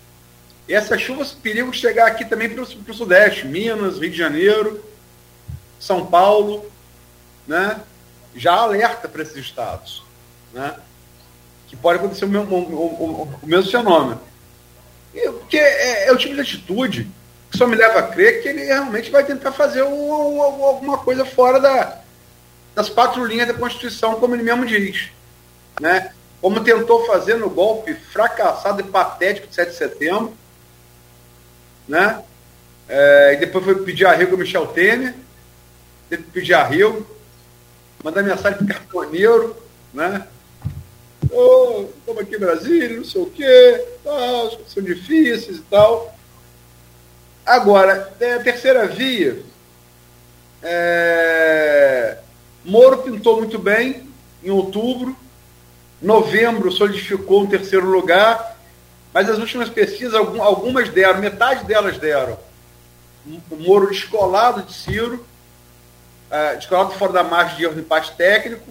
E 0.68 0.74
essas 0.74 1.00
chuvas 1.00 1.30
perigo 1.32 1.72
chegar 1.72 2.08
aqui 2.08 2.24
também 2.24 2.48
para 2.48 2.62
o 2.62 2.94
Sudeste, 2.94 3.46
Minas, 3.46 3.98
Rio 3.98 4.10
de 4.10 4.18
Janeiro, 4.18 4.84
São 5.78 6.04
Paulo, 6.06 6.66
né? 7.46 7.80
já 8.34 8.54
alerta 8.54 9.08
para 9.08 9.22
esses 9.22 9.36
estados. 9.36 10.02
Né? 10.52 10.74
Que 11.68 11.76
pode 11.76 11.98
acontecer 11.98 12.24
o 12.24 12.28
mesmo, 12.28 12.56
o, 12.56 13.22
o 13.42 13.46
mesmo 13.46 13.70
fenômeno. 13.70 14.20
E, 15.14 15.30
porque 15.30 15.56
é, 15.56 16.08
é, 16.08 16.12
o 16.12 16.16
tipo 16.16 16.34
de 16.34 16.40
atitude 16.40 17.08
que 17.50 17.56
só 17.56 17.66
me 17.66 17.76
leva 17.76 18.00
a 18.00 18.08
crer 18.08 18.42
que 18.42 18.48
ele 18.48 18.64
realmente 18.64 19.10
vai 19.10 19.24
tentar 19.24 19.52
fazer 19.52 19.82
um, 19.84 20.12
um, 20.12 20.42
alguma 20.42 20.98
coisa 20.98 21.24
fora 21.24 21.60
da, 21.60 22.00
das 22.76 22.88
quatro 22.90 23.24
linhas 23.24 23.48
da 23.48 23.54
Constituição, 23.54 24.20
como 24.20 24.36
ele 24.36 24.44
mesmo 24.44 24.64
diz. 24.64 25.08
Né? 25.80 26.12
Como 26.40 26.62
tentou 26.62 27.06
fazer 27.06 27.36
no 27.36 27.50
golpe 27.50 27.94
fracassado 27.94 28.80
e 28.80 28.84
patético 28.84 29.48
de 29.48 29.54
7 29.54 29.70
de 29.70 29.76
setembro. 29.76 30.36
Né? 31.88 32.22
É, 32.88 33.32
e 33.32 33.36
depois 33.38 33.64
foi 33.64 33.82
pedir 33.82 34.04
arrego 34.04 34.32
ao 34.32 34.38
Michel 34.38 34.66
Temer. 34.68 35.14
Teve 36.08 36.22
que 36.24 36.30
pedir 36.30 36.54
arrego. 36.54 37.04
Mandar 38.04 38.22
mensagem 38.22 38.58
para 38.58 38.64
o 38.64 38.68
cartoneiro. 38.68 39.56
Né? 39.92 40.26
oh, 41.32 41.86
estamos 41.98 42.22
aqui 42.22 42.36
em 42.36 42.38
Brasília, 42.38 42.96
não 42.96 43.04
sei 43.04 43.22
o 43.22 43.30
quê, 43.30 43.84
tal, 44.04 44.60
são 44.68 44.82
difíceis 44.82 45.58
e 45.58 45.62
tal. 45.62 46.14
Agora, 47.44 48.12
é, 48.20 48.34
a 48.34 48.40
terceira 48.40 48.86
via, 48.86 49.42
é, 50.62 52.18
Moro 52.66 52.98
pintou 52.98 53.36
muito 53.38 53.58
bem 53.60 54.02
em 54.42 54.50
outubro, 54.50 55.16
novembro 56.02 56.70
solidificou 56.72 57.42
um 57.42 57.46
terceiro 57.46 57.86
lugar, 57.86 58.56
mas 59.14 59.30
as 59.30 59.38
últimas 59.38 59.68
pesquisas, 59.68 60.14
algumas 60.14 60.88
deram, 60.88 61.20
metade 61.20 61.64
delas 61.64 61.96
deram. 61.96 62.36
O 63.50 63.56
Moro 63.56 63.88
descolado 63.88 64.62
de 64.62 64.74
Ciro, 64.74 65.24
é, 66.28 66.56
descolado 66.56 66.90
fora 66.92 67.12
da 67.12 67.24
margem 67.24 67.56
de 67.56 67.64
erro 67.64 67.74
de 67.74 67.80
empate 67.80 68.12
técnico, 68.16 68.68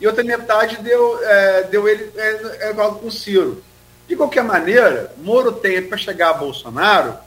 e 0.00 0.06
outra 0.06 0.22
metade 0.22 0.76
deu, 0.76 1.20
é, 1.24 1.62
deu 1.64 1.88
ele 1.88 2.12
é, 2.16 2.70
é, 2.70 2.72
com 2.72 3.10
Ciro. 3.10 3.62
De 4.06 4.14
qualquer 4.14 4.44
maneira, 4.44 5.12
Moro 5.18 5.50
tem 5.52 5.82
para 5.82 5.98
chegar 5.98 6.30
a 6.30 6.34
Bolsonaro 6.34 7.18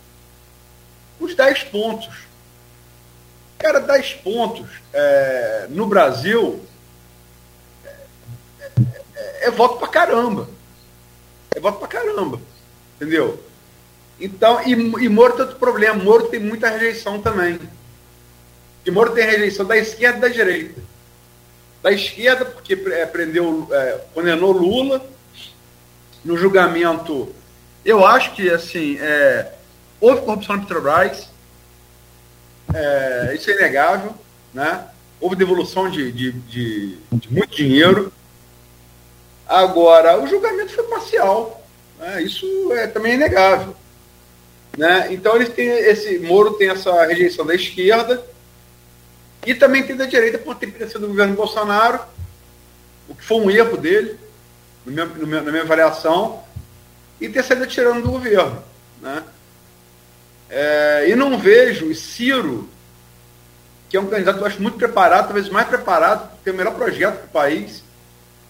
os 1.19 1.35
10 1.35 1.65
pontos. 1.65 2.30
Cara, 3.61 3.79
10 3.79 4.13
pontos 4.15 4.67
é, 4.93 5.67
no 5.69 5.85
Brasil 5.85 6.59
é, 7.85 7.95
é, 9.15 9.47
é 9.47 9.51
voto 9.51 9.77
pra 9.77 9.87
caramba. 9.87 10.49
É 11.53 11.59
voto 11.59 11.79
pra 11.79 11.87
caramba. 11.87 12.39
Entendeu? 12.95 13.41
Então, 14.19 14.61
e, 14.65 14.71
e 14.71 15.09
Moro 15.09 15.33
tem 15.33 15.41
outro 15.43 15.59
problema. 15.59 16.03
Moro 16.03 16.27
tem 16.27 16.39
muita 16.39 16.69
rejeição 16.69 17.21
também. 17.21 17.59
E 18.85 18.91
Moro 18.91 19.11
tem 19.11 19.25
rejeição 19.25 19.65
da 19.65 19.77
esquerda 19.77 20.17
e 20.17 20.21
da 20.21 20.27
direita 20.27 20.91
da 21.81 21.91
esquerda, 21.91 22.45
porque 22.45 22.73
é, 22.73 23.05
prendeu, 23.05 23.67
é, 23.71 23.99
condenou 24.13 24.51
Lula 24.51 25.03
no 26.23 26.37
julgamento. 26.37 27.33
Eu 27.83 28.05
acho 28.05 28.33
que 28.33 28.49
assim 28.49 28.97
é, 28.99 29.53
houve 29.99 30.21
corrupção 30.21 30.55
na 30.55 30.61
Petrobras, 30.61 31.29
é, 32.73 33.33
isso 33.35 33.49
é 33.49 33.53
inegável, 33.55 34.13
né? 34.53 34.85
Houve 35.19 35.35
devolução 35.35 35.89
de, 35.89 36.11
de, 36.11 36.31
de, 36.31 36.97
de 37.11 37.33
muito 37.33 37.55
dinheiro. 37.55 38.11
Agora, 39.47 40.19
o 40.19 40.27
julgamento 40.27 40.73
foi 40.73 40.83
parcial. 40.85 41.63
Né? 41.99 42.23
Isso 42.23 42.45
é 42.73 42.87
também 42.87 43.13
inegável. 43.13 43.75
Né? 44.77 45.13
Então 45.13 45.35
eles 45.35 45.49
têm 45.49 45.67
esse 45.67 46.19
Moro 46.19 46.53
tem 46.53 46.69
essa 46.69 47.05
rejeição 47.05 47.45
da 47.45 47.53
esquerda 47.53 48.23
e 49.45 49.53
também 49.53 49.83
tem 49.83 49.95
da 49.95 50.05
direita 50.05 50.37
por 50.37 50.55
ter 50.55 50.71
sido 50.87 51.01
do 51.01 51.07
governo 51.07 51.35
Bolsonaro, 51.35 51.99
o 53.09 53.15
que 53.15 53.23
foi 53.23 53.37
um 53.37 53.51
erro 53.51 53.75
dele, 53.75 54.17
no 54.85 54.91
meu, 54.91 55.05
no 55.07 55.27
meu, 55.27 55.43
na 55.43 55.51
minha 55.51 55.63
avaliação, 55.63 56.43
e 57.19 57.27
ter 57.27 57.43
saído 57.43 57.67
tirando 57.67 58.03
do 58.03 58.11
governo. 58.11 58.63
Né? 59.01 59.23
É, 60.53 61.05
e 61.07 61.15
não 61.15 61.37
vejo 61.37 61.95
Ciro, 61.95 62.69
que 63.89 63.95
é 63.95 64.01
um 64.01 64.07
candidato 64.07 64.35
que 64.35 64.43
eu 64.43 64.47
acho 64.47 64.61
muito 64.61 64.77
preparado, 64.77 65.27
talvez 65.27 65.47
mais 65.47 65.65
preparado, 65.65 66.29
tem 66.43 66.53
o 66.53 66.57
melhor 66.57 66.75
projeto 66.75 67.19
para 67.19 67.25
o 67.25 67.29
país. 67.29 67.81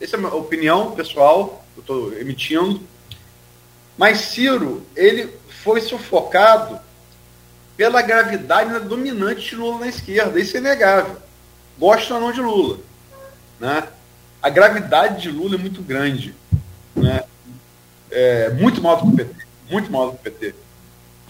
Essa 0.02 0.16
é 0.16 0.18
a 0.18 0.22
minha 0.22 0.34
opinião 0.34 0.92
pessoal, 0.94 1.64
eu 1.78 1.82
estou 1.82 2.14
emitindo. 2.18 2.82
Mas 3.96 4.18
Ciro, 4.18 4.84
ele 4.96 5.32
foi 5.64 5.80
sufocado 5.80 6.80
pela 7.78 8.02
gravidade 8.02 8.80
dominante 8.80 9.50
de 9.50 9.56
Lula 9.56 9.82
na 9.82 9.88
esquerda. 9.88 10.40
Isso 10.40 10.58
é 10.58 10.60
inegável. 10.60 11.18
Gosto 11.78 12.16
ou 12.16 12.20
não 12.20 12.32
de 12.32 12.42
Lula. 12.42 12.80
Né? 13.60 13.88
A 14.42 14.50
gravidade 14.50 15.22
de 15.22 15.30
Lula 15.30 15.54
é 15.54 15.60
muito 15.60 15.84
grande. 15.84 16.34
Né? 16.96 17.24
É 18.10 18.50
muito 18.50 18.82
maior 18.82 19.04
do 19.04 19.10
o 19.10 19.16
PT. 19.16 19.36
Muito 19.70 19.92
maior 19.92 20.08
do 20.08 20.14
o 20.14 20.18
PT. 20.18 20.56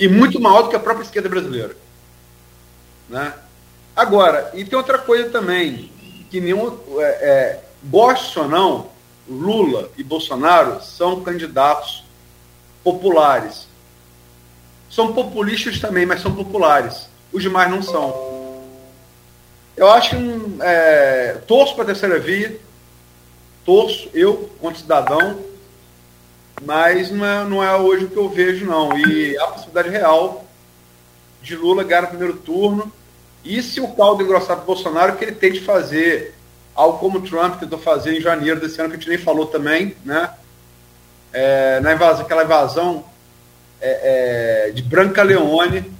E 0.02 0.08
muito 0.08 0.40
maior 0.40 0.64
do 0.64 0.70
que 0.70 0.76
a 0.76 0.80
própria 0.80 1.04
esquerda 1.04 1.30
brasileira. 1.30 1.76
Né? 3.08 3.34
Agora, 3.96 4.52
e 4.54 4.66
tem 4.66 4.78
outra 4.78 4.98
coisa 4.98 5.30
também, 5.30 5.92
que 6.30 6.42
nenhum. 6.42 6.78
É, 6.98 7.04
é, 7.04 7.64
goste 7.84 8.38
ou 8.38 8.48
não, 8.48 8.90
Lula 9.28 9.90
e 9.98 10.04
Bolsonaro 10.04 10.82
são 10.82 11.22
candidatos 11.22 12.04
populares 12.84 13.72
são 14.92 15.14
populistas 15.14 15.80
também, 15.80 16.06
mas 16.06 16.22
são 16.22 16.36
populares. 16.36 17.08
Os 17.32 17.42
demais 17.42 17.72
não 17.72 17.82
são. 17.82 18.62
Eu 19.76 19.90
acho 19.90 20.10
que 20.10 20.62
é, 20.62 21.38
torço 21.48 21.74
para 21.74 21.84
a 21.84 21.88
terceira 21.88 22.20
via, 22.20 22.60
torço, 23.66 24.10
eu, 24.14 24.52
quanto 24.60 24.80
cidadão, 24.80 25.40
mas 26.64 27.10
não 27.10 27.26
é, 27.26 27.44
não 27.44 27.64
é 27.64 27.76
hoje 27.76 28.06
o 28.06 28.10
que 28.10 28.18
eu 28.18 28.30
vejo, 28.30 28.66
não. 28.66 28.98
E 28.98 29.38
a 29.38 29.48
possibilidade 29.48 29.90
real 29.90 30.46
de 31.42 31.56
Lula 31.56 31.84
ganhar 31.84 32.04
no 32.04 32.08
primeiro 32.10 32.34
turno. 32.38 32.92
E 33.44 33.62
se 33.64 33.82
o 33.82 33.88
caldo 33.90 34.24
engrossar 34.24 34.58
para 34.58 34.66
Bolsonaro, 34.66 35.16
que 35.16 35.26
ele 35.26 35.32
tente 35.32 35.60
fazer 35.62 36.36
algo 36.76 37.00
como 37.00 37.18
o 37.18 37.22
Trump 37.22 37.60
tentou 37.60 37.80
fazer 37.80 38.16
em 38.16 38.22
janeiro 38.22 38.60
desse 38.60 38.80
ano, 38.80 38.90
que 38.90 38.96
a 38.96 39.00
gente 39.00 39.10
nem 39.10 39.18
falou 39.18 39.48
também, 39.48 39.96
né? 40.06 40.32
É, 41.34 41.80
na 41.80 41.94
invasão, 41.94 42.26
aquela 42.26 42.44
invasão 42.44 43.06
é, 43.82 44.68
é, 44.68 44.72
de 44.72 44.84
Branca 44.84 45.24
Leone 45.24 45.92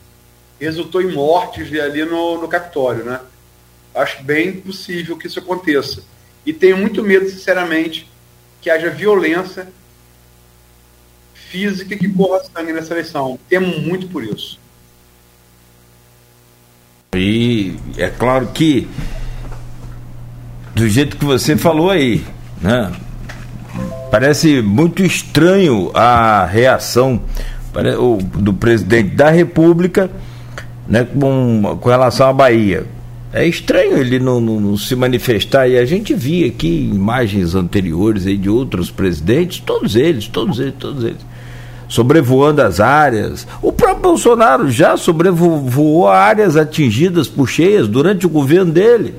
resultou 0.60 1.02
em 1.02 1.12
mortes 1.12 1.68
ali 1.80 2.06
no, 2.06 2.40
no 2.40 2.48
Capitólio, 2.48 3.04
né? 3.04 3.20
Acho 3.96 4.22
bem 4.24 4.62
possível 4.62 5.18
que 5.18 5.26
isso 5.26 5.40
aconteça. 5.40 6.04
E 6.46 6.54
tenho 6.54 6.78
muito 6.78 7.04
medo, 7.04 7.28
sinceramente, 7.28 8.10
que 8.62 8.70
haja 8.70 8.90
violência 8.92 9.68
física 11.52 11.96
que 11.98 12.08
corra 12.08 12.42
sangue 12.44 12.72
nessa 12.72 12.94
eleição. 12.94 13.38
Temo 13.50 13.80
muito 13.82 14.08
por 14.08 14.24
isso. 14.24 14.58
E 17.14 17.76
é 17.98 18.08
claro 18.08 18.48
que, 18.54 18.88
do 20.74 20.88
jeito 20.88 21.18
que 21.18 21.26
você 21.26 21.58
falou 21.58 21.90
aí, 21.90 22.24
né? 22.62 22.92
Parece 24.10 24.62
muito 24.62 25.04
estranho 25.04 25.92
a 25.94 26.46
reação 26.46 27.22
do 28.38 28.54
presidente 28.54 29.16
da 29.16 29.30
República 29.30 30.10
né, 30.88 31.06
com, 31.06 31.78
com 31.80 31.90
relação 31.90 32.28
à 32.28 32.34
Bahia. 32.34 32.86
É 33.34 33.48
estranho 33.48 33.98
ele 33.98 34.20
não, 34.20 34.42
não, 34.42 34.60
não, 34.60 34.78
se 34.78 34.94
manifestar 34.94 35.66
e 35.68 35.78
a 35.78 35.86
gente 35.86 36.14
via 36.14 36.48
aqui 36.48 36.92
imagens 36.94 37.56
anteriores 37.56 38.28
aí 38.28 38.38
de 38.38 38.50
outros 38.50 38.92
presidentes, 38.92 39.62
todos 39.66 39.96
eles, 39.96 40.28
todos 40.28 40.60
eles, 40.60 40.76
todos 40.78 41.04
eles, 41.06 41.31
sobrevoando 41.92 42.62
as 42.62 42.80
áreas. 42.80 43.46
O 43.62 43.70
próprio 43.70 44.02
Bolsonaro 44.02 44.72
já 44.72 44.96
sobrevoou 44.96 46.08
áreas 46.08 46.56
atingidas 46.56 47.28
por 47.28 47.50
cheias 47.50 47.86
durante 47.86 48.26
o 48.26 48.30
governo 48.30 48.72
dele. 48.72 49.16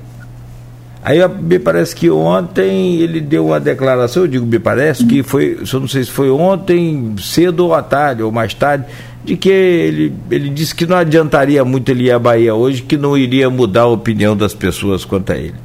Aí 1.05 1.19
me 1.29 1.59
parece 1.59 1.95
que 1.95 2.09
ontem 2.09 2.97
ele 2.97 3.21
deu 3.21 3.49
uma 3.49 3.61
declaração, 3.61 4.23
eu 4.23 4.27
digo 4.27 4.47
me 4.47 4.59
parece, 4.59 5.05
que 5.05 5.23
foi, 5.23 5.59
eu 5.71 5.81
não 5.81 5.87
sei 5.87 6.05
se 6.05 6.11
foi 6.11 6.31
ontem, 6.31 7.15
cedo 7.19 7.67
ou 7.67 7.75
à 7.75 7.83
tarde, 7.83 8.23
ou 8.23 8.33
mais 8.33 8.55
tarde, 8.55 8.87
de 9.23 9.37
que 9.37 9.51
ele, 9.51 10.15
ele 10.31 10.49
disse 10.49 10.75
que 10.75 10.87
não 10.87 10.97
adiantaria 10.97 11.63
muito 11.67 11.91
ele 11.91 12.05
ir 12.05 12.13
à 12.13 12.19
Bahia 12.19 12.55
hoje, 12.55 12.81
que 12.81 12.97
não 12.97 13.19
iria 13.19 13.51
mudar 13.51 13.83
a 13.83 13.89
opinião 13.89 14.35
das 14.35 14.55
pessoas 14.55 15.05
quanto 15.05 15.31
a 15.33 15.37
ele. 15.37 15.57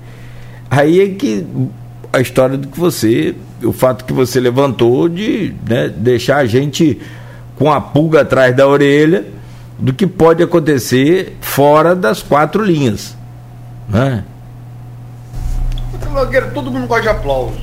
Aí 0.69 0.99
é 0.99 1.07
que 1.07 1.45
a 2.11 2.19
história 2.19 2.57
do 2.57 2.67
que 2.67 2.79
você, 2.79 3.35
o 3.63 3.73
fato 3.73 4.05
que 4.05 4.13
você 4.13 4.39
levantou 4.39 5.07
de 5.09 5.53
né, 5.67 5.89
deixar 5.89 6.38
a 6.38 6.45
gente 6.45 7.01
com 7.57 7.71
a 7.71 7.81
pulga 7.81 8.21
atrás 8.21 8.55
da 8.55 8.67
orelha 8.67 9.25
do 9.77 9.93
que 9.93 10.07
pode 10.07 10.41
acontecer 10.43 11.38
fora 11.41 11.95
das 11.95 12.21
quatro 12.21 12.63
linhas. 12.63 13.15
Né? 13.88 14.23
todo 16.53 16.71
mundo 16.71 16.88
gosta 16.88 17.03
de 17.03 17.09
aplauso. 17.09 17.57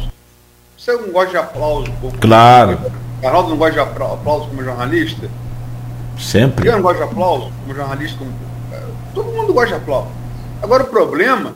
Você 0.79 0.93
não 0.93 1.11
gosta 1.11 1.31
de 1.31 1.37
aplauso? 1.39 1.93
Claro. 2.21 2.79
Arnaldo 3.23 3.51
não 3.51 3.57
gosta 3.57 3.73
de 3.73 3.81
aplauso 3.81 4.47
como 4.47 4.63
jornalista? 4.63 5.29
Sempre. 6.19 6.69
Eu 6.69 6.75
não 6.75 6.83
gosto 6.83 6.99
de 6.99 7.05
aplauso 7.05 7.53
como 7.63 7.75
jornalista. 7.75 8.19
Como... 8.19 8.31
É, 8.73 8.81
todo 9.15 9.33
mundo 9.33 9.53
gosta 9.53 9.71
de 9.71 9.75
aplauso. 9.75 10.09
Agora 10.63 10.85
o 10.85 10.87
problema, 10.87 11.55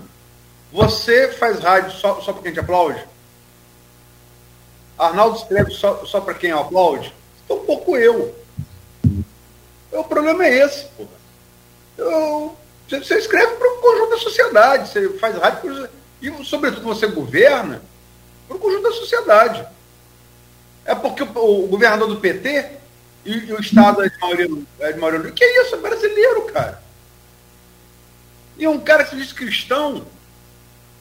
você 0.79 1.33
faz 1.33 1.59
rádio 1.59 1.91
só, 1.91 2.21
só 2.21 2.33
para 2.33 2.43
quem 2.45 2.53
te 2.53 2.61
aplaude? 2.61 3.05
Arnaldo 4.97 5.37
escreve 5.37 5.73
só, 5.73 6.07
só 6.07 6.21
para 6.21 6.35
quem 6.35 6.53
aplaude? 6.53 7.13
Então 7.45 7.59
pouco 7.65 7.97
eu. 7.97 8.33
O 9.91 10.05
problema 10.05 10.47
é 10.47 10.59
esse. 10.59 10.87
Eu, 11.97 12.57
você 12.89 13.19
escreve 13.19 13.57
para 13.57 13.69
o 13.69 13.79
conjunto 13.79 14.11
da 14.11 14.19
sociedade, 14.19 14.89
você 14.89 15.09
faz 15.19 15.37
rádio 15.37 15.89
e, 16.23 16.45
sobretudo, 16.45 16.85
você 16.85 17.09
governa 17.09 17.83
para 18.47 18.57
o 18.57 18.61
conjunto 18.61 18.85
da 18.85 18.93
sociedade. 18.93 19.67
É 20.85 20.95
porque 20.95 21.25
o, 21.25 21.65
o 21.65 21.67
governador 21.67 22.07
do 22.07 22.21
PT 22.21 22.71
e, 23.25 23.33
e 23.33 23.53
o 23.53 23.61
Estado 23.61 24.05
é 24.05 24.09
de 24.09 24.19
maioria, 24.21 24.49
é 24.79 24.93
de. 24.93 25.33
Que 25.33 25.43
é 25.43 25.63
isso? 25.63 25.75
É 25.75 25.79
brasileiro, 25.79 26.43
cara. 26.43 26.81
E 28.57 28.69
um 28.69 28.79
cara 28.79 29.03
que 29.03 29.11
se 29.11 29.17
diz 29.17 29.33
cristão, 29.33 30.07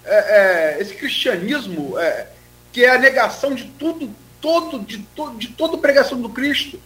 é, 0.07 0.77
é, 0.77 0.81
esse 0.81 0.93
cristianismo, 0.93 1.97
é, 1.99 2.27
que 2.71 2.83
é 2.83 2.89
a 2.89 2.97
negação 2.97 3.53
de 3.53 3.65
tudo, 3.65 4.09
todo, 4.41 4.79
de, 4.79 4.99
to, 4.99 5.35
de 5.37 5.49
toda 5.49 5.77
pregação 5.77 6.21
do 6.21 6.29
Cristo, 6.29 6.79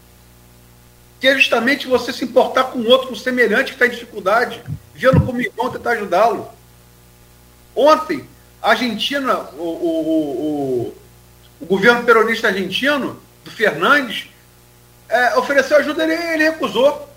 que 1.20 1.28
é 1.28 1.36
justamente 1.36 1.88
você 1.88 2.12
se 2.12 2.26
importar 2.26 2.66
com 2.66 2.80
outro, 2.84 3.10
com 3.10 3.16
semelhante 3.16 3.72
que 3.72 3.74
está 3.74 3.86
em 3.86 3.92
dificuldade, 3.92 4.64
vê-lo 4.96 5.22
como 5.22 5.40
irmão, 5.40 5.72
tentar 5.72 5.92
ajudá-lo. 5.92 6.50
Ontem, 7.76 8.28
a 8.62 8.72
Argentina, 8.72 9.38
o, 9.54 9.64
o, 9.64 10.92
o, 10.92 10.98
o 11.62 11.66
governo 11.66 12.04
peronista 12.04 12.48
argentino, 12.48 13.22
do 13.44 13.52
Fernandes, 13.52 14.30
é, 15.10 15.36
ofereceu 15.36 15.78
ajuda, 15.78 16.04
ele, 16.04 16.14
ele 16.14 16.44
recusou. 16.44 17.10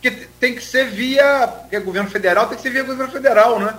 Que 0.00 0.10
tem 0.10 0.54
que 0.54 0.62
ser 0.62 0.90
via. 0.90 1.48
Porque 1.48 1.76
é 1.76 1.80
governo 1.80 2.10
federal, 2.10 2.46
tem 2.46 2.56
que 2.56 2.62
ser 2.62 2.70
via 2.70 2.82
governo 2.82 3.12
federal, 3.12 3.58
né? 3.58 3.78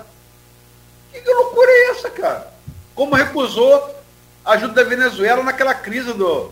Que, 1.23 1.33
loucura 1.33 1.69
é 1.69 1.89
essa, 1.91 2.09
cara? 2.09 2.47
Como 2.93 3.15
recusou 3.15 3.95
a 4.43 4.53
ajuda 4.53 4.73
da 4.73 4.83
Venezuela 4.83 5.43
naquela 5.43 5.73
crise 5.73 6.13
do. 6.13 6.51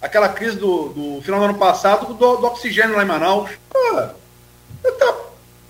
Aquela 0.00 0.28
crise 0.28 0.56
do, 0.56 0.88
do 0.90 1.22
final 1.22 1.40
do 1.40 1.46
ano 1.46 1.58
passado 1.58 2.06
do, 2.14 2.36
do 2.36 2.46
oxigênio 2.46 2.96
lá 2.96 3.02
em 3.02 3.06
Manaus. 3.06 3.50
Pô, 3.70 4.02
tá 4.98 5.14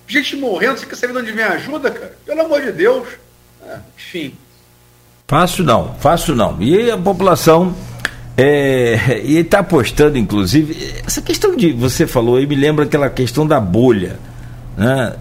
gente 0.06 0.36
morrendo, 0.36 0.78
você 0.78 0.86
quer 0.86 0.96
saber 0.96 1.12
de 1.12 1.18
onde 1.18 1.32
vem 1.32 1.44
a 1.44 1.52
ajuda, 1.52 1.90
cara? 1.90 2.16
Pelo 2.24 2.40
amor 2.42 2.62
de 2.62 2.72
Deus. 2.72 3.08
É, 3.66 3.76
enfim. 3.96 4.34
Fácil 5.26 5.64
não, 5.64 5.94
fácil 5.94 6.34
não. 6.34 6.60
E 6.60 6.90
a 6.90 6.96
população 6.96 7.74
é, 8.36 9.20
e 9.24 9.38
está 9.38 9.60
apostando, 9.60 10.16
inclusive, 10.16 10.94
essa 11.04 11.20
questão 11.20 11.56
de 11.56 11.72
você 11.72 12.06
falou 12.06 12.36
aí 12.36 12.46
me 12.46 12.54
lembra 12.54 12.84
aquela 12.84 13.10
questão 13.10 13.46
da 13.46 13.58
bolha. 13.58 14.18
Né? 14.76 15.16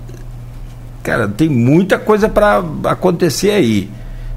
Cara, 1.06 1.28
tem 1.28 1.48
muita 1.48 2.00
coisa 2.00 2.28
para 2.28 2.64
acontecer 2.86 3.52
aí. 3.52 3.88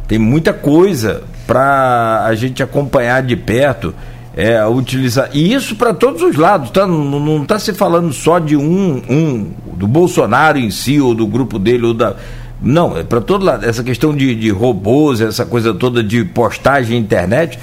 Tem 0.06 0.18
muita 0.18 0.52
coisa 0.52 1.22
para 1.46 2.26
a 2.26 2.34
gente 2.34 2.62
acompanhar 2.62 3.22
de 3.22 3.34
perto, 3.36 3.94
é, 4.36 4.62
utilizar. 4.66 5.30
E 5.32 5.54
isso 5.54 5.76
para 5.76 5.94
todos 5.94 6.20
os 6.20 6.36
lados, 6.36 6.70
tá? 6.70 6.86
Não 6.86 7.42
está 7.42 7.58
se 7.58 7.72
falando 7.72 8.12
só 8.12 8.38
de 8.38 8.54
um, 8.54 9.02
um, 9.08 9.50
do 9.74 9.86
Bolsonaro 9.88 10.58
em 10.58 10.70
si, 10.70 11.00
ou 11.00 11.14
do 11.14 11.26
grupo 11.26 11.58
dele, 11.58 11.86
ou 11.86 11.94
da. 11.94 12.16
Não, 12.60 12.98
é 12.98 13.02
para 13.02 13.22
todo 13.22 13.46
lado. 13.46 13.64
Essa 13.64 13.82
questão 13.82 14.14
de, 14.14 14.34
de 14.34 14.50
robôs, 14.50 15.22
essa 15.22 15.46
coisa 15.46 15.72
toda 15.72 16.04
de 16.04 16.22
postagem 16.22 16.98
internet 16.98 17.58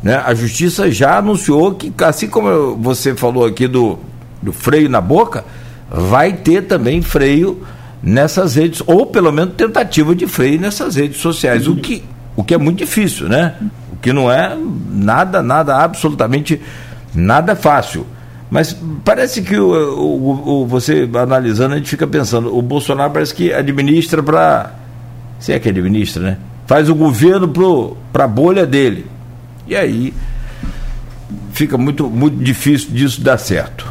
né? 0.00 0.22
A 0.22 0.34
justiça 0.34 0.92
já 0.92 1.16
anunciou 1.16 1.74
que, 1.74 1.90
assim 2.04 2.28
como 2.28 2.76
você 2.76 3.16
falou 3.16 3.46
aqui 3.46 3.66
do, 3.66 3.98
do 4.40 4.52
freio 4.52 4.86
na 4.88 5.00
boca, 5.00 5.44
vai 5.90 6.34
ter 6.34 6.66
também 6.66 7.00
freio 7.00 7.62
nessas 8.04 8.54
redes, 8.54 8.82
ou 8.86 9.06
pelo 9.06 9.32
menos 9.32 9.54
tentativa 9.54 10.14
de 10.14 10.26
freio 10.26 10.60
nessas 10.60 10.96
redes 10.96 11.18
sociais, 11.18 11.66
o 11.66 11.74
que, 11.74 12.04
o 12.36 12.44
que 12.44 12.52
é 12.52 12.58
muito 12.58 12.78
difícil, 12.78 13.28
né? 13.28 13.54
O 13.90 13.96
que 13.96 14.12
não 14.12 14.30
é 14.30 14.54
nada, 14.90 15.42
nada, 15.42 15.78
absolutamente 15.78 16.60
nada 17.14 17.56
fácil. 17.56 18.06
Mas 18.50 18.76
parece 19.02 19.40
que 19.40 19.56
o, 19.56 19.70
o, 19.72 20.62
o, 20.62 20.66
você 20.66 21.08
analisando, 21.14 21.74
a 21.74 21.78
gente 21.78 21.88
fica 21.88 22.06
pensando, 22.06 22.54
o 22.54 22.60
Bolsonaro 22.60 23.10
parece 23.10 23.34
que 23.34 23.52
administra 23.52 24.22
para. 24.22 24.72
Se 25.40 25.52
é 25.52 25.58
que 25.58 25.70
administra, 25.70 26.22
né? 26.22 26.38
Faz 26.66 26.90
o 26.90 26.94
governo 26.94 27.50
para 28.12 28.24
a 28.24 28.28
bolha 28.28 28.66
dele. 28.66 29.06
E 29.66 29.74
aí 29.74 30.12
fica 31.52 31.78
muito, 31.78 32.08
muito 32.08 32.36
difícil 32.36 32.90
disso 32.90 33.20
dar 33.22 33.38
certo. 33.38 33.86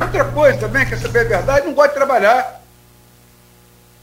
Outra 0.00 0.24
coisa 0.26 0.58
também, 0.58 0.86
quer 0.86 0.98
saber 0.98 1.20
a 1.20 1.24
verdade, 1.24 1.66
não 1.66 1.74
gosta 1.74 1.90
de 1.90 1.94
trabalhar. 1.96 2.61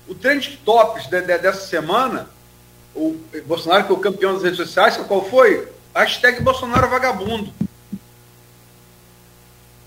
O 0.10 0.16
trend 0.16 0.60
tops 0.66 1.06
de, 1.06 1.22
de, 1.22 1.38
dessa 1.38 1.68
semana, 1.68 2.28
o 2.96 3.16
Bolsonaro, 3.46 3.86
que 3.86 3.92
é 3.92 3.96
o 3.96 4.00
campeão 4.00 4.34
das 4.34 4.42
redes 4.42 4.58
sociais, 4.58 4.98
qual 4.98 5.24
foi? 5.30 5.72
Hashtag 5.94 6.42
Bolsonaro 6.42 6.90
vagabundo. 6.90 7.54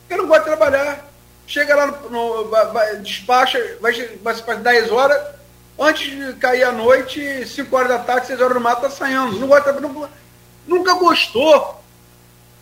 Ele 0.09 0.23
não 0.23 0.28
de 0.39 0.44
trabalhar. 0.44 1.11
Chega 1.44 1.74
lá 1.74 1.86
no, 1.89 2.09
no 2.09 2.49
vai, 2.49 2.97
despacha, 2.99 3.59
vai, 3.81 3.93
vai 4.23 4.35
se 4.35 4.43
10 4.55 4.93
horas, 4.93 5.35
antes 5.77 6.09
de 6.09 6.32
cair 6.35 6.62
a 6.62 6.73
noite, 6.73 7.44
5 7.44 7.77
horas 7.77 7.89
da 7.89 7.99
tarde, 7.99 8.28
6 8.28 8.40
horas 8.40 8.55
no 8.55 8.61
mato, 8.61 8.82
tá 8.82 8.90
saindo. 8.90 9.40
Não 9.40 9.49
gosta 9.49 9.73
trabalhar. 9.73 10.11
Nunca 10.69 10.94
gostou. 10.94 11.82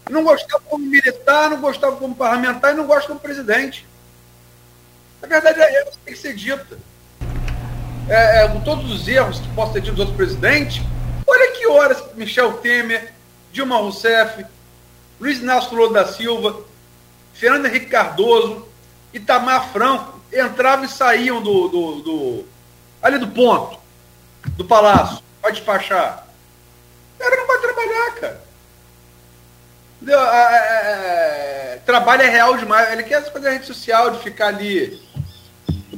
Não 0.08 0.24
gostava 0.24 0.62
como 0.64 0.84
militar, 0.86 1.50
não 1.50 1.60
gostava 1.60 1.94
como 1.96 2.14
parlamentar 2.14 2.72
e 2.72 2.76
não 2.76 2.86
gosta 2.86 3.06
como 3.06 3.20
presidente. 3.20 3.86
A 5.22 5.26
verdade 5.26 5.60
é 5.60 5.82
essa, 5.82 5.98
tem 6.04 6.14
que 6.14 6.20
ser 6.20 6.34
dita. 6.34 6.78
É, 8.10 8.42
é, 8.42 8.48
com 8.48 8.60
todos 8.62 8.90
os 8.90 9.06
erros 9.06 9.38
que 9.38 9.48
possam 9.50 9.74
ter 9.74 9.82
tido 9.82 9.92
dos 9.92 10.00
outros 10.00 10.16
presidentes, 10.16 10.82
olha 11.24 11.52
que 11.52 11.64
horas 11.68 12.02
Michel 12.16 12.54
Temer, 12.54 13.12
Dilma 13.52 13.76
Rousseff, 13.76 14.44
Luiz 15.20 15.38
Inácio 15.38 15.76
Lula 15.76 15.92
da 15.92 16.12
Silva, 16.12 16.60
Fernando 17.32 17.66
Henrique 17.66 17.86
Cardoso, 17.86 18.66
Itamar 19.14 19.70
Franco, 19.72 20.20
entravam 20.32 20.86
e 20.86 20.88
saíam 20.88 21.40
do, 21.40 21.68
do, 21.68 22.02
do 22.02 22.44
ali 23.00 23.16
do 23.16 23.28
ponto, 23.28 23.78
do 24.56 24.64
palácio, 24.64 25.22
pode 25.40 25.58
despachar. 25.58 26.26
O 27.14 27.22
cara 27.22 27.36
não 27.36 27.46
vai 27.46 27.58
trabalhar, 27.58 28.14
cara. 28.16 28.44
É, 30.08 31.78
trabalho 31.86 32.22
é 32.22 32.28
real 32.28 32.56
demais. 32.56 32.92
Ele 32.92 33.04
quer 33.04 33.30
fazer 33.32 33.48
a 33.48 33.52
rede 33.52 33.66
social, 33.66 34.10
de 34.10 34.18
ficar 34.18 34.48
ali 34.48 35.00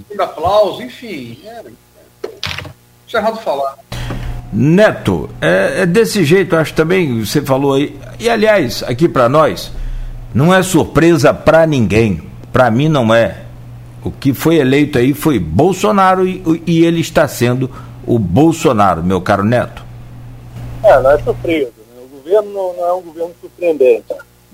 dando 0.09 0.22
aplauso, 0.22 0.82
enfim. 0.82 1.40
É, 1.44 1.62
deixa 3.12 3.18
errado 3.18 3.39
falar. 3.40 3.78
Neto, 4.52 5.30
é, 5.40 5.82
é, 5.82 5.86
desse 5.86 6.24
jeito, 6.24 6.56
acho 6.56 6.74
também, 6.74 7.24
você 7.24 7.43
falou 7.43 7.74
aí. 7.74 7.98
E 8.18 8.28
aliás, 8.28 8.82
aqui 8.82 9.09
para 9.09 9.28
nós, 9.28 9.70
não 10.34 10.55
é 10.55 10.62
surpresa 10.62 11.32
para 11.32 11.66
ninguém. 11.66 12.22
Para 12.52 12.70
mim 12.70 12.89
não 12.89 13.14
é. 13.14 13.43
O 14.05 14.10
que 14.10 14.34
foi 14.34 14.56
eleito 14.56 14.98
aí 14.98 15.14
foi 15.14 15.39
Bolsonaro 15.39 16.26
e, 16.26 16.62
e, 16.66 16.84
ele 16.84 17.01
está 17.01 17.28
sendo 17.28 17.70
o 18.06 18.18
Bolsonaro, 18.18 19.02
meu 19.02 19.20
caro 19.20 19.44
Neto. 19.44 19.82
É, 20.82 21.01
não 21.01 21.10
é 21.10 21.18
surpresa. 21.22 21.70
Né? 21.94 22.02
O 22.02 22.16
governo 22.18 22.52
não, 22.52 22.74
não, 22.74 22.84
é 22.84 22.93
um 22.94 23.02
governo 23.02 23.34
surpreendente. 23.40 24.05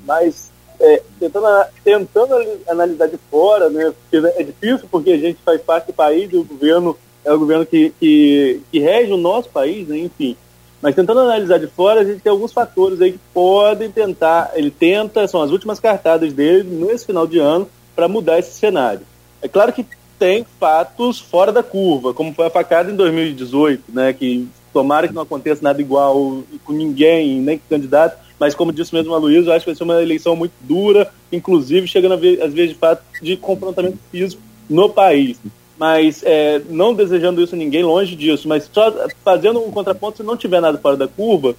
Mas 0.07 0.51
é, 0.79 1.03
tentando, 1.19 1.47
tentando 1.83 2.61
analisar 2.69 3.09
de 3.09 3.19
fora, 3.31 3.71
né? 3.71 3.93
Porque 4.11 4.29
é 4.39 4.43
difícil 4.45 4.87
porque 4.91 5.11
a 5.13 5.19
gente 5.19 5.39
faz 5.45 5.61
parte 5.63 5.87
do 5.87 5.93
país 5.95 6.31
e 6.33 6.37
o 6.37 6.45
governo 6.45 6.97
é 7.29 7.33
o 7.33 7.39
governo 7.39 7.67
que, 7.67 7.93
que, 8.01 8.61
que 8.73 8.79
rege 8.79 9.13
o 9.13 9.17
nosso 9.17 9.51
país, 9.51 9.87
né? 9.87 9.99
enfim. 9.99 10.37
Mas 10.81 10.95
tentando 10.95 11.21
analisar 11.21 11.59
de 11.59 11.67
fora, 11.67 12.01
a 12.01 12.05
gente 12.05 12.21
tem 12.21 12.31
alguns 12.31 12.53
fatores 12.53 13.01
aí 13.01 13.13
que 13.13 13.21
podem 13.35 13.91
tentar, 13.91 14.53
ele 14.55 14.71
tenta, 14.71 15.27
são 15.27 15.43
as 15.43 15.51
últimas 15.51 15.81
cartadas 15.81 16.33
dele 16.33 16.63
nesse 16.63 17.05
final 17.05 17.27
de 17.27 17.39
ano 17.39 17.69
para 17.95 18.09
mudar 18.09 18.39
esse 18.39 18.53
cenário. 18.53 19.01
É 19.43 19.49
claro 19.49 19.73
que 19.73 19.85
tem 20.19 20.47
fatos 20.59 21.19
fora 21.21 21.53
da 21.53 21.63
curva, 21.63 22.15
como 22.15 22.33
foi 22.33 22.47
a 22.47 22.51
facada 22.51 22.91
em 22.91 22.97
2018, 22.97 23.85
né, 23.89 24.13
que 24.13 24.49
tomara 24.73 25.07
que 25.07 25.15
não 25.15 25.23
aconteça 25.23 25.63
nada 25.63 25.81
igual 25.81 26.43
com 26.65 26.73
ninguém, 26.73 27.41
nem 27.41 27.59
com 27.59 27.65
candidato, 27.69 28.19
mas 28.39 28.55
como 28.55 28.73
disse 28.73 28.95
mesmo 28.95 29.15
a 29.15 29.19
Luísa, 29.19 29.51
eu 29.51 29.53
acho 29.55 29.65
que 29.65 29.71
vai 29.71 29.77
ser 29.77 29.85
uma 29.85 30.01
eleição 30.01 30.37
muito 30.37 30.53
dura, 30.61 31.13
inclusive 31.33 31.87
chegando 31.89 32.15
às 32.15 32.53
vezes 32.53 32.71
de 32.71 32.79
fato 32.79 33.03
de 33.21 33.37
confrontamento 33.37 33.99
físico 34.11 34.41
no 34.69 34.89
país 34.89 35.39
mas 35.79 36.23
é, 36.25 36.61
não 36.69 36.93
desejando 36.93 37.41
isso 37.41 37.55
ninguém, 37.55 37.85
longe 37.85 38.17
disso, 38.17 38.49
mas 38.49 38.69
só 38.71 38.93
fazendo 39.25 39.61
um 39.61 39.71
contraponto, 39.71 40.17
se 40.19 40.23
não 40.25 40.37
tiver 40.37 40.61
nada 40.61 40.77
fora 40.77 40.97
da 40.97 41.07
curva, 41.07 41.55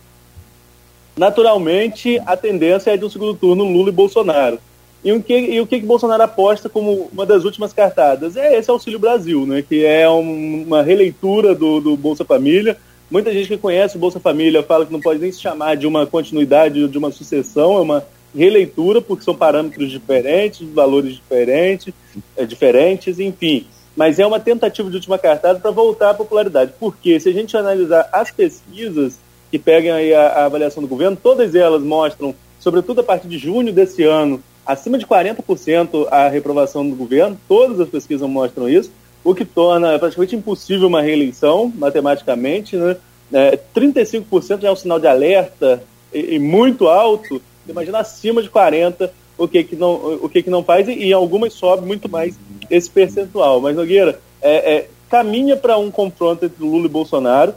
naturalmente 1.17 2.21
a 2.25 2.35
tendência 2.35 2.91
é 2.91 2.97
de 2.97 3.05
um 3.05 3.09
segundo 3.09 3.33
turno 3.33 3.63
Lula 3.63 3.89
e 3.89 3.93
Bolsonaro. 3.93 4.59
E 5.01 5.13
o 5.13 5.23
que, 5.23 5.33
e 5.33 5.61
o 5.61 5.65
que, 5.65 5.79
que 5.79 5.85
Bolsonaro 5.85 6.21
aposta 6.21 6.67
como 6.67 7.09
uma 7.13 7.25
das 7.25 7.45
últimas 7.45 7.71
cartadas? 7.71 8.35
É 8.35 8.57
esse 8.57 8.69
Auxílio 8.69 8.99
Brasil, 8.99 9.45
né, 9.45 9.61
que 9.61 9.85
é 9.85 10.09
um, 10.09 10.63
uma 10.63 10.83
releitura 10.83 11.55
do, 11.55 11.79
do 11.79 11.95
Bolsa 11.95 12.25
Família. 12.25 12.75
Muita 13.09 13.31
gente 13.31 13.47
que 13.47 13.57
conhece 13.57 13.95
o 13.95 13.99
Bolsa 13.99 14.19
Família 14.19 14.61
fala 14.61 14.85
que 14.85 14.91
não 14.91 14.99
pode 14.99 15.19
nem 15.19 15.31
se 15.31 15.39
chamar 15.39 15.77
de 15.77 15.87
uma 15.87 16.05
continuidade, 16.05 16.85
de 16.85 16.97
uma 16.97 17.11
sucessão, 17.11 17.77
é 17.77 17.81
uma 17.81 18.05
releitura, 18.35 19.01
porque 19.01 19.23
são 19.23 19.33
parâmetros 19.33 19.89
diferentes, 19.89 20.67
valores 20.73 21.15
diferentes, 21.15 21.93
é, 22.35 22.45
diferentes, 22.45 23.17
enfim 23.17 23.65
mas 23.99 24.17
é 24.17 24.25
uma 24.25 24.39
tentativa 24.39 24.89
de 24.89 24.95
última 24.95 25.17
cartada 25.17 25.59
para 25.59 25.71
voltar 25.71 26.11
à 26.11 26.13
popularidade. 26.13 26.71
Porque 26.79 27.19
se 27.19 27.27
a 27.27 27.33
gente 27.33 27.57
analisar 27.57 28.07
as 28.13 28.31
pesquisas 28.31 29.19
que 29.51 29.59
pegam 29.59 29.93
a, 29.93 30.21
a, 30.21 30.45
avaliação 30.45 30.81
do 30.81 30.87
governo, 30.87 31.17
todas 31.21 31.53
elas 31.53 31.83
mostram, 31.83 32.33
sobretudo 32.61 33.01
a 33.01 33.03
partir 33.03 33.27
de 33.27 33.37
junho 33.37 33.73
desse 33.73 34.05
ano, 34.05 34.41
acima 34.65 34.97
de 34.97 35.05
40% 35.05 36.07
a 36.09 36.29
reprovação 36.29 36.89
do 36.89 36.95
governo, 36.95 37.37
todas 37.45 37.77
as 37.77 37.89
pesquisas 37.89 38.25
mostram 38.29 38.69
isso, 38.69 38.89
o 39.21 39.35
que 39.35 39.43
torna 39.43 39.99
praticamente 39.99 40.33
impossível 40.33 40.87
uma 40.87 41.01
reeleição, 41.01 41.69
matematicamente, 41.75 42.77
né? 42.77 42.95
É, 43.33 43.59
35% 43.75 44.61
já 44.61 44.69
é 44.69 44.71
um 44.71 44.77
sinal 44.77 44.97
de 44.97 45.07
alerta 45.07 45.83
e, 46.13 46.35
e 46.35 46.39
muito 46.39 46.87
alto, 46.87 47.41
imagina 47.67 47.99
acima 47.99 48.41
de 48.41 48.49
40% 48.49 49.09
o 49.39 49.47
que, 49.47 49.63
que, 49.63 49.75
não, 49.75 49.93
o 50.21 50.29
que, 50.29 50.43
que 50.43 50.49
não 50.49 50.63
faz, 50.63 50.87
e 50.87 50.91
em 50.91 51.13
algumas 51.13 51.53
sobe 51.53 51.87
muito 51.87 52.09
mais 52.09 52.37
esse 52.69 52.89
percentual. 52.89 53.61
Mas, 53.61 53.75
Nogueira, 53.75 54.19
é, 54.41 54.75
é, 54.75 54.89
caminha 55.09 55.55
para 55.55 55.77
um 55.77 55.89
confronto 55.89 56.45
entre 56.45 56.63
Lula 56.63 56.85
e 56.85 56.89
Bolsonaro. 56.89 57.53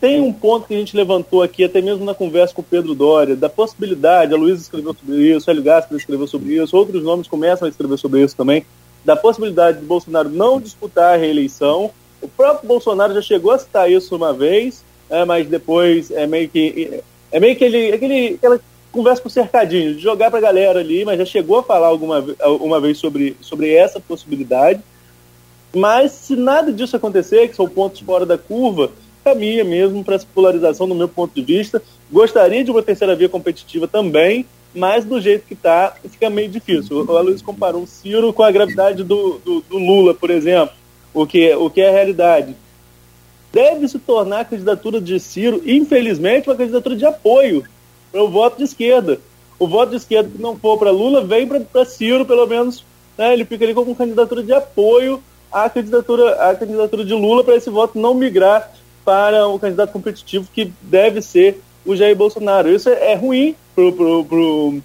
Tem 0.00 0.20
um 0.20 0.32
ponto 0.32 0.66
que 0.66 0.74
a 0.74 0.78
gente 0.78 0.96
levantou 0.96 1.42
aqui, 1.42 1.64
até 1.64 1.80
mesmo 1.80 2.04
na 2.04 2.14
conversa 2.14 2.54
com 2.54 2.62
o 2.62 2.64
Pedro 2.64 2.94
Doria, 2.94 3.36
da 3.36 3.48
possibilidade, 3.48 4.32
a 4.32 4.36
Luísa 4.36 4.62
escreveu 4.62 4.94
sobre 4.94 5.16
isso, 5.16 5.50
Hélio 5.50 5.62
Gaspar 5.62 5.98
escreveu 5.98 6.26
sobre 6.26 6.54
isso, 6.54 6.76
outros 6.76 7.02
nomes 7.02 7.26
começam 7.26 7.66
a 7.66 7.68
escrever 7.68 7.98
sobre 7.98 8.22
isso 8.22 8.36
também, 8.36 8.64
da 9.04 9.16
possibilidade 9.16 9.80
de 9.80 9.84
Bolsonaro 9.84 10.28
não 10.28 10.60
disputar 10.60 11.14
a 11.14 11.16
reeleição. 11.16 11.90
O 12.22 12.28
próprio 12.28 12.68
Bolsonaro 12.68 13.12
já 13.12 13.22
chegou 13.22 13.50
a 13.50 13.58
citar 13.58 13.90
isso 13.90 14.14
uma 14.14 14.32
vez, 14.32 14.84
é, 15.10 15.24
mas 15.24 15.48
depois 15.48 16.12
é 16.12 16.28
meio 16.28 16.48
que 16.48 17.02
é 17.30 17.40
meio 17.40 17.56
que 17.56 17.64
ele, 17.64 17.92
aquele, 17.92 18.34
aquela 18.34 18.60
conversa 18.92 19.22
com 19.22 19.28
o 19.28 19.30
cercadinho, 19.30 19.94
de 19.94 20.00
jogar 20.00 20.30
para 20.30 20.38
a 20.38 20.42
galera 20.42 20.80
ali, 20.80 21.04
mas 21.04 21.18
já 21.18 21.24
chegou 21.24 21.58
a 21.58 21.62
falar 21.62 21.88
alguma 21.88 22.24
uma 22.60 22.80
vez 22.80 22.98
sobre, 22.98 23.36
sobre 23.40 23.72
essa 23.72 24.00
possibilidade. 24.00 24.80
Mas 25.74 26.12
se 26.12 26.34
nada 26.34 26.72
disso 26.72 26.96
acontecer, 26.96 27.48
que 27.48 27.56
são 27.56 27.68
pontos 27.68 28.00
fora 28.00 28.24
da 28.24 28.38
curva, 28.38 28.90
caminha 29.22 29.64
mesmo 29.64 30.02
para 30.02 30.14
essa 30.14 30.26
polarização, 30.34 30.88
do 30.88 30.94
meu 30.94 31.08
ponto 31.08 31.34
de 31.34 31.42
vista. 31.42 31.82
Gostaria 32.10 32.64
de 32.64 32.70
uma 32.70 32.82
terceira 32.82 33.14
via 33.14 33.28
competitiva 33.28 33.86
também, 33.86 34.46
mas 34.74 35.04
do 35.04 35.20
jeito 35.20 35.46
que 35.46 35.54
está, 35.54 35.94
fica 36.10 36.30
meio 36.30 36.48
difícil. 36.48 36.98
O 36.98 37.22
Luiz 37.22 37.42
comparou 37.42 37.82
o 37.82 37.86
Ciro 37.86 38.32
com 38.32 38.42
a 38.42 38.50
gravidade 38.50 39.04
do, 39.04 39.38
do, 39.44 39.60
do 39.60 39.78
Lula, 39.78 40.14
por 40.14 40.30
exemplo, 40.30 40.74
o 41.12 41.26
que, 41.26 41.54
o 41.54 41.68
que 41.68 41.82
é 41.82 41.88
a 41.88 41.92
realidade. 41.92 42.56
Deve 43.52 43.88
se 43.88 43.98
tornar 43.98 44.40
a 44.40 44.44
candidatura 44.44 45.00
de 45.00 45.18
Ciro, 45.20 45.62
infelizmente, 45.66 46.48
uma 46.48 46.56
candidatura 46.56 46.96
de 46.96 47.04
apoio 47.04 47.64
para 48.10 48.22
o 48.22 48.28
voto 48.28 48.58
de 48.58 48.64
esquerda. 48.64 49.20
O 49.58 49.66
voto 49.66 49.90
de 49.90 49.96
esquerda 49.96 50.30
que 50.30 50.40
não 50.40 50.56
for 50.56 50.78
para 50.78 50.90
Lula 50.90 51.24
vem 51.24 51.46
para 51.46 51.84
Ciro, 51.84 52.24
pelo 52.24 52.46
menos, 52.46 52.84
né, 53.16 53.32
ele 53.32 53.44
fica 53.44 53.64
ali 53.64 53.74
como 53.74 53.94
candidatura 53.94 54.42
de 54.42 54.52
apoio 54.52 55.22
à 55.50 55.68
candidatura, 55.68 56.50
à 56.50 56.54
candidatura 56.54 57.04
de 57.04 57.14
Lula 57.14 57.42
para 57.42 57.56
esse 57.56 57.70
voto 57.70 57.98
não 57.98 58.14
migrar 58.14 58.72
para 59.04 59.46
o 59.48 59.58
candidato 59.58 59.92
competitivo 59.92 60.48
que 60.52 60.72
deve 60.82 61.22
ser 61.22 61.60
o 61.84 61.96
Jair 61.96 62.14
Bolsonaro. 62.14 62.70
Isso 62.70 62.88
é, 62.88 63.12
é 63.12 63.14
ruim 63.14 63.56
para 63.74 63.90
pro, 63.92 64.24
pro, 64.24 64.82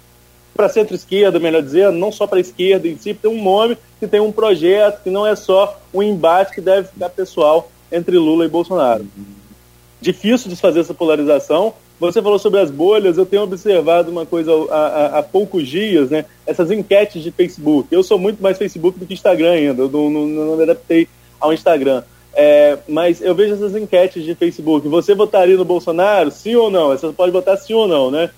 a 0.58 0.68
centro-esquerda, 0.68 1.38
melhor 1.38 1.62
dizendo, 1.62 1.98
não 1.98 2.10
só 2.10 2.26
para 2.26 2.38
a 2.38 2.40
esquerda 2.40 2.88
em 2.88 2.96
si, 2.96 3.12
tem 3.12 3.30
um 3.30 3.42
nome 3.42 3.76
que 4.00 4.06
tem 4.06 4.20
um 4.20 4.32
projeto, 4.32 5.02
que 5.02 5.10
não 5.10 5.26
é 5.26 5.36
só 5.36 5.78
um 5.92 6.02
embate 6.02 6.54
que 6.54 6.60
deve 6.60 6.88
ficar 6.88 7.10
pessoal 7.10 7.70
entre 7.90 8.16
Lula 8.16 8.44
e 8.44 8.48
Bolsonaro. 8.48 9.06
Difícil 10.00 10.50
desfazer 10.50 10.80
essa 10.80 10.94
polarização, 10.94 11.74
você 11.98 12.20
falou 12.20 12.38
sobre 12.38 12.60
as 12.60 12.70
bolhas, 12.70 13.16
eu 13.16 13.24
tenho 13.24 13.42
observado 13.42 14.10
uma 14.10 14.26
coisa 14.26 14.50
há, 14.70 15.18
há, 15.18 15.22
poucos 15.22 15.68
dias, 15.68 16.10
né? 16.10 16.24
Essas 16.46 16.70
enquetes 16.70 17.22
de 17.22 17.30
Facebook. 17.30 17.88
Eu 17.90 18.02
sou 18.02 18.18
muito 18.18 18.42
mais 18.42 18.58
Facebook 18.58 18.98
do 18.98 19.06
que 19.06 19.14
Instagram 19.14 19.52
ainda, 19.52 19.82
eu 19.82 19.88
não, 19.88 20.10
não, 20.10 20.26
não 20.26 20.56
me 20.56 20.64
adaptei 20.64 21.08
ao 21.40 21.52
Instagram. 21.52 22.02
É, 22.36 22.78
mas 22.88 23.22
eu 23.22 23.32
vejo 23.34 23.54
essas 23.54 23.76
enquetes 23.76 24.24
de 24.24 24.34
Facebook. 24.34 24.88
Você 24.88 25.14
votaria 25.14 25.56
no 25.56 25.64
Bolsonaro? 25.64 26.32
Sim 26.32 26.56
ou 26.56 26.68
não? 26.68 26.88
Você 26.88 27.08
pode 27.12 27.30
votar 27.30 27.56
sim 27.56 27.74
ou 27.74 27.86
não, 27.86 28.10
né? 28.10 28.30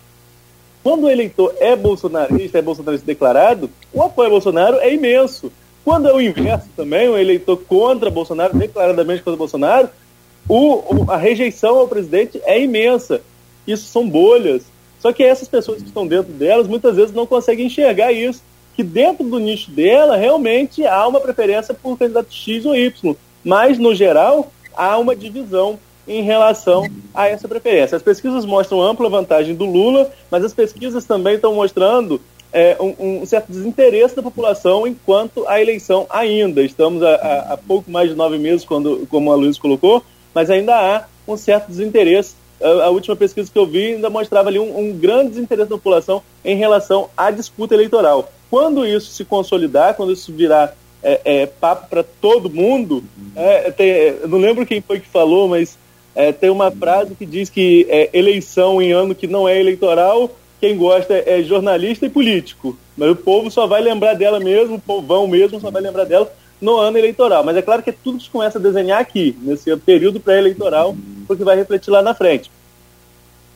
Quando 0.83 1.05
o 1.05 1.11
eleitor 1.11 1.55
é 1.59 1.75
bolsonarista, 1.75 2.59
é 2.59 2.63
bolsonarista 2.63 3.07
declarado, 3.07 3.71
o 3.93 4.03
apoio 4.03 4.29
a 4.29 4.31
Bolsonaro 4.31 4.77
é 4.77 4.93
imenso. 4.93 5.51
Quando 5.85 6.09
é 6.09 6.13
o 6.13 6.21
inverso 6.21 6.69
também, 6.77 7.09
o 7.09 7.17
eleitor 7.17 7.57
contra 7.57 8.11
Bolsonaro, 8.11 8.57
declaradamente 8.57 9.23
contra 9.23 9.39
Bolsonaro, 9.39 9.89
o, 10.49 11.11
a 11.11 11.17
rejeição 11.17 11.79
ao 11.79 11.89
presidente 11.89 12.41
é 12.45 12.61
imensa 12.61 13.21
isso 13.67 13.87
são 13.87 14.09
bolhas. 14.09 14.63
Só 15.01 15.13
que 15.13 15.23
essas 15.23 15.49
pessoas 15.49 15.83
que 15.83 15.89
estão 15.89 16.07
dentro 16.07 16.33
delas 16.33 16.67
muitas 16.67 16.97
vezes 16.97 17.15
não 17.15 17.27
conseguem 17.27 17.67
enxergar 17.67 18.13
isso, 18.13 18.43
que 18.75 18.83
dentro 18.83 19.25
do 19.25 19.39
nicho 19.39 19.71
dela 19.71 20.17
realmente 20.17 20.87
há 20.87 21.07
uma 21.07 21.21
preferência 21.21 21.75
por 21.75 21.99
candidato 21.99 22.33
X 22.33 22.65
ou 22.67 22.75
Y, 22.75 23.15
mas 23.45 23.79
no 23.79 23.95
geral 23.95 24.51
há 24.75 24.99
uma 24.99 25.17
divisão 25.17 25.79
em 26.07 26.23
relação 26.23 26.87
a 27.15 27.29
essa 27.29 27.49
preferência. 27.49 27.97
As 27.97 28.03
pesquisas 28.03 28.45
mostram 28.45 28.81
ampla 28.81 29.09
vantagem 29.09 29.55
do 29.55 29.65
Lula, 29.65 30.11
mas 30.31 30.45
as 30.45 30.53
pesquisas 30.55 31.05
também 31.05 31.35
estão 31.35 31.55
mostrando 31.55 32.21
é, 32.53 32.77
um, 32.81 33.23
um, 33.23 33.27
certo 33.27 33.51
desinteresse 33.51 34.15
da 34.15 34.23
população 34.23 34.87
enquanto 34.87 35.47
a 35.49 35.61
eleição 35.61 36.07
ainda. 36.09 36.63
Estamos 36.63 37.03
a 37.03 37.59
pouco 37.67 37.91
mais 37.91 38.11
de 38.11 38.15
nove 38.15 38.39
meses, 38.39 38.65
quando, 38.65 39.07
como 39.11 39.33
a 39.33 39.35
Luiz 39.35 39.59
colocou, 39.59 40.03
mas 40.35 40.49
ainda 40.49 40.75
há 40.77 41.05
um 41.27 41.37
certo 41.37 41.69
desinteresse 41.69 42.35
a, 42.61 42.89
última 42.91 43.15
pesquisa 43.15 43.51
que 43.51 43.59
eu 43.59 43.67
vi 43.67 43.95
ainda 43.95 44.11
mostrava 44.11 44.49
ali 44.49 44.59
um, 44.59 44.79
um 44.79 44.93
grande 44.93 45.31
desinteresse 45.31 45.69
da 45.69 45.77
população 45.77 46.23
em 46.45 46.57
relação 46.57 47.09
à 47.17 47.31
disputa 47.31 47.75
eleitoral. 47.75 48.31
Quando 48.51 48.87
isso 48.87 49.11
se 49.11 49.25
consolidar, 49.25 49.95
quando 49.95 50.13
isso 50.13 50.33
virar 50.33 50.77
é, 51.03 51.21
é, 51.25 51.47
papo 51.47 51.89
para 51.89 52.03
todo 52.03 52.51
mundo, 52.51 53.05
é, 53.35 53.71
tem, 53.71 54.17
não 54.27 54.39
lembro 54.39 54.67
quem 54.67 54.81
foi 54.81 55.01
que 55.01 55.09
falou, 55.09 55.49
mas 55.49 55.79
é, 56.15 56.33
tem 56.33 56.51
uma 56.51 56.71
frase 56.71 57.15
que 57.15 57.27
diz 57.27 57.51
que 57.51 57.87
é, 57.89 58.11
eleição 58.13 58.81
em 58.81 58.93
ano 58.93 59.15
que 59.15 59.27
não 59.27 59.49
é 59.49 59.59
eleitoral 59.59 60.31
quem 60.61 60.77
gosta 60.77 61.15
é 61.27 61.43
jornalista 61.43 62.07
e 62.07 62.11
político. 62.11 62.77
Mas 62.97 63.11
o 63.11 63.17
povo 63.17 63.51
só 63.51 63.67
vai 63.67 63.81
lembrar 63.83 64.15
dela 64.15 64.41
mesmo, 64.41 64.77
o 64.77 64.81
povão 64.81 65.27
mesmo 65.27 65.61
só 65.61 65.71
vai 65.71 65.83
lembrar 65.83 66.05
dela 66.05 66.33
no 66.61 66.79
ano 66.79 66.99
eleitoral. 66.99 67.45
Mas 67.45 67.57
é 67.57 67.63
claro 67.63 67.83
que 67.83 67.93
tudo 67.93 68.21
se 68.21 68.31
começa 68.31 68.59
a 68.59 68.63
desenhar 68.63 69.01
aqui, 69.01 69.37
nesse 69.43 69.75
período 69.79 70.21
pré-eleitoral, 70.21 70.97
porque 71.27 71.45
vai 71.45 71.57
refletir 71.57 71.91
lá 71.91 72.03
na 72.03 72.15
frente. 72.15 72.51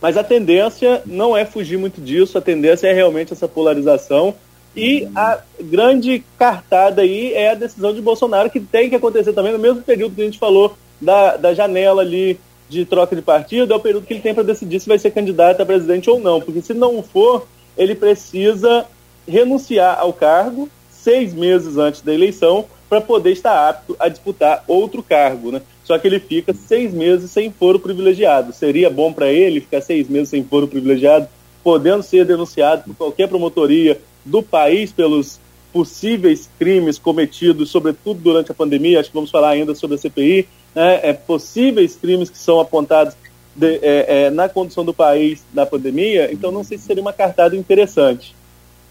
Mas 0.01 0.17
a 0.17 0.25
tendência 0.25 1.03
não 1.05 1.37
é 1.37 1.45
fugir 1.45 1.79
muito 1.79 2.01
disso, 2.01 2.39
a 2.39 2.41
tendência 2.41 2.89
é 2.89 2.93
realmente 2.93 3.33
essa 3.33 3.47
polarização. 3.47 4.35
E 4.75 5.09
a 5.17 5.41
grande 5.61 6.25
cartada 6.39 7.03
aí 7.03 7.35
é 7.35 7.51
a 7.51 7.55
decisão 7.55 7.93
de 7.93 8.01
Bolsonaro, 8.01 8.49
que 8.49 8.61
tem 8.61 8.89
que 8.89 8.97
acontecer 8.97 9.33
também 9.33 9.53
no 9.53 9.59
mesmo 9.59 9.83
período 9.83 10.15
que 10.15 10.23
a 10.23 10.25
gente 10.25 10.39
falou 10.39 10.77
da, 11.01 11.37
da 11.37 11.53
janela 11.53 12.03
ali 12.03 12.39
de 12.69 12.85
troca 12.85 13.17
de 13.17 13.21
partido, 13.21 13.73
é 13.73 13.77
o 13.77 13.81
período 13.81 14.07
que 14.07 14.13
ele 14.13 14.21
tem 14.21 14.33
para 14.33 14.45
decidir 14.45 14.79
se 14.79 14.89
vai 14.89 14.97
ser 14.97 15.11
candidato 15.11 15.61
a 15.61 15.67
presidente 15.67 16.09
ou 16.09 16.21
não. 16.21 16.41
Porque 16.41 16.63
se 16.63 16.73
não 16.73 17.03
for, 17.03 17.47
ele 17.77 17.97
precisa 17.97 18.87
renunciar 19.27 19.99
ao 19.99 20.13
cargo 20.13 20.69
seis 20.89 21.35
meses 21.35 21.77
antes 21.77 22.01
da 22.01 22.15
eleição 22.15 22.67
para 22.91 23.01
poder 23.01 23.31
estar 23.31 23.69
apto 23.69 23.95
a 24.01 24.09
disputar 24.09 24.65
outro 24.67 25.01
cargo, 25.01 25.53
né? 25.53 25.63
Só 25.85 25.97
que 25.97 26.09
ele 26.09 26.19
fica 26.19 26.53
seis 26.53 26.93
meses 26.93 27.31
sem 27.31 27.51
foro 27.53 27.79
privilegiado. 27.79 28.53
Seria 28.53 28.91
bom 28.91 29.13
para 29.13 29.31
ele 29.33 29.61
ficar 29.61 29.81
seis 29.81 30.09
meses 30.09 30.29
sem 30.29 30.43
foro 30.43 30.67
privilegiado, 30.67 31.29
podendo 31.63 32.03
ser 32.03 32.25
denunciado 32.25 32.83
por 32.83 32.97
qualquer 32.97 33.29
promotoria 33.29 34.01
do 34.25 34.43
país 34.43 34.93
pelos 34.93 35.39
possíveis 35.73 36.51
crimes 36.59 36.99
cometidos, 36.99 37.71
sobretudo 37.71 38.21
durante 38.21 38.51
a 38.51 38.55
pandemia. 38.55 38.99
Acho 38.99 39.11
que 39.11 39.15
vamos 39.15 39.31
falar 39.31 39.51
ainda 39.51 39.73
sobre 39.73 39.95
a 39.95 39.99
CPI. 39.99 40.49
Né? 40.75 41.01
É, 41.05 41.13
possíveis 41.13 41.95
crimes 41.95 42.29
que 42.29 42.39
são 42.39 42.59
apontados 42.59 43.15
de, 43.55 43.79
é, 43.83 44.25
é, 44.25 44.31
na 44.31 44.49
condição 44.49 44.85
do 44.85 44.93
país 44.93 45.45
na 45.55 45.65
pandemia. 45.65 46.33
Então, 46.33 46.51
não 46.51 46.65
sei 46.65 46.77
se 46.77 46.87
seria 46.87 47.03
uma 47.03 47.13
cartada 47.13 47.57
interessante. 47.57 48.35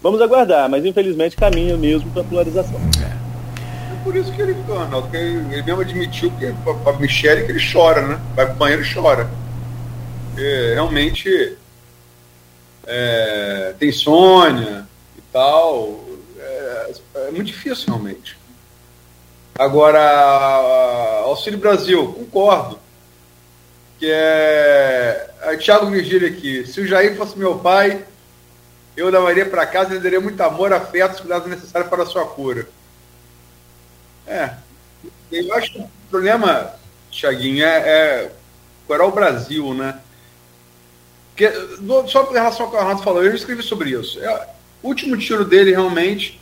Vamos 0.02 0.22
aguardar, 0.22 0.70
mas 0.70 0.86
infelizmente 0.86 1.36
caminha 1.36 1.76
mesmo 1.76 2.10
para 2.12 2.22
a 2.22 2.24
polarização. 2.24 2.80
É 4.00 4.02
por 4.02 4.16
isso 4.16 4.32
que 4.32 4.40
ele, 4.40 4.54
que 4.54 5.16
ele, 5.16 5.62
mesmo 5.62 5.80
admitiu 5.82 6.32
que 6.38 6.50
para 6.82 6.92
Michele 6.94 7.44
que 7.44 7.52
ele 7.52 7.72
chora, 7.72 8.00
né? 8.00 8.20
Vai 8.34 8.46
pro 8.46 8.54
banheiro 8.54 8.82
e 8.82 8.94
chora. 8.94 9.28
Porque 10.28 10.72
realmente 10.72 11.58
é, 12.86 13.74
tem 13.78 13.92
Sônia 13.92 14.86
e 15.18 15.20
tal. 15.30 16.02
É, 16.38 16.92
é, 17.14 17.30
muito 17.30 17.44
difícil 17.44 17.88
realmente. 17.88 18.38
Agora, 19.58 20.00
Auxílio 21.24 21.58
Brasil, 21.58 22.10
concordo. 22.14 22.78
Que 23.98 24.10
é. 24.10 25.30
é 25.42 25.56
Tiago 25.58 25.90
Virgílio 25.90 26.26
aqui. 26.26 26.66
Se 26.66 26.80
o 26.80 26.86
Jair 26.86 27.16
fosse 27.16 27.38
meu 27.38 27.58
pai, 27.58 28.02
eu 28.96 29.10
levaria 29.10 29.44
para 29.44 29.66
casa 29.66 29.90
e 29.90 29.98
lhe 29.98 30.02
daria 30.02 30.22
muito 30.22 30.40
amor, 30.40 30.72
afeto 30.72 31.18
e 31.18 31.20
cuidado 31.20 31.50
necessário 31.50 31.90
para 31.90 32.04
a 32.04 32.06
sua 32.06 32.24
cura. 32.24 32.66
É. 34.26 34.50
Eu 35.30 35.54
acho 35.54 35.72
que 35.72 35.78
o 35.78 35.90
problema, 36.10 36.74
Tiaguinho, 37.10 37.64
é, 37.64 37.78
é 37.78 38.32
qual 38.86 39.08
o 39.08 39.12
Brasil, 39.12 39.72
né? 39.74 40.00
Porque, 41.30 41.50
só 42.08 42.28
em 42.30 42.34
relação 42.34 42.66
ao 42.66 42.70
que 42.70 42.76
o 42.76 42.80
Arnaldo 42.80 43.02
falou, 43.02 43.24
eu 43.24 43.34
escrevi 43.34 43.62
sobre 43.62 43.90
isso. 43.90 44.22
É, 44.22 44.48
o 44.82 44.88
último 44.88 45.16
tiro 45.16 45.44
dele 45.44 45.70
realmente 45.70 46.40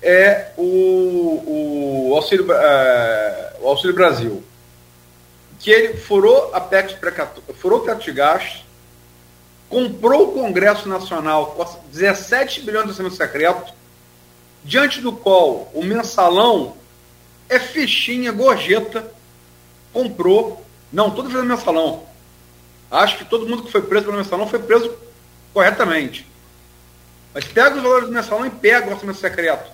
é 0.00 0.52
o, 0.56 2.08
o, 2.10 2.14
Auxílio, 2.14 2.46
é, 2.52 3.52
o 3.60 3.68
Auxílio 3.68 3.94
Brasil. 3.94 4.42
Que 5.58 5.70
ele 5.70 5.94
furou 5.98 6.54
a 6.54 6.60
PEC, 6.60 6.96
furou 7.54 7.80
o 7.80 7.84
teto 7.84 8.04
de 8.04 8.12
gastos, 8.12 8.64
comprou 9.68 10.28
o 10.28 10.32
Congresso 10.32 10.88
Nacional 10.88 11.46
com 11.46 11.64
17 11.90 12.62
bilhões 12.62 12.84
de 12.84 12.90
orçamento 12.90 13.16
secreto, 13.16 13.72
diante 14.66 15.00
do 15.00 15.12
qual 15.12 15.70
o 15.72 15.82
mensalão 15.82 16.76
é 17.48 17.58
fichinha, 17.58 18.32
gorjeta, 18.32 19.10
comprou. 19.92 20.66
Não, 20.92 21.10
todo 21.10 21.30
fez 21.30 21.44
mensalão. 21.44 22.04
Acho 22.90 23.18
que 23.18 23.24
todo 23.24 23.48
mundo 23.48 23.62
que 23.62 23.70
foi 23.70 23.82
preso 23.82 24.06
pelo 24.06 24.16
mensalão 24.16 24.48
foi 24.48 24.58
preso 24.58 24.92
corretamente. 25.54 26.26
Mas 27.32 27.44
pega 27.44 27.76
os 27.76 27.82
valores 27.82 28.08
do 28.08 28.14
mensalão 28.14 28.44
e 28.44 28.50
pega 28.50 28.88
o 28.88 28.92
orçamento 28.92 29.18
secreto. 29.18 29.70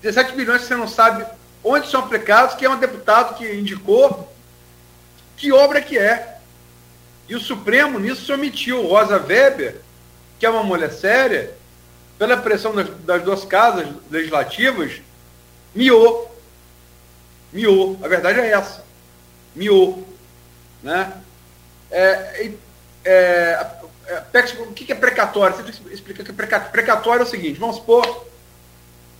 17 0.00 0.34
bilhões 0.34 0.62
que 0.62 0.68
você 0.68 0.76
não 0.76 0.88
sabe 0.88 1.26
onde 1.64 1.90
são 1.90 2.00
aplicados, 2.00 2.54
que 2.54 2.64
é 2.64 2.70
um 2.70 2.78
deputado 2.78 3.36
que 3.36 3.52
indicou 3.52 4.32
que 5.36 5.52
obra 5.52 5.82
que 5.82 5.98
é. 5.98 6.38
E 7.28 7.34
o 7.34 7.40
Supremo 7.40 7.98
nisso 7.98 8.26
se 8.26 8.32
omitiu. 8.32 8.86
Rosa 8.86 9.18
Weber, 9.18 9.80
que 10.38 10.46
é 10.46 10.50
uma 10.50 10.62
mulher 10.62 10.92
séria, 10.92 11.52
pela 12.22 12.36
pressão 12.36 12.72
das, 12.72 12.88
das 13.00 13.22
duas 13.24 13.44
casas 13.44 13.88
legislativas, 14.08 15.02
miou. 15.74 16.32
Miou. 17.52 17.98
A 18.00 18.06
verdade 18.06 18.38
é 18.38 18.52
essa. 18.52 18.84
Miou. 19.56 20.06
Né? 20.84 21.12
É, 21.90 22.52
é, 23.04 23.66
é, 24.14 24.22
o 24.60 24.72
que 24.72 24.92
é 24.92 24.94
precatório? 24.94 25.56
Você 25.56 25.82
explica 25.92 26.22
que 26.22 26.30
é 26.30 26.34
precatório. 26.34 26.70
Precatório 26.70 27.22
é 27.22 27.24
o 27.24 27.28
seguinte, 27.28 27.58
vamos 27.58 27.74
supor, 27.74 28.24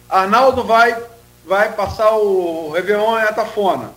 Arnaldo 0.09 0.63
vai, 0.63 0.97
vai 1.45 1.73
passar 1.73 2.13
o 2.13 2.71
Réveillon 2.71 3.19
em 3.19 3.23
Atafona. 3.23 3.91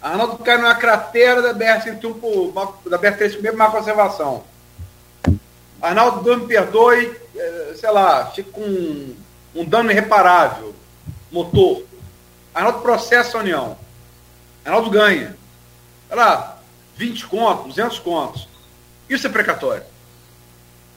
Arnaldo 0.00 0.38
cai 0.38 0.56
numa 0.56 0.76
cratera 0.76 1.42
da 1.42 1.52
BR-101, 1.52 2.74
da 2.88 2.96
BR-3 2.96 3.42
por 3.42 3.56
má 3.56 3.72
conservação. 3.72 4.44
Arnaldo, 5.82 6.22
Deus 6.22 6.42
me 6.42 6.46
perdoe, 6.46 7.23
sei 7.76 7.90
lá, 7.90 8.26
fica 8.26 8.50
com 8.50 8.62
um, 8.62 9.16
um 9.54 9.64
dano 9.64 9.90
irreparável, 9.90 10.74
motor. 11.30 11.84
Arnaldo 12.54 12.80
processa 12.80 13.36
a 13.36 13.40
União. 13.40 13.76
Arnaldo 14.64 14.90
ganha. 14.90 15.36
Sei 16.08 16.16
lá, 16.16 16.58
20 16.96 17.26
contos, 17.26 17.74
200 17.74 17.98
contos. 17.98 18.48
Isso 19.08 19.26
é 19.26 19.30
precatório. 19.30 19.84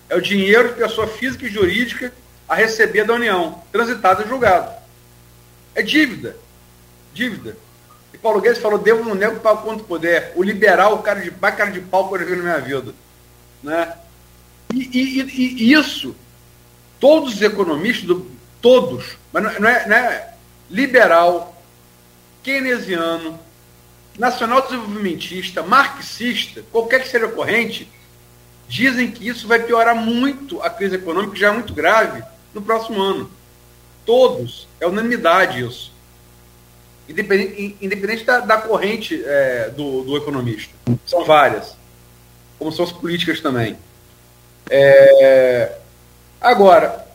É 0.09 0.15
o 0.15 0.21
dinheiro 0.21 0.69
de 0.69 0.75
pessoa 0.75 1.07
física 1.07 1.45
e 1.45 1.49
jurídica 1.49 2.13
a 2.47 2.55
receber 2.55 3.03
da 3.03 3.13
União, 3.13 3.61
transitado 3.71 4.23
e 4.23 4.27
julgado. 4.27 4.71
É 5.75 5.81
dívida. 5.81 6.37
Dívida. 7.13 7.57
E 8.13 8.17
Paulo 8.17 8.39
Guedes 8.39 8.61
falou, 8.61 8.79
devo 8.79 9.03
não 9.03 9.15
nego 9.15 9.39
para 9.39 9.57
quanto 9.57 9.83
puder. 9.83 10.31
O 10.35 10.43
liberal, 10.43 10.95
o 10.95 11.01
cara 11.03 11.19
de, 11.19 11.29
cara 11.29 11.71
de 11.71 11.81
pau 11.81 12.07
que 12.07 12.15
eu 12.15 12.25
vi 12.25 12.35
na 12.35 12.43
minha 12.43 12.59
vida. 12.59 12.93
Né? 13.61 13.97
E, 14.73 14.89
e, 14.91 15.21
e, 15.21 15.73
isso, 15.73 16.15
todos 16.99 17.35
os 17.35 17.41
economistas, 17.41 18.05
do, 18.05 18.25
todos, 18.61 19.17
mas 19.31 19.43
não, 19.43 19.59
não, 19.59 19.69
é, 19.69 19.87
não 19.87 19.95
é 19.95 20.33
liberal, 20.69 21.61
keynesiano, 22.43 23.39
nacional 24.17 24.61
desenvolvimentista, 24.61 25.61
marxista, 25.61 26.63
qualquer 26.71 27.01
que 27.01 27.09
seja 27.09 27.25
a 27.25 27.31
corrente, 27.31 27.87
dizem 28.67 29.11
que 29.11 29.27
isso 29.27 29.47
vai 29.47 29.59
piorar 29.59 29.95
muito 29.95 30.61
a 30.61 30.69
crise 30.69 30.95
econômica, 30.95 31.33
que 31.33 31.39
já 31.39 31.49
é 31.49 31.51
muito 31.51 31.73
grave, 31.73 32.23
no 32.53 32.61
próximo 32.61 33.01
ano. 33.01 33.31
Todos, 34.05 34.67
é 34.79 34.87
unanimidade 34.87 35.63
isso. 35.63 35.93
Independente, 37.07 37.77
independente 37.81 38.23
da, 38.25 38.39
da 38.39 38.57
corrente 38.57 39.21
é, 39.23 39.69
do, 39.69 40.03
do 40.03 40.17
economista. 40.17 40.73
São 41.05 41.23
várias. 41.23 41.75
Como 42.59 42.71
são 42.71 42.83
as 42.83 42.91
políticas 42.91 43.39
também. 43.39 43.77
É, 44.69 45.77
agora, 46.41 47.05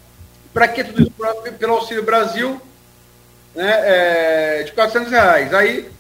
para 0.53 0.69
que 0.69 0.85
tudo 0.85 1.03
isso? 1.03 1.13
Pelo 1.59 1.75
Auxílio 1.75 2.05
Brasil, 2.05 2.61
né, 3.55 4.61
é, 4.61 4.63
de 4.65 4.73
400 4.73 5.11
reais. 5.11 5.55
Aí, 5.55 5.91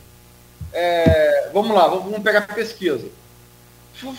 é, 0.72 1.50
vamos 1.52 1.74
lá, 1.74 1.88
vamos 1.88 2.22
pegar 2.22 2.40
a 2.40 2.54
pesquisa. 2.54 3.06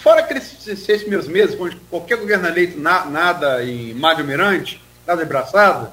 Fora 0.01 0.21
aqueles 0.21 0.43
seis 0.43 1.01
primeiros 1.01 1.27
meses, 1.27 1.59
onde 1.59 1.75
qualquer 1.89 2.17
governo 2.17 2.47
eleito 2.47 2.79
na, 2.79 3.05
nada 3.05 3.63
em 3.63 3.93
Mário 3.93 4.23
Mirante, 4.23 4.81
nada 5.05 5.23
abraçado, 5.23 5.91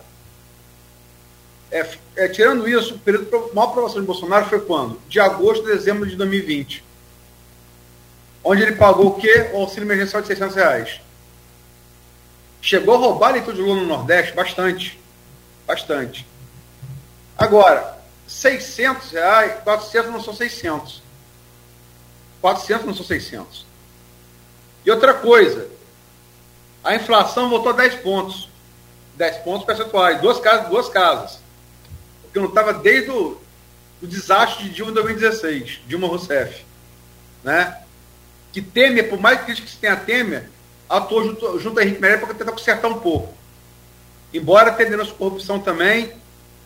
é, 1.70 1.86
é, 2.16 2.28
tirando 2.28 2.68
isso, 2.68 2.94
o 2.94 2.98
período 2.98 3.26
de 3.26 3.54
maior 3.54 3.70
aprovação 3.70 4.00
de 4.00 4.06
Bolsonaro 4.06 4.46
foi 4.46 4.60
quando? 4.60 5.00
De 5.08 5.20
agosto 5.20 5.66
a 5.66 5.72
dezembro 5.72 6.08
de 6.08 6.16
2020. 6.16 6.84
Onde 8.42 8.62
ele 8.62 8.72
pagou 8.72 9.08
o 9.08 9.14
quê? 9.14 9.50
O 9.52 9.58
auxílio 9.58 9.86
emergencial 9.86 10.20
de 10.20 10.28
600 10.28 10.56
reais. 10.56 11.00
Chegou 12.60 12.94
a 12.94 12.98
roubar 12.98 13.28
a 13.28 13.32
leitura 13.32 13.56
de 13.56 13.62
Lula 13.62 13.80
no 13.80 13.86
Nordeste? 13.86 14.34
Bastante. 14.34 14.98
Bastante. 15.66 16.26
Agora, 17.36 17.98
600 18.26 19.10
reais, 19.10 19.62
400 19.64 20.10
não 20.10 20.22
são 20.22 20.34
600. 20.34 21.02
400 22.40 22.86
não 22.86 22.94
são 22.94 23.04
600. 23.04 23.66
E 24.84 24.90
outra 24.90 25.14
coisa, 25.14 25.68
a 26.82 26.94
inflação 26.94 27.48
voltou 27.48 27.72
a 27.72 27.76
10 27.76 27.96
pontos. 27.96 28.48
10 29.16 29.38
pontos 29.38 29.66
percentuais. 29.66 30.20
Duas 30.20 30.38
casas, 30.40 30.68
duas 30.68 30.88
casas. 30.88 31.40
Porque 32.22 32.38
não 32.38 32.48
estava 32.48 32.72
desde 32.72 33.10
o 33.10 33.40
do 34.00 34.06
desastre 34.06 34.64
de 34.64 34.70
Dilma 34.70 34.92
em 34.92 34.94
2016, 34.94 35.80
Dilma 35.86 36.08
Rousseff. 36.08 36.64
Né? 37.44 37.82
Que 38.52 38.62
Temer, 38.62 39.10
por 39.10 39.20
mais 39.20 39.42
crítica 39.42 39.66
que 39.66 39.72
se 39.72 39.78
tenha 39.78 39.92
a 39.92 39.96
Temer, 39.96 40.48
atuou 40.90 41.24
junto, 41.24 41.58
junto 41.60 41.78
a 41.78 41.84
Henrique 41.84 42.00
Meirelles 42.00 42.26
para 42.26 42.34
tentar 42.34 42.50
consertar 42.50 42.88
um 42.88 42.98
pouco. 42.98 43.32
Embora 44.34 44.72
tendendo 44.72 45.02
a 45.02 45.06
corrupção 45.06 45.60
também 45.60 46.12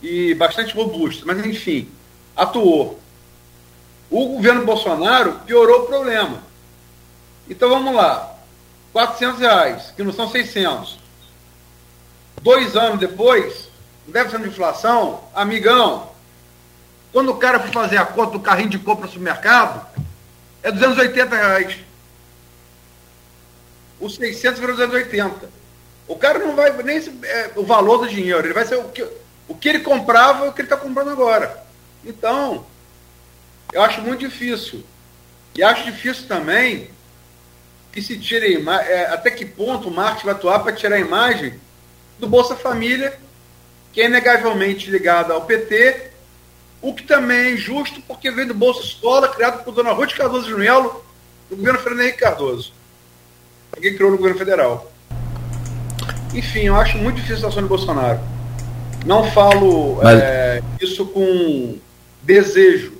e 0.02 0.34
bastante 0.34 0.74
robusta, 0.74 1.24
mas 1.26 1.44
enfim, 1.44 1.90
atuou. 2.34 2.98
O 4.10 4.28
governo 4.28 4.64
Bolsonaro 4.64 5.40
piorou 5.46 5.82
o 5.82 5.86
problema. 5.86 6.42
Então 7.48 7.68
vamos 7.68 7.94
lá, 7.94 8.34
400 8.92 9.40
reais, 9.40 9.92
que 9.94 10.02
não 10.02 10.12
são 10.12 10.28
600. 10.28 10.98
Dois 12.40 12.76
anos 12.76 12.98
depois, 12.98 13.68
deve 14.06 14.30
ser 14.30 14.40
de 14.40 14.48
inflação, 14.48 15.20
amigão, 15.34 16.10
quando 17.12 17.30
o 17.30 17.36
cara 17.36 17.60
for 17.60 17.72
fazer 17.72 17.96
a 17.96 18.04
conta 18.04 18.32
do 18.32 18.40
carrinho 18.40 18.70
de 18.70 18.78
compra 18.78 19.06
no 19.06 19.12
supermercado, 19.12 19.86
é 20.62 20.72
280 20.72 21.36
reais. 21.36 21.76
Os 24.00 24.16
600 24.16 24.60
virou 24.60 24.76
280. 24.76 25.48
O 26.06 26.16
cara 26.16 26.38
não 26.38 26.54
vai 26.54 26.70
nem 26.82 26.98
é, 27.24 27.50
o 27.56 27.64
valor 27.64 27.98
do 27.98 28.08
dinheiro, 28.08 28.46
ele 28.46 28.52
vai 28.52 28.66
ser 28.66 28.76
o 28.76 28.88
que, 28.88 29.06
o 29.48 29.54
que 29.54 29.68
ele 29.68 29.80
comprava 29.80 30.46
e 30.46 30.48
o 30.48 30.52
que 30.52 30.60
ele 30.60 30.66
está 30.66 30.76
comprando 30.76 31.10
agora. 31.10 31.64
Então, 32.04 32.66
eu 33.72 33.82
acho 33.82 34.02
muito 34.02 34.20
difícil. 34.20 34.84
E 35.54 35.62
acho 35.62 35.84
difícil 35.84 36.26
também 36.26 36.90
que 37.92 38.02
se 38.02 38.18
tire 38.18 38.62
é, 38.88 39.06
até 39.06 39.30
que 39.30 39.46
ponto 39.46 39.88
o 39.88 39.94
marketing 39.94 40.26
vai 40.26 40.34
atuar 40.34 40.58
para 40.60 40.72
tirar 40.72 40.96
a 40.96 41.00
imagem 41.00 41.54
do 42.18 42.28
Bolsa 42.28 42.56
Família, 42.56 43.18
que 43.92 44.00
é 44.00 44.06
inegavelmente 44.06 44.90
ligado 44.90 45.32
ao 45.32 45.46
PT, 45.46 46.10
o 46.82 46.92
que 46.92 47.04
também 47.04 47.38
é 47.38 47.50
injusto 47.52 48.02
porque 48.02 48.30
vem 48.30 48.46
do 48.46 48.52
Bolsa 48.52 48.82
Escola, 48.82 49.28
criado 49.28 49.64
por 49.64 49.72
Dona 49.72 49.92
Ruth 49.92 50.12
Cardoso 50.14 50.48
de 50.48 50.54
Melo, 50.54 51.04
do 51.48 51.56
governo 51.56 51.78
Fernando 51.78 52.02
Henrique 52.02 52.18
Cardoso. 52.18 52.72
Ninguém 53.76 53.94
criou 53.94 54.10
no 54.10 54.16
governo 54.16 54.38
federal. 54.38 54.92
Enfim, 56.34 56.60
eu 56.60 56.76
acho 56.76 56.98
muito 56.98 57.16
difícil 57.16 57.34
a 57.34 57.38
situação 57.38 57.62
de 57.62 57.68
Bolsonaro. 57.68 58.20
Não 59.06 59.30
falo 59.30 59.96
mas... 60.02 60.20
é, 60.20 60.62
isso 60.80 61.06
com 61.06 61.78
desejo, 62.22 62.92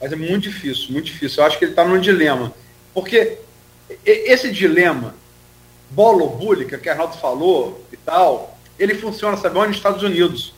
mas 0.00 0.12
é 0.12 0.16
muito 0.16 0.44
difícil, 0.44 0.92
muito 0.92 1.06
difícil. 1.06 1.42
Eu 1.42 1.46
acho 1.46 1.58
que 1.58 1.64
ele 1.64 1.72
está 1.72 1.84
num 1.84 2.00
dilema. 2.00 2.52
Porque 2.94 3.38
esse 4.04 4.50
dilema, 4.50 5.14
bola 5.90 6.26
búlica, 6.26 6.78
que 6.78 6.88
Arnaldo 6.88 7.16
falou 7.18 7.84
e 7.92 7.96
tal, 7.96 8.58
ele 8.78 8.94
funciona, 8.94 9.36
sabe 9.36 9.58
onde? 9.58 9.68
Nos 9.68 9.76
Estados 9.76 10.02
Unidos. 10.02 10.54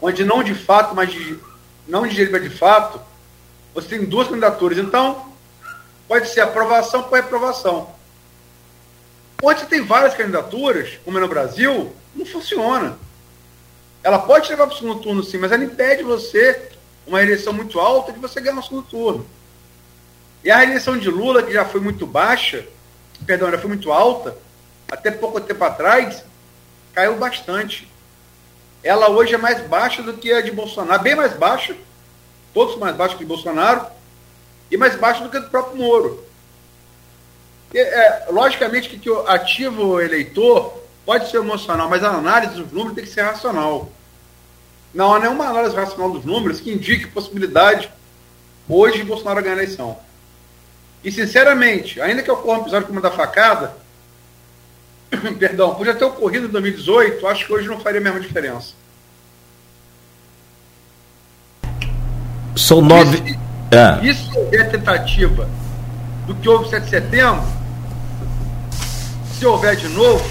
Onde 0.00 0.24
não 0.24 0.42
de 0.42 0.54
fato, 0.54 0.94
mas 0.94 1.12
de, 1.12 1.38
não 1.86 2.06
de 2.06 2.14
direito, 2.14 2.40
de 2.40 2.56
fato, 2.56 3.00
você 3.74 3.88
tem 3.88 4.04
duas 4.04 4.28
candidaturas. 4.28 4.78
Então, 4.78 5.26
pode 6.08 6.30
ser 6.30 6.40
aprovação, 6.40 7.04
pode 7.04 7.26
aprovação. 7.26 7.90
Onde 9.42 9.66
tem 9.66 9.84
várias 9.84 10.14
candidaturas, 10.14 10.98
como 11.04 11.18
é 11.18 11.20
no 11.20 11.28
Brasil, 11.28 11.92
não 12.16 12.26
funciona. 12.26 12.98
Ela 14.02 14.18
pode 14.18 14.48
levar 14.48 14.66
para 14.66 14.74
o 14.74 14.78
segundo 14.78 15.00
turno, 15.00 15.22
sim, 15.22 15.38
mas 15.38 15.52
ela 15.52 15.62
impede 15.62 16.02
você, 16.02 16.70
uma 17.06 17.22
eleição 17.22 17.52
muito 17.52 17.78
alta, 17.78 18.12
de 18.12 18.18
você 18.18 18.40
ganhar 18.40 18.54
no 18.54 18.62
segundo 18.62 18.84
turno. 18.84 19.26
E 20.42 20.50
a 20.50 20.62
eleição 20.62 20.96
de 20.96 21.10
Lula, 21.10 21.42
que 21.42 21.52
já 21.52 21.64
foi 21.64 21.80
muito 21.80 22.06
baixa, 22.06 22.66
perdão, 23.26 23.50
já 23.50 23.58
foi 23.58 23.68
muito 23.68 23.92
alta, 23.92 24.36
até 24.90 25.10
pouco 25.10 25.40
tempo 25.40 25.62
atrás, 25.62 26.24
caiu 26.92 27.16
bastante. 27.16 27.88
Ela 28.82 29.10
hoje 29.10 29.34
é 29.34 29.38
mais 29.38 29.60
baixa 29.66 30.02
do 30.02 30.14
que 30.14 30.32
a 30.32 30.40
de 30.40 30.50
Bolsonaro, 30.50 31.02
bem 31.02 31.14
mais 31.14 31.34
baixa, 31.34 31.76
todos 32.54 32.76
mais 32.76 32.96
baixos 32.96 33.18
que 33.18 33.24
Bolsonaro, 33.24 33.86
e 34.70 34.76
mais 34.76 34.96
baixa 34.96 35.22
do 35.22 35.30
que 35.30 35.36
a 35.36 35.40
do 35.40 35.50
próprio 35.50 35.76
Moro. 35.76 36.24
E, 37.72 37.78
é, 37.78 38.26
logicamente 38.30 38.88
que, 38.88 38.98
que 38.98 39.10
o 39.10 39.26
ativo 39.26 40.00
eleitor 40.00 40.82
pode 41.04 41.30
ser 41.30 41.38
emocional, 41.38 41.88
mas 41.88 42.02
a 42.04 42.08
análise 42.08 42.54
dos 42.54 42.72
números 42.72 42.94
tem 42.94 43.04
que 43.04 43.10
ser 43.10 43.22
racional. 43.22 43.90
Não 44.92 45.14
há 45.14 45.18
nenhuma 45.18 45.46
análise 45.46 45.74
racional 45.74 46.10
dos 46.10 46.24
números 46.24 46.60
que 46.60 46.72
indique 46.72 47.08
possibilidade 47.08 47.90
hoje 48.68 48.98
de 48.98 49.04
Bolsonaro 49.04 49.42
ganhar 49.42 49.54
a 49.54 49.62
eleição. 49.62 49.98
E, 51.02 51.12
sinceramente, 51.12 52.00
ainda 52.00 52.22
que 52.22 52.30
ocorra 52.30 52.58
um 52.58 52.62
episódio 52.62 52.86
como 52.86 52.98
o 52.98 53.02
da 53.02 53.10
facada, 53.10 53.76
perdão, 55.38 55.74
podia 55.74 55.94
ter 55.94 56.04
ocorrido 56.04 56.46
em 56.46 56.50
2018, 56.50 57.26
acho 57.26 57.46
que 57.46 57.52
hoje 57.52 57.68
não 57.68 57.80
faria 57.80 58.00
a 58.00 58.04
mesma 58.04 58.20
diferença. 58.20 58.72
São 62.56 62.80
nove. 62.80 63.18
Isso, 63.18 63.47
é. 63.70 64.04
isso 64.04 64.30
é 64.52 64.60
a 64.60 64.64
tentativa 64.68 65.48
do 66.26 66.34
que 66.34 66.48
houve 66.48 66.68
7 66.68 66.84
de 66.84 66.90
setembro, 66.90 67.42
se 69.32 69.46
houver 69.46 69.76
de 69.76 69.88
novo, 69.88 70.24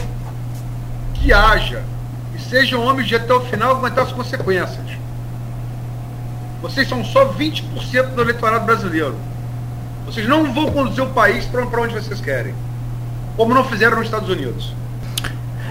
que 1.14 1.34
haja 1.34 1.84
e 2.36 2.42
sejam 2.42 2.84
homens 2.84 3.08
de 3.08 3.16
até 3.16 3.34
o 3.34 3.42
final 3.42 3.78
aguentar 3.78 4.06
as 4.06 4.12
consequências. 4.12 4.86
Vocês 6.62 6.88
são 6.88 7.04
só 7.06 7.26
20% 7.34 8.16
do 8.16 8.22
eleitorado 8.22 8.66
brasileiro. 8.66 9.16
Vocês 10.06 10.28
não 10.28 10.54
vão 10.54 10.72
conduzir 10.72 11.04
o 11.04 11.10
país 11.10 11.46
para 11.46 11.64
onde 11.64 11.94
vocês 11.94 12.20
querem 12.20 12.54
como 13.38 13.54
não 13.54 13.64
fizeram 13.64 13.98
nos 13.98 14.08
Estados 14.08 14.28
Unidos. 14.28 14.74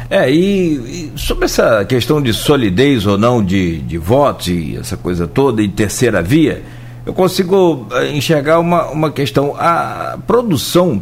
É, 0.09 0.31
e, 0.31 0.77
e, 0.77 1.13
sobre 1.17 1.47
essa 1.47 1.85
questão 1.85 2.23
de 2.23 2.33
solidez 2.33 3.05
ou 3.07 3.19
não 3.19 3.45
de, 3.45 3.79
de 3.79 3.99
votos 3.99 4.47
e 4.47 4.77
essa 4.77 4.97
coisa 4.97 5.27
toda, 5.27 5.61
e 5.61 5.69
terceira 5.69 6.23
via, 6.23 6.63
eu 7.07 7.15
consigo 7.15 7.87
eh, 7.93 8.13
enxergar 8.13 8.59
uma, 8.59 8.91
uma 8.91 9.11
questão. 9.11 9.55
A 9.57 10.19
produção 10.27 11.01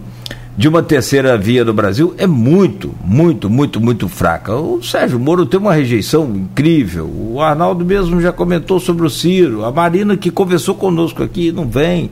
de 0.56 0.68
uma 0.68 0.82
terceira 0.82 1.36
via 1.36 1.64
do 1.64 1.74
Brasil 1.74 2.14
é 2.16 2.26
muito, 2.26 2.94
muito, 3.02 3.50
muito, 3.50 3.80
muito 3.80 4.08
fraca. 4.08 4.54
O 4.54 4.80
Sérgio 4.82 5.18
Moro 5.18 5.46
tem 5.46 5.58
uma 5.58 5.74
rejeição 5.74 6.30
incrível. 6.36 7.06
O 7.06 7.40
Arnaldo 7.40 7.84
mesmo 7.84 8.20
já 8.20 8.30
comentou 8.30 8.78
sobre 8.78 9.04
o 9.04 9.10
Ciro. 9.10 9.64
A 9.64 9.72
Marina, 9.72 10.16
que 10.16 10.30
conversou 10.30 10.76
conosco 10.76 11.22
aqui, 11.22 11.50
não 11.50 11.66
vem 11.66 12.10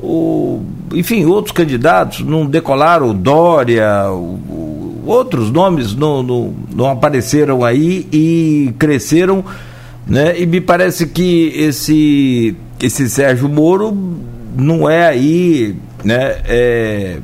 o, 0.00 0.62
enfim, 0.92 1.24
outros 1.24 1.52
candidatos 1.52 2.20
não 2.20 2.46
decolaram, 2.46 3.10
o 3.10 3.14
Dória, 3.14 4.08
o, 4.10 5.02
outros 5.04 5.50
nomes 5.50 5.94
não, 5.94 6.22
não, 6.22 6.54
não 6.72 6.90
apareceram 6.90 7.64
aí 7.64 8.06
e 8.12 8.72
cresceram, 8.78 9.44
né? 10.06 10.40
E 10.40 10.46
me 10.46 10.60
parece 10.60 11.06
que 11.06 11.52
esse, 11.56 12.54
esse 12.80 13.08
Sérgio 13.08 13.48
Moro 13.48 13.96
não 14.56 14.88
é 14.88 15.06
aí, 15.06 15.76
né? 16.04 16.36
É, 16.44 17.18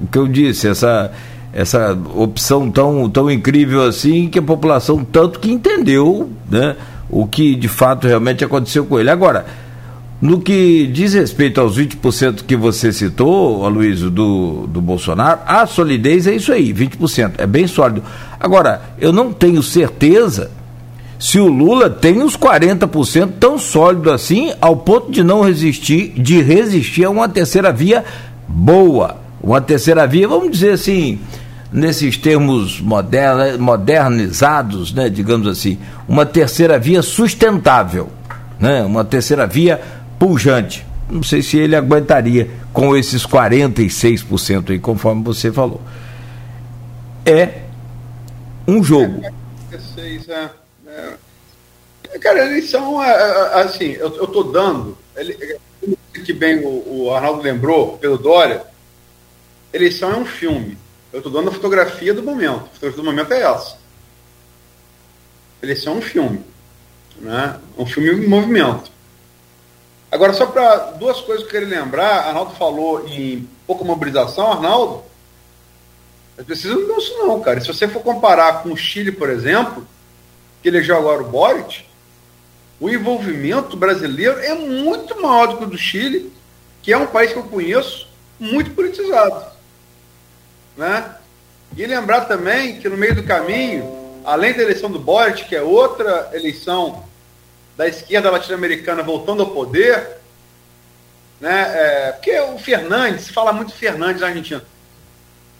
o 0.00 0.06
que 0.06 0.18
eu 0.18 0.26
disse, 0.26 0.68
essa 0.68 1.12
essa 1.52 1.98
opção 2.14 2.70
tão, 2.70 3.10
tão 3.10 3.30
incrível 3.30 3.82
assim 3.82 4.28
que 4.28 4.38
a 4.38 4.42
população 4.42 5.04
tanto 5.04 5.40
que 5.40 5.50
entendeu 5.50 6.30
né, 6.48 6.76
o 7.08 7.26
que 7.26 7.56
de 7.56 7.66
fato 7.66 8.06
realmente 8.06 8.44
aconteceu 8.44 8.86
com 8.86 9.00
ele. 9.00 9.10
Agora, 9.10 9.46
no 10.20 10.40
que 10.40 10.86
diz 10.86 11.14
respeito 11.14 11.60
aos 11.60 11.78
20% 11.78 12.44
que 12.46 12.54
você 12.54 12.92
citou, 12.92 13.64
Aloysio, 13.64 14.10
do, 14.10 14.66
do 14.66 14.80
Bolsonaro, 14.80 15.40
a 15.46 15.66
solidez 15.66 16.26
é 16.26 16.34
isso 16.34 16.52
aí, 16.52 16.72
20%, 16.72 17.32
é 17.38 17.46
bem 17.46 17.66
sólido. 17.66 18.02
Agora, 18.38 18.82
eu 18.98 19.12
não 19.12 19.32
tenho 19.32 19.62
certeza 19.62 20.50
se 21.20 21.38
o 21.38 21.48
Lula 21.48 21.90
tem 21.90 22.22
os 22.22 22.34
40% 22.34 23.32
tão 23.38 23.58
sólido 23.58 24.10
assim, 24.10 24.54
ao 24.58 24.74
ponto 24.74 25.12
de 25.12 25.22
não 25.22 25.42
resistir, 25.42 26.14
de 26.16 26.40
resistir 26.40 27.04
a 27.04 27.10
uma 27.10 27.28
terceira 27.28 27.70
via 27.70 28.02
boa. 28.48 29.18
Uma 29.42 29.60
terceira 29.60 30.06
via, 30.06 30.26
vamos 30.26 30.50
dizer 30.50 30.72
assim, 30.72 31.20
nesses 31.70 32.16
termos 32.16 32.80
moderna, 32.80 33.58
modernizados, 33.58 34.94
né, 34.94 35.10
digamos 35.10 35.46
assim, 35.46 35.78
uma 36.08 36.24
terceira 36.24 36.78
via 36.78 37.02
sustentável, 37.02 38.08
né, 38.58 38.82
uma 38.82 39.04
terceira 39.04 39.46
via 39.46 39.78
pujante. 40.18 40.86
Não 41.10 41.22
sei 41.22 41.42
se 41.42 41.58
ele 41.58 41.76
aguentaria 41.76 42.48
com 42.72 42.96
esses 42.96 43.26
46% 43.26 44.70
aí, 44.70 44.78
conforme 44.78 45.22
você 45.22 45.52
falou. 45.52 45.82
É 47.26 47.60
um 48.66 48.82
jogo. 48.82 49.20
É, 49.22 49.30
é, 50.00 50.16
é. 50.32 50.50
Cara, 52.18 52.42
a 52.42 52.46
eleição, 52.46 53.02
é, 53.02 53.10
é, 53.10 53.62
assim, 53.62 53.92
eu 53.92 54.08
estou 54.08 54.44
dando, 54.44 54.98
ele, 55.16 55.58
que 56.24 56.32
bem 56.32 56.58
o, 56.64 57.04
o, 57.04 57.14
Arnaldo 57.14 57.42
lembrou, 57.42 57.98
pelo 57.98 58.18
Dória, 58.18 58.64
eleição 59.72 60.12
é 60.12 60.16
um 60.16 60.24
filme. 60.24 60.76
Eu 61.12 61.18
estou 61.18 61.32
dando 61.32 61.48
a 61.48 61.52
fotografia 61.52 62.12
do 62.12 62.22
momento. 62.22 62.64
A 62.64 62.74
fotografia 62.74 63.02
do 63.02 63.04
momento 63.04 63.32
é 63.32 63.42
essa. 63.42 63.78
Eleição 65.62 65.94
é 65.94 65.96
um 65.96 66.02
filme. 66.02 66.44
Né? 67.20 67.58
Um 67.76 67.86
filme 67.86 68.10
em 68.10 68.28
movimento. 68.28 68.90
Agora, 70.10 70.32
só 70.32 70.46
para 70.46 70.76
duas 70.92 71.20
coisas 71.20 71.46
que 71.46 71.56
eu 71.56 71.60
queria 71.60 71.80
lembrar, 71.80 72.26
Arnaldo 72.26 72.56
falou 72.56 73.06
em 73.08 73.48
pouca 73.66 73.84
mobilização, 73.84 74.50
Arnaldo, 74.50 75.04
é 76.36 76.42
preciso 76.42 76.74
disso 76.86 77.16
não, 77.18 77.40
cara. 77.40 77.60
Se 77.60 77.68
você 77.68 77.86
for 77.86 78.02
comparar 78.02 78.62
com 78.62 78.72
o 78.72 78.76
Chile, 78.76 79.12
por 79.12 79.30
exemplo, 79.30 79.86
que 80.62 80.68
elegeu 80.68 80.96
agora 80.96 81.22
o 81.22 81.28
Boric, 81.28 81.84
o 82.80 82.88
envolvimento 82.88 83.76
brasileiro 83.76 84.40
é 84.40 84.54
muito 84.54 85.20
maior 85.20 85.48
do 85.48 85.58
que 85.58 85.64
o 85.64 85.66
do 85.68 85.78
Chile, 85.78 86.32
que 86.82 86.92
é 86.92 86.96
um 86.96 87.06
país 87.06 87.32
que 87.32 87.38
eu 87.38 87.44
conheço 87.44 88.08
muito 88.38 88.70
politizado. 88.70 89.44
né? 90.76 91.14
E 91.76 91.84
lembrar 91.86 92.22
também 92.22 92.80
que 92.80 92.88
no 92.88 92.96
meio 92.96 93.14
do 93.14 93.22
caminho, 93.22 94.22
além 94.24 94.54
da 94.54 94.62
eleição 94.62 94.90
do 94.90 94.98
Boric, 94.98 95.44
que 95.44 95.54
é 95.54 95.62
outra 95.62 96.30
eleição 96.32 97.04
da 97.76 97.86
esquerda 97.86 98.30
latino-americana 98.30 99.02
voltando 99.02 99.42
ao 99.42 99.50
poder, 99.50 100.18
né? 101.40 101.62
É, 101.74 102.12
porque 102.12 102.38
o 102.40 102.58
Fernandes, 102.58 103.28
fala 103.28 103.52
muito 103.52 103.72
Fernandes 103.72 104.20
na 104.20 104.28
Argentina. 104.28 104.62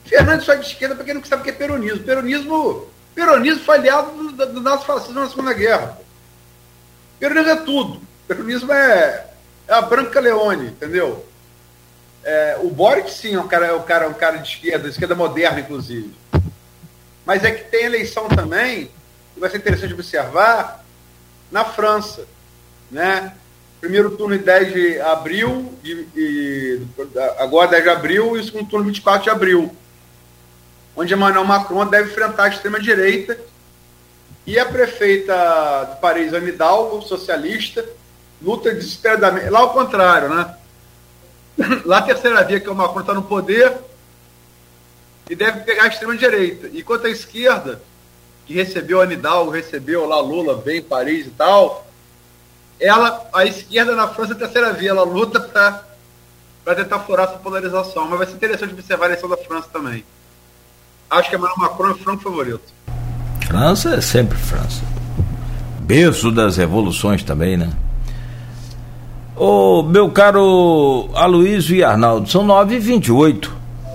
Fernandes 0.04 0.44
só 0.44 0.52
é 0.52 0.56
de 0.56 0.66
esquerda 0.66 0.94
para 0.94 1.04
quem 1.04 1.14
não 1.14 1.24
sabe 1.24 1.42
o 1.42 1.44
que 1.44 1.50
é 1.50 1.54
peronismo. 1.54 2.00
Peronismo, 2.00 2.88
peronismo 3.14 3.64
foi 3.64 3.76
aliado 3.76 4.32
do, 4.32 4.46
do 4.46 4.60
nosso 4.60 4.84
fascismo 4.84 5.20
na 5.20 5.28
Segunda 5.28 5.52
Guerra. 5.52 5.98
Peronismo 7.20 7.50
é 7.50 7.56
tudo. 7.56 8.00
Peronismo 8.26 8.72
é, 8.72 9.26
é 9.68 9.74
a 9.74 9.82
Branca 9.82 10.18
Leone, 10.18 10.68
entendeu? 10.68 11.26
É, 12.24 12.58
o 12.62 12.70
Boric, 12.70 13.10
sim, 13.10 13.34
é 13.34 13.40
um 13.40 13.46
cara, 13.46 13.66
é 13.66 13.72
um 13.74 13.82
cara, 13.82 14.08
um 14.08 14.14
cara 14.14 14.38
de 14.38 14.48
esquerda, 14.48 14.88
esquerda 14.88 15.14
moderna, 15.14 15.60
inclusive. 15.60 16.14
Mas 17.26 17.44
é 17.44 17.50
que 17.50 17.70
tem 17.70 17.84
eleição 17.84 18.26
também, 18.28 18.90
que 19.34 19.40
vai 19.40 19.50
ser 19.50 19.58
interessante 19.58 19.92
observar, 19.92 20.84
na 21.52 21.64
França. 21.64 22.26
Né? 22.90 23.34
Primeiro 23.80 24.16
turno 24.16 24.34
em 24.34 24.38
10 24.38 24.72
de 24.72 25.00
abril, 25.00 25.74
e, 25.84 26.06
e, 26.16 26.82
agora 27.38 27.70
10 27.70 27.84
de 27.84 27.90
abril, 27.90 28.36
e 28.36 28.40
o 28.40 28.44
segundo 28.44 28.68
turno 28.68 28.86
24 28.86 29.24
de 29.24 29.30
abril. 29.30 29.76
Onde 30.96 31.12
Emmanuel 31.14 31.44
Macron 31.44 31.86
deve 31.86 32.10
enfrentar 32.10 32.44
a 32.44 32.48
extrema-direita. 32.48 33.38
E 34.50 34.58
a 34.58 34.66
prefeita 34.66 35.90
de 35.92 36.00
Paris, 36.00 36.32
Anne 36.32 36.48
Hidalgo, 36.48 37.00
socialista, 37.02 37.88
luta 38.42 38.74
desesperadamente. 38.74 39.48
Lá 39.48 39.60
ao 39.60 39.72
contrário, 39.72 40.28
né? 40.28 40.56
Lá 41.86 41.98
a 41.98 42.02
terceira 42.02 42.42
via, 42.42 42.58
que 42.58 42.66
é 42.66 42.70
o 42.72 42.74
Macron, 42.74 43.02
está 43.02 43.14
no 43.14 43.22
poder 43.22 43.78
e 45.30 45.36
deve 45.36 45.60
pegar 45.60 45.84
a 45.84 45.86
extrema-direita. 45.86 46.68
Enquanto 46.74 47.06
a 47.06 47.10
esquerda, 47.10 47.80
que 48.44 48.52
recebeu 48.52 49.00
a 49.00 49.06
Nidalgo, 49.06 49.52
recebeu 49.52 50.04
lá 50.04 50.18
Lula, 50.18 50.56
bem 50.56 50.78
em 50.78 50.82
Paris 50.82 51.28
e 51.28 51.30
tal, 51.30 51.86
ela, 52.80 53.30
a 53.32 53.44
esquerda 53.44 53.94
na 53.94 54.08
França, 54.08 54.32
a 54.32 54.36
terceira 54.36 54.72
via, 54.72 54.90
ela 54.90 55.04
luta 55.04 55.38
para 55.38 56.74
tentar 56.74 56.98
furar 57.04 57.28
essa 57.28 57.38
polarização. 57.38 58.08
Mas 58.08 58.18
vai 58.18 58.26
ser 58.26 58.34
interessante 58.34 58.72
observar 58.72 59.04
a 59.04 59.08
eleição 59.10 59.28
da 59.28 59.36
França 59.36 59.68
também. 59.72 60.04
Acho 61.08 61.30
que 61.30 61.36
Emmanuel 61.36 61.56
Macron 61.56 61.90
é 61.90 61.92
o 61.92 61.98
franco 61.98 62.24
favorito. 62.24 62.79
França 63.50 63.96
é 63.96 64.00
sempre 64.00 64.38
França. 64.38 64.80
Berço 65.80 66.30
das 66.30 66.56
revoluções 66.56 67.24
também, 67.24 67.56
né? 67.56 67.68
Ô, 69.34 69.82
meu 69.82 70.08
caro 70.08 71.10
Aloysio 71.14 71.74
e 71.74 71.82
Arnaldo, 71.82 72.30
são 72.30 72.46
9h28. 72.46 73.48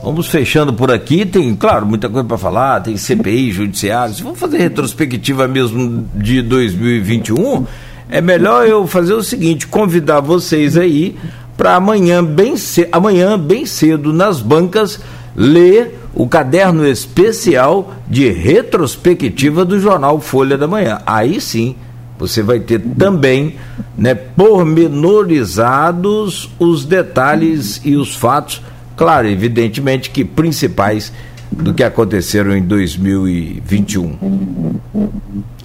Vamos 0.03 0.27
fechando 0.27 0.73
por 0.73 0.91
aqui. 0.91 1.25
Tem, 1.25 1.55
claro, 1.55 1.85
muita 1.85 2.09
coisa 2.09 2.27
para 2.27 2.37
falar. 2.37 2.81
Tem 2.81 2.97
CPI, 2.97 3.53
Judiciário. 3.53 4.13
Vamos 4.15 4.37
fazer 4.37 4.57
retrospectiva 4.57 5.47
mesmo 5.47 6.05
de 6.13 6.41
2021, 6.41 7.65
é 8.09 8.19
melhor 8.19 8.67
eu 8.67 8.85
fazer 8.85 9.13
o 9.13 9.23
seguinte: 9.23 9.67
convidar 9.67 10.19
vocês 10.19 10.75
aí 10.75 11.15
para 11.55 11.75
amanhã 11.75 12.21
bem, 12.21 12.57
cedo, 12.57 12.89
amanhã, 12.91 13.39
bem 13.39 13.65
cedo, 13.65 14.11
nas 14.11 14.41
bancas, 14.41 14.99
ler 15.33 15.97
o 16.15 16.27
caderno 16.27 16.87
especial 16.87 17.93
de 18.07 18.29
retrospectiva 18.29 19.65
do 19.65 19.79
jornal 19.79 20.19
Folha 20.21 20.57
da 20.57 20.67
Manhã. 20.67 20.99
Aí 21.05 21.39
sim 21.41 21.75
você 22.17 22.41
vai 22.41 22.61
ter 22.61 22.79
também 22.79 23.57
né, 23.97 24.15
pormenorizados 24.15 26.49
os 26.57 26.85
detalhes 26.85 27.81
e 27.83 27.97
os 27.97 28.15
fatos, 28.15 28.61
claro, 28.95 29.27
evidentemente 29.27 30.09
que 30.09 30.23
principais 30.23 31.11
do 31.51 31.73
que 31.73 31.83
aconteceram 31.83 32.55
em 32.55 32.63
2021. 32.63 34.79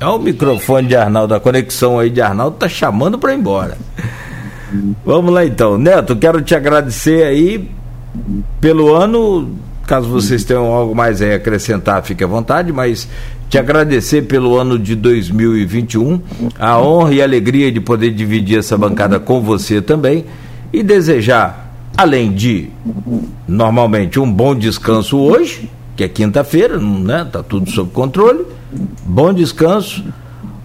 É 0.01 0.07
o 0.07 0.19
microfone 0.19 0.89
de 0.89 0.97
Arnaldo, 0.97 1.33
a 1.35 1.41
conexão 1.41 2.01
aí 2.01 2.11
de 2.11 2.21
Arnaldo 2.21 2.57
tá 2.57 2.69
chamando 2.69 3.17
para 3.19 3.33
ir 3.33 3.39
embora. 3.39 3.79
Vamos 5.05 5.33
lá 5.33 5.45
então. 5.45 5.79
Neto, 5.79 6.17
quero 6.17 6.43
te 6.43 6.55
agradecer 6.55 7.25
aí 7.25 7.69
pelo 8.61 8.95
ano. 8.95 9.51
Caso 9.91 10.09
vocês 10.09 10.45
tenham 10.45 10.67
algo 10.67 10.95
mais 10.95 11.21
a 11.21 11.35
acrescentar, 11.35 12.01
fique 12.05 12.23
à 12.23 12.27
vontade, 12.29 12.73
mas 12.73 13.09
te 13.49 13.59
agradecer 13.59 14.23
pelo 14.23 14.57
ano 14.57 14.79
de 14.79 14.95
2021, 14.95 16.21
a 16.61 16.81
honra 16.81 17.15
e 17.15 17.21
a 17.21 17.25
alegria 17.25 17.73
de 17.73 17.81
poder 17.81 18.13
dividir 18.13 18.61
essa 18.61 18.79
bancada 18.79 19.19
com 19.19 19.43
você 19.43 19.83
também 19.83 20.27
e 20.73 20.85
desejar, 20.85 21.75
além 21.97 22.31
de 22.31 22.69
normalmente 23.49 24.21
um 24.21 24.33
bom 24.33 24.55
descanso 24.55 25.19
hoje, 25.19 25.69
que 25.97 26.05
é 26.05 26.09
quinta-feira, 26.09 26.79
né? 26.79 27.27
Tá 27.29 27.43
tudo 27.43 27.69
sob 27.69 27.91
controle. 27.91 28.47
Bom 29.05 29.33
descanso, 29.33 30.05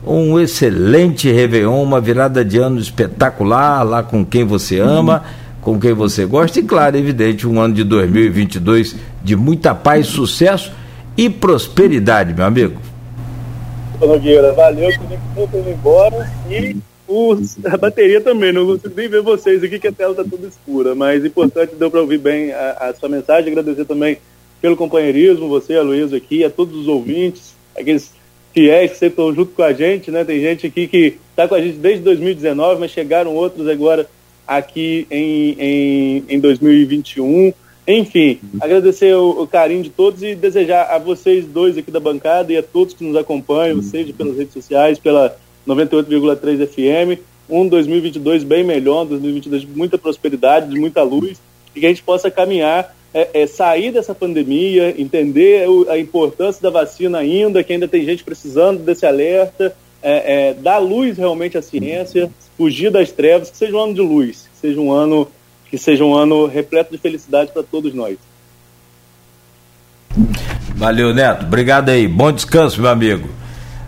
um 0.06 0.40
excelente 0.40 1.32
Réveillon, 1.32 1.82
uma 1.82 2.00
virada 2.00 2.46
de 2.46 2.60
ano 2.60 2.80
espetacular 2.80 3.82
lá 3.82 4.04
com 4.04 4.24
quem 4.24 4.44
você 4.44 4.80
ama, 4.80 5.24
com 5.62 5.80
quem 5.80 5.94
você 5.94 6.28
gosta 6.28 6.60
e 6.60 6.62
claro, 6.62 6.96
evidente, 6.96 7.48
um 7.48 7.60
ano 7.60 7.74
de 7.74 7.84
2022 7.84 9.15
de 9.26 9.36
muita 9.36 9.74
paz, 9.74 10.06
sucesso 10.06 10.72
e 11.18 11.30
prosperidade, 11.30 12.34
meu 12.34 12.46
amigo. 12.46 12.80
Nogueira, 14.00 14.54
valeu, 14.54 14.92
tô 15.36 15.58
indo 15.58 15.70
embora 15.70 16.32
e 16.50 16.78
a 17.66 17.78
bateria 17.78 18.22
também, 18.22 18.52
não 18.52 18.66
consigo 18.66 18.94
nem 18.96 19.08
ver 19.08 19.22
vocês 19.22 19.64
aqui 19.64 19.80
que 19.80 19.88
a 19.88 19.92
tela 19.92 20.12
está 20.12 20.24
toda 20.24 20.48
escura, 20.48 20.94
mas 20.94 21.26
importante 21.26 21.76
deu 21.76 21.90
para 21.90 22.02
ouvir 22.02 22.20
bem 22.20 22.52
a, 22.52 22.90
a, 22.90 22.94
sua 22.94 23.10
mensagem, 23.10 23.52
agradecer 23.52 23.86
também 23.86 24.18
pelo 24.62 24.76
companheirismo, 24.76 25.48
você, 25.48 25.76
a 25.76 25.82
Luísa 25.82 26.18
aqui, 26.18 26.44
a 26.44 26.50
todos 26.50 26.76
os 26.76 26.88
ouvintes, 26.88 27.56
aqueles 27.78 28.12
fiéis 28.54 28.92
que 28.92 28.98
sempre 28.98 29.22
estão 29.22 29.34
junto 29.34 29.54
com 29.54 29.64
a 29.64 29.74
gente, 29.74 30.12
né? 30.12 30.24
Tem 30.24 30.40
gente 30.40 30.68
aqui 30.68 30.88
que 30.88 31.18
está 31.32 31.48
com 31.48 31.56
a 31.56 31.62
gente 31.62 31.78
desde 31.78 32.04
2019, 32.04 32.80
mas 32.80 32.92
chegaram 32.92 33.36
outros 33.36 33.68
agora 33.68 34.08
aqui 34.48 35.06
em, 35.12 35.56
em, 35.60 36.24
em 36.30 36.40
2021. 36.40 37.54
Enfim, 37.88 38.40
agradecer 38.60 39.16
o, 39.16 39.44
o, 39.44 39.48
carinho 39.48 39.84
de 39.84 39.92
todos 39.92 40.24
e 40.24 40.34
desejar 40.34 40.86
a 40.86 40.98
vocês 40.98 41.46
dois 41.46 41.78
aqui 41.78 41.92
da 41.92 42.00
bancada 42.00 42.52
e 42.52 42.58
a 42.58 42.64
todos 42.64 42.96
que 42.96 43.04
nos 43.04 43.16
acompanham, 43.16 43.82
seja 43.84 44.12
pelas 44.12 44.36
redes 44.36 44.54
sociais, 44.54 44.98
pela 44.98 45.38
98,3 45.68 46.68
FM, 46.68 47.22
um 47.48 47.68
2022 47.68 48.44
bem 48.44 48.64
melhor, 48.64 49.04
um 49.04 49.10
2022 49.10 49.62
de 49.62 49.68
muita 49.68 50.00
prosperidade, 50.00 50.70
de 50.70 50.80
muita 50.80 51.04
luz, 51.04 51.40
e 51.76 51.80
que 51.80 51.86
a 51.86 51.90
gente 51.90 52.02
possa 52.02 52.32
caminhar, 52.32 52.96
é, 53.14 53.42
é, 53.42 53.48
sair 53.48 53.92
dessa 53.92 54.16
pandemia, 54.16 55.00
entender 55.00 55.70
o, 55.70 55.88
a 55.90 56.00
importância 56.00 56.62
da 56.64 56.72
vacina 56.72 57.20
ainda, 57.20 57.64
que 57.64 57.72
ainda 57.72 57.88
tem 57.88 58.04
gente 58.04 58.24
precisando 58.24 58.84
desse 58.84 59.06
alerta, 59.06 59.76
é, 60.02 60.50
é 60.50 60.54
dar 60.54 60.80
luz 60.80 61.18
realmente 61.20 61.56
à 61.56 61.62
ciência, 61.62 62.32
fugir 62.58 62.90
das 62.90 63.12
trevas, 63.12 63.52
que 63.52 63.58
seja 63.58 63.76
um 63.76 63.80
ano 63.80 63.94
de 63.94 64.02
luz, 64.02 64.50
que 64.54 64.68
seja 64.68 64.82
um 64.82 64.92
ano 64.92 65.28
que 65.70 65.78
seja 65.78 66.04
um 66.04 66.14
ano 66.16 66.46
repleto 66.46 66.92
de 66.92 66.98
felicidade 66.98 67.52
para 67.52 67.64
todos 67.64 67.94
nós. 67.94 68.18
Valeu, 70.76 71.14
Neto. 71.14 71.46
Obrigado 71.46 71.90
aí. 71.90 72.08
Bom 72.08 72.32
descanso, 72.32 72.82
meu 72.82 72.90
amigo. 72.90 73.30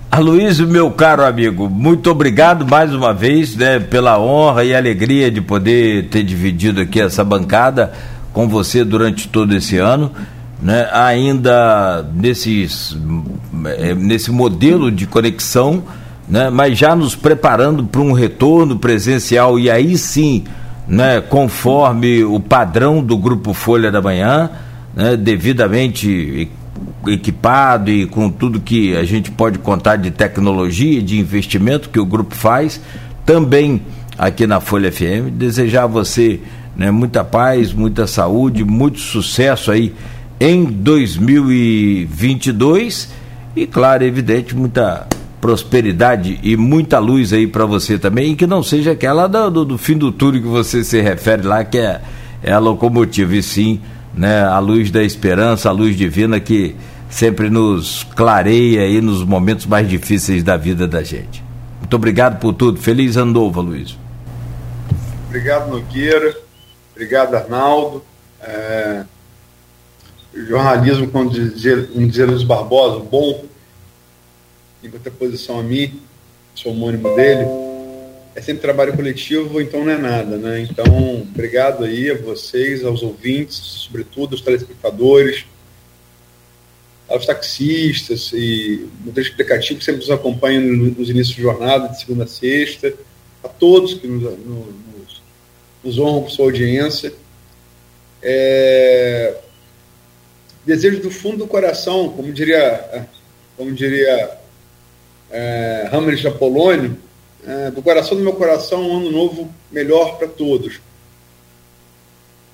Aloysio, 0.10 0.68
meu 0.68 0.90
caro 0.90 1.24
amigo, 1.24 1.70
muito 1.70 2.10
obrigado 2.10 2.66
mais 2.66 2.94
uma 2.94 3.14
vez 3.14 3.56
né, 3.58 3.78
pela 3.78 4.18
honra 4.18 4.64
e 4.64 4.74
alegria 4.74 5.30
de 5.30 5.42
poder 5.42 6.08
ter 6.08 6.24
dividido 6.24 6.80
aqui 6.80 7.02
essa 7.02 7.26
bancada 7.26 7.92
com 8.32 8.48
você 8.48 8.86
durante 8.86 9.28
todo 9.28 9.54
esse 9.54 9.78
ano. 9.78 10.12
Né, 10.62 10.90
ainda 10.92 12.04
nesses, 12.16 12.98
eh, 13.66 13.94
nesse 13.94 14.32
modelo 14.32 14.90
de 14.90 15.06
conexão, 15.06 15.84
né, 16.28 16.50
mas 16.50 16.78
já 16.78 16.96
nos 16.96 17.16
preparando 17.16 17.84
para 17.84 18.02
um 18.02 18.12
retorno 18.12 18.80
presencial 18.80 19.60
e 19.60 19.70
aí 19.70 19.98
sim 19.98 20.46
né, 20.88 21.22
conforme 21.22 22.24
o 22.24 22.40
padrão 22.40 23.04
do 23.04 23.18
Grupo 23.18 23.54
Folha 23.54 23.92
da 23.92 24.02
Manhã, 24.02 24.50
né, 24.96 25.18
devidamente 25.18 26.50
equipado 27.06 27.92
e 27.92 28.06
com 28.06 28.30
tudo 28.30 28.60
que 28.60 28.96
a 28.96 29.04
gente 29.04 29.32
pode 29.32 29.58
contar 29.60 29.96
de 29.98 30.12
tecnologia 30.12 31.02
de 31.02 31.20
investimento 31.20 31.90
que 31.90 32.00
o 32.00 32.06
grupo 32.06 32.36
faz, 32.36 32.80
também 33.26 33.82
aqui 34.18 34.48
na 34.48 34.62
Folha 34.62 34.92
FM. 34.92 35.32
Desejar 35.34 35.84
a 35.84 35.88
você 35.88 36.40
né, 36.76 36.92
muita 36.92 37.24
paz, 37.24 37.74
muita 37.74 38.06
saúde, 38.08 38.64
muito 38.64 39.00
sucesso 39.00 39.72
aí 39.72 39.94
em 40.40 40.66
2022 40.66 43.10
e, 43.56 43.66
claro, 43.66 44.04
evidente, 44.04 44.56
muita 44.56 45.08
prosperidade 45.48 46.42
e 46.44 46.58
muita 46.58 47.00
luz 47.00 47.32
aí 47.32 47.48
para 47.48 47.66
você 47.66 47.98
também, 47.98 48.34
e 48.34 48.36
que 48.36 48.46
não 48.46 48.62
seja 48.62 48.92
aquela 48.92 49.28
do, 49.28 49.64
do, 49.64 49.78
fim 49.78 49.98
do 49.98 50.12
túnel 50.12 50.42
que 50.42 50.48
você 50.50 50.84
se 50.84 51.00
refere 51.00 51.44
lá, 51.44 51.64
que 51.64 51.78
é, 51.78 52.02
é 52.44 52.52
a 52.52 52.60
locomotiva, 52.60 53.34
e 53.34 53.42
sim 53.42 53.80
né, 54.14 54.44
a 54.44 54.60
luz 54.60 54.92
da 54.92 55.02
esperança, 55.02 55.70
a 55.70 55.72
luz 55.72 55.96
divina 55.96 56.38
que 56.38 56.76
sempre 57.10 57.50
nos 57.50 58.04
clareia 58.14 58.82
aí 58.82 59.00
nos 59.00 59.24
momentos 59.24 59.66
mais 59.66 59.88
difíceis 59.88 60.44
da 60.44 60.58
vida 60.58 60.86
da 60.86 61.02
gente. 61.02 61.42
Muito 61.80 61.96
obrigado 61.96 62.42
por 62.42 62.52
tudo. 62.52 62.78
Feliz 62.78 63.16
ano 63.16 63.32
novo, 63.32 63.62
Luiz. 63.62 63.98
Obrigado, 65.30 65.70
Nogueira. 65.70 66.36
Obrigado, 66.94 67.36
Arnaldo. 67.36 68.04
É... 68.42 69.04
jornalismo, 70.36 71.08
como 71.08 71.30
dizia 71.30 71.88
Luiz 72.26 72.44
Barbosa, 72.44 73.02
bom, 73.10 73.46
em 74.88 74.92
contraposição 74.92 75.60
a 75.60 75.64
mim, 75.64 76.00
sou 76.56 76.72
homônimo 76.72 77.16
dele, 77.16 77.46
é 78.36 78.42
sempre 78.42 78.62
trabalho 78.62 78.96
coletivo, 78.96 79.60
então 79.60 79.84
não 79.84 79.92
é 79.92 79.98
nada, 79.98 80.38
né? 80.38 80.62
Então, 80.62 81.22
obrigado 81.22 81.84
aí 81.84 82.10
a 82.10 82.16
vocês, 82.16 82.86
aos 82.86 83.04
ouvintes, 83.04 83.58
sobretudo 83.58 84.34
aos 84.34 84.42
telespectadores, 84.42 85.46
aos 87.10 87.26
taxistas 87.26 88.32
e 88.34 88.88
motoristas 89.00 89.32
explicativos 89.32 89.80
que 89.80 89.86
sempre 89.86 90.02
nos 90.02 90.12
acompanham 90.12 90.62
nos 90.62 91.10
inícios 91.10 91.36
de 91.36 91.42
jornada, 91.42 91.88
de 91.88 92.00
segunda 92.00 92.26
a 92.26 92.28
sexta, 92.28 92.94
a 93.44 93.48
todos 93.48 93.96
que 93.96 94.08
nos, 94.08 94.22
nos, 94.40 95.22
nos 95.84 96.00
honram 96.00 96.24
por 96.24 96.32
sua 96.32 96.46
audiência. 96.46 97.14
É... 98.22 99.36
Desejo 100.66 101.02
do 101.02 101.10
fundo 101.10 101.38
do 101.38 101.48
coração, 101.48 102.10
como 102.10 102.32
diria, 102.34 103.08
como 103.56 103.72
diria 103.72 104.38
é, 105.32 105.90
Hamlet 105.92 106.28
Apolônio, 106.28 106.98
é, 107.46 107.72
do 107.72 107.82
coração 107.82 108.18
do 108.18 108.24
meu 108.24 108.34
coração, 108.34 108.82
um 108.82 108.98
ano 108.98 109.12
novo 109.12 109.54
melhor 109.72 110.18
para 110.18 110.28
todos. 110.28 110.80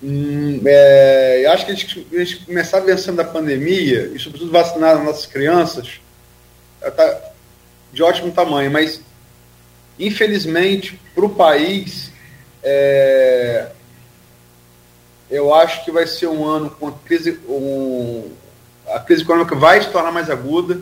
Hum, 0.02 0.62
é, 0.66 1.46
acho 1.48 1.66
que 1.66 1.72
a 1.72 1.76
gente, 1.76 2.08
a 2.12 2.18
gente 2.18 2.46
começar 2.46 2.82
vencendo 2.82 3.20
a 3.22 3.26
pandemia 3.26 4.12
e, 4.14 4.20
sobretudo, 4.20 4.52
vacinar 4.52 4.98
as 4.98 5.04
nossas 5.04 5.26
crianças 5.26 6.02
está 6.86 7.22
de 7.92 8.04
ótimo 8.04 8.32
tamanho, 8.32 8.72
mas, 8.72 9.02
infelizmente, 9.98 11.00
para 11.16 11.26
o 11.26 11.30
país, 11.30 12.12
é, 12.62 13.68
eu 15.30 15.54
acho 15.54 15.86
que 15.86 15.92
vai 15.92 16.06
ser 16.08 16.28
um 16.28 16.46
ano 16.46 16.70
com 16.70 16.88
a 16.88 16.92
crise, 16.92 17.40
um, 17.48 18.30
a 18.88 19.00
crise 19.00 19.24
econômica 19.24 19.56
vai 19.56 19.82
se 19.82 19.90
tornar 19.90 20.12
mais 20.12 20.30
aguda. 20.30 20.82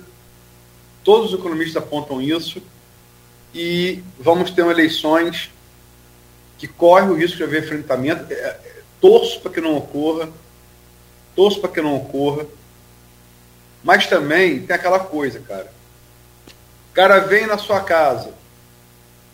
Todos 1.03 1.33
os 1.33 1.39
economistas 1.39 1.81
apontam 1.81 2.21
isso 2.21 2.61
e 3.53 4.03
vamos 4.19 4.51
ter 4.51 4.65
eleições 4.65 5.51
que 6.57 6.67
corre 6.67 7.09
o 7.09 7.15
risco 7.15 7.37
de 7.37 7.43
haver 7.43 7.63
enfrentamento. 7.63 8.31
É, 8.31 8.35
é, 8.35 8.81
torço 8.99 9.39
para 9.41 9.51
que 9.51 9.59
não 9.59 9.77
ocorra, 9.77 10.29
torço 11.35 11.59
para 11.59 11.71
que 11.71 11.81
não 11.81 11.97
ocorra, 11.97 12.45
mas 13.83 14.05
também 14.05 14.61
tem 14.61 14.75
aquela 14.75 14.99
coisa, 14.99 15.39
cara. 15.39 15.71
O 16.91 16.93
cara 16.93 17.19
vem 17.19 17.47
na 17.47 17.57
sua 17.57 17.81
casa, 17.81 18.31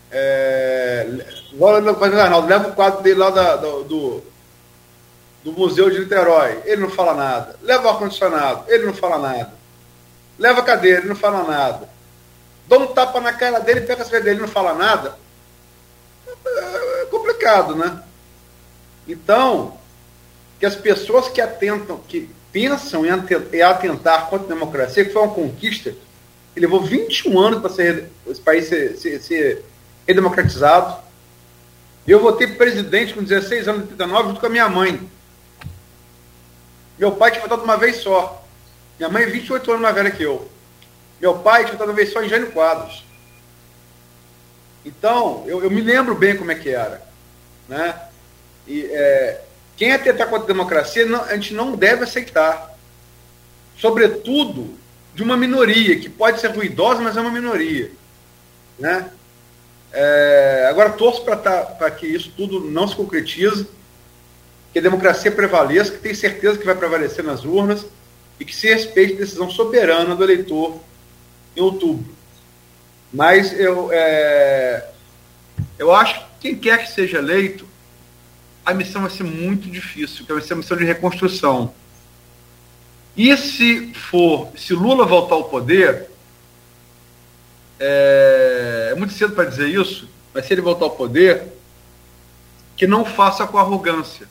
é, 0.10 1.06
leva 1.52 2.70
o 2.70 2.76
quadro 2.76 3.02
dele 3.02 3.20
lá 3.20 3.30
da, 3.30 3.56
do, 3.58 3.84
do, 3.84 4.24
do 5.44 5.52
Museu 5.52 5.90
de 5.90 6.00
Niterói, 6.00 6.62
ele 6.66 6.82
não 6.82 6.90
fala 6.90 7.14
nada. 7.14 7.56
Leva 7.62 7.88
o 7.88 7.90
ar-condicionado, 7.90 8.64
ele 8.68 8.86
não 8.86 8.94
fala 8.94 9.18
nada. 9.18 9.57
Leva 10.38 10.60
a 10.62 10.64
cadeira, 10.64 11.00
ele 11.00 11.10
não 11.10 11.16
fala 11.16 11.44
nada 11.44 11.98
dá 12.68 12.78
um 12.78 12.88
tapa 12.88 13.20
na 13.22 13.34
cara 13.34 13.60
dele, 13.60 13.82
pega 13.82 14.04
as 14.04 14.10
dele 14.10 14.32
e 14.32 14.42
não 14.42 14.48
fala 14.48 14.74
nada. 14.74 15.18
É 16.46 17.06
complicado, 17.10 17.76
né? 17.76 18.04
Então, 19.08 19.78
que 20.60 20.66
as 20.66 20.76
pessoas 20.76 21.30
que 21.30 21.40
atentam, 21.40 21.98
que 22.08 22.30
pensam 22.52 23.06
em 23.06 23.10
atentar 23.62 24.30
contra 24.30 24.46
a 24.46 24.50
democracia, 24.50 25.06
que 25.06 25.14
foi 25.14 25.22
uma 25.22 25.34
conquista, 25.34 25.94
que 26.54 26.60
levou 26.60 26.84
21 26.84 27.40
anos 27.40 27.62
para 27.62 27.84
esse 28.28 28.42
país 28.42 28.68
ser, 28.68 28.98
ser, 28.98 29.22
ser 29.22 29.66
redemocratizado. 30.06 30.98
Eu 32.06 32.20
votei 32.20 32.48
presidente 32.48 33.14
com 33.14 33.24
16 33.24 33.68
anos, 33.68 33.88
39, 33.88 34.30
junto 34.30 34.40
com 34.40 34.46
a 34.46 34.50
minha 34.50 34.68
mãe. 34.68 35.10
Meu 36.98 37.12
pai 37.12 37.32
tinha 37.32 37.44
votado 37.44 37.64
uma 37.64 37.78
vez 37.78 37.98
só. 37.98 38.44
Minha 38.98 39.10
mãe 39.10 39.24
é 39.24 39.28
28 39.28 39.70
anos 39.70 39.82
mais 39.82 39.96
velha 39.96 40.12
que 40.12 40.24
eu. 40.24 40.50
Meu 41.22 41.40
pai 41.40 41.64
tinha 41.64 41.74
estado 41.74 41.94
vez 41.94 42.12
só 42.12 42.22
em 42.22 42.30
Jânio 42.30 42.52
Quadros. 42.52 43.04
Então, 44.86 45.44
eu, 45.48 45.64
eu, 45.64 45.70
me 45.70 45.82
lembro 45.82 46.16
bem 46.16 46.38
como 46.38 46.52
é 46.52 46.56
que 46.56 46.70
era. 46.70 47.02
Né? 47.68 48.00
E, 48.66 48.86
é, 48.86 49.42
quem 49.76 49.92
atentar 49.92 50.30
contra 50.30 50.46
a 50.46 50.48
democracia, 50.48 51.06
não, 51.06 51.24
a 51.24 51.34
gente 51.36 51.54
não 51.54 51.76
deve 51.76 52.04
aceitar. 52.04 52.76
Sobretudo 53.78 54.76
de 55.14 55.22
uma 55.24 55.38
minoria, 55.38 56.00
que 56.00 56.10
pode 56.10 56.40
ser 56.40 56.48
ruidosa, 56.48 57.02
mas 57.02 57.18
é 57.18 57.22
uma 57.22 57.32
minoria. 57.32 57.92
Né? 58.80 59.10
É, 59.92 60.68
agora, 60.70 60.92
torço 60.92 61.24
para 61.24 61.36
tá, 61.36 61.92
que 61.92 62.08
isso 62.08 62.32
tudo 62.36 62.60
não 62.60 62.88
se 62.88 62.96
concretize, 62.96 63.68
que 64.72 64.80
a 64.80 64.82
democracia 64.82 65.32
prevaleça, 65.32 65.92
que 65.92 65.98
tenho 65.98 66.16
certeza 66.16 66.58
que 66.58 66.66
vai 66.66 66.76
prevalecer 66.76 67.24
nas 67.24 67.44
urnas 67.44 67.86
e 68.40 68.46
que 68.46 68.56
se 68.56 68.68
respeite 68.68 69.14
a 69.14 69.18
decisão 69.18 69.50
soberana 69.50 70.16
do 70.16 70.24
eleitor 70.24 70.80
em 71.56 71.62
outubro. 71.62 72.16
Mas 73.12 73.58
eu, 73.58 73.90
é, 73.92 74.90
eu 75.78 75.94
acho 75.94 76.20
que 76.20 76.26
quem 76.40 76.56
quer 76.56 76.86
que 76.86 76.92
seja 76.92 77.18
eleito, 77.18 77.68
a 78.66 78.74
missão 78.74 79.02
vai 79.02 79.10
ser 79.10 79.24
muito 79.24 79.70
difícil, 79.70 80.26
que 80.26 80.34
vai 80.34 80.42
ser 80.42 80.54
uma 80.54 80.62
missão 80.62 80.78
de 80.78 80.84
reconstrução. 80.84 81.74
E 83.16 83.36
se 83.38 83.94
for, 83.94 84.50
se 84.56 84.74
Lula 84.74 85.06
voltar 85.06 85.36
ao 85.36 85.46
poder, 85.46 86.08
é, 87.80 88.90
é 88.92 88.96
muito 88.96 89.14
cedo 89.14 89.34
para 89.34 89.46
dizer 89.46 89.70
isso, 89.70 90.08
mas 90.34 90.46
se 90.46 90.54
ele 90.54 90.62
voltar 90.62 90.86
ao 90.86 90.92
poder, 90.92 91.44
que 92.76 92.86
não 92.86 93.04
faça 93.04 93.48
com 93.48 93.58
arrogância, 93.58 94.28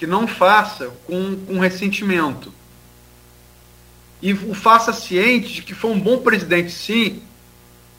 que 0.00 0.06
não 0.06 0.26
faça 0.26 0.90
com, 1.06 1.36
com 1.44 1.58
ressentimento 1.58 2.50
e 4.22 4.32
o 4.32 4.54
faça 4.54 4.94
ciente 4.94 5.52
de 5.52 5.62
que 5.62 5.74
foi 5.74 5.90
um 5.90 6.00
bom 6.00 6.18
presidente, 6.18 6.72
sim, 6.72 7.22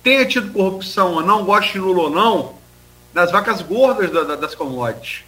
tenha 0.02 0.26
tido 0.26 0.52
corrupção 0.52 1.14
ou 1.14 1.22
não, 1.22 1.46
goste 1.46 1.74
de 1.74 1.80
Lula 1.80 2.02
ou 2.02 2.10
não, 2.10 2.56
nas 3.14 3.32
vacas 3.32 3.62
gordas 3.62 4.10
da, 4.10 4.24
da, 4.24 4.36
das 4.36 4.56
commodities, 4.56 5.24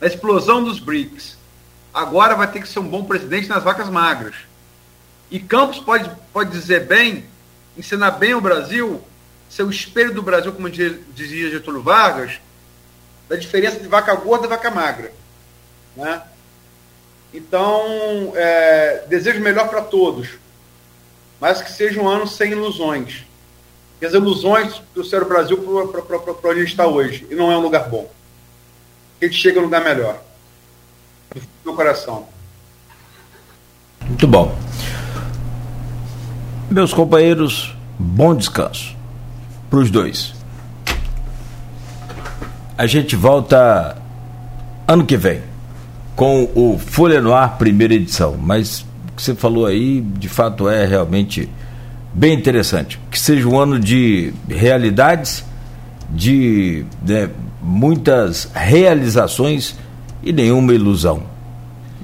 na 0.00 0.08
explosão 0.08 0.64
dos 0.64 0.80
BRICS. 0.80 1.38
Agora 1.94 2.34
vai 2.34 2.50
ter 2.50 2.62
que 2.62 2.68
ser 2.68 2.80
um 2.80 2.88
bom 2.88 3.04
presidente 3.04 3.48
nas 3.48 3.62
vacas 3.62 3.88
magras. 3.88 4.34
E 5.30 5.38
Campos 5.38 5.78
pode, 5.78 6.10
pode 6.32 6.50
dizer 6.50 6.86
bem, 6.86 7.26
ensinar 7.76 8.10
bem 8.12 8.34
o 8.34 8.40
Brasil, 8.40 9.00
ser 9.48 9.62
o 9.62 9.70
espelho 9.70 10.12
do 10.12 10.22
Brasil, 10.22 10.52
como 10.52 10.68
dizia 10.68 11.50
Getúlio 11.50 11.80
Vargas, 11.80 12.40
da 13.28 13.36
diferença 13.36 13.78
de 13.78 13.86
vaca 13.86 14.16
gorda 14.16 14.46
e 14.46 14.50
vaca 14.50 14.68
magra. 14.68 15.12
Né? 15.98 16.22
Então, 17.34 18.32
é, 18.36 19.04
desejo 19.08 19.40
melhor 19.40 19.68
para 19.68 19.82
todos, 19.82 20.28
mas 21.40 21.60
que 21.60 21.72
seja 21.72 22.00
um 22.00 22.08
ano 22.08 22.26
sem 22.26 22.52
ilusões. 22.52 23.24
E 24.00 24.06
as 24.06 24.14
ilusões 24.14 24.80
trouxeram 24.94 25.26
o 25.26 25.28
Brasil 25.28 25.58
para 25.58 26.50
onde 26.50 26.62
está 26.62 26.86
hoje, 26.86 27.26
e 27.28 27.34
não 27.34 27.50
é 27.50 27.58
um 27.58 27.60
lugar 27.60 27.88
bom. 27.88 28.08
Que 29.18 29.26
a 29.26 29.28
gente 29.28 29.40
chega 29.40 29.58
a 29.58 29.60
um 29.60 29.64
lugar 29.64 29.82
melhor. 29.82 30.22
Do 31.34 31.42
meu 31.64 31.74
coração. 31.74 32.28
Muito 34.06 34.26
bom. 34.28 34.56
Meus 36.70 36.94
companheiros, 36.94 37.74
bom 37.98 38.36
descanso 38.36 38.96
para 39.68 39.80
os 39.80 39.90
dois. 39.90 40.32
A 42.76 42.86
gente 42.86 43.16
volta 43.16 44.00
ano 44.86 45.04
que 45.04 45.16
vem 45.16 45.47
com 46.18 46.50
o 46.52 46.76
Folha 46.76 47.20
no 47.20 47.32
Ar, 47.32 47.56
primeira 47.58 47.94
edição. 47.94 48.36
Mas 48.36 48.80
o 48.80 49.14
que 49.14 49.22
você 49.22 49.36
falou 49.36 49.66
aí, 49.66 50.00
de 50.00 50.28
fato, 50.28 50.68
é 50.68 50.84
realmente 50.84 51.48
bem 52.12 52.34
interessante. 52.34 52.98
Que 53.08 53.20
seja 53.20 53.48
um 53.48 53.56
ano 53.56 53.78
de 53.78 54.34
realidades, 54.48 55.44
de 56.10 56.84
né, 57.06 57.30
muitas 57.62 58.50
realizações 58.52 59.78
e 60.20 60.32
nenhuma 60.32 60.74
ilusão. 60.74 61.22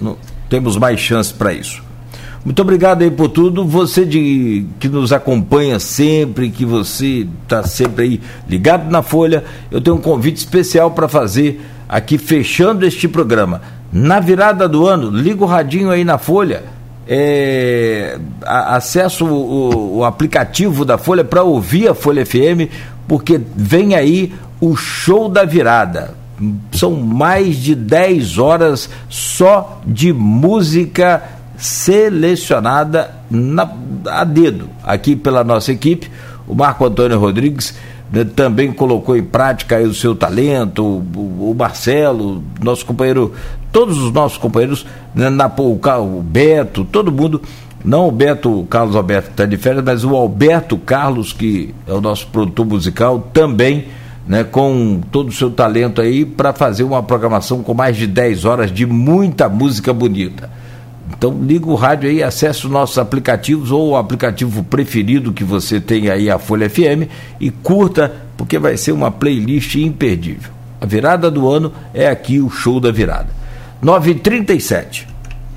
Não, 0.01 0.17
temos 0.49 0.77
mais 0.77 1.01
chance 1.01 1.35
para 1.35 1.53
isso. 1.53 1.83
Muito 2.45 2.63
obrigado 2.63 3.03
aí 3.03 3.11
por 3.11 3.31
tudo. 3.31 3.67
Você 3.67 4.05
de, 4.05 4.65
que 4.79 4.89
nos 4.89 5.13
acompanha 5.13 5.81
sempre, 5.81 6.51
que 6.51 6.65
você 6.65 7.27
está 7.43 7.65
sempre 7.65 8.05
aí 8.05 8.21
ligado 8.49 8.89
na 8.89 9.03
Folha, 9.03 9.43
eu 9.73 9.81
tenho 9.81 9.97
um 9.97 10.01
convite 10.01 10.37
especial 10.37 10.93
para 10.93 11.09
fazer 11.09 11.61
aqui 11.89 12.17
fechando 12.17 12.87
este 12.87 13.09
programa. 13.09 13.61
Na 13.95 14.19
virada 14.19 14.69
do 14.69 14.89
ano, 14.89 15.09
liga 15.09 15.45
o 15.45 15.47
radinho 15.47 15.89
aí 15.89 16.03
na 16.03 16.19
Folha. 16.19 16.65
É, 17.07 18.19
acesso 18.45 19.25
o, 19.25 19.99
o, 19.99 20.05
aplicativo 20.05 20.85
da 20.85 20.99
Folha 20.99 21.23
para 21.23 21.45
ouvir 21.45 21.87
a 21.87 21.95
Folha 21.95 22.27
FM, 22.27 22.73
porque 23.07 23.41
vem 23.55 23.95
aí 23.95 24.35
o 24.61 24.75
show 24.75 25.29
da 25.29 25.45
virada. 25.45 26.13
São 26.73 26.91
mais 26.97 27.59
de 27.59 27.77
10 27.77 28.39
horas 28.39 28.91
só 29.09 29.81
de 29.87 30.13
música 30.13 31.23
selecionada 31.57 33.15
na, 33.31 33.71
a 34.07 34.25
dedo 34.25 34.69
aqui 34.83 35.15
pela 35.15 35.45
nossa 35.45 35.71
equipe. 35.71 36.11
O 36.49 36.55
Marco 36.57 36.85
Antônio 36.85 37.21
Rodrigues 37.21 37.77
né, 38.11 38.25
também 38.25 38.73
colocou 38.73 39.17
em 39.17 39.23
prática 39.23 39.79
o 39.79 39.95
seu 39.95 40.17
talento, 40.17 40.83
o, 40.85 41.51
o 41.51 41.55
Marcelo, 41.57 42.43
nosso 42.61 42.85
companheiro 42.85 43.33
todos 43.75 43.99
os 43.99 44.13
nossos 44.13 44.39
companheiros, 44.39 44.87
né, 45.13 45.29
na, 45.29 45.53
o, 45.59 45.73
o 45.73 46.23
Beto, 46.23 46.85
todo 46.85 47.11
mundo, 47.11 47.43
não 47.85 48.07
o 48.07 48.13
Beto 48.13 48.65
Carlos 48.71 48.95
Alberto 48.95 49.27
que 49.27 49.33
está 49.33 49.45
de 49.45 49.57
férias, 49.57 49.83
mas 49.85 50.05
o 50.05 50.15
Alberto 50.15 50.79
Carlos, 50.79 51.33
que 51.33 51.75
é 51.85 51.93
o 51.93 52.01
nosso 52.01 52.29
produtor 52.29 52.65
musical, 52.65 53.29
também 53.33 53.87
né, 54.29 54.45
com 54.45 55.01
todo 55.11 55.31
o 55.31 55.33
seu 55.33 55.51
talento 55.51 56.01
aí 56.01 56.25
para 56.25 56.53
fazer 56.53 56.85
uma 56.85 57.03
programação 57.03 57.65
com 57.65 57.75
mais 57.75 57.97
de 57.97 58.07
10 58.07 58.45
horas 58.45 58.73
de 58.73 58.87
muita 58.87 59.49
música 59.49 59.93
bonita. 59.93 60.49
Então 61.19 61.37
liga 61.43 61.67
o 61.67 61.75
rádio 61.75 62.09
aí, 62.09 62.23
acesse 62.23 62.67
os 62.67 62.71
nossos 62.71 62.97
aplicativos 62.97 63.73
ou 63.73 63.91
o 63.91 63.97
aplicativo 63.97 64.63
preferido 64.63 65.33
que 65.33 65.43
você 65.43 65.81
tem 65.81 66.09
aí, 66.11 66.31
a 66.31 66.39
Folha 66.39 66.71
FM, 66.71 67.11
e 67.41 67.51
curta, 67.51 68.15
porque 68.37 68.57
vai 68.57 68.77
ser 68.77 68.93
uma 68.93 69.11
playlist 69.11 69.75
imperdível. 69.75 70.53
A 70.81 70.87
virada 70.87 71.29
do 71.29 71.51
ano 71.51 71.73
é 71.93 72.07
aqui 72.07 72.39
o 72.39 72.49
show 72.49 72.79
da 72.79 72.93
virada. 72.93 73.44
9h37. 73.85 75.07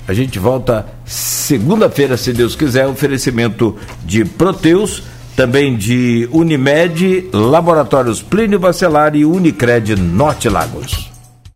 A 0.06 0.12
gente 0.12 0.38
volta 0.38 0.86
segunda-feira, 1.06 2.16
se 2.16 2.32
Deus 2.32 2.54
quiser, 2.54 2.86
oferecimento 2.86 3.76
de 4.04 4.24
Proteus 4.24 5.02
também 5.34 5.76
de 5.76 6.28
Unimed, 6.32 7.28
Laboratórios 7.32 8.20
Plínio 8.20 8.58
Bacelar 8.58 9.14
e 9.14 9.24
Unicred 9.24 9.94
Norte 9.94 10.48
Lagos. 10.48 11.17